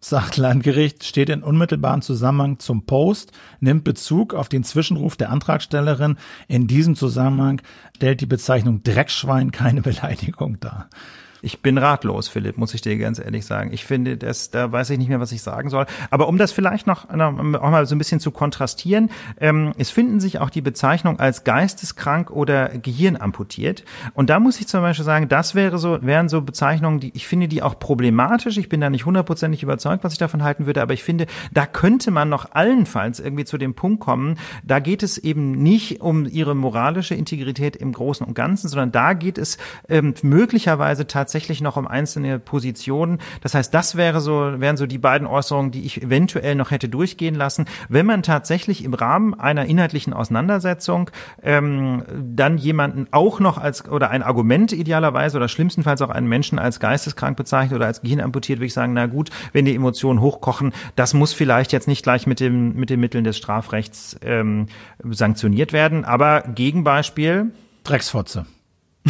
sagt 0.03 0.35
Landgericht, 0.35 1.05
steht 1.05 1.29
in 1.29 1.43
unmittelbarem 1.43 2.01
Zusammenhang 2.01 2.59
zum 2.59 2.85
Post, 2.85 3.31
nimmt 3.61 3.85
Bezug 3.85 4.33
auf 4.33 4.49
den 4.49 4.65
Zwischenruf 4.65 5.15
der 5.15 5.29
Antragstellerin. 5.29 6.17
In 6.49 6.67
diesem 6.67 6.95
Zusammenhang 6.95 7.61
stellt 7.95 8.19
die 8.19 8.25
Bezeichnung 8.25 8.83
Dreckschwein 8.83 9.51
keine 9.51 9.81
Beleidigung 9.81 10.59
dar. 10.59 10.89
Ich 11.45 11.61
bin 11.61 11.77
ratlos, 11.77 12.29
Philipp, 12.29 12.57
muss 12.57 12.73
ich 12.73 12.79
dir 12.79 12.97
ganz 12.97 13.19
ehrlich 13.19 13.45
sagen. 13.45 13.73
Ich 13.73 13.83
finde, 13.83 14.15
das, 14.15 14.49
da 14.49 14.71
weiß 14.71 14.89
ich 14.91 14.97
nicht 14.97 15.09
mehr, 15.09 15.19
was 15.19 15.33
ich 15.33 15.41
sagen 15.41 15.69
soll. 15.69 15.85
Aber 16.09 16.29
um 16.29 16.37
das 16.37 16.53
vielleicht 16.53 16.87
noch, 16.87 17.09
noch 17.09 17.37
auch 17.37 17.69
mal 17.69 17.85
so 17.85 17.95
ein 17.95 17.97
bisschen 17.97 18.21
zu 18.21 18.31
kontrastieren, 18.31 19.09
ähm, 19.41 19.73
es 19.77 19.89
finden 19.89 20.21
sich 20.21 20.39
auch 20.39 20.49
die 20.49 20.61
Bezeichnungen 20.61 21.19
als 21.19 21.43
geisteskrank 21.43 22.31
oder 22.31 22.69
gehirnamputiert. 22.69 23.83
Und 24.13 24.29
da 24.29 24.39
muss 24.39 24.61
ich 24.61 24.69
zum 24.69 24.83
Beispiel 24.83 25.03
sagen, 25.03 25.27
das 25.27 25.53
wäre 25.53 25.79
so, 25.79 26.01
wären 26.01 26.29
so 26.29 26.41
Bezeichnungen, 26.41 27.01
die 27.01 27.11
ich 27.13 27.27
finde, 27.27 27.49
die 27.49 27.61
auch 27.61 27.77
problematisch. 27.77 28.57
Ich 28.57 28.69
bin 28.69 28.79
da 28.79 28.89
nicht 28.89 29.05
hundertprozentig 29.05 29.63
überzeugt, 29.63 30.05
was 30.05 30.13
ich 30.13 30.19
davon 30.19 30.43
halten 30.43 30.65
würde, 30.65 30.81
aber 30.81 30.93
ich 30.93 31.03
finde, 31.03 31.25
da 31.51 31.65
könnte 31.65 32.11
man 32.11 32.29
noch 32.29 32.53
allenfalls 32.53 33.19
irgendwie 33.19 33.43
zu 33.43 33.57
dem 33.57 33.73
Punkt 33.73 33.99
kommen, 33.99 34.37
da 34.63 34.79
geht 34.79 35.03
es 35.03 35.17
eben 35.17 35.51
nicht 35.61 35.99
um 35.99 36.25
ihre 36.25 36.55
moralische 36.55 37.15
Integrität 37.15 37.75
im 37.75 37.91
Großen 37.91 38.25
und 38.25 38.33
Ganzen, 38.33 38.69
sondern 38.69 38.93
da 38.93 39.11
geht 39.11 39.37
es 39.37 39.57
ähm, 39.89 40.13
möglicherweise 40.21 41.05
tatsächlich 41.05 41.32
noch 41.61 41.77
um 41.77 41.87
einzelne 41.87 42.39
Positionen. 42.39 43.19
Das 43.41 43.55
heißt, 43.55 43.73
das 43.73 43.95
wäre 43.95 44.21
so, 44.21 44.59
wären 44.59 44.77
so 44.77 44.85
die 44.85 44.97
beiden 44.97 45.27
Äußerungen, 45.27 45.71
die 45.71 45.83
ich 45.83 46.01
eventuell 46.01 46.55
noch 46.55 46.71
hätte 46.71 46.89
durchgehen 46.89 47.35
lassen. 47.35 47.65
Wenn 47.89 48.05
man 48.05 48.23
tatsächlich 48.23 48.83
im 48.83 48.93
Rahmen 48.93 49.33
einer 49.33 49.65
inhaltlichen 49.65 50.13
Auseinandersetzung 50.13 51.09
ähm, 51.41 52.03
dann 52.21 52.57
jemanden 52.57 53.07
auch 53.11 53.39
noch 53.39 53.57
als 53.57 53.89
oder 53.89 54.09
ein 54.09 54.23
Argument 54.23 54.71
idealerweise 54.71 55.37
oder 55.37 55.47
schlimmstenfalls 55.47 56.01
auch 56.01 56.09
einen 56.09 56.27
Menschen 56.27 56.59
als 56.59 56.79
geisteskrank 56.79 57.35
bezeichnet 57.35 57.77
oder 57.77 57.87
als 57.87 58.01
gehirnamputiert, 58.01 58.59
würde 58.59 58.67
ich 58.67 58.73
sagen, 58.73 58.93
na 58.93 59.07
gut, 59.07 59.29
wenn 59.51 59.65
die 59.65 59.75
Emotionen 59.75 60.21
hochkochen, 60.21 60.73
das 60.95 61.13
muss 61.13 61.33
vielleicht 61.33 61.71
jetzt 61.71 61.87
nicht 61.87 62.03
gleich 62.03 62.27
mit 62.27 62.39
dem 62.39 62.75
mit 62.75 62.89
den 62.89 62.99
Mitteln 62.99 63.23
des 63.23 63.37
Strafrechts 63.37 64.17
ähm, 64.21 64.67
sanktioniert 65.03 65.73
werden, 65.73 66.05
aber 66.05 66.41
Gegenbeispiel 66.41 67.51
Drecksfotze. 67.83 68.45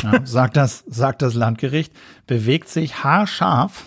Ja, 0.02 0.26
sagt 0.26 0.58
das, 0.58 0.84
sagt 0.88 1.22
das 1.22 1.34
Landgericht, 1.34 1.94
bewegt 2.26 2.70
sich 2.70 3.04
haarscharf 3.04 3.86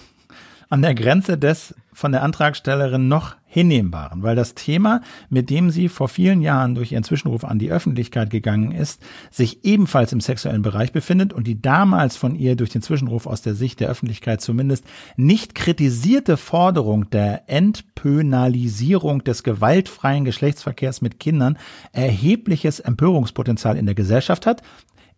an 0.69 0.83
der 0.83 0.95
Grenze 0.95 1.39
des 1.39 1.75
von 1.93 2.13
der 2.13 2.23
Antragstellerin 2.23 3.09
noch 3.09 3.37
hinnehmbaren, 3.47 4.23
weil 4.23 4.37
das 4.37 4.55
Thema, 4.55 5.01
mit 5.31 5.49
dem 5.49 5.71
sie 5.71 5.89
vor 5.89 6.09
vielen 6.11 6.43
Jahren 6.43 6.75
durch 6.75 6.93
ihren 6.93 7.05
Zwischenruf 7.05 7.43
an 7.43 7.59
die 7.59 7.71
Öffentlichkeit 7.71 8.29
gegangen 8.29 8.71
ist, 8.71 9.01
sich 9.31 9.65
ebenfalls 9.65 10.13
im 10.13 10.21
sexuellen 10.21 10.61
Bereich 10.61 10.93
befindet 10.93 11.33
und 11.33 11.47
die 11.47 11.63
damals 11.63 12.19
von 12.19 12.35
ihr 12.35 12.55
durch 12.55 12.69
den 12.69 12.83
Zwischenruf 12.83 13.27
aus 13.27 13.41
der 13.41 13.55
Sicht 13.55 13.81
der 13.81 13.89
Öffentlichkeit 13.89 14.43
zumindest 14.43 14.85
nicht 15.17 15.55
kritisierte 15.55 16.37
Forderung 16.37 17.09
der 17.09 17.49
Entpönalisierung 17.49 19.25
des 19.25 19.43
gewaltfreien 19.43 20.27
Geschlechtsverkehrs 20.27 21.01
mit 21.01 21.19
Kindern 21.19 21.57
erhebliches 21.93 22.79
Empörungspotenzial 22.81 23.79
in 23.79 23.87
der 23.87 23.95
Gesellschaft 23.95 24.45
hat, 24.45 24.61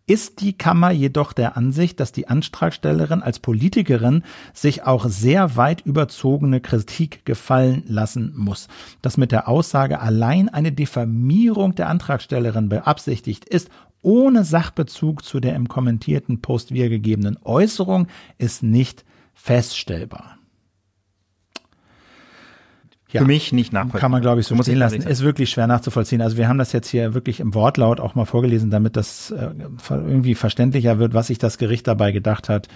ist 0.08 0.40
die 0.40 0.54
Kammer 0.54 0.90
jedoch 0.90 1.32
der 1.32 1.56
Ansicht, 1.56 2.00
dass 2.00 2.12
die 2.12 2.28
Antragstellerin 2.28 3.22
als 3.22 3.38
Politikerin 3.38 4.24
sich 4.54 4.84
auch 4.84 5.06
sehr 5.06 5.56
weit 5.56 5.82
überzogene 5.82 6.60
Kritik 6.60 7.24
gefallen 7.26 7.84
lassen 7.86 8.32
muss. 8.34 8.68
Dass 9.02 9.18
mit 9.18 9.32
der 9.32 9.48
Aussage 9.48 10.00
allein 10.00 10.48
eine 10.48 10.72
Diffamierung 10.72 11.74
der 11.74 11.88
Antragstellerin 11.88 12.70
beabsichtigt 12.70 13.44
ist, 13.44 13.68
ohne 14.00 14.44
Sachbezug 14.44 15.24
zu 15.24 15.40
der 15.40 15.54
im 15.54 15.68
kommentierten 15.68 16.40
Post 16.40 16.72
wiedergegebenen 16.72 17.36
Äußerung, 17.44 18.08
ist 18.38 18.62
nicht 18.62 19.04
feststellbar 19.34 20.37
ja, 23.10 23.22
für 23.22 23.26
mich 23.26 23.52
nicht 23.52 23.72
nachvollziehbar. 23.72 24.00
Kann 24.00 24.10
man, 24.10 24.20
glaube 24.20 24.40
ich, 24.40 24.46
so 24.46 24.60
stehen 24.62 24.78
lassen. 24.78 25.02
Ist 25.02 25.22
wirklich 25.22 25.50
schwer 25.50 25.66
nachzuvollziehen. 25.66 26.20
Also 26.20 26.36
wir 26.36 26.48
haben 26.48 26.58
das 26.58 26.72
jetzt 26.72 26.88
hier 26.88 27.14
wirklich 27.14 27.40
im 27.40 27.54
Wortlaut 27.54 28.00
auch 28.00 28.14
mal 28.14 28.26
vorgelesen, 28.26 28.70
damit 28.70 28.96
das 28.96 29.30
äh, 29.30 29.50
irgendwie 29.90 30.34
verständlicher 30.34 30.98
wird, 30.98 31.14
was 31.14 31.28
sich 31.28 31.38
das 31.38 31.58
Gericht 31.58 31.86
dabei 31.86 32.12
gedacht 32.12 32.48
hat. 32.48 32.68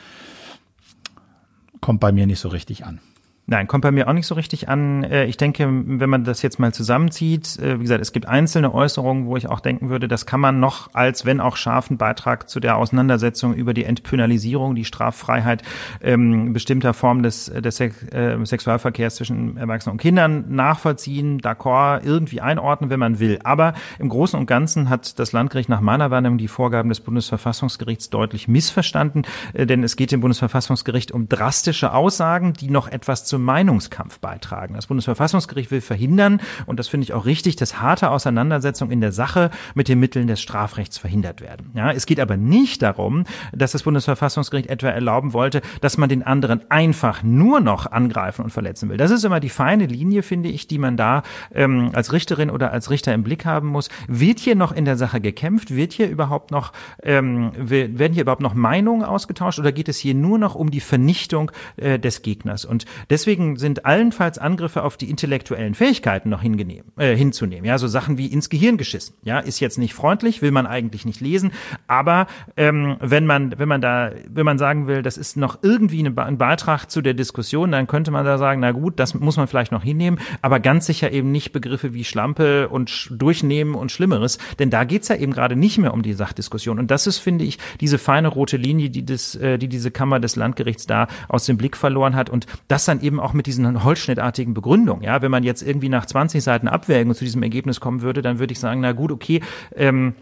Kommt 1.81 2.01
bei 2.01 2.13
mir 2.13 2.27
nicht 2.27 2.41
so 2.41 2.49
richtig 2.49 2.85
an. 2.87 3.01
Nein, 3.45 3.67
kommt 3.67 3.83
bei 3.83 3.91
mir 3.91 4.07
auch 4.07 4.13
nicht 4.13 4.29
so 4.29 4.37
richtig 4.37 4.69
an. 4.69 5.03
Äh, 5.03 5.25
ich 5.25 5.37
denke, 5.37 5.69
wenn 5.69 6.09
man 6.09 6.23
das 6.23 6.43
jetzt 6.43 6.61
mal 6.61 6.73
zusammenzieht, 6.73 7.59
äh, 7.59 7.81
wie 7.81 7.83
gesagt, 7.83 8.01
es 8.01 8.13
gibt 8.13 8.29
einzelne 8.29 8.73
Äußerungen, 8.73 9.27
wo 9.27 9.37
ich 9.37 9.49
auch 9.49 9.59
denken 9.59 9.91
würde, 9.91 10.07
das 10.07 10.27
kann 10.27 10.39
man 10.39 10.61
noch 10.61 10.91
als, 10.93 11.27
wenn 11.27 11.41
auch 11.41 11.57
scharfen 11.57 11.99
Beitrag 11.99 12.49
zu 12.49 12.61
der 12.61 12.77
Auseinandersetzung 12.77 13.53
über 13.53 13.75
die 13.75 13.85
Entpönalisierung, 13.85 14.77
die 14.77 14.85
Straffreiheit 14.85 15.63
ähm, 16.03 16.53
bestimmter 16.53 16.95
Formen 16.95 17.25
des, 17.25 17.47
des 17.47 17.77
Sex, 17.77 18.05
äh, 18.13 18.39
Sexualverkehrs 18.45 19.17
zwischen 19.17 19.57
Erwachsenen 19.57 19.95
und 19.95 20.01
Kindern 20.01 20.45
nachvollziehen, 20.55 21.41
d'accord, 21.41 22.05
irgendwie 22.05 22.41
einordnen, 22.41 22.91
wenn 22.91 23.01
man 23.01 23.19
will. 23.19 23.41
Aber 23.43 23.75
im 23.99 24.09
Großen 24.09 24.39
und 24.39 24.47
Ganzen 24.47 24.89
hat 24.89 25.19
das 25.19 25.33
Landgericht 25.33 25.69
nach 25.69 25.81
meiner 25.81 26.13
Wahrnehmung 26.13 26.39
die 26.39 26.47
Vorgaben 26.47 26.91
des 26.91 27.01
Bundesverfassungsgerichts 27.01 28.09
deutlich 28.09 28.47
missverstanden, 28.47 29.23
äh, 29.53 29.67
denn 29.67 29.83
es 29.83 29.97
geht 29.97 30.13
dem 30.13 30.21
Bundesverfassungsgericht 30.21 31.11
um 31.11 31.29
drastische 31.29 31.93
Aussagen, 31.93 32.53
die 32.53 32.71
noch 32.71 32.87
etwas 32.87 33.32
zum 33.33 33.45
Meinungskampf 33.45 34.19
beitragen. 34.19 34.75
Das 34.75 34.89
Bundesverfassungsgericht 34.89 35.71
will 35.71 35.81
verhindern, 35.81 36.39
und 36.67 36.79
das 36.79 36.89
finde 36.89 37.05
ich 37.05 37.15
auch 37.15 37.25
richtig, 37.25 37.57
dass 37.57 37.81
harte 37.81 38.11
Auseinandersetzungen 38.11 38.93
in 38.93 39.01
der 39.01 39.11
Sache 39.11 39.51
mit 39.75 39.89
den 39.89 39.99
Mitteln 39.99 40.27
des 40.27 40.43
Strafrechts 40.43 40.99
verhindert 40.99 41.41
werden. 41.41 41.71
Ja, 41.75 41.91
es 41.93 42.05
geht 42.05 42.21
aber 42.21 42.37
nicht 42.37 42.83
darum, 42.83 43.25
dass 43.55 43.73
das 43.73 43.85
Bundesverfassungsgericht 43.85 44.69
etwa 44.69 44.89
erlauben 44.89 45.33
wollte, 45.33 45.63
dass 45.81 45.97
man 45.97 46.11
den 46.11 46.23
anderen 46.23 46.71
einfach 46.71 47.23
nur 47.23 47.61
noch 47.61 47.91
angreifen 47.91 48.43
und 48.43 48.51
verletzen 48.51 48.91
will. 48.91 48.99
Das 48.99 49.11
ist 49.11 49.25
immer 49.25 49.41
die 49.41 49.49
feine 49.49 49.87
Linie, 49.87 50.23
finde 50.23 50.51
ich, 50.51 50.67
die 50.67 50.77
man 50.77 50.99
da 50.99 51.23
ähm, 51.55 51.89
als 51.95 52.13
Richterin 52.13 52.51
oder 52.51 52.71
als 52.71 52.91
Richter 52.91 53.15
im 53.15 53.23
Blick 53.23 53.47
haben 53.47 53.69
muss. 53.69 53.89
Wird 54.09 54.41
hier 54.41 54.57
noch 54.57 54.73
in 54.73 54.85
der 54.85 54.99
Sache 54.99 55.23
gekämpft? 55.23 55.75
Wird 55.75 55.95
hier 55.95 56.11
überhaupt 56.11 56.51
noch, 56.51 56.75
ähm, 57.03 57.53
werden 57.57 58.13
hier 58.13 58.25
überhaupt 58.25 58.43
noch 58.43 58.53
Meinungen 58.53 59.05
ausgetauscht 59.05 59.59
oder 59.59 59.73
geht 59.73 59.89
es 59.89 59.97
hier 59.97 60.13
nur 60.13 60.39
noch 60.39 60.55
um 60.55 60.71
die 60.71 60.81
Vernichtung 60.81 61.51
äh, 61.77 61.99
des 61.99 62.21
Gegners? 62.21 62.67
Und 62.67 62.85
deswegen 63.09 63.22
deswegen 63.23 63.57
sind 63.57 63.87
allenfalls 63.87 64.39
Angriffe 64.39 64.83
auf 64.83 64.97
die 64.97 65.09
intellektuellen 65.09 65.75
Fähigkeiten 65.75 66.29
noch 66.29 66.43
äh, 66.43 67.17
hinzunehmen. 67.17 67.65
Ja, 67.65 67.79
so 67.79 67.87
Sachen 67.87 68.19
wie 68.19 68.27
ins 68.27 68.49
Gehirn 68.49 68.77
geschissen. 68.77 69.15
Ja, 69.23 69.39
ist 69.39 69.61
jetzt 69.61 69.79
nicht 69.79 69.95
freundlich, 69.95 70.43
will 70.43 70.51
man 70.51 70.67
eigentlich 70.67 71.05
nicht 71.05 71.21
lesen. 71.21 71.53
Aber 71.87 72.27
ähm, 72.57 72.97
wenn 72.99 73.25
man, 73.25 73.57
wenn 73.59 73.69
man 73.69 73.81
da, 73.81 74.11
wenn 74.29 74.45
man 74.45 74.59
sagen 74.59 74.89
will, 74.89 75.03
das 75.03 75.17
ist 75.17 75.37
noch 75.37 75.61
irgendwie 75.63 76.03
ein 76.03 76.39
Beitrag 76.39 76.87
zu 76.91 77.01
der 77.01 77.15
Diskussion, 77.15 77.71
dann 77.71 77.87
könnte 77.87 78.11
man 78.11 78.25
da 78.25 78.39
sagen, 78.39 78.61
na 78.61 78.73
gut, 78.73 78.99
das 78.99 79.15
muss 79.15 79.37
man 79.37 79.47
vielleicht 79.47 79.71
noch 79.71 79.85
hinnehmen, 79.85 80.19
aber 80.41 80.59
ganz 80.59 80.87
sicher 80.87 81.13
eben 81.13 81.31
nicht 81.31 81.53
Begriffe 81.53 81.95
wie 81.95 82.03
Schlampe 82.03 82.69
und 82.69 83.09
Durchnehmen 83.13 83.77
und 83.77 83.93
Schlimmeres, 83.93 84.39
denn 84.59 84.71
da 84.71 84.83
geht's 84.83 85.09
ja 85.09 85.17
eben 85.17 85.33
gerade 85.33 85.55
nicht 85.55 85.79
mehr 85.79 85.95
um 85.95 86.03
die 86.03 86.15
Sachdiskussion. 86.15 86.81
Und 86.81 86.91
das 86.91 87.07
ist, 87.07 87.19
finde 87.19 87.45
ich, 87.45 87.59
diese 87.81 87.99
feine 87.99 88.29
rote 88.29 88.57
Linie, 88.57 88.91
die, 88.91 89.07
das, 89.07 89.37
äh, 89.37 89.59
die 89.59 89.69
diese 89.69 89.93
Kammer 89.93 90.19
des 90.19 90.35
Landgerichts 90.35 90.87
da 90.87 91.07
aus 91.29 91.47
dem 91.47 91.57
Blick 91.57 91.77
verloren 91.77 92.17
hat 92.17 92.29
und 92.29 92.47
das 92.67 92.85
dann 92.85 93.01
eben 93.01 93.12
auch 93.21 93.33
mit 93.33 93.47
diesen 93.47 93.85
holzschnittartigen 93.85 94.55
Begründungen. 94.55 95.03
Ja, 95.03 95.23
wenn 95.23 95.31
man 95.31 95.45
jetzt 95.45 95.63
irgendwie 95.63 95.89
nach 95.89 96.07
20 96.07 96.43
Seiten 96.43 96.69
abwägen 96.69 97.15
zu 97.15 97.25
diesem 97.25 97.43
Ergebnis 97.43 97.81
kommen 97.81 98.03
würde, 98.03 98.23
dann 98.23 98.39
würde 98.39 98.53
ich 98.53 98.61
sagen, 98.61 98.81
na 98.81 98.93
gut, 98.93 99.13
okay, 99.13 99.41
ähm, 99.75 100.15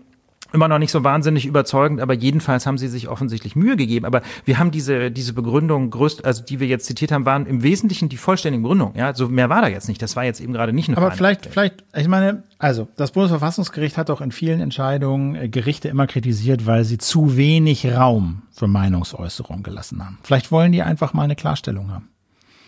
immer 0.52 0.68
noch 0.68 0.78
nicht 0.78 0.90
so 0.90 1.04
wahnsinnig 1.04 1.46
überzeugend, 1.46 2.00
aber 2.00 2.14
jedenfalls 2.14 2.66
haben 2.66 2.78
sie 2.78 2.88
sich 2.88 3.08
offensichtlich 3.08 3.56
Mühe 3.56 3.76
gegeben. 3.76 4.04
Aber 4.04 4.22
wir 4.44 4.58
haben 4.58 4.70
diese, 4.70 5.10
diese 5.10 5.32
Begründung 5.32 5.90
größt, 5.90 6.24
also 6.24 6.42
die 6.42 6.60
wir 6.60 6.66
jetzt 6.66 6.86
zitiert 6.86 7.12
haben, 7.12 7.24
waren 7.24 7.46
im 7.46 7.62
Wesentlichen 7.62 8.08
die 8.08 8.16
vollständige 8.16 8.62
Begründung. 8.62 8.94
Ja, 8.96 9.14
so 9.14 9.28
mehr 9.28 9.48
war 9.48 9.62
da 9.62 9.68
jetzt 9.68 9.88
nicht. 9.88 10.02
Das 10.02 10.16
war 10.16 10.24
jetzt 10.24 10.40
eben 10.40 10.52
gerade 10.52 10.72
nicht 10.72 10.88
eine 10.88 10.96
Aber 10.96 11.12
vielleicht, 11.12 11.46
vielleicht, 11.46 11.84
ich 11.94 12.08
meine, 12.08 12.42
also 12.58 12.88
das 12.96 13.12
Bundesverfassungsgericht 13.12 13.96
hat 13.96 14.08
doch 14.08 14.20
in 14.20 14.32
vielen 14.32 14.60
Entscheidungen 14.60 15.34
äh, 15.34 15.48
Gerichte 15.48 15.88
immer 15.88 16.06
kritisiert, 16.06 16.66
weil 16.66 16.84
sie 16.84 16.98
zu 16.98 17.36
wenig 17.36 17.86
Raum 17.86 18.42
für 18.52 18.66
Meinungsäußerung 18.66 19.62
gelassen 19.62 20.04
haben. 20.04 20.18
Vielleicht 20.22 20.50
wollen 20.50 20.72
die 20.72 20.82
einfach 20.82 21.14
mal 21.14 21.22
eine 21.22 21.36
Klarstellung 21.36 21.90
haben. 21.92 22.08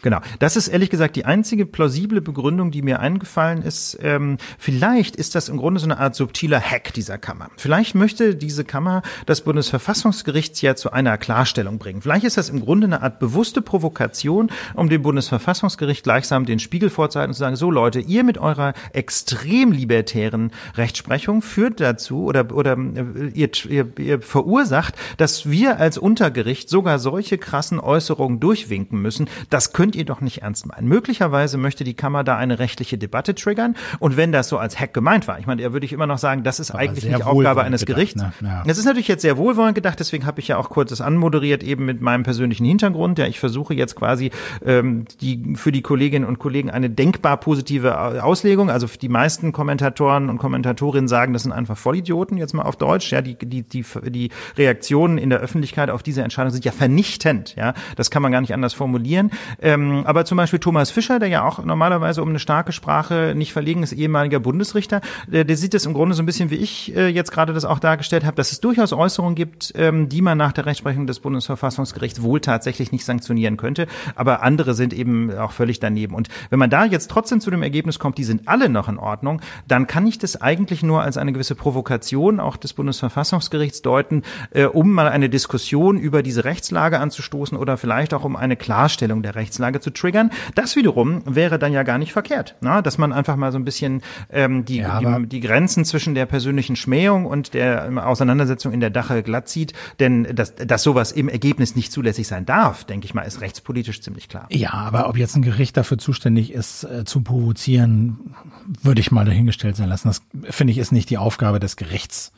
Genau. 0.03 0.21
Das 0.41 0.57
ist 0.57 0.69
ehrlich 0.69 0.91
gesagt 0.91 1.17
die 1.17 1.25
einzige 1.25 1.65
plausible 1.65 2.21
Begründung, 2.21 2.73
die 2.73 2.83
mir 2.83 2.99
eingefallen 3.01 3.63
ist. 3.63 3.99
Ähm, 4.03 4.37
vielleicht 4.59 5.17
ist 5.17 5.37
das 5.37 5.49
im 5.49 5.57
Grunde 5.57 5.81
so 5.81 5.87
eine 5.87 5.99
Art 5.99 6.17
subtiler 6.17 6.61
Hack 6.61 6.93
dieser 6.93 7.19
Kammer. 7.19 7.51
Vielleicht 7.57 7.95
möchte 7.95 8.35
diese 8.35 8.65
Kammer 8.65 9.03
das 9.27 9.43
Bundesverfassungsgericht 9.43 10.61
ja 10.61 10.75
zu 10.75 10.93
einer 10.93 11.17
Klarstellung 11.19 11.79
bringen. 11.79 12.03
Vielleicht 12.03 12.25
ist 12.25 12.37
das 12.37 12.49
im 12.49 12.61
Grunde 12.61 12.89
eine 12.89 13.03
Art 13.03 13.21
bewusste 13.21 13.63
Provokation, 13.63 14.51
um 14.75 14.89
dem 14.89 15.03
Bundesverfassungsgericht 15.03 16.03
gleichsam 16.03 16.47
den 16.47 16.59
Spiegel 16.59 16.91
vorzuhalten 16.91 17.31
und 17.31 17.35
zu 17.35 17.41
sagen, 17.41 17.57
so 17.57 17.71
Leute, 17.71 18.01
ihr 18.01 18.25
mit 18.25 18.39
eurer 18.39 18.75
extrem 18.93 19.71
libertären 19.71 20.51
Rechtsprechung 20.77 21.43
führt 21.43 21.81
dazu 21.81 22.25
oder, 22.25 22.53
oder 22.53 22.77
äh, 22.77 23.29
ihr, 23.35 23.51
ihr, 23.69 23.93
ihr 23.99 24.21
verursacht, 24.21 24.97
dass 25.17 25.49
wir 25.49 25.79
als 25.79 25.97
Untergericht 25.97 26.69
sogar 26.69 26.99
solche 26.99 27.39
krassen 27.39 27.79
Äußerungen 27.79 28.41
durchwinken 28.41 29.01
müssen. 29.01 29.29
Das 29.49 29.73
könnte 29.73 29.92
könnt 29.93 29.97
ihr 29.97 30.05
doch 30.07 30.23
nicht 30.23 30.41
ernst 30.41 30.65
meinen. 30.65 30.89
Möglicherweise 30.89 31.59
möchte 31.59 31.85
die 31.85 31.93
Kammer 31.93 32.25
da 32.25 32.39
eine 32.39 32.59
rechtliche 32.59 32.97
Debatte 32.97 33.35
triggern. 33.35 33.77
Und 33.99 34.17
wenn 34.17 34.33
das 34.33 34.49
so 34.49 34.57
als 34.57 34.81
Hack 34.81 34.95
gemeint 34.95 35.29
war, 35.29 35.39
ich 35.39 35.47
meine, 35.47 35.63
da 35.63 35.75
würde 35.75 35.85
ich 35.85 35.93
immer 35.93 36.07
noch 36.07 36.17
sagen, 36.17 36.45
das 36.45 36.61
ist 36.61 36.71
Aber 36.71 36.81
eigentlich 36.81 37.05
nicht 37.05 37.23
Aufgabe 37.23 37.63
eines 37.63 37.83
gedacht, 37.83 37.97
Gerichts. 37.97 38.23
Ne? 38.23 38.33
Ja. 38.41 38.63
Das 38.67 38.79
ist 38.79 38.87
natürlich 38.87 39.09
jetzt 39.09 39.21
sehr 39.21 39.37
wohlwollend 39.37 39.75
gedacht, 39.75 40.01
deswegen 40.01 40.25
habe 40.25 40.41
ich 40.41 40.49
ja 40.49 40.57
auch 40.57 40.71
kurz 40.71 40.89
das 40.89 41.03
anmoderiert, 41.03 41.63
eben 41.63 41.85
mit 41.85 42.01
meinem 42.01 42.23
persönlichen 42.23 42.65
Hintergrund. 42.65 43.19
Ja, 43.19 43.27
ich 43.27 43.39
versuche 43.39 43.75
jetzt 43.75 43.95
quasi 43.95 44.31
ähm, 44.65 45.05
die 45.21 45.57
für 45.57 45.73
die 45.73 45.83
Kolleginnen 45.83 46.25
und 46.25 46.39
Kollegen 46.39 46.71
eine 46.71 46.89
denkbar 46.89 47.37
positive 47.37 48.23
Auslegung. 48.23 48.71
Also 48.71 48.87
die 48.87 49.11
meisten 49.11 49.53
Kommentatoren 49.53 50.31
und 50.31 50.39
Kommentatorinnen 50.39 51.07
sagen, 51.07 51.35
das 51.35 51.43
sind 51.43 51.53
einfach 51.53 51.77
Vollidioten, 51.77 52.39
jetzt 52.39 52.55
mal 52.55 52.63
auf 52.63 52.77
Deutsch. 52.77 53.13
Ja, 53.13 53.21
die, 53.21 53.35
die, 53.35 53.63
die, 53.63 53.85
die 54.07 54.31
Reaktionen 54.57 55.19
in 55.19 55.29
der 55.29 55.41
Öffentlichkeit 55.41 55.91
auf 55.91 56.03
diese 56.03 56.23
Entscheidung 56.23 56.51
sind 56.51 56.65
ja 56.65 56.73
vernichtend. 56.73 57.57
Ja, 57.57 57.75
das 57.97 58.11
kann 58.11 58.23
man 58.23 58.33
gar 58.33 58.41
nicht 58.41 58.55
anders 58.55 58.73
formulieren. 58.73 59.31
Ähm, 59.61 59.82
aber 60.05 60.25
zum 60.25 60.37
Beispiel 60.37 60.59
Thomas 60.59 60.91
Fischer, 60.91 61.19
der 61.19 61.29
ja 61.29 61.45
auch 61.45 61.65
normalerweise 61.65 62.23
um 62.23 62.29
eine 62.29 62.39
starke 62.39 62.73
Sprache 62.73 63.35
nicht 63.37 63.53
verlegen 63.53 63.83
ist, 63.83 63.93
ehemaliger 63.93 64.41
Bundesrichter, 64.41 65.01
der, 65.27 65.45
der 65.45 65.57
sieht 65.57 65.75
es 65.75 65.87
im 65.87 65.95
Grunde 65.95 66.15
so 66.15 66.23
ein 66.23 66.27
bisschen 66.27 66.51
wie 66.51 66.57
ich 66.57 66.95
äh, 66.97 67.09
jetzt 67.09 67.33
gerade 67.33 67.53
das 67.53 67.65
auch 67.65 67.79
dargestellt 67.79 68.25
habe, 68.25 68.37
dass 68.37 68.53
es 68.53 68.61
durchaus 68.61 68.93
Äußerungen 68.93 69.35
gibt, 69.35 69.73
ähm, 69.77 70.09
die 70.09 70.23
man 70.23 70.39
nach 70.39 70.53
der 70.53 70.67
Rechtsprechung 70.67 71.07
des 71.07 71.21
Bundesverfassungsgerichts 71.21 72.23
wohl 72.23 72.41
tatsächlich 72.41 72.93
nicht 72.93 73.05
sanktionieren 73.05 73.57
könnte. 73.57 73.87
Aber 74.15 74.43
andere 74.43 74.75
sind 74.75 74.93
eben 74.93 75.37
auch 75.37 75.53
völlig 75.53 75.81
daneben. 75.81 76.15
Und 76.15 76.29
wenn 76.51 76.59
man 76.59 76.71
da 76.71 76.85
jetzt 76.85 77.11
trotzdem 77.11 77.41
zu 77.41 77.51
dem 77.51 77.63
Ergebnis 77.63 77.99
kommt, 77.99 78.19
die 78.19 78.25
sind 78.25 78.49
alle 78.49 78.69
noch 78.69 78.89
in 78.89 78.99
Ordnung, 78.99 79.41
dann 79.69 79.87
kann 79.87 80.07
ich 80.07 80.19
das 80.19 80.41
eigentlich 80.41 80.83
nur 80.83 81.03
als 81.03 81.17
eine 81.17 81.33
gewisse 81.33 81.55
Provokation 81.55 82.41
auch 82.41 82.57
des 82.57 82.73
Bundesverfassungsgerichts 82.73 83.83
deuten, 83.83 84.23
äh, 84.51 84.65
um 84.65 84.93
mal 84.93 85.09
eine 85.09 85.29
Diskussion 85.29 85.99
über 85.99 86.23
diese 86.23 86.45
Rechtslage 86.45 86.99
anzustoßen 86.99 87.57
oder 87.57 87.77
vielleicht 87.77 88.15
auch 88.15 88.25
um 88.25 88.37
eine 88.37 88.57
Klarstellung 88.57 89.23
der 89.23 89.35
Rechtslage 89.35 89.72
zu 89.81 89.91
triggern. 89.91 90.31
Das 90.55 90.77
wiederum 90.77 91.23
wäre 91.25 91.59
dann 91.59 91.73
ja 91.73 91.83
gar 91.83 91.99
nicht 91.99 92.13
verkehrt, 92.13 92.57
na? 92.61 92.83
dass 92.83 92.99
man 92.99 93.13
einfach 93.13 93.37
mal 93.37 93.53
so 93.53 93.59
ein 93.59 93.65
bisschen 93.65 94.03
ähm, 94.31 94.65
die, 94.65 94.79
ja, 94.79 95.01
die, 95.01 95.27
die 95.27 95.41
Grenzen 95.41 95.85
zwischen 95.85 96.15
der 96.15 96.27
persönlichen 96.27 96.77
Schmähung 96.77 97.27
und 97.27 97.55
der 97.55 97.91
Auseinandersetzung 98.07 98.73
in 98.73 98.81
der 98.81 98.91
Dache 98.91 99.23
glatt 99.23 99.49
zieht. 99.49 99.73
Denn 100.01 100.35
dass, 100.35 100.55
dass 100.55 100.83
sowas 100.83 101.13
im 101.13 101.29
Ergebnis 101.29 101.77
nicht 101.77 101.93
zulässig 101.93 102.27
sein 102.27 102.47
darf, 102.47 102.85
denke 102.85 103.07
ich 103.07 103.15
mal, 103.15 103.23
ist 103.23 103.41
rechtspolitisch 103.41 104.01
ziemlich 104.01 104.29
klar. 104.29 104.47
Ja, 104.51 104.73
aber 104.73 105.09
ob 105.09 105.17
jetzt 105.17 105.37
ein 105.37 105.43
Gericht 105.43 105.77
dafür 105.77 105.99
zuständig 105.99 106.53
ist, 106.53 106.85
äh, 106.85 107.05
zu 107.05 107.23
provozieren, 107.23 108.35
würde 108.83 109.01
ich 109.01 109.11
mal 109.11 109.25
dahingestellt 109.25 109.77
sein 109.77 109.89
lassen. 109.89 110.09
Das 110.09 110.23
finde 110.51 110.73
ich 110.73 110.79
ist 110.79 110.93
nicht 110.93 111.11
die 111.11 111.19
Aufgabe 111.19 111.61
des 111.61 111.77
Gerichts 111.77 112.33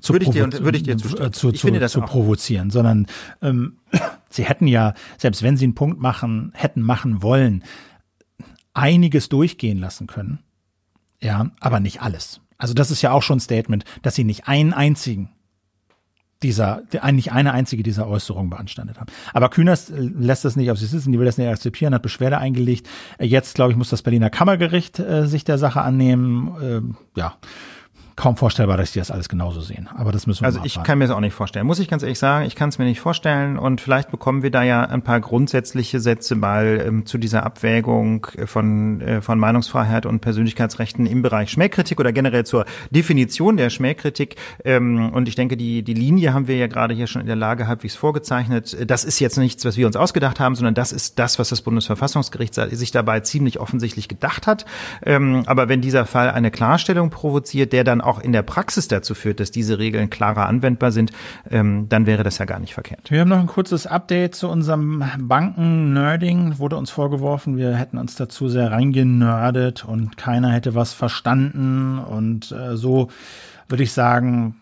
zu, 0.00 0.12
würde 0.12 0.24
ich 0.24 0.30
dir, 0.30 0.52
würde 0.64 0.78
ich 0.78 0.84
dir 0.84 0.94
äh, 0.94 1.30
zu, 1.30 1.52
zu, 1.52 1.52
zu, 1.52 1.86
zu 1.88 2.00
provozieren, 2.02 2.70
sondern 2.70 3.06
ähm, 3.42 3.78
sie 4.30 4.44
hätten 4.44 4.66
ja, 4.66 4.94
selbst 5.18 5.42
wenn 5.42 5.56
sie 5.56 5.64
einen 5.64 5.74
Punkt 5.74 6.00
machen, 6.00 6.52
hätten 6.54 6.82
machen 6.82 7.22
wollen, 7.22 7.64
einiges 8.74 9.28
durchgehen 9.28 9.78
lassen 9.78 10.06
können. 10.06 10.40
Ja, 11.20 11.50
aber 11.60 11.80
nicht 11.80 12.02
alles. 12.02 12.40
Also 12.56 12.74
das 12.74 12.90
ist 12.90 13.02
ja 13.02 13.12
auch 13.12 13.22
schon 13.22 13.38
ein 13.38 13.40
Statement, 13.40 13.84
dass 14.02 14.14
sie 14.14 14.24
nicht 14.24 14.48
einen 14.48 14.72
einzigen 14.72 15.30
dieser, 16.42 16.82
eigentlich 17.00 17.32
eine 17.32 17.52
einzige 17.52 17.82
dieser 17.82 18.08
Äußerungen 18.08 18.50
beanstandet 18.50 18.98
haben. 18.98 19.12
Aber 19.34 19.50
Kühners 19.50 19.90
äh, 19.90 20.00
lässt 20.00 20.44
das 20.44 20.56
nicht 20.56 20.70
auf 20.70 20.78
sich 20.78 20.88
sitzen, 20.88 21.12
die 21.12 21.18
will 21.18 21.26
das 21.26 21.38
nicht 21.38 21.48
akzeptieren, 21.48 21.94
hat 21.94 22.02
Beschwerde 22.02 22.38
eingelegt. 22.38 22.88
Jetzt, 23.18 23.54
glaube 23.54 23.72
ich, 23.72 23.76
muss 23.76 23.90
das 23.90 24.02
Berliner 24.02 24.30
Kammergericht 24.30 24.98
äh, 24.98 25.26
sich 25.26 25.44
der 25.44 25.58
Sache 25.58 25.82
annehmen. 25.82 26.54
Ähm, 26.62 26.96
ja, 27.14 27.34
kaum 28.20 28.36
vorstellbar, 28.36 28.76
dass 28.76 28.92
die 28.92 28.98
das 28.98 29.10
alles 29.10 29.30
genauso 29.30 29.62
sehen. 29.62 29.88
Aber 29.96 30.12
das 30.12 30.26
müssen 30.26 30.42
wir 30.42 30.46
Also 30.46 30.60
ich 30.62 30.82
kann 30.82 30.98
mir 30.98 31.06
das 31.06 31.16
auch 31.16 31.20
nicht 31.20 31.32
vorstellen. 31.32 31.66
Muss 31.66 31.78
ich 31.78 31.88
ganz 31.88 32.02
ehrlich 32.02 32.18
sagen, 32.18 32.44
ich 32.44 32.54
kann 32.54 32.68
es 32.68 32.78
mir 32.78 32.84
nicht 32.84 33.00
vorstellen. 33.00 33.58
Und 33.58 33.80
vielleicht 33.80 34.10
bekommen 34.10 34.42
wir 34.42 34.50
da 34.50 34.62
ja 34.62 34.84
ein 34.84 35.00
paar 35.00 35.20
grundsätzliche 35.20 36.00
Sätze 36.00 36.34
mal 36.34 36.82
ähm, 36.86 37.06
zu 37.06 37.16
dieser 37.16 37.44
Abwägung 37.44 38.26
von, 38.44 39.00
äh, 39.00 39.22
von 39.22 39.38
Meinungsfreiheit 39.38 40.04
und 40.04 40.20
Persönlichkeitsrechten 40.20 41.06
im 41.06 41.22
Bereich 41.22 41.50
Schmähkritik 41.50 41.98
oder 41.98 42.12
generell 42.12 42.44
zur 42.44 42.66
Definition 42.90 43.56
der 43.56 43.70
Schmähkritik. 43.70 44.36
Ähm, 44.64 45.10
und 45.14 45.26
ich 45.26 45.34
denke, 45.34 45.56
die, 45.56 45.82
die 45.82 45.94
Linie 45.94 46.34
haben 46.34 46.46
wir 46.46 46.58
ja 46.58 46.66
gerade 46.66 46.92
hier 46.92 47.06
schon 47.06 47.22
in 47.22 47.26
der 47.26 47.36
Lage 47.36 47.68
halbwegs 47.68 47.96
vorgezeichnet. 47.96 48.76
Das 48.86 49.04
ist 49.04 49.18
jetzt 49.20 49.38
nichts, 49.38 49.64
was 49.64 49.78
wir 49.78 49.86
uns 49.86 49.96
ausgedacht 49.96 50.40
haben, 50.40 50.56
sondern 50.56 50.74
das 50.74 50.92
ist 50.92 51.18
das, 51.18 51.38
was 51.38 51.48
das 51.48 51.62
Bundesverfassungsgericht 51.62 52.54
sich 52.54 52.90
dabei 52.90 53.20
ziemlich 53.20 53.60
offensichtlich 53.60 54.08
gedacht 54.08 54.46
hat. 54.46 54.66
Ähm, 55.06 55.44
aber 55.46 55.70
wenn 55.70 55.80
dieser 55.80 56.04
Fall 56.04 56.30
eine 56.30 56.50
Klarstellung 56.50 57.08
provoziert, 57.08 57.72
der 57.72 57.82
dann 57.82 58.02
auch 58.02 58.09
auch 58.10 58.18
in 58.20 58.32
der 58.32 58.42
Praxis 58.42 58.88
dazu 58.88 59.14
führt, 59.14 59.40
dass 59.40 59.50
diese 59.50 59.78
Regeln 59.78 60.10
klarer 60.10 60.46
anwendbar 60.46 60.92
sind, 60.92 61.12
ähm, 61.50 61.88
dann 61.88 62.06
wäre 62.06 62.22
das 62.22 62.38
ja 62.38 62.44
gar 62.44 62.58
nicht 62.58 62.74
verkehrt. 62.74 63.10
Wir 63.10 63.20
haben 63.20 63.28
noch 63.28 63.38
ein 63.38 63.46
kurzes 63.46 63.86
Update 63.86 64.34
zu 64.34 64.48
unserem 64.48 65.04
Banken-Nerding. 65.18 66.58
Wurde 66.58 66.76
uns 66.76 66.90
vorgeworfen, 66.90 67.56
wir 67.56 67.76
hätten 67.76 67.98
uns 67.98 68.16
dazu 68.16 68.48
sehr 68.48 68.72
reingenördet 68.72 69.84
und 69.84 70.16
keiner 70.16 70.50
hätte 70.50 70.74
was 70.74 70.92
verstanden. 70.92 71.98
Und 71.98 72.52
äh, 72.52 72.76
so 72.76 73.08
würde 73.68 73.84
ich 73.84 73.92
sagen, 73.92 74.59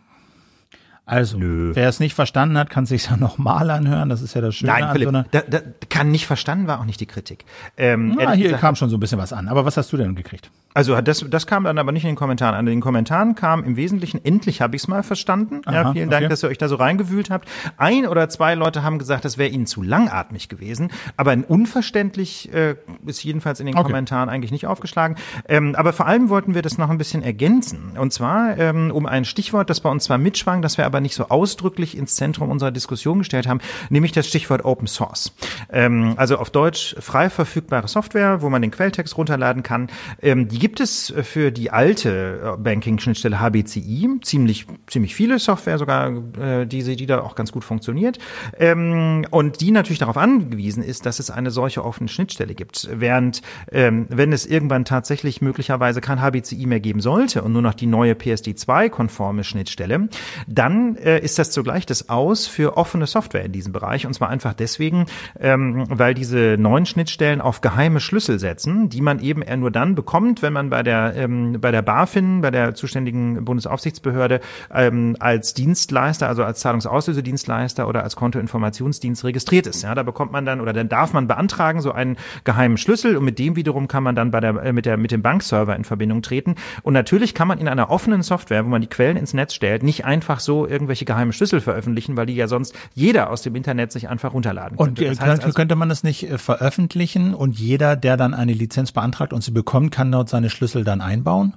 also, 1.08 1.38
Nö. 1.38 1.70
wer 1.74 1.88
es 1.88 2.00
nicht 2.00 2.14
verstanden 2.14 2.58
hat, 2.58 2.68
kann 2.68 2.84
sich 2.84 3.08
ja 3.08 3.16
nochmal 3.18 3.70
anhören. 3.70 4.10
Das 4.10 4.20
ist 4.20 4.34
ja 4.34 4.42
das 4.42 4.54
Schöne. 4.54 4.72
Nein, 4.72 4.90
Philipp, 4.92 5.08
so 5.10 5.24
da, 5.30 5.40
da, 5.40 5.60
kann 5.88 6.10
nicht 6.10 6.26
verstanden 6.26 6.66
war 6.66 6.80
auch 6.80 6.84
nicht 6.84 7.00
die 7.00 7.06
Kritik. 7.06 7.46
Ähm, 7.78 8.16
Na, 8.18 8.32
hier 8.32 8.44
gesagt, 8.44 8.60
kam 8.60 8.76
schon 8.76 8.90
so 8.90 8.98
ein 8.98 9.00
bisschen 9.00 9.18
was 9.18 9.32
an. 9.32 9.48
Aber 9.48 9.64
was 9.64 9.78
hast 9.78 9.90
du 9.90 9.96
denn 9.96 10.14
gekriegt? 10.14 10.50
Also 10.74 11.00
das, 11.00 11.24
das 11.28 11.46
kam 11.46 11.64
dann 11.64 11.78
aber 11.78 11.90
nicht 11.92 12.04
in 12.04 12.10
den 12.10 12.16
Kommentaren 12.16 12.54
an. 12.54 12.66
In 12.66 12.74
den 12.74 12.80
Kommentaren 12.80 13.34
kam 13.34 13.64
im 13.64 13.76
Wesentlichen, 13.76 14.24
endlich 14.24 14.60
habe 14.60 14.76
ich 14.76 14.82
es 14.82 14.88
mal 14.88 15.02
verstanden. 15.02 15.62
Aha, 15.64 15.74
ja, 15.74 15.92
vielen 15.92 16.08
okay. 16.08 16.20
Dank, 16.20 16.30
dass 16.30 16.44
ihr 16.44 16.50
euch 16.50 16.58
da 16.58 16.68
so 16.68 16.76
reingewühlt 16.76 17.30
habt. 17.30 17.48
Ein 17.78 18.06
oder 18.06 18.28
zwei 18.28 18.54
Leute 18.54 18.84
haben 18.84 18.98
gesagt, 18.98 19.24
das 19.24 19.38
wäre 19.38 19.48
ihnen 19.48 19.66
zu 19.66 19.82
langatmig 19.82 20.48
gewesen. 20.48 20.92
Aber 21.16 21.36
unverständlich 21.48 22.52
äh, 22.52 22.76
ist 23.06 23.24
jedenfalls 23.24 23.58
in 23.58 23.66
den 23.66 23.76
okay. 23.76 23.86
Kommentaren 23.86 24.28
eigentlich 24.28 24.52
nicht 24.52 24.66
aufgeschlagen. 24.66 25.16
Ähm, 25.48 25.74
aber 25.74 25.92
vor 25.92 26.06
allem 26.06 26.28
wollten 26.28 26.54
wir 26.54 26.62
das 26.62 26.78
noch 26.78 26.90
ein 26.90 26.98
bisschen 26.98 27.22
ergänzen. 27.22 27.96
Und 27.98 28.12
zwar 28.12 28.56
ähm, 28.58 28.92
um 28.92 29.06
ein 29.06 29.24
Stichwort, 29.24 29.70
das 29.70 29.80
bei 29.80 29.90
uns 29.90 30.04
zwar 30.04 30.18
mitschwang, 30.18 30.62
das 30.62 30.78
wir 30.78 30.86
aber 30.86 30.97
nicht 31.00 31.14
so 31.14 31.28
ausdrücklich 31.28 31.96
ins 31.96 32.16
Zentrum 32.16 32.50
unserer 32.50 32.70
Diskussion 32.70 33.18
gestellt 33.18 33.46
haben, 33.46 33.60
nämlich 33.90 34.12
das 34.12 34.26
Stichwort 34.26 34.64
Open 34.64 34.86
Source. 34.86 35.32
Ähm, 35.70 36.14
also 36.16 36.38
auf 36.38 36.50
Deutsch 36.50 36.96
frei 37.00 37.30
verfügbare 37.30 37.88
Software, 37.88 38.42
wo 38.42 38.48
man 38.48 38.62
den 38.62 38.70
Quelltext 38.70 39.16
runterladen 39.16 39.62
kann. 39.62 39.88
Ähm, 40.22 40.48
die 40.48 40.58
gibt 40.58 40.80
es 40.80 41.12
für 41.22 41.50
die 41.50 41.70
alte 41.70 42.54
äh, 42.54 42.60
Banking-Schnittstelle 42.60 43.40
HBCI, 43.40 44.20
ziemlich, 44.22 44.66
ziemlich 44.86 45.14
viele 45.14 45.38
Software 45.38 45.78
sogar, 45.78 46.12
äh, 46.38 46.66
diese, 46.66 46.96
die 46.96 47.06
da 47.06 47.20
auch 47.20 47.34
ganz 47.34 47.52
gut 47.52 47.64
funktioniert. 47.64 48.18
Ähm, 48.58 49.26
und 49.30 49.60
die 49.60 49.70
natürlich 49.70 49.98
darauf 49.98 50.16
angewiesen 50.16 50.82
ist, 50.82 51.06
dass 51.06 51.18
es 51.18 51.30
eine 51.30 51.50
solche 51.50 51.84
offene 51.84 52.08
Schnittstelle 52.08 52.54
gibt. 52.54 52.88
Während, 52.92 53.42
ähm, 53.72 54.06
wenn 54.08 54.32
es 54.32 54.46
irgendwann 54.46 54.84
tatsächlich 54.84 55.40
möglicherweise 55.40 56.00
kein 56.00 56.20
HBCI 56.20 56.66
mehr 56.66 56.80
geben 56.80 57.00
sollte 57.00 57.42
und 57.42 57.52
nur 57.52 57.62
noch 57.62 57.74
die 57.74 57.86
neue 57.86 58.14
PSD2-konforme 58.14 59.44
Schnittstelle, 59.44 60.08
dann 60.46 60.87
äh, 60.96 61.20
ist 61.20 61.38
das 61.38 61.50
zugleich 61.50 61.86
das 61.86 62.08
Aus 62.08 62.46
für 62.46 62.76
offene 62.76 63.06
Software 63.06 63.44
in 63.44 63.52
diesem 63.52 63.72
Bereich. 63.72 64.06
Und 64.06 64.14
zwar 64.14 64.28
einfach 64.28 64.54
deswegen, 64.54 65.06
ähm, 65.40 65.84
weil 65.88 66.14
diese 66.14 66.56
neuen 66.58 66.86
Schnittstellen 66.86 67.40
auf 67.40 67.60
geheime 67.60 68.00
Schlüssel 68.00 68.38
setzen, 68.38 68.88
die 68.88 69.00
man 69.00 69.20
eben 69.20 69.42
nur 69.60 69.70
dann 69.70 69.94
bekommt, 69.94 70.42
wenn 70.42 70.52
man 70.52 70.70
bei 70.70 70.82
der, 70.82 71.14
ähm, 71.16 71.58
bei 71.60 71.70
der 71.70 71.82
BaFin, 71.82 72.40
bei 72.40 72.50
der 72.50 72.74
zuständigen 72.74 73.44
Bundesaufsichtsbehörde, 73.44 74.40
ähm, 74.72 75.16
als 75.18 75.54
Dienstleister, 75.54 76.28
also 76.28 76.44
als 76.44 76.60
Zahlungsauslösedienstleister 76.60 77.88
oder 77.88 78.04
als 78.04 78.16
Kontoinformationsdienst 78.16 79.24
registriert 79.24 79.66
ist. 79.66 79.82
Ja, 79.82 79.94
da 79.94 80.02
bekommt 80.02 80.32
man 80.32 80.44
dann 80.44 80.60
oder 80.60 80.72
dann 80.72 80.88
darf 80.88 81.12
man 81.12 81.26
beantragen 81.26 81.80
so 81.80 81.92
einen 81.92 82.16
geheimen 82.44 82.76
Schlüssel 82.76 83.16
und 83.16 83.24
mit 83.24 83.38
dem 83.38 83.56
wiederum 83.56 83.88
kann 83.88 84.02
man 84.02 84.14
dann 84.14 84.30
bei 84.30 84.40
der, 84.40 84.62
äh, 84.62 84.72
mit 84.72 84.86
der, 84.86 84.96
mit 84.96 85.10
dem 85.10 85.22
Bankserver 85.22 85.76
in 85.76 85.84
Verbindung 85.84 86.22
treten. 86.22 86.54
Und 86.82 86.94
natürlich 86.94 87.34
kann 87.34 87.48
man 87.48 87.58
in 87.58 87.68
einer 87.68 87.90
offenen 87.90 88.22
Software, 88.22 88.64
wo 88.64 88.68
man 88.68 88.80
die 88.80 88.88
Quellen 88.88 89.16
ins 89.16 89.34
Netz 89.34 89.54
stellt, 89.54 89.82
nicht 89.82 90.04
einfach 90.04 90.40
so 90.40 90.66
irgendwelche 90.78 91.04
geheimen 91.04 91.32
Schlüssel 91.32 91.60
veröffentlichen, 91.60 92.16
weil 92.16 92.26
die 92.26 92.34
ja 92.34 92.46
sonst 92.46 92.74
jeder 92.94 93.30
aus 93.30 93.42
dem 93.42 93.54
Internet 93.56 93.92
sich 93.92 94.08
einfach 94.08 94.32
runterladen 94.32 94.78
könnte. 94.78 95.04
Und 95.04 95.10
das 95.10 95.20
heißt 95.20 95.42
also, 95.44 95.54
könnte 95.54 95.74
man 95.74 95.88
das 95.88 96.04
nicht 96.04 96.30
äh, 96.30 96.38
veröffentlichen 96.38 97.34
und 97.34 97.58
jeder, 97.58 97.96
der 97.96 98.16
dann 98.16 98.34
eine 98.34 98.52
Lizenz 98.52 98.92
beantragt 98.92 99.32
und 99.32 99.42
sie 99.42 99.50
bekommt, 99.50 99.92
kann 99.92 100.12
dort 100.12 100.28
seine 100.28 100.50
Schlüssel 100.50 100.84
dann 100.84 101.00
einbauen? 101.00 101.54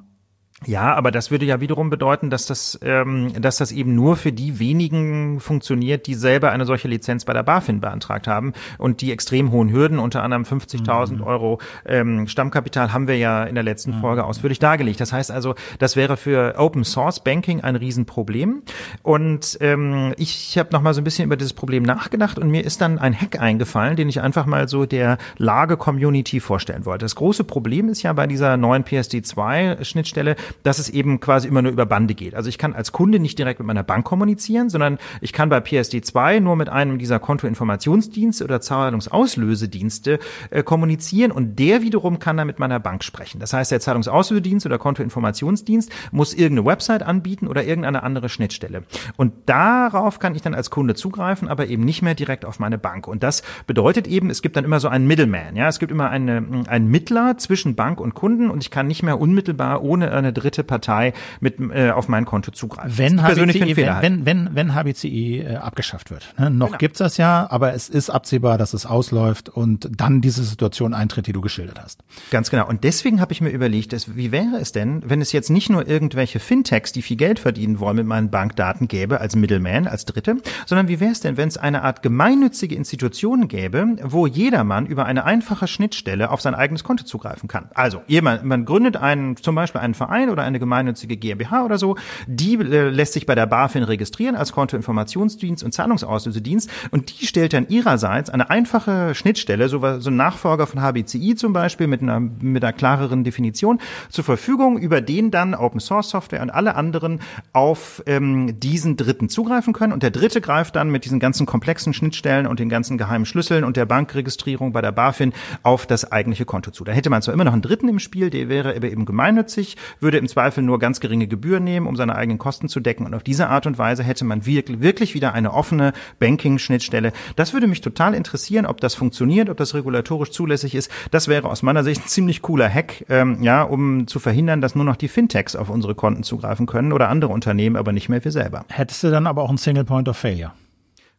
Ja, 0.67 0.93
aber 0.93 1.09
das 1.09 1.31
würde 1.31 1.45
ja 1.45 1.59
wiederum 1.59 1.89
bedeuten, 1.89 2.29
dass 2.29 2.45
das, 2.45 2.79
ähm, 2.83 3.33
dass 3.41 3.57
das 3.57 3.71
eben 3.71 3.95
nur 3.95 4.15
für 4.15 4.31
die 4.31 4.59
wenigen 4.59 5.39
funktioniert, 5.39 6.05
die 6.05 6.13
selber 6.13 6.51
eine 6.51 6.65
solche 6.65 6.87
Lizenz 6.87 7.25
bei 7.25 7.33
der 7.33 7.41
BaFin 7.41 7.81
beantragt 7.81 8.27
haben 8.27 8.53
und 8.77 9.01
die 9.01 9.11
extrem 9.11 9.51
hohen 9.51 9.71
Hürden, 9.71 9.97
unter 9.97 10.21
anderem 10.21 10.43
50.000 10.43 11.15
mhm. 11.15 11.23
Euro 11.23 11.59
ähm, 11.85 12.27
Stammkapital, 12.27 12.93
haben 12.93 13.07
wir 13.07 13.17
ja 13.17 13.43
in 13.43 13.55
der 13.55 13.63
letzten 13.63 13.95
mhm. 13.95 14.01
Folge 14.01 14.23
ausführlich 14.23 14.59
dargelegt. 14.59 15.01
Das 15.01 15.11
heißt 15.11 15.31
also, 15.31 15.55
das 15.79 15.95
wäre 15.95 16.15
für 16.15 16.53
Open 16.59 16.83
Source 16.83 17.23
Banking 17.23 17.61
ein 17.61 17.75
Riesenproblem. 17.75 18.61
Und 19.01 19.57
ähm, 19.61 20.13
ich 20.17 20.59
habe 20.59 20.69
noch 20.73 20.83
mal 20.83 20.93
so 20.93 21.01
ein 21.01 21.05
bisschen 21.05 21.25
über 21.25 21.37
dieses 21.37 21.53
Problem 21.53 21.81
nachgedacht 21.81 22.37
und 22.37 22.51
mir 22.51 22.63
ist 22.63 22.81
dann 22.81 22.99
ein 22.99 23.19
Hack 23.19 23.39
eingefallen, 23.39 23.95
den 23.95 24.09
ich 24.09 24.21
einfach 24.21 24.45
mal 24.45 24.67
so 24.67 24.85
der 24.85 25.17
Lage-Community 25.37 26.39
vorstellen 26.39 26.85
wollte. 26.85 27.05
Das 27.05 27.15
große 27.15 27.45
Problem 27.45 27.89
ist 27.89 28.03
ja 28.03 28.13
bei 28.13 28.27
dieser 28.27 28.57
neuen 28.57 28.83
PSD2-Schnittstelle, 28.83 30.35
dass 30.63 30.79
es 30.79 30.89
eben 30.89 31.19
quasi 31.19 31.47
immer 31.47 31.61
nur 31.61 31.71
über 31.71 31.85
Bande 31.85 32.13
geht. 32.13 32.35
Also 32.35 32.49
ich 32.49 32.57
kann 32.57 32.73
als 32.73 32.91
Kunde 32.91 33.19
nicht 33.19 33.37
direkt 33.37 33.59
mit 33.59 33.67
meiner 33.67 33.83
Bank 33.83 34.05
kommunizieren, 34.05 34.69
sondern 34.69 34.97
ich 35.21 35.33
kann 35.33 35.49
bei 35.49 35.59
PSD2 35.59 36.39
nur 36.39 36.55
mit 36.55 36.69
einem 36.69 36.97
dieser 36.97 37.19
Kontoinformationsdienste 37.19 38.43
oder 38.43 38.61
Zahlungsauslösedienste 38.61 40.19
äh, 40.49 40.63
kommunizieren 40.63 41.31
und 41.31 41.59
der 41.59 41.81
wiederum 41.81 42.19
kann 42.19 42.37
dann 42.37 42.47
mit 42.47 42.59
meiner 42.59 42.79
Bank 42.79 43.03
sprechen. 43.03 43.39
Das 43.39 43.53
heißt, 43.53 43.71
der 43.71 43.79
Zahlungsauslösedienst 43.79 44.65
oder 44.65 44.77
Kontoinformationsdienst 44.77 45.91
muss 46.11 46.33
irgendeine 46.33 46.67
Website 46.67 47.03
anbieten 47.03 47.47
oder 47.47 47.63
irgendeine 47.63 48.03
andere 48.03 48.29
Schnittstelle. 48.29 48.83
Und 49.17 49.33
darauf 49.45 50.19
kann 50.19 50.35
ich 50.35 50.41
dann 50.41 50.53
als 50.53 50.69
Kunde 50.69 50.95
zugreifen, 50.95 51.47
aber 51.47 51.67
eben 51.67 51.83
nicht 51.83 52.01
mehr 52.01 52.15
direkt 52.15 52.45
auf 52.45 52.59
meine 52.59 52.77
Bank. 52.77 53.07
Und 53.07 53.23
das 53.23 53.43
bedeutet 53.67 54.07
eben, 54.07 54.29
es 54.29 54.41
gibt 54.41 54.55
dann 54.55 54.65
immer 54.65 54.79
so 54.79 54.87
einen 54.87 55.07
Middleman. 55.07 55.55
Ja, 55.55 55.67
es 55.67 55.79
gibt 55.79 55.91
immer 55.91 56.09
eine, 56.09 56.43
einen 56.67 56.89
Mittler 56.89 57.37
zwischen 57.37 57.75
Bank 57.75 57.99
und 57.99 58.13
Kunden 58.13 58.49
und 58.49 58.63
ich 58.63 58.71
kann 58.71 58.87
nicht 58.87 59.03
mehr 59.03 59.19
unmittelbar 59.19 59.83
ohne 59.83 60.11
eine 60.11 60.33
dritte 60.41 60.63
Partei 60.63 61.13
mit 61.39 61.59
äh, 61.59 61.91
auf 61.91 62.07
mein 62.07 62.25
Konto 62.25 62.51
zugreifen. 62.51 62.97
Wenn 62.97 63.21
HBCI, 63.21 63.75
wenn, 63.77 64.01
wenn, 64.01 64.25
wenn, 64.25 64.55
wenn 64.55 64.75
HBCI 64.75 65.39
äh, 65.39 65.55
abgeschafft 65.55 66.11
wird. 66.11 66.33
Ne? 66.37 66.49
Noch 66.49 66.67
genau. 66.67 66.77
gibt's 66.77 66.99
das 66.99 67.17
ja, 67.17 67.47
aber 67.49 67.73
es 67.73 67.89
ist 67.89 68.09
absehbar, 68.09 68.57
dass 68.57 68.73
es 68.73 68.85
ausläuft 68.85 69.49
und 69.49 69.89
dann 69.95 70.21
diese 70.21 70.43
Situation 70.43 70.93
eintritt, 70.93 71.27
die 71.27 71.33
du 71.33 71.41
geschildert 71.41 71.81
hast. 71.81 71.99
Ganz 72.31 72.49
genau. 72.49 72.67
Und 72.67 72.83
deswegen 72.83 73.21
habe 73.21 73.33
ich 73.33 73.41
mir 73.41 73.49
überlegt, 73.49 73.93
dass, 73.93 74.15
wie 74.15 74.31
wäre 74.31 74.57
es 74.59 74.71
denn, 74.71 75.03
wenn 75.05 75.21
es 75.21 75.31
jetzt 75.31 75.49
nicht 75.49 75.69
nur 75.69 75.87
irgendwelche 75.87 76.39
Fintechs, 76.39 76.91
die 76.91 77.01
viel 77.01 77.17
Geld 77.17 77.39
verdienen 77.39 77.79
wollen, 77.79 77.97
mit 77.97 78.05
meinen 78.05 78.29
Bankdaten 78.29 78.87
gäbe 78.87 79.19
als 79.19 79.35
Middleman, 79.35 79.87
als 79.87 80.05
Dritte, 80.05 80.37
sondern 80.65 80.87
wie 80.87 80.99
wäre 80.99 81.11
es 81.11 81.19
denn, 81.19 81.37
wenn 81.37 81.47
es 81.47 81.57
eine 81.57 81.83
Art 81.83 82.01
gemeinnützige 82.01 82.75
Institution 82.75 83.47
gäbe, 83.47 83.97
wo 84.03 84.27
jedermann 84.27 84.85
über 84.85 85.05
eine 85.05 85.25
einfache 85.25 85.67
Schnittstelle 85.67 86.31
auf 86.31 86.41
sein 86.41 86.55
eigenes 86.55 86.83
Konto 86.83 87.03
zugreifen 87.03 87.47
kann. 87.47 87.69
Also 87.73 88.01
jemand, 88.07 88.43
man 88.43 88.65
gründet 88.65 88.97
einen, 88.97 89.37
zum 89.37 89.55
Beispiel 89.55 89.81
einen 89.81 89.93
Verein 89.93 90.29
oder 90.31 90.43
eine 90.43 90.59
gemeinnützige 90.59 91.17
GmbH 91.17 91.63
oder 91.65 91.77
so, 91.77 91.95
die 92.27 92.55
äh, 92.55 92.89
lässt 92.89 93.13
sich 93.13 93.25
bei 93.25 93.35
der 93.35 93.45
BaFin 93.45 93.83
registrieren 93.83 94.35
als 94.35 94.51
Kontoinformationsdienst 94.51 95.63
und 95.63 95.73
Zahlungsauslösedienst 95.73 96.69
und 96.91 97.19
die 97.19 97.25
stellt 97.25 97.53
dann 97.53 97.67
ihrerseits 97.67 98.29
eine 98.29 98.49
einfache 98.49 99.15
Schnittstelle, 99.15 99.69
so, 99.69 99.79
so 99.99 100.09
ein 100.09 100.15
Nachfolger 100.15 100.67
von 100.67 100.81
HBCI 100.81 101.35
zum 101.35 101.53
Beispiel 101.53 101.87
mit 101.87 102.01
einer, 102.01 102.19
mit 102.19 102.63
einer 102.63 102.73
klareren 102.73 103.23
Definition 103.23 103.79
zur 104.09 104.23
Verfügung, 104.23 104.77
über 104.77 105.01
den 105.01 105.31
dann 105.31 105.53
Open 105.53 105.79
Source 105.79 106.09
Software 106.09 106.41
und 106.41 106.49
alle 106.49 106.75
anderen 106.75 107.19
auf 107.53 108.03
ähm, 108.05 108.59
diesen 108.59 108.97
Dritten 108.97 109.29
zugreifen 109.29 109.73
können 109.73 109.93
und 109.93 110.03
der 110.03 110.11
Dritte 110.11 110.41
greift 110.41 110.75
dann 110.75 110.89
mit 110.89 111.05
diesen 111.05 111.19
ganzen 111.19 111.45
komplexen 111.45 111.93
Schnittstellen 111.93 112.47
und 112.47 112.59
den 112.59 112.69
ganzen 112.69 112.97
geheimen 112.97 113.25
Schlüsseln 113.25 113.63
und 113.63 113.77
der 113.77 113.85
Bankregistrierung 113.85 114.71
bei 114.71 114.81
der 114.81 114.91
BaFin 114.91 115.33
auf 115.63 115.85
das 115.85 116.11
eigentliche 116.11 116.45
Konto 116.45 116.71
zu. 116.71 116.83
Da 116.83 116.91
hätte 116.91 117.09
man 117.09 117.21
zwar 117.21 117.33
immer 117.33 117.43
noch 117.43 117.53
einen 117.53 117.61
Dritten 117.61 117.87
im 117.87 117.99
Spiel, 117.99 118.29
der 118.29 118.49
wäre 118.49 118.75
eben 118.75 119.05
gemeinnützig, 119.05 119.77
würde 119.99 120.17
im 120.21 120.27
Zweifel 120.27 120.63
nur 120.63 120.79
ganz 120.79 120.99
geringe 120.99 121.27
Gebühren 121.27 121.63
nehmen, 121.63 121.87
um 121.87 121.95
seine 121.95 122.15
eigenen 122.15 122.37
Kosten 122.37 122.69
zu 122.69 122.79
decken 122.79 123.05
und 123.05 123.13
auf 123.13 123.23
diese 123.23 123.49
Art 123.49 123.65
und 123.65 123.77
Weise 123.77 124.03
hätte 124.03 124.23
man 124.23 124.45
wirklich 124.45 125.13
wieder 125.13 125.33
eine 125.33 125.53
offene 125.53 125.93
Banking-Schnittstelle. 126.19 127.11
Das 127.35 127.53
würde 127.53 127.67
mich 127.67 127.81
total 127.81 128.13
interessieren, 128.13 128.65
ob 128.65 128.79
das 128.79 128.95
funktioniert, 128.95 129.49
ob 129.49 129.57
das 129.57 129.73
regulatorisch 129.73 130.31
zulässig 130.31 130.75
ist. 130.75 130.91
Das 131.11 131.27
wäre 131.27 131.49
aus 131.49 131.63
meiner 131.63 131.83
Sicht 131.83 132.05
ein 132.05 132.07
ziemlich 132.07 132.41
cooler 132.41 132.69
Hack, 132.69 133.05
ähm, 133.09 133.41
ja, 133.41 133.63
um 133.63 134.07
zu 134.07 134.19
verhindern, 134.19 134.61
dass 134.61 134.75
nur 134.75 134.85
noch 134.85 134.95
die 134.95 135.07
Fintechs 135.07 135.55
auf 135.55 135.69
unsere 135.69 135.95
Konten 135.95 136.23
zugreifen 136.23 136.67
können 136.67 136.93
oder 136.93 137.09
andere 137.09 137.33
Unternehmen, 137.33 137.75
aber 137.75 137.91
nicht 137.91 138.07
mehr 138.07 138.23
wir 138.23 138.31
selber. 138.31 138.65
Hättest 138.69 139.03
du 139.03 139.11
dann 139.11 139.27
aber 139.27 139.41
auch 139.41 139.49
einen 139.49 139.57
Single 139.57 139.85
Point 139.85 140.07
of 140.07 140.17
Failure? 140.17 140.53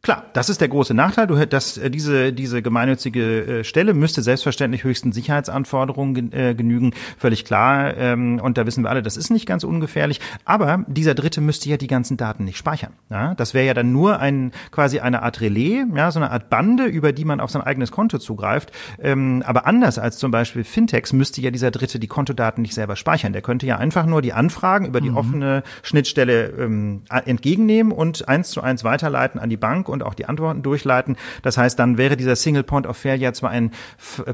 Klar, 0.02 0.24
das 0.32 0.48
ist 0.48 0.60
der 0.60 0.66
große 0.66 0.94
Nachteil. 0.94 1.28
Du 1.28 1.36
dass 1.46 1.78
äh, 1.78 1.88
diese 1.88 2.32
diese 2.32 2.60
gemeinnützige 2.60 3.60
äh, 3.60 3.64
Stelle 3.64 3.94
müsste 3.94 4.20
selbstverständlich 4.20 4.82
höchsten 4.82 5.12
Sicherheitsanforderungen 5.12 6.32
äh, 6.32 6.56
genügen, 6.56 6.92
völlig 7.16 7.44
klar. 7.44 7.96
Ähm, 7.96 8.40
und 8.42 8.58
da 8.58 8.66
wissen 8.66 8.82
wir 8.82 8.90
alle, 8.90 9.04
das 9.04 9.16
ist 9.16 9.30
nicht 9.30 9.46
ganz 9.46 9.62
ungefährlich. 9.62 10.20
Aber 10.44 10.84
dieser 10.88 11.14
Dritte 11.14 11.40
müsste 11.40 11.68
ja 11.68 11.76
die 11.76 11.86
ganzen 11.86 12.16
Daten 12.16 12.42
nicht 12.42 12.58
speichern. 12.58 12.94
Ja, 13.10 13.36
das 13.36 13.54
wäre 13.54 13.64
ja 13.64 13.74
dann 13.74 13.92
nur 13.92 14.18
ein 14.18 14.50
quasi 14.72 14.98
eine 14.98 15.22
Art 15.22 15.40
Relais, 15.40 15.84
ja, 15.94 16.10
so 16.10 16.18
eine 16.18 16.32
Art 16.32 16.50
Bande, 16.50 16.86
über 16.86 17.12
die 17.12 17.24
man 17.24 17.38
auf 17.38 17.50
sein 17.50 17.62
eigenes 17.62 17.92
Konto 17.92 18.18
zugreift. 18.18 18.72
Ähm, 19.00 19.44
aber 19.46 19.66
anders 19.66 20.00
als 20.00 20.18
zum 20.18 20.32
Beispiel 20.32 20.64
Fintechs 20.64 21.12
müsste 21.12 21.40
ja 21.42 21.52
dieser 21.52 21.70
Dritte 21.70 22.00
die 22.00 22.08
Kontodaten 22.08 22.62
nicht 22.62 22.74
selber 22.74 22.96
speichern. 22.96 23.32
Der 23.32 23.42
könnte 23.42 23.66
ja 23.66 23.76
einfach 23.76 24.06
nur 24.06 24.20
die 24.20 24.32
Anfragen 24.32 24.84
über 24.84 25.00
die 25.00 25.10
mhm. 25.10 25.16
offene 25.16 25.62
Schnittstelle 25.84 26.46
ähm, 26.58 27.02
entgegennehmen 27.24 27.92
und 27.92 28.26
eins 28.28 28.50
zu 28.50 28.62
eins 28.62 28.82
weiterleiten 28.82 29.38
an 29.38 29.48
die 29.48 29.56
Bank 29.56 29.91
und 29.92 30.02
auch 30.02 30.14
die 30.14 30.26
Antworten 30.26 30.62
durchleiten. 30.62 31.16
Das 31.42 31.56
heißt, 31.56 31.78
dann 31.78 31.98
wäre 31.98 32.16
dieser 32.16 32.36
Single 32.36 32.64
Point 32.64 32.86
of 32.86 32.96
Failure 32.96 33.32
zwar 33.32 33.50
ein 33.50 33.70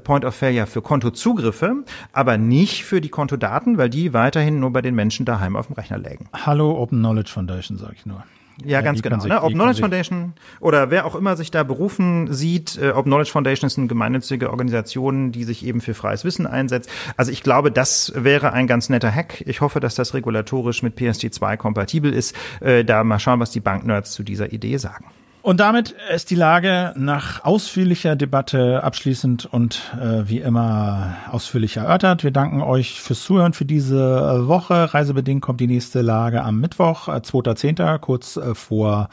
Point 0.04 0.24
of 0.24 0.34
Failure 0.34 0.66
für 0.66 0.82
Kontozugriffe, 0.82 1.84
aber 2.12 2.38
nicht 2.38 2.84
für 2.84 3.00
die 3.00 3.10
Kontodaten, 3.10 3.78
weil 3.78 3.90
die 3.90 4.14
weiterhin 4.14 4.60
nur 4.60 4.72
bei 4.72 4.82
den 4.82 4.94
Menschen 4.94 5.26
daheim 5.26 5.56
auf 5.56 5.66
dem 5.66 5.74
Rechner 5.74 5.98
lägen. 5.98 6.28
Hallo 6.32 6.80
Open 6.80 6.98
Knowledge 7.00 7.30
Foundation, 7.32 7.76
sage 7.76 7.94
ich 7.96 8.06
nur. 8.06 8.24
Ja, 8.64 8.80
ganz 8.80 9.02
genau. 9.02 9.20
Sich, 9.20 9.30
ne? 9.30 9.42
Ob 9.42 9.52
Knowledge 9.52 9.80
Foundation 9.80 10.32
oder 10.60 10.90
wer 10.90 11.06
auch 11.06 11.14
immer 11.14 11.36
sich 11.36 11.50
da 11.50 11.62
berufen 11.62 12.32
sieht, 12.32 12.78
äh, 12.78 12.90
ob 12.90 13.04
Knowledge 13.04 13.30
Foundation 13.30 13.68
ist 13.68 13.78
eine 13.78 13.86
gemeinnützige 13.86 14.50
Organisation, 14.50 15.30
die 15.32 15.44
sich 15.44 15.64
eben 15.64 15.80
für 15.80 15.94
freies 15.94 16.24
Wissen 16.24 16.46
einsetzt. 16.46 16.90
Also 17.16 17.30
ich 17.30 17.42
glaube, 17.42 17.70
das 17.70 18.12
wäre 18.16 18.52
ein 18.52 18.66
ganz 18.66 18.88
netter 18.88 19.14
Hack. 19.14 19.42
Ich 19.46 19.60
hoffe, 19.60 19.80
dass 19.80 19.94
das 19.94 20.14
regulatorisch 20.14 20.82
mit 20.82 20.98
PSD2 20.98 21.56
kompatibel 21.56 22.12
ist. 22.12 22.34
Äh, 22.60 22.84
da 22.84 23.04
mal 23.04 23.18
schauen, 23.18 23.38
was 23.40 23.50
die 23.50 23.60
Banknerds 23.60 24.12
zu 24.12 24.22
dieser 24.22 24.52
Idee 24.52 24.76
sagen. 24.78 25.04
Und 25.40 25.60
damit 25.60 25.94
ist 26.12 26.30
die 26.30 26.34
Lage 26.34 26.92
nach 26.96 27.44
ausführlicher 27.44 28.16
Debatte 28.16 28.82
abschließend 28.82 29.46
und 29.46 29.94
äh, 29.98 30.28
wie 30.28 30.40
immer 30.40 31.14
ausführlich 31.30 31.76
erörtert. 31.76 32.24
Wir 32.24 32.32
danken 32.32 32.60
euch 32.60 33.00
fürs 33.00 33.22
Zuhören 33.22 33.52
für 33.52 33.64
diese 33.64 34.48
Woche. 34.48 34.92
Reisebedingt 34.92 35.40
kommt 35.40 35.60
die 35.60 35.68
nächste 35.68 36.02
Lage 36.02 36.42
am 36.42 36.60
Mittwoch, 36.60 37.08
äh, 37.08 37.20
2.10., 37.20 37.98
kurz 37.98 38.36
äh, 38.36 38.54
vor 38.54 39.08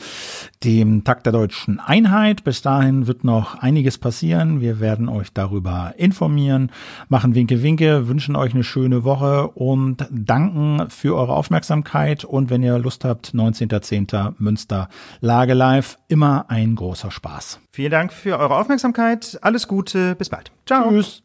dem 0.64 1.04
Tag 1.04 1.24
der 1.24 1.32
deutschen 1.32 1.80
Einheit. 1.80 2.44
Bis 2.44 2.62
dahin 2.64 3.06
wird 3.06 3.24
noch 3.24 3.60
einiges 3.60 4.00
passieren. 4.00 4.62
Wir 4.62 4.80
werden 4.80 5.08
euch 5.08 5.32
darüber 5.32 5.94
informieren, 5.98 6.72
machen 7.08 7.36
Winke 7.36 7.62
Winke, 7.62 8.08
wünschen 8.08 8.36
euch 8.36 8.54
eine 8.54 8.64
schöne 8.64 9.04
Woche 9.04 9.48
und 9.50 10.08
danken 10.10 10.90
für 10.90 11.16
eure 11.16 11.34
Aufmerksamkeit. 11.34 12.26
Und 12.26 12.50
wenn 12.50 12.64
ihr 12.64 12.80
Lust 12.80 13.06
habt, 13.06 13.34
19.10. 13.36 14.34
Münster 14.40 14.90
Lage 15.22 15.54
live 15.54 15.98
immer 16.16 16.46
ein 16.48 16.76
großer 16.76 17.12
Spaß. 17.12 17.60
Vielen 17.72 17.92
Dank 17.92 18.14
für 18.14 18.40
eure 18.40 18.56
Aufmerksamkeit. 18.56 19.38
Alles 19.42 19.68
Gute. 19.68 20.16
Bis 20.16 20.30
bald. 20.30 20.50
Ciao. 20.66 20.90
Tschüss. 20.90 21.25